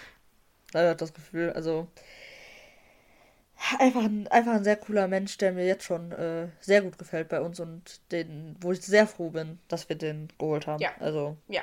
da 0.73 0.91
hat 0.91 1.01
das 1.01 1.15
Gefühl, 1.15 1.53
also 1.53 1.89
einfach 3.79 4.05
ein, 4.05 4.29
einfach 4.29 4.53
ein 4.53 4.65
sehr 4.65 4.77
cooler 4.77 5.09
Mensch, 5.09 5.39
der 5.39 5.53
mir 5.53 5.67
jetzt 5.67 5.85
schon 5.85 6.13
äh, 6.13 6.49
sehr 6.61 6.83
gut 6.83 6.99
gefällt 6.99 7.29
bei 7.29 7.41
uns 7.41 7.61
und 7.61 8.01
den, 8.13 8.57
wo 8.61 8.73
ich 8.73 8.81
sehr 8.83 9.07
froh 9.07 9.31
bin, 9.31 9.59
dass 9.69 9.89
wir 9.89 9.97
den 9.97 10.29
geholt 10.39 10.67
haben. 10.67 10.81
Ja. 10.81 10.91
Also. 11.01 11.37
Ja. 11.49 11.63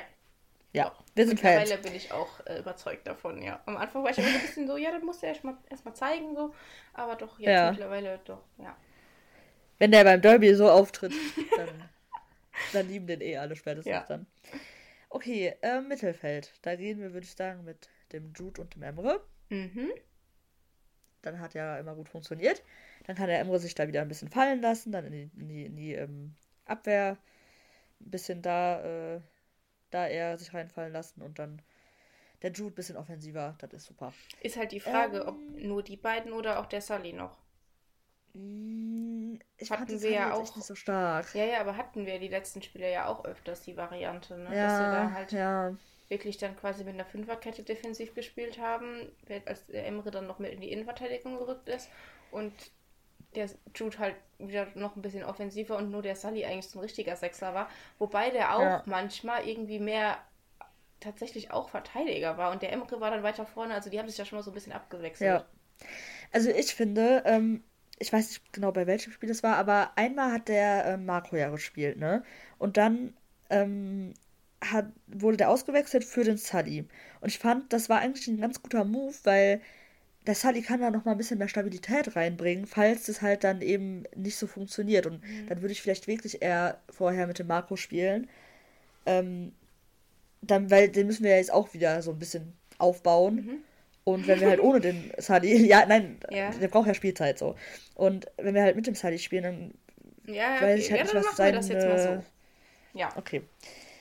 Ja, 0.74 0.90
wir 1.14 1.26
sind 1.26 1.34
Mittlerweile 1.34 1.68
Fans. 1.68 1.82
bin 1.82 1.94
ich 1.94 2.12
auch 2.12 2.46
äh, 2.46 2.58
überzeugt 2.58 3.06
davon, 3.06 3.42
ja. 3.42 3.60
Am 3.66 3.76
Anfang 3.76 4.02
war 4.04 4.10
ich 4.10 4.16
immer 4.16 4.28
ein 4.28 4.40
bisschen 4.40 4.66
so, 4.66 4.78
ja, 4.78 4.90
das 4.90 5.02
musst 5.02 5.22
du 5.22 5.26
erst 5.26 5.44
mal, 5.44 5.54
erst 5.68 5.84
mal 5.84 5.92
zeigen, 5.92 6.34
so. 6.34 6.54
Aber 6.94 7.14
doch, 7.14 7.38
jetzt 7.38 7.50
ja. 7.50 7.70
mittlerweile 7.70 8.18
doch, 8.24 8.40
ja. 8.56 8.74
Wenn 9.78 9.90
der 9.90 10.04
beim 10.04 10.22
Derby 10.22 10.54
so 10.54 10.70
auftritt, 10.70 11.12
dann 11.56 11.68
dann 12.72 12.88
lieben 12.88 13.06
den 13.06 13.20
eh 13.20 13.36
alle 13.38 13.56
spätestens 13.56 13.90
ja. 13.90 14.04
dann. 14.06 14.26
Okay, 15.08 15.54
äh, 15.62 15.80
Mittelfeld. 15.80 16.52
Da 16.62 16.74
gehen 16.76 17.00
wir, 17.00 17.12
würde 17.12 17.26
ich 17.26 17.34
sagen, 17.34 17.64
mit 17.64 17.88
dem 18.12 18.32
Jude 18.34 18.62
und 18.62 18.74
dem 18.74 18.82
Emre. 18.82 19.22
Mhm. 19.50 19.90
Dann 21.20 21.38
hat 21.38 21.54
ja 21.54 21.78
immer 21.78 21.94
gut 21.94 22.08
funktioniert. 22.08 22.62
Dann 23.06 23.16
kann 23.16 23.28
der 23.28 23.40
Emre 23.40 23.58
sich 23.58 23.74
da 23.74 23.86
wieder 23.86 24.02
ein 24.02 24.08
bisschen 24.08 24.30
fallen 24.30 24.60
lassen, 24.60 24.92
dann 24.92 25.04
in 25.04 25.12
die, 25.12 25.30
in 25.38 25.48
die, 25.48 25.64
in 25.64 25.76
die 25.76 25.94
ähm, 25.94 26.34
Abwehr 26.64 27.18
ein 28.00 28.10
bisschen 28.10 28.42
da, 28.42 29.16
äh, 29.16 29.20
da 29.90 30.06
er 30.06 30.38
sich 30.38 30.54
reinfallen 30.54 30.92
lassen 30.92 31.22
und 31.22 31.38
dann 31.38 31.62
der 32.42 32.52
Jude 32.52 32.72
ein 32.72 32.74
bisschen 32.74 32.96
offensiver. 32.96 33.56
Das 33.58 33.72
ist 33.72 33.86
super. 33.86 34.12
Ist 34.40 34.56
halt 34.56 34.72
die 34.72 34.80
Frage, 34.80 35.18
ähm, 35.18 35.28
ob 35.28 35.36
nur 35.58 35.82
die 35.82 35.96
beiden 35.96 36.32
oder 36.32 36.58
auch 36.58 36.66
der 36.66 36.80
Sully 36.80 37.12
noch. 37.12 37.41
Mm, 38.34 39.34
ich 39.58 39.70
hatten 39.70 40.00
wir 40.00 40.10
ja 40.10 40.32
auch 40.32 40.40
nicht 40.40 40.66
so 40.66 40.74
stark. 40.74 41.34
Ja, 41.34 41.44
ja, 41.44 41.60
aber 41.60 41.76
hatten 41.76 42.06
wir 42.06 42.18
die 42.18 42.28
letzten 42.28 42.62
Spiele 42.62 42.90
ja 42.90 43.06
auch 43.06 43.24
öfters 43.24 43.62
die 43.62 43.76
Variante, 43.76 44.38
ne? 44.38 44.56
Ja, 44.56 44.66
Dass 44.66 44.80
wir 44.80 44.92
da 44.92 45.10
halt 45.12 45.32
ja. 45.32 45.76
wirklich 46.08 46.38
dann 46.38 46.56
quasi 46.56 46.84
mit 46.84 46.94
einer 46.94 47.04
Fünferkette 47.04 47.62
defensiv 47.62 48.14
gespielt 48.14 48.58
haben, 48.58 49.10
als 49.46 49.66
der 49.66 49.86
Emre 49.86 50.10
dann 50.10 50.26
noch 50.26 50.38
mit 50.38 50.52
in 50.52 50.60
die 50.60 50.72
Innenverteidigung 50.72 51.38
gerückt 51.38 51.68
ist 51.68 51.90
und 52.30 52.52
der 53.34 53.48
Jude 53.74 53.98
halt 53.98 54.16
wieder 54.38 54.66
noch 54.74 54.96
ein 54.96 55.02
bisschen 55.02 55.24
offensiver 55.24 55.76
und 55.76 55.90
nur 55.90 56.02
der 56.02 56.16
Sully 56.16 56.44
eigentlich 56.44 56.68
so 56.68 56.78
ein 56.78 56.82
richtiger 56.82 57.16
Sechser 57.16 57.54
war. 57.54 57.68
Wobei 57.98 58.30
der 58.30 58.56
auch 58.56 58.60
ja. 58.60 58.82
manchmal 58.86 59.46
irgendwie 59.48 59.78
mehr 59.78 60.18
tatsächlich 61.00 61.50
auch 61.50 61.68
Verteidiger 61.68 62.36
war 62.36 62.52
und 62.52 62.62
der 62.62 62.72
Emre 62.72 63.00
war 63.00 63.10
dann 63.10 63.22
weiter 63.22 63.44
vorne, 63.44 63.74
also 63.74 63.90
die 63.90 63.98
haben 63.98 64.08
sich 64.08 64.18
ja 64.18 64.24
schon 64.24 64.38
mal 64.38 64.42
so 64.42 64.50
ein 64.50 64.54
bisschen 64.54 64.72
abgewechselt. 64.72 65.28
Ja. 65.28 65.86
Also 66.30 66.50
ich 66.50 66.74
finde, 66.74 67.22
ähm, 67.26 67.64
ich 68.02 68.12
weiß 68.12 68.28
nicht 68.28 68.52
genau 68.52 68.72
bei 68.72 68.86
welchem 68.86 69.12
Spiel 69.12 69.30
es 69.30 69.42
war, 69.42 69.56
aber 69.56 69.92
einmal 69.96 70.32
hat 70.32 70.48
der 70.48 70.84
äh, 70.84 70.96
Marco 70.96 71.36
ja 71.36 71.50
gespielt, 71.50 71.98
ne? 71.98 72.24
Und 72.58 72.76
dann 72.76 73.14
ähm, 73.48 74.14
hat, 74.60 74.86
wurde 75.06 75.36
der 75.36 75.50
ausgewechselt 75.50 76.04
für 76.04 76.24
den 76.24 76.36
Sully. 76.36 76.84
Und 77.20 77.28
ich 77.28 77.38
fand, 77.38 77.72
das 77.72 77.88
war 77.88 78.00
eigentlich 78.00 78.26
ein 78.26 78.40
ganz 78.40 78.60
guter 78.60 78.84
Move, 78.84 79.14
weil 79.22 79.60
der 80.26 80.34
Sully 80.34 80.62
kann 80.62 80.80
da 80.80 80.90
noch 80.90 81.04
mal 81.04 81.12
ein 81.12 81.16
bisschen 81.16 81.38
mehr 81.38 81.48
Stabilität 81.48 82.16
reinbringen, 82.16 82.66
falls 82.66 83.06
das 83.06 83.22
halt 83.22 83.44
dann 83.44 83.62
eben 83.62 84.02
nicht 84.16 84.36
so 84.36 84.48
funktioniert. 84.48 85.06
Und 85.06 85.22
mhm. 85.22 85.46
dann 85.48 85.62
würde 85.62 85.72
ich 85.72 85.80
vielleicht 85.80 86.08
wirklich 86.08 86.42
eher 86.42 86.80
vorher 86.90 87.28
mit 87.28 87.38
dem 87.38 87.46
Marco 87.46 87.76
spielen. 87.76 88.28
Ähm, 89.06 89.52
dann, 90.40 90.70
weil 90.72 90.88
den 90.88 91.06
müssen 91.06 91.22
wir 91.22 91.30
ja 91.30 91.36
jetzt 91.36 91.52
auch 91.52 91.72
wieder 91.72 92.02
so 92.02 92.10
ein 92.10 92.18
bisschen 92.18 92.52
aufbauen. 92.78 93.34
Mhm. 93.36 93.58
Und 94.04 94.26
wenn 94.26 94.40
wir 94.40 94.48
halt 94.48 94.60
ohne 94.60 94.80
den 94.80 95.12
Sadi, 95.18 95.66
ja, 95.66 95.86
nein, 95.86 96.18
ja. 96.30 96.50
der 96.50 96.68
braucht 96.68 96.88
ja 96.88 96.94
Spielzeit 96.94 97.38
so. 97.38 97.54
Und 97.94 98.26
wenn 98.36 98.54
wir 98.54 98.62
halt 98.62 98.76
mit 98.76 98.86
dem 98.86 98.94
Sadi 98.94 99.18
spielen, 99.18 99.42
dann 99.44 100.34
ja, 100.34 100.56
okay. 100.56 100.64
weiß 100.64 100.80
ich 100.80 100.90
halt 100.90 100.98
ja, 100.98 101.04
nicht, 101.04 101.14
was 101.14 101.36
sein... 101.36 101.54
das 101.54 101.68
jetzt 101.68 101.86
mal 101.86 101.98
so. 101.98 102.98
Ja. 102.98 103.10
Okay. 103.16 103.42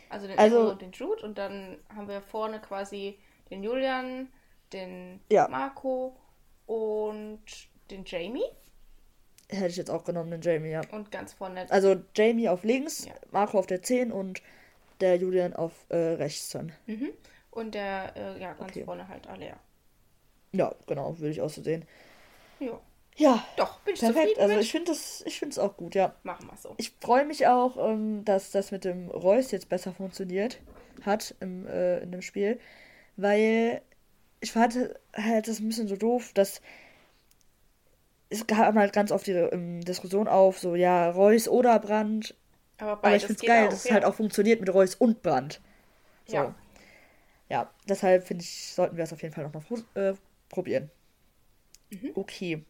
Also 0.09 0.27
den 0.27 0.37
also, 0.37 0.71
und 0.71 0.81
den 0.81 0.91
Jude 0.91 1.23
und 1.23 1.37
dann 1.37 1.77
haben 1.95 2.07
wir 2.07 2.21
vorne 2.21 2.59
quasi 2.59 3.17
den 3.49 3.63
Julian, 3.63 4.27
den 4.73 5.21
ja. 5.31 5.47
Marco 5.47 6.17
und 6.65 7.41
den 7.89 8.03
Jamie. 8.05 8.43
Hätte 9.49 9.67
ich 9.67 9.77
jetzt 9.77 9.91
auch 9.91 10.03
genommen, 10.03 10.31
den 10.31 10.41
Jamie, 10.41 10.71
ja. 10.71 10.81
Und 10.91 11.11
ganz 11.11 11.33
vorne. 11.33 11.65
Also 11.69 11.95
Jamie 12.15 12.49
auf 12.49 12.63
links, 12.63 13.05
ja. 13.05 13.13
Marco 13.31 13.59
auf 13.59 13.67
der 13.67 13.81
10 13.81 14.11
und 14.11 14.41
der 14.99 15.15
Julian 15.17 15.53
auf 15.53 15.73
äh, 15.89 15.95
rechts 15.95 16.49
dann. 16.49 16.71
Mhm. 16.85 17.11
Und 17.49 17.75
der, 17.75 18.13
äh, 18.15 18.41
ja, 18.41 18.53
ganz 18.53 18.71
okay. 18.71 18.83
vorne 18.83 19.07
halt 19.07 19.27
Alea. 19.27 19.57
Ja, 20.53 20.73
genau, 20.87 21.17
würde 21.17 21.31
ich 21.31 21.41
auch 21.41 21.49
so 21.49 21.61
sehen. 21.61 21.85
Ja. 22.59 22.79
Ja. 23.17 23.45
Doch, 23.57 23.79
bin 23.81 23.93
ich 23.93 23.99
perfekt. 23.99 24.39
Also 24.39 24.57
ich 24.57 24.71
finde 24.71 24.91
das, 24.91 25.23
ich 25.25 25.39
finde 25.39 25.51
es 25.51 25.59
auch 25.59 25.77
gut, 25.77 25.95
ja. 25.95 26.15
Machen 26.23 26.47
wir 26.47 26.57
so. 26.57 26.73
Ich 26.77 26.91
freue 27.01 27.25
mich 27.25 27.47
auch, 27.47 27.77
ähm, 27.77 28.23
dass 28.25 28.51
das 28.51 28.71
mit 28.71 28.85
dem 28.85 29.09
Reus 29.09 29.51
jetzt 29.51 29.69
besser 29.69 29.93
funktioniert 29.93 30.59
hat 31.03 31.35
im, 31.39 31.67
äh, 31.67 31.99
in 31.99 32.11
dem 32.11 32.21
Spiel, 32.21 32.59
weil 33.17 33.81
ich 34.39 34.51
fand 34.51 34.77
halt 35.15 35.47
das 35.47 35.59
ein 35.59 35.67
bisschen 35.67 35.87
so 35.87 35.95
doof, 35.95 36.31
dass 36.33 36.61
es 38.29 38.47
gab 38.47 38.75
halt 38.75 38.93
ganz 38.93 39.11
oft 39.11 39.27
die 39.27 39.33
ähm, 39.33 39.81
Diskussion 39.81 40.27
auf, 40.27 40.57
so 40.57 40.75
ja, 40.75 41.09
Reus 41.09 41.47
oder 41.47 41.77
Brand. 41.79 42.33
Aber, 42.77 42.91
Aber 42.91 43.15
ich 43.15 43.25
finde 43.25 43.41
es 43.41 43.47
geil, 43.47 43.65
auch, 43.65 43.69
dass 43.69 43.83
ja. 43.83 43.89
es 43.89 43.93
halt 43.93 44.05
auch 44.05 44.15
funktioniert 44.15 44.59
mit 44.59 44.73
Reus 44.73 44.95
und 44.95 45.21
Brand. 45.21 45.61
So. 46.27 46.35
Ja. 46.35 46.55
Ja, 47.49 47.69
deshalb 47.89 48.25
finde 48.25 48.43
ich, 48.43 48.71
sollten 48.73 48.95
wir 48.95 49.03
das 49.03 49.11
auf 49.11 49.21
jeden 49.21 49.33
Fall 49.33 49.43
noch 49.43 49.53
mal 49.53 49.61
äh, 49.95 50.13
probieren. 50.51 50.91
Mhm. 51.89 52.11
Okay. 52.13 52.63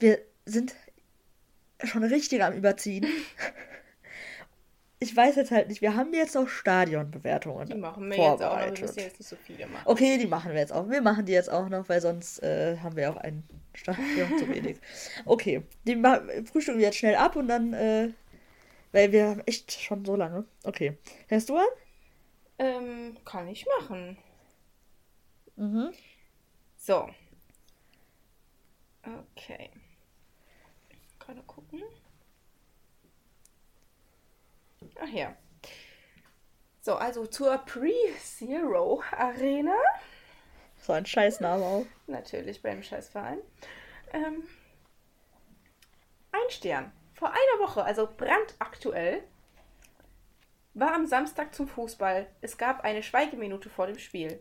Wir 0.00 0.18
sind 0.44 0.74
schon 1.84 2.02
richtig 2.02 2.42
am 2.42 2.54
Überziehen. 2.54 3.06
ich 5.00 5.16
weiß 5.16 5.36
jetzt 5.36 5.50
halt 5.50 5.68
nicht, 5.68 5.80
wir 5.80 5.94
haben 5.94 6.12
jetzt 6.12 6.34
noch 6.34 6.48
Stadionbewertungen. 6.48 7.68
Die 7.68 7.74
machen 7.74 8.10
wir 8.10 8.16
jetzt 8.16 8.42
auch 8.42 8.56
noch, 8.56 8.64
wir 8.64 8.80
müssen 8.80 8.98
jetzt 8.98 9.18
nicht 9.18 9.28
so 9.28 9.36
viele 9.36 9.66
machen. 9.66 9.82
Okay, 9.84 10.18
die 10.18 10.26
machen 10.26 10.52
wir 10.52 10.60
jetzt 10.60 10.72
auch. 10.72 10.88
Wir 10.90 11.02
machen 11.02 11.26
die 11.26 11.32
jetzt 11.32 11.50
auch 11.50 11.68
noch, 11.68 11.88
weil 11.88 12.00
sonst 12.00 12.42
äh, 12.42 12.78
haben 12.78 12.96
wir 12.96 13.10
auch 13.10 13.16
ein 13.16 13.44
Stadion 13.74 14.38
zu 14.38 14.48
wenig. 14.48 14.78
Okay, 15.24 15.62
die 15.84 16.02
frühstücken 16.44 16.78
wir 16.78 16.86
jetzt 16.86 16.98
schnell 16.98 17.14
ab 17.14 17.36
und 17.36 17.48
dann, 17.48 17.72
äh, 17.72 18.08
weil 18.92 19.12
wir 19.12 19.28
haben 19.28 19.42
echt 19.46 19.72
schon 19.72 20.04
so 20.04 20.16
lange. 20.16 20.44
Okay, 20.64 20.96
hörst 21.28 21.48
du 21.48 21.56
an? 21.56 21.66
Ähm, 22.58 23.16
kann 23.24 23.46
ich 23.46 23.66
machen. 23.78 24.16
Mhm. 25.58 25.92
So. 26.76 27.10
Okay. 29.02 29.70
Gerade 31.18 31.42
gucken. 31.42 31.82
Ach 35.00 35.08
ja. 35.08 35.36
So, 36.80 36.94
also 36.94 37.26
zur 37.26 37.58
Pre-Zero 37.58 39.02
Arena. 39.10 39.76
So 40.80 40.92
ein 40.92 41.04
Scheißname 41.04 41.64
auch. 41.64 41.86
Natürlich 42.06 42.62
beim 42.62 42.80
Scheißverein. 42.82 43.40
Ähm, 44.12 44.44
ein 46.30 46.50
Stern. 46.50 46.92
Vor 47.14 47.30
einer 47.30 47.66
Woche, 47.66 47.82
also 47.82 48.08
brandaktuell, 48.16 49.24
war 50.74 50.94
am 50.94 51.06
Samstag 51.06 51.52
zum 51.52 51.66
Fußball. 51.66 52.28
Es 52.40 52.56
gab 52.56 52.84
eine 52.84 53.02
Schweigeminute 53.02 53.68
vor 53.68 53.88
dem 53.88 53.98
Spiel. 53.98 54.40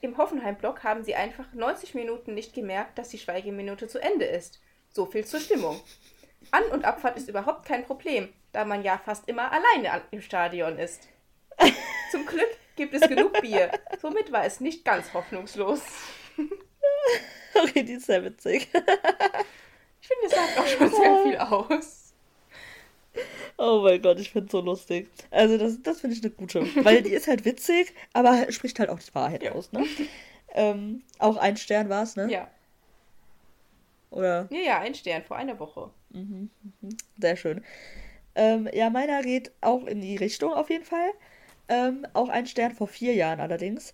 Im 0.00 0.16
Hoffenheim-Block 0.16 0.84
haben 0.84 1.02
sie 1.02 1.16
einfach 1.16 1.52
90 1.52 1.94
Minuten 1.94 2.34
nicht 2.34 2.54
gemerkt, 2.54 2.98
dass 2.98 3.08
die 3.08 3.18
Schweigeminute 3.18 3.88
zu 3.88 4.00
Ende 4.00 4.26
ist. 4.26 4.60
So 4.90 5.06
viel 5.06 5.24
zur 5.24 5.40
Stimmung. 5.40 5.80
An- 6.52 6.70
und 6.70 6.84
Abfahrt 6.84 7.16
ist 7.16 7.28
überhaupt 7.28 7.66
kein 7.66 7.84
Problem, 7.84 8.32
da 8.52 8.64
man 8.64 8.82
ja 8.84 8.98
fast 9.04 9.28
immer 9.28 9.50
alleine 9.50 10.02
im 10.12 10.22
Stadion 10.22 10.78
ist. 10.78 11.08
Zum 12.12 12.24
Glück 12.26 12.56
gibt 12.76 12.94
es 12.94 13.08
genug 13.08 13.40
Bier. 13.40 13.72
Somit 14.00 14.30
war 14.30 14.44
es 14.44 14.60
nicht 14.60 14.84
ganz 14.84 15.12
hoffnungslos. 15.12 15.80
okay, 17.54 17.82
die 17.82 17.94
ist 17.94 18.06
sehr 18.06 18.24
witzig. 18.24 18.68
ich 18.72 20.08
finde, 20.08 20.26
es 20.26 20.32
sagt 20.32 20.58
auch 20.58 20.66
schon 20.66 20.90
sehr 20.90 21.22
viel 21.24 21.38
aus. 21.38 22.14
Oh 23.60 23.80
mein 23.82 24.00
Gott, 24.00 24.20
ich 24.20 24.30
finde 24.30 24.46
es 24.46 24.52
so 24.52 24.60
lustig. 24.60 25.10
Also 25.32 25.58
das, 25.58 25.82
das 25.82 26.00
finde 26.00 26.14
ich 26.16 26.22
eine 26.22 26.30
gute. 26.30 26.60
Weil 26.84 27.02
die 27.02 27.10
ist 27.10 27.26
halt 27.26 27.44
witzig, 27.44 27.92
aber 28.12 28.50
spricht 28.52 28.78
halt 28.78 28.88
auch 28.88 29.00
die 29.00 29.14
Wahrheit 29.14 29.42
ja. 29.42 29.52
aus, 29.52 29.72
ne? 29.72 29.84
Ähm, 30.54 31.02
auch 31.18 31.36
ein 31.36 31.56
Stern 31.56 31.88
war 31.88 32.04
es, 32.04 32.16
ne? 32.16 32.30
Ja. 32.30 32.48
Oder? 34.10 34.46
Ja, 34.50 34.60
ja, 34.60 34.78
ein 34.78 34.94
Stern 34.94 35.24
vor 35.24 35.36
einer 35.36 35.58
Woche. 35.58 35.90
Mhm, 36.10 36.50
mhm. 36.80 36.96
Sehr 37.18 37.36
schön. 37.36 37.64
Ähm, 38.34 38.68
ja, 38.72 38.90
meiner 38.90 39.22
geht 39.22 39.50
auch 39.60 39.84
in 39.84 40.00
die 40.00 40.16
Richtung 40.16 40.52
auf 40.52 40.70
jeden 40.70 40.84
Fall. 40.84 41.10
Ähm, 41.68 42.06
auch 42.14 42.28
ein 42.28 42.46
Stern 42.46 42.72
vor 42.72 42.86
vier 42.86 43.14
Jahren 43.14 43.40
allerdings. 43.40 43.92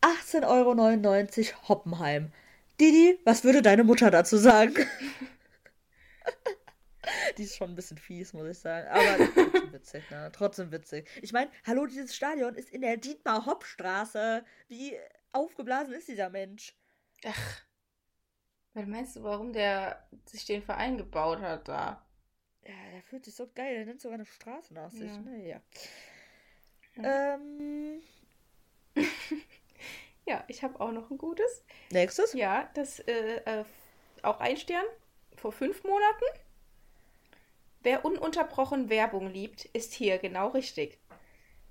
18,99 0.00 0.46
Euro 0.46 1.68
Hoppenheim. 1.68 2.32
Didi, 2.80 3.18
was 3.24 3.44
würde 3.44 3.60
deine 3.60 3.84
Mutter 3.84 4.10
dazu 4.10 4.38
sagen? 4.38 4.74
Die 7.38 7.44
ist 7.44 7.56
schon 7.56 7.70
ein 7.70 7.74
bisschen 7.74 7.98
fies, 7.98 8.32
muss 8.32 8.48
ich 8.48 8.58
sagen. 8.58 8.88
Aber 8.88 9.32
trotzdem 9.34 9.72
witzig, 9.72 10.10
ne? 10.10 10.30
Trotzdem 10.32 10.72
witzig. 10.72 11.08
Ich 11.22 11.32
meine, 11.32 11.50
hallo, 11.66 11.86
dieses 11.86 12.14
Stadion 12.14 12.54
ist 12.54 12.70
in 12.70 12.82
der 12.82 12.96
Dietmar-Hopp-Straße. 12.96 14.44
Wie 14.68 14.96
aufgeblasen 15.32 15.94
ist 15.94 16.08
dieser 16.08 16.30
Mensch? 16.30 16.76
Ach. 17.24 17.62
Was 18.74 18.86
meinst 18.86 19.16
du, 19.16 19.22
warum 19.22 19.52
der 19.52 20.06
sich 20.26 20.44
den 20.44 20.62
Verein 20.62 20.96
gebaut 20.96 21.40
hat 21.40 21.68
da? 21.68 22.06
Ja, 22.62 22.90
der 22.92 23.02
fühlt 23.02 23.24
sich 23.24 23.34
so 23.34 23.50
geil. 23.54 23.74
Der 23.74 23.86
nimmt 23.86 24.00
sogar 24.00 24.14
eine 24.14 24.26
Straße 24.26 24.74
nach 24.74 24.90
sich. 24.90 25.10
Ja. 25.10 25.18
Naja. 25.18 25.60
Ja. 26.96 27.34
Ähm. 27.34 28.02
ja, 30.26 30.44
ich 30.48 30.62
habe 30.62 30.78
auch 30.80 30.92
noch 30.92 31.10
ein 31.10 31.18
gutes. 31.18 31.64
Nächstes? 31.90 32.32
Ja, 32.34 32.70
das 32.74 33.00
äh, 33.00 33.36
äh, 33.44 33.64
auch 34.22 34.40
ein 34.40 34.56
Stern 34.56 34.84
vor 35.36 35.52
fünf 35.52 35.82
Monaten. 35.84 36.24
Wer 37.82 38.04
ununterbrochen 38.04 38.90
Werbung 38.90 39.32
liebt, 39.32 39.64
ist 39.64 39.94
hier 39.94 40.18
genau 40.18 40.48
richtig. 40.48 40.98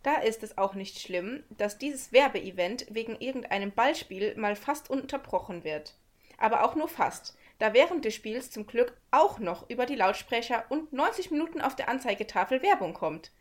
Da 0.02 0.16
ist 0.16 0.42
es 0.42 0.58
auch 0.58 0.74
nicht 0.74 1.00
schlimm, 1.00 1.44
dass 1.50 1.78
dieses 1.78 2.12
Werbeevent 2.12 2.88
wegen 2.90 3.16
irgendeinem 3.20 3.72
Ballspiel 3.72 4.36
mal 4.36 4.56
fast 4.56 4.90
unterbrochen 4.90 5.64
wird. 5.64 5.94
Aber 6.38 6.64
auch 6.64 6.74
nur 6.74 6.88
fast, 6.88 7.38
da 7.60 7.74
während 7.74 8.06
des 8.06 8.16
Spiels 8.16 8.50
zum 8.50 8.66
Glück 8.66 8.98
auch 9.12 9.38
noch 9.38 9.70
über 9.70 9.86
die 9.86 9.96
Lautsprecher 9.96 10.66
und 10.70 10.94
90 10.94 11.30
Minuten 11.30 11.62
auf 11.62 11.76
der 11.76 11.90
Anzeigetafel 11.90 12.64
Werbung 12.64 12.94
kommt. 12.96 13.32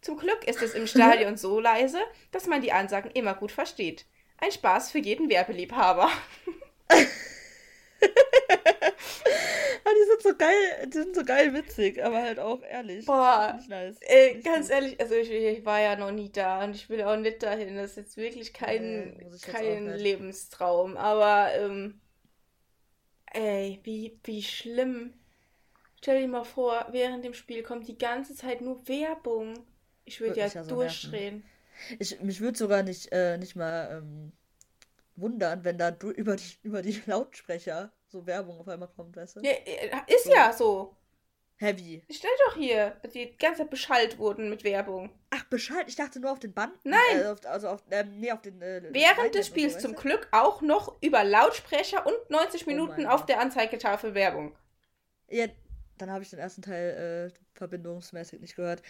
Zum 0.00 0.16
Glück 0.16 0.44
ist 0.46 0.62
es 0.62 0.74
im 0.74 0.86
Stadion 0.86 1.36
so 1.36 1.58
leise, 1.58 2.00
dass 2.30 2.46
man 2.46 2.60
die 2.60 2.72
Ansagen 2.72 3.10
immer 3.10 3.34
gut 3.34 3.50
versteht. 3.50 4.04
Ein 4.38 4.52
Spaß 4.52 4.92
für 4.92 4.98
jeden 4.98 5.28
Werbeliebhaber. 5.28 6.10
Die 9.94 10.10
sind 10.10 10.22
so 10.22 10.36
geil, 10.36 10.88
die 10.88 10.98
sind 10.98 11.14
so 11.14 11.24
geil 11.24 11.54
witzig, 11.54 12.02
aber 12.04 12.22
halt 12.22 12.38
auch 12.38 12.62
ehrlich. 12.62 13.06
Boah, 13.06 13.58
nice. 13.68 13.96
ey, 14.00 14.40
ganz 14.40 14.70
ehrlich, 14.70 15.00
also 15.00 15.14
ich, 15.14 15.30
ich, 15.30 15.64
war 15.64 15.80
ja 15.80 15.96
noch 15.96 16.10
nie 16.10 16.30
da 16.30 16.64
und 16.64 16.74
ich 16.74 16.88
will 16.88 17.02
auch 17.02 17.16
nicht 17.16 17.42
dahin. 17.42 17.76
Das 17.76 17.90
ist 17.90 17.96
jetzt 17.96 18.16
wirklich 18.16 18.52
kein, 18.52 19.14
nee, 19.14 19.30
kein 19.42 19.88
Lebenstraum. 19.88 20.96
Aber, 20.96 21.52
ähm, 21.54 22.00
ey, 23.32 23.80
wie, 23.84 24.18
wie 24.24 24.42
schlimm. 24.42 25.14
Stell 25.98 26.20
dir 26.20 26.28
mal 26.28 26.44
vor, 26.44 26.88
während 26.90 27.24
dem 27.24 27.34
Spiel 27.34 27.62
kommt 27.62 27.86
die 27.86 27.98
ganze 27.98 28.34
Zeit 28.34 28.60
nur 28.60 28.86
Werbung. 28.88 29.54
Ich 30.04 30.20
würde 30.20 30.40
ja, 30.40 30.46
ja 30.46 30.64
so 30.64 30.74
durchdrehen. 30.74 31.44
Ich, 31.98 32.20
mich 32.20 32.40
würde 32.40 32.58
sogar 32.58 32.82
nicht, 32.82 33.12
äh, 33.12 33.38
nicht 33.38 33.56
mal 33.56 33.98
ähm, 33.98 34.32
wundern, 35.16 35.64
wenn 35.64 35.78
da 35.78 35.96
über 36.16 36.36
die, 36.36 36.58
über 36.62 36.82
die 36.82 37.00
Lautsprecher 37.06 37.92
so 38.12 38.24
Werbung 38.26 38.60
auf 38.60 38.68
einmal 38.68 38.88
kommt, 38.88 39.16
weißt 39.16 39.36
du? 39.36 39.40
Ja, 39.40 39.50
äh, 39.50 39.90
ist 40.06 40.24
so. 40.24 40.32
ja 40.32 40.52
so. 40.52 40.96
Heavy. 41.56 42.02
Ich 42.08 42.16
stell 42.16 42.30
doch 42.46 42.56
hier, 42.56 42.96
dass 43.02 43.12
die 43.12 43.36
ganze 43.36 43.62
Zeit 43.62 43.70
beschallt 43.70 44.18
wurden 44.18 44.50
mit 44.50 44.64
Werbung. 44.64 45.10
Ach, 45.30 45.44
beschallt? 45.44 45.88
Ich 45.88 45.94
dachte 45.94 46.18
nur 46.18 46.32
auf 46.32 46.40
den 46.40 46.52
Band. 46.52 46.72
Nein. 46.84 47.00
Äh, 47.14 47.26
auf, 47.26 47.46
also 47.46 47.68
auf, 47.68 47.84
ähm, 47.90 48.18
nee, 48.18 48.32
auf 48.32 48.42
den. 48.42 48.60
Äh, 48.60 48.82
Während 48.90 49.34
des 49.34 49.46
Spiels 49.46 49.74
so, 49.74 49.80
zum 49.80 49.94
Glück 49.94 50.26
auch 50.32 50.60
noch 50.60 51.00
über 51.00 51.22
Lautsprecher 51.22 52.04
und 52.04 52.30
90 52.30 52.66
Minuten 52.66 53.06
oh 53.06 53.10
auf 53.10 53.26
der 53.26 53.40
Anzeigetafel 53.40 54.14
Werbung. 54.14 54.56
Ja, 55.28 55.46
dann 55.98 56.10
habe 56.10 56.24
ich 56.24 56.30
den 56.30 56.40
ersten 56.40 56.62
Teil 56.62 57.30
äh, 57.32 57.56
verbindungsmäßig 57.56 58.40
nicht 58.40 58.56
gehört. 58.56 58.82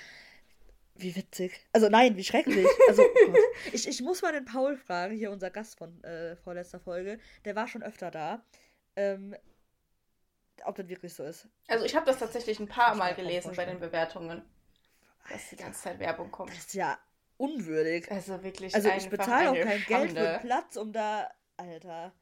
Wie 0.94 1.14
witzig. 1.14 1.60
Also 1.72 1.88
nein, 1.88 2.16
wie 2.16 2.24
schrecklich. 2.24 2.66
Also, 2.88 3.02
oh 3.02 3.34
ich, 3.72 3.86
ich 3.86 4.00
muss 4.02 4.22
mal 4.22 4.32
den 4.32 4.44
Paul 4.44 4.76
fragen, 4.76 5.14
hier 5.14 5.30
unser 5.30 5.50
Gast 5.50 5.78
von 5.78 6.02
äh, 6.04 6.36
vorletzter 6.36 6.80
Folge. 6.80 7.18
Der 7.44 7.54
war 7.54 7.68
schon 7.68 7.82
öfter 7.82 8.10
da. 8.10 8.42
Ähm, 8.96 9.36
ob 10.64 10.76
das 10.76 10.88
wirklich 10.88 11.14
so 11.14 11.24
ist. 11.24 11.48
Also 11.68 11.84
ich 11.84 11.96
habe 11.96 12.06
das 12.06 12.18
tatsächlich 12.18 12.60
ein 12.60 12.68
paar 12.68 12.94
Mal 12.94 13.14
gelesen 13.14 13.52
bei 13.56 13.64
den 13.64 13.80
Bewertungen. 13.80 14.42
Dass 15.30 15.50
die 15.50 15.56
ganze 15.56 15.82
Zeit 15.82 15.98
Werbung 15.98 16.30
kommt. 16.30 16.50
Das 16.50 16.58
ist 16.58 16.74
ja 16.74 16.98
unwürdig. 17.36 18.10
Also 18.10 18.42
wirklich. 18.42 18.74
Also 18.74 18.88
ich 18.90 19.08
bezahle 19.08 19.50
auch 19.50 19.54
kein 19.54 19.80
Schande. 19.80 20.14
Geld 20.14 20.40
für 20.40 20.46
Platz, 20.46 20.76
um 20.76 20.92
da. 20.92 21.30
Alter. 21.56 22.12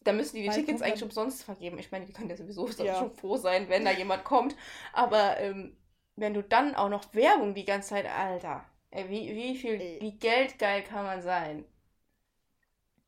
Da 0.00 0.12
müssen 0.12 0.36
die 0.36 0.42
die 0.42 0.48
Tickets 0.48 0.82
eigentlich 0.82 1.02
umsonst 1.02 1.44
vergeben. 1.44 1.78
Ich 1.78 1.92
meine, 1.92 2.06
die 2.06 2.12
können 2.12 2.30
ja 2.30 2.36
sowieso 2.36 2.66
ja. 2.82 2.98
schon 2.98 3.12
froh 3.12 3.36
sein, 3.36 3.68
wenn 3.68 3.84
da 3.84 3.92
jemand 3.92 4.24
kommt. 4.24 4.56
Aber 4.92 5.38
ähm, 5.38 5.76
wenn 6.16 6.34
du 6.34 6.42
dann 6.42 6.74
auch 6.74 6.88
noch 6.88 7.14
Werbung 7.14 7.54
die 7.54 7.64
ganze 7.64 7.90
Zeit, 7.90 8.06
Alter. 8.06 8.64
Ey, 8.90 9.08
wie, 9.08 9.34
wie 9.34 9.56
viel, 9.56 9.80
ey. 9.80 9.98
wie 10.00 10.18
geldgeil 10.18 10.82
kann 10.82 11.04
man 11.04 11.22
sein? 11.22 11.64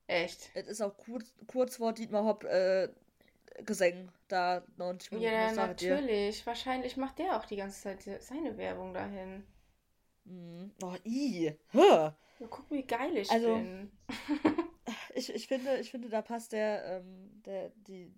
Echt. 0.06 0.50
Es 0.54 0.68
ist 0.68 0.80
auch 0.82 0.96
kurz, 0.96 1.32
kurz 1.46 1.76
vor 1.76 1.92
Dietmar 1.92 2.24
Hopp 2.24 2.44
äh, 2.44 2.88
Gesang 3.64 4.10
da 4.28 4.62
90 4.76 5.12
Minuten. 5.12 5.32
Ja, 5.32 5.52
natürlich. 5.52 6.44
Wahrscheinlich 6.46 6.96
macht 6.96 7.18
der 7.18 7.36
auch 7.36 7.44
die 7.44 7.56
ganze 7.56 7.82
Zeit 7.82 8.22
seine 8.22 8.56
Werbung 8.58 8.92
dahin. 8.92 9.44
Mm. 10.24 10.70
Oh, 10.82 10.94
i. 11.04 11.52
Huh. 11.72 12.10
Ja, 12.40 12.46
guck, 12.50 12.70
wie 12.70 12.82
geil 12.82 13.16
ich 13.16 13.30
also, 13.30 13.54
bin. 13.54 13.92
ich, 15.14 15.32
ich, 15.32 15.46
finde, 15.46 15.76
ich 15.78 15.90
finde, 15.90 16.08
da 16.08 16.20
passt 16.20 16.52
der, 16.52 16.84
ähm, 16.84 17.42
der, 17.46 17.70
die, 17.86 18.12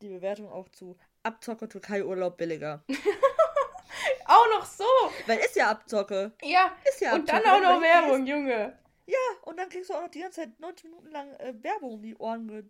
die 0.00 0.08
Bewertung 0.08 0.50
auch 0.50 0.68
zu 0.70 0.96
Abzocke 1.22 1.68
Türkei 1.68 2.04
Urlaub 2.04 2.38
billiger. 2.38 2.82
auch 4.24 4.46
noch 4.54 4.64
so. 4.64 4.84
Weil 5.26 5.38
ist 5.38 5.56
ja 5.56 5.70
Abzocke. 5.70 6.32
Ja. 6.42 6.72
Ist 6.88 7.00
ja 7.00 7.12
Abzocke. 7.12 7.20
Und 7.20 7.28
dann 7.28 7.44
auch 7.44 7.60
noch 7.60 7.82
Werbung, 7.82 8.26
Junge. 8.26 8.78
Ja, 9.08 9.16
und 9.44 9.56
dann 9.56 9.70
kriegst 9.70 9.88
du 9.88 9.94
auch 9.94 10.02
noch 10.02 10.10
die 10.10 10.20
ganze 10.20 10.42
Zeit 10.42 10.60
90 10.60 10.84
Minuten 10.84 11.10
lang 11.10 11.32
äh, 11.36 11.54
Werbung 11.62 11.94
um 11.94 12.02
die 12.02 12.16
Ohren 12.16 12.46
ge 12.46 12.64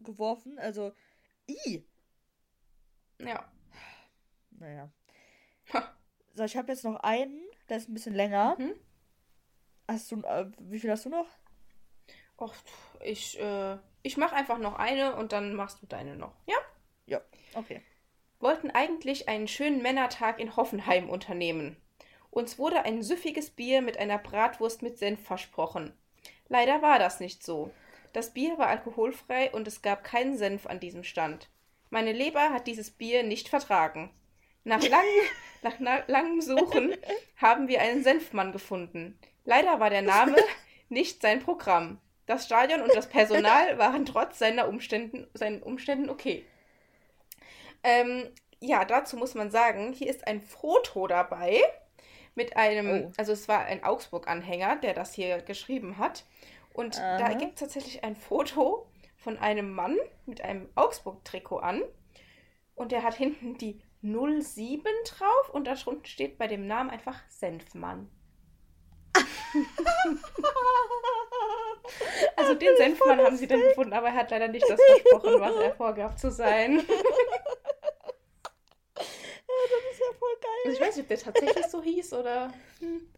geworfen. 0.00 0.58
Also, 0.58 0.92
i. 1.48 1.82
Ja. 3.18 3.50
Naja. 4.50 4.92
So, 6.34 6.44
ich 6.44 6.56
habe 6.58 6.70
jetzt 6.70 6.84
noch 6.84 6.96
einen, 6.96 7.40
der 7.70 7.78
ist 7.78 7.88
ein 7.88 7.94
bisschen 7.94 8.14
länger. 8.14 8.56
Mhm. 8.58 8.74
Hast 9.88 10.12
du, 10.12 10.20
äh, 10.20 10.50
wie 10.58 10.78
viel 10.78 10.90
hast 10.90 11.06
du 11.06 11.08
noch? 11.08 11.26
Och, 12.38 12.54
ich, 13.00 13.40
äh, 13.40 13.78
ich 14.02 14.18
mache 14.18 14.36
einfach 14.36 14.58
noch 14.58 14.74
eine 14.74 15.16
und 15.16 15.32
dann 15.32 15.54
machst 15.54 15.80
du 15.80 15.86
deine 15.86 16.16
noch. 16.16 16.34
Ja? 16.46 16.56
Ja, 17.06 17.22
okay. 17.54 17.80
Wollten 18.40 18.70
eigentlich 18.70 19.28
einen 19.30 19.48
schönen 19.48 19.80
Männertag 19.80 20.38
in 20.38 20.54
Hoffenheim 20.56 21.08
unternehmen. 21.08 21.80
Uns 22.36 22.58
wurde 22.58 22.84
ein 22.84 23.02
süffiges 23.02 23.48
Bier 23.48 23.80
mit 23.80 23.96
einer 23.96 24.18
Bratwurst 24.18 24.82
mit 24.82 24.98
Senf 24.98 25.24
versprochen. 25.24 25.94
Leider 26.50 26.82
war 26.82 26.98
das 26.98 27.18
nicht 27.18 27.42
so. 27.42 27.70
Das 28.12 28.34
Bier 28.34 28.58
war 28.58 28.66
alkoholfrei 28.66 29.50
und 29.52 29.66
es 29.66 29.80
gab 29.80 30.04
keinen 30.04 30.36
Senf 30.36 30.66
an 30.66 30.78
diesem 30.78 31.02
Stand. 31.02 31.48
Meine 31.88 32.12
Leber 32.12 32.50
hat 32.50 32.66
dieses 32.66 32.90
Bier 32.90 33.22
nicht 33.22 33.48
vertragen. 33.48 34.10
Nach, 34.64 34.82
lang, 34.86 35.06
nach 35.62 35.76
na, 35.78 36.02
langem 36.08 36.42
Suchen 36.42 36.94
haben 37.38 37.68
wir 37.68 37.80
einen 37.80 38.02
Senfmann 38.02 38.52
gefunden. 38.52 39.18
Leider 39.46 39.80
war 39.80 39.88
der 39.88 40.02
Name 40.02 40.36
nicht 40.90 41.22
sein 41.22 41.40
Programm. 41.40 42.02
Das 42.26 42.44
Stadion 42.44 42.82
und 42.82 42.94
das 42.94 43.08
Personal 43.08 43.78
waren 43.78 44.04
trotz 44.04 44.38
seiner 44.38 44.68
Umständen, 44.68 45.26
seinen 45.32 45.62
Umständen 45.62 46.10
okay. 46.10 46.44
Ähm, 47.82 48.28
ja, 48.60 48.84
dazu 48.84 49.16
muss 49.16 49.34
man 49.34 49.50
sagen, 49.50 49.94
hier 49.94 50.10
ist 50.10 50.26
ein 50.26 50.42
Foto 50.42 51.06
dabei 51.06 51.62
mit 52.36 52.56
einem, 52.56 53.08
oh. 53.08 53.12
also 53.16 53.32
es 53.32 53.48
war 53.48 53.64
ein 53.64 53.82
Augsburg-Anhänger, 53.82 54.76
der 54.76 54.94
das 54.94 55.14
hier 55.14 55.42
geschrieben 55.42 55.98
hat. 55.98 56.24
Und 56.72 57.00
Aha. 57.00 57.18
da 57.18 57.32
gibt 57.32 57.54
es 57.54 57.60
tatsächlich 57.60 58.04
ein 58.04 58.14
Foto 58.14 58.86
von 59.16 59.38
einem 59.38 59.72
Mann 59.72 59.96
mit 60.26 60.42
einem 60.42 60.68
Augsburg-Trikot 60.76 61.58
an. 61.58 61.82
Und 62.74 62.92
der 62.92 63.02
hat 63.02 63.14
hinten 63.14 63.56
die 63.56 63.80
07 64.02 64.84
drauf 65.06 65.50
und 65.50 65.66
da 65.66 65.74
drunten 65.74 66.04
steht 66.04 66.38
bei 66.38 66.46
dem 66.46 66.66
Namen 66.66 66.90
einfach 66.90 67.18
Senfmann. 67.28 68.10
also 72.36 72.54
den 72.54 72.76
Senfmann 72.76 73.18
haben 73.20 73.38
sie 73.38 73.46
dann 73.46 73.62
gefunden, 73.62 73.94
aber 73.94 74.08
er 74.08 74.14
hat 74.14 74.30
leider 74.30 74.48
nicht 74.48 74.68
das 74.68 74.78
versprochen, 74.80 75.40
was 75.40 75.56
er 75.56 75.74
vorgab 75.74 76.18
zu 76.18 76.30
sein. 76.30 76.76
das 78.96 79.82
ist 79.90 80.00
ja 80.00 80.12
voll 80.18 80.36
geil. 80.42 80.52
Also 80.66 80.80
ich 80.80 80.86
weiß 80.86 80.96
nicht, 80.96 81.04
ob 81.04 81.08
der 81.08 81.18
tatsächlich 81.18 81.66
so 81.66 81.82
hieß 81.82 82.12
oder. 82.14 82.52
Hm. 82.80 83.08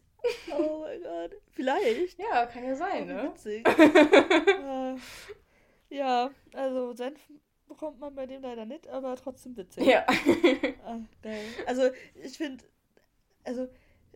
Oh 0.51 0.81
mein 0.81 1.03
Gott. 1.03 1.41
Vielleicht. 1.53 2.19
Ja, 2.19 2.47
kann 2.47 2.65
ja 2.65 2.75
sein, 2.75 3.07
ne? 3.07 3.31
Witzig. 3.33 3.67
ja, 5.91 6.31
also 6.53 6.93
Senf 6.93 7.21
bekommt 7.69 8.01
man 8.01 8.15
bei 8.15 8.27
dem 8.27 8.43
leider 8.43 8.65
nicht, 8.65 8.89
aber 8.89 9.15
trotzdem 9.17 9.57
witzig. 9.57 9.87
Ja. 9.87 10.05
ah, 10.85 10.99
geil. 11.23 11.45
Also 11.67 11.91
ich 12.15 12.37
finde, 12.37 12.65
also 13.45 13.69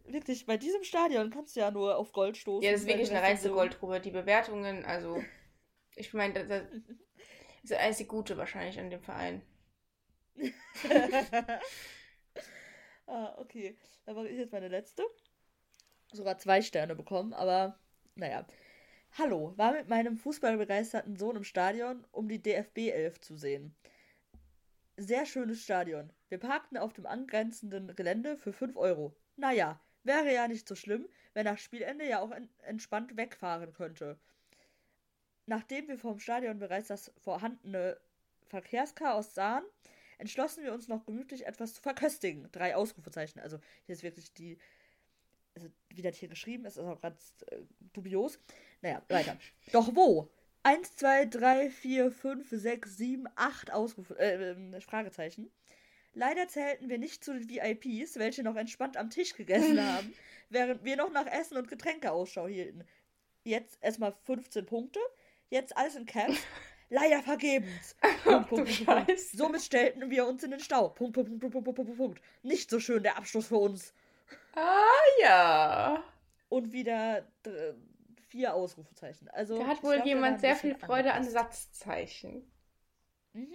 wirklich, 0.05 0.47
bei 0.47 0.57
diesem 0.57 0.83
Stadion 0.83 1.31
kannst 1.31 1.55
du 1.55 1.61
ja 1.61 1.71
nur 1.71 1.97
auf 1.97 2.13
Gold 2.13 2.37
stoßen. 2.37 2.65
Ja, 2.65 2.73
das 2.73 2.83
ist 2.83 2.89
wirklich 2.89 3.11
eine 3.11 3.23
reinste. 3.23 3.51
Goldgrube. 3.51 4.01
Die 4.01 4.11
Bewertungen, 4.11 4.85
also 4.85 5.23
ich 5.95 6.13
meine, 6.15 6.35
das, 6.35 6.49
das 6.49 6.63
ist 7.63 7.73
das 7.73 7.79
einzige 7.79 8.09
Gute 8.09 8.37
wahrscheinlich 8.37 8.79
an 8.79 8.91
dem 8.91 9.03
Verein. 9.03 9.43
ah, 13.07 13.35
okay. 13.39 13.77
Dann 14.05 14.17
mache 14.17 14.29
ich 14.29 14.39
jetzt 14.39 14.53
meine 14.53 14.69
letzte. 14.69 15.05
Sogar 16.13 16.39
zwei 16.39 16.63
Sterne 16.63 16.95
bekommen, 16.95 17.33
aber 17.33 17.79
naja. 18.15 18.47
Hallo, 19.19 19.53
war 19.57 19.73
mit 19.73 19.89
meinem 19.89 20.17
fußballbegeisterten 20.17 21.17
Sohn 21.17 21.37
im 21.37 21.45
Stadion, 21.45 22.07
um 22.13 22.29
die 22.29 22.43
DFB 22.43 22.91
11 22.91 23.21
zu 23.21 23.37
sehen. 23.37 23.75
Sehr 24.97 25.27
schönes 25.27 25.63
Stadion. 25.63 26.11
Wir 26.29 26.39
parkten 26.39 26.79
auf 26.79 26.93
dem 26.93 27.07
angrenzenden 27.07 27.95
Gelände 27.95 28.37
für 28.39 28.53
5 28.53 28.77
Euro. 28.77 29.15
Naja, 29.37 29.81
wäre 30.03 30.33
ja 30.33 30.49
nicht 30.49 30.67
so 30.67 30.75
schlimm, 30.75 31.09
wenn 31.35 31.45
nach 31.45 31.59
Spielende 31.59 32.07
ja 32.07 32.21
auch 32.21 32.33
entspannt 32.63 33.17
wegfahren 33.17 33.73
könnte. 33.73 34.19
Nachdem 35.47 35.89
wir 35.89 35.99
vom 35.99 36.19
Stadion 36.19 36.59
bereits 36.59 36.89
das 36.89 37.13
vorhandene 37.19 37.99
Verkehrschaos 38.47 39.35
sahen, 39.35 39.65
entschlossen 40.19 40.65
wir 40.65 40.73
uns 40.73 40.89
noch 40.89 41.05
gemütlich 41.05 41.47
etwas 41.47 41.75
zu 41.75 41.83
verköstigen. 41.83 42.49
Drei 42.53 42.77
Ausrufezeichen. 42.77 43.41
Also 43.41 43.59
hier 43.85 43.95
ist 43.95 44.03
wirklich 44.03 44.33
die. 44.33 44.59
Also 45.55 45.69
wie 45.91 46.01
das 46.01 46.17
hier 46.17 46.29
geschrieben 46.29 46.65
ist, 46.65 46.79
ist 46.79 46.85
auch 46.85 47.01
ganz 47.01 47.35
äh, 47.49 47.59
dubios. 47.93 48.39
Naja, 48.81 49.03
weiter. 49.09 49.37
Doch 49.73 49.95
wo? 49.95 50.31
Eins, 50.63 50.97
zwei, 50.97 51.27
drei, 51.27 51.71
vier, 51.71 52.11
fünf, 52.11 52.49
sechs, 52.51 52.97
sieben, 52.97 53.27
acht 53.35 53.73
Ausrufe, 53.73 54.19
äh, 54.19 54.53
äh, 54.53 54.81
Fragezeichen. 54.81 55.51
Leider 56.15 56.47
zählten 56.47 56.89
wir 56.89 56.99
nicht 56.99 57.25
zu 57.25 57.33
den 57.33 57.49
VIPs, 57.49 58.17
welche 58.17 58.43
noch 58.43 58.57
entspannt 58.57 58.97
am 58.97 59.11
Tisch 59.11 59.35
gegessen 59.35 59.81
haben, 59.93 60.15
während 60.51 60.85
wir 60.85 60.97
noch 60.97 61.11
nach 61.11 61.27
Essen 61.27 61.57
und 61.57 61.69
Getränke 61.69 62.13
Ausschau 62.13 62.47
hielten. 62.47 62.85
Jetzt 63.45 63.79
erstmal 63.81 64.13
15 64.25 64.67
Punkte, 64.67 65.01
jetzt 65.51 65.77
alles 65.77 65.97
in 65.97 66.07
Caps, 66.07 66.39
Leider 66.93 67.23
vergebens. 67.23 67.97
Punkt, 68.23 68.49
Punkt, 68.51 68.85
Punkt, 68.85 69.07
Punkt. 69.07 69.19
Somit 69.19 69.63
stellten 69.63 70.11
wir 70.11 70.27
uns 70.27 70.43
in 70.43 70.51
den 70.51 70.61
Stau. 70.61 70.91
Punkt, 70.91 71.15
Punkt, 71.15 71.31
Punkt, 71.31 71.41
Punkt, 71.41 71.65
Punkt, 71.65 71.77
Punkt, 71.77 71.97
Punkt. 71.97 72.23
Nicht 72.43 72.69
so 72.69 72.81
schön 72.81 73.03
der 73.03 73.17
Abschluss 73.17 73.47
für 73.47 73.57
uns. 73.57 73.95
Ah 74.55 75.23
ja. 75.23 76.05
Und 76.51 76.71
wieder 76.75 77.27
vier 78.29 78.53
Ausrufezeichen. 78.53 79.31
Also, 79.31 79.59
da 79.59 79.69
hat 79.69 79.83
wohl 79.83 79.95
glaub, 79.95 80.07
jemand 80.07 80.41
sehr 80.43 80.55
viel 80.55 80.75
Freude 80.75 81.15
angepasst. 81.15 81.37
an 81.37 81.45
Satzzeichen. 81.51 82.53
Mhm. 83.33 83.55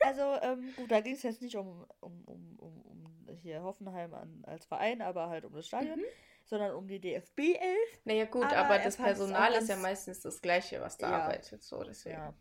Also, 0.00 0.22
ähm, 0.40 0.72
gut, 0.74 0.90
da 0.90 1.02
ging 1.02 1.16
es 1.16 1.22
jetzt 1.22 1.42
nicht 1.42 1.56
um, 1.56 1.84
um, 2.00 2.24
um, 2.24 2.56
um, 2.60 2.82
um 3.26 3.36
hier 3.42 3.62
Hoffenheim 3.62 4.14
an, 4.14 4.42
als 4.46 4.64
Verein, 4.64 5.02
aber 5.02 5.28
halt 5.28 5.44
um 5.44 5.52
das 5.52 5.66
Stadion, 5.66 5.98
mhm. 5.98 6.04
sondern 6.46 6.74
um 6.74 6.88
die 6.88 6.98
DFB 6.98 7.40
11. 7.40 7.78
Naja, 8.04 8.24
gut, 8.24 8.44
aber, 8.44 8.56
aber 8.56 8.78
das 8.78 8.96
Personal 8.96 9.52
ist 9.52 9.68
ja 9.68 9.76
meistens 9.76 10.20
das 10.20 10.40
Gleiche, 10.40 10.80
was 10.80 10.96
da 10.96 11.10
ja, 11.10 11.18
arbeitet, 11.18 11.62
so 11.62 11.82
deswegen. 11.82 12.16
Ja. 12.16 12.32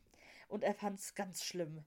Und 0.47 0.63
er 0.63 0.73
fand 0.73 0.99
es 0.99 1.15
ganz 1.15 1.43
schlimm, 1.43 1.85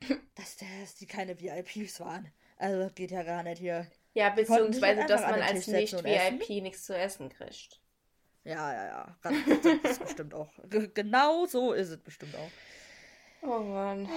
dass, 0.34 0.56
der, 0.56 0.68
dass 0.80 0.94
die 0.94 1.06
keine 1.06 1.38
VIPs 1.40 2.00
waren. 2.00 2.30
Also, 2.56 2.80
das 2.80 2.94
geht 2.94 3.10
ja 3.10 3.22
gar 3.22 3.42
nicht 3.42 3.58
hier. 3.58 3.86
Ja, 4.14 4.30
beziehungsweise, 4.30 5.06
dass 5.06 5.22
man 5.22 5.40
als 5.40 5.66
Nicht-VIP 5.66 6.62
nichts 6.62 6.84
zu 6.84 6.96
essen 6.96 7.28
kriegt. 7.28 7.80
Ja, 8.44 8.72
ja, 8.72 8.86
ja. 8.86 9.18
Das 9.22 9.92
ist 9.92 10.00
bestimmt 10.00 10.34
auch. 10.34 10.50
Genau 10.94 11.46
so 11.46 11.72
ist 11.72 11.90
es 11.90 11.98
bestimmt 11.98 12.34
auch. 12.34 12.50
Oh 13.42 13.60
Mann. 13.60 14.08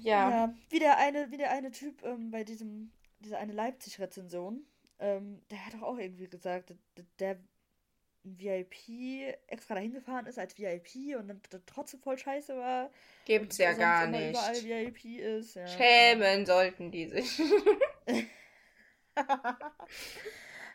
Ja. 0.00 0.30
ja 0.30 0.54
wie, 0.70 0.78
der 0.78 0.96
eine, 0.96 1.30
wie 1.30 1.36
der 1.36 1.50
eine 1.50 1.70
Typ 1.70 2.02
ähm, 2.04 2.30
bei 2.30 2.44
diesem, 2.44 2.92
dieser 3.18 3.38
eine 3.38 3.52
Leipzig-Rezension, 3.52 4.64
ähm, 5.00 5.42
der 5.50 5.66
hat 5.66 5.74
doch 5.74 5.82
auch 5.82 5.98
irgendwie 5.98 6.28
gesagt, 6.28 6.74
der, 7.18 7.38
der 8.22 8.58
VIP 8.60 9.34
extra 9.46 9.74
dahin 9.74 9.92
gefahren 9.92 10.26
ist 10.26 10.38
als 10.38 10.58
VIP 10.58 11.16
und 11.18 11.28
dann 11.28 11.40
trotzdem 11.66 12.00
voll 12.00 12.18
scheiße 12.18 12.56
war. 12.56 12.90
Gibt's 13.24 13.58
ja 13.58 13.72
gar 13.72 14.06
nicht. 14.06 14.30
Überall 14.30 14.62
VIP 14.62 15.04
ist. 15.04 15.54
Ja. 15.54 15.66
Schämen 15.66 16.46
sollten 16.46 16.90
die 16.90 17.08
sich. 17.08 17.40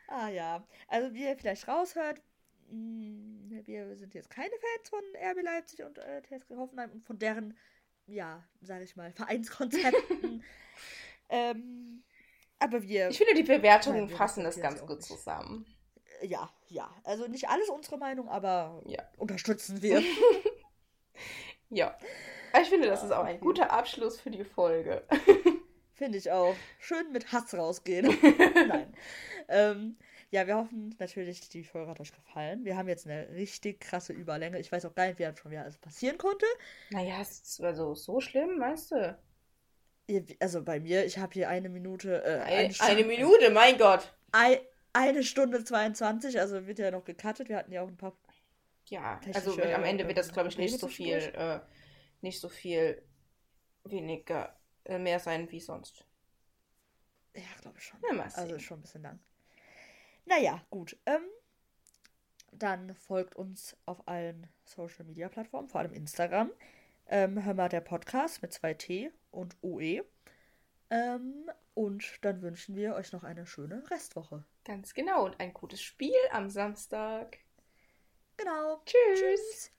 ah 0.07 0.29
ja. 0.29 0.65
Also 0.87 1.13
wie 1.13 1.23
ihr 1.23 1.37
vielleicht 1.37 1.67
raushört, 1.67 2.21
hm, 2.69 3.61
wir 3.65 3.95
sind 3.95 4.13
jetzt 4.15 4.29
keine 4.29 4.49
Fans 4.49 4.89
von 4.89 5.03
RB 5.15 5.43
Leipzig 5.43 5.83
und 5.83 5.97
äh, 5.99 6.21
TSG 6.23 6.55
Hoffenheim 6.55 6.91
und 6.91 7.03
von 7.05 7.19
deren 7.19 7.55
ja, 8.07 8.43
sage 8.61 8.83
ich 8.83 8.95
mal, 8.95 9.11
Vereinskonzepten. 9.11 10.43
ähm, 11.29 12.03
aber 12.59 12.83
wir. 12.83 13.09
Ich 13.09 13.17
finde, 13.17 13.33
die 13.33 13.43
Bewertungen 13.43 14.05
nein, 14.05 14.15
fassen 14.15 14.43
das 14.43 14.59
ganz 14.59 14.85
gut 14.85 15.03
zusammen. 15.03 15.65
Ja, 16.21 16.49
ja. 16.67 16.89
Also 17.03 17.27
nicht 17.27 17.49
alles 17.49 17.69
unsere 17.69 17.97
Meinung, 17.97 18.29
aber 18.29 18.81
ja. 18.85 19.03
unterstützen 19.17 19.81
wir. 19.81 20.01
ja. 21.69 21.97
Ich 22.61 22.69
finde, 22.69 22.87
das 22.87 23.03
ist 23.03 23.11
auch 23.11 23.25
ein 23.25 23.39
guter 23.39 23.71
Abschluss 23.71 24.19
für 24.19 24.31
die 24.31 24.45
Folge. 24.45 25.03
Finde 25.93 26.17
ich 26.17 26.31
auch. 26.31 26.55
Schön 26.79 27.11
mit 27.11 27.31
Hass 27.31 27.53
rausgehen. 27.53 28.05
Nein. 28.67 28.93
Ähm, 29.47 29.97
ja, 30.29 30.47
wir 30.47 30.57
hoffen 30.57 30.93
natürlich, 30.99 31.47
die 31.49 31.63
Folge 31.63 31.91
hat 31.91 31.99
euch 31.99 32.13
gefallen. 32.13 32.65
Wir 32.65 32.75
haben 32.75 32.89
jetzt 32.89 33.07
eine 33.07 33.29
richtig 33.29 33.79
krasse 33.79 34.11
Überlänge. 34.11 34.59
Ich 34.59 34.71
weiß 34.71 34.85
auch 34.85 34.95
gar 34.95 35.07
nicht, 35.07 35.19
wie 35.19 35.23
das 35.23 35.39
schon 35.39 35.51
wieder 35.51 35.61
alles 35.61 35.77
passieren 35.77 36.17
konnte. 36.17 36.45
Naja, 36.89 37.21
es 37.21 37.59
war 37.61 37.73
so, 37.73 37.95
so 37.95 38.19
schlimm, 38.19 38.57
meinst 38.57 38.91
du? 38.91 39.17
Also 40.39 40.63
bei 40.63 40.79
mir, 40.79 41.05
ich 41.05 41.17
habe 41.17 41.33
hier 41.33 41.49
eine 41.49 41.69
Minute. 41.69 42.23
Äh, 42.23 42.41
eine, 42.41 42.73
eine, 42.79 43.03
Minute, 43.05 43.49
mein 43.51 43.77
Gott. 43.77 44.13
Ein, 44.31 44.57
eine 44.95 45.23
Stunde 45.23 45.63
22, 45.63 46.39
also 46.39 46.65
wird 46.67 46.79
ja 46.79 46.91
noch 46.91 47.03
gecuttet. 47.03 47.49
Wir 47.49 47.57
hatten 47.57 47.71
ja 47.71 47.81
auch 47.81 47.87
ein 47.87 47.97
paar. 47.97 48.17
Ja, 48.85 49.19
also 49.33 49.61
am 49.61 49.83
Ende 49.83 50.07
wird 50.07 50.17
das, 50.17 50.31
glaube 50.31 50.49
ich, 50.49 50.57
nicht 50.57 50.79
so 50.79 50.87
viel, 50.87 51.17
äh, 51.17 51.59
nicht 52.21 52.39
so 52.39 52.49
viel 52.49 53.01
weniger 53.83 54.55
äh, 54.85 54.99
mehr 54.99 55.19
sein 55.19 55.51
wie 55.51 55.59
sonst. 55.59 56.05
Ja, 57.35 57.43
glaube 57.61 57.77
ich 57.77 57.83
schon. 57.83 57.99
Ja, 58.01 58.23
also 58.35 58.59
schon 58.59 58.79
ein 58.79 58.81
bisschen 58.83 59.01
lang. 59.01 59.19
Naja, 60.25 60.61
gut. 60.69 60.97
Ähm, 61.05 61.23
dann 62.51 62.95
folgt 62.95 63.35
uns 63.35 63.75
auf 63.85 64.07
allen 64.07 64.47
Social 64.63 65.05
Media 65.05 65.29
Plattformen, 65.29 65.67
vor 65.67 65.81
allem 65.81 65.93
Instagram. 65.93 66.51
Ähm, 67.07 67.43
hör 67.43 67.53
mal 67.53 67.69
der 67.69 67.81
Podcast 67.81 68.41
mit 68.41 68.53
zwei 68.53 68.73
T 68.73 69.11
und 69.31 69.57
OE. 69.61 70.03
Ähm, 70.89 71.49
und 71.75 72.25
dann 72.25 72.41
wünschen 72.41 72.75
wir 72.75 72.95
euch 72.95 73.11
noch 73.11 73.23
eine 73.23 73.45
schöne 73.45 73.83
Restwoche. 73.91 74.43
Ganz 74.63 74.95
genau 74.95 75.25
und 75.25 75.39
ein 75.39 75.53
gutes 75.53 75.81
Spiel 75.81 76.15
am 76.31 76.49
Samstag. 76.49 77.37
Genau. 78.37 78.81
Tschüss. 78.85 79.19
Tschüss. 79.19 79.71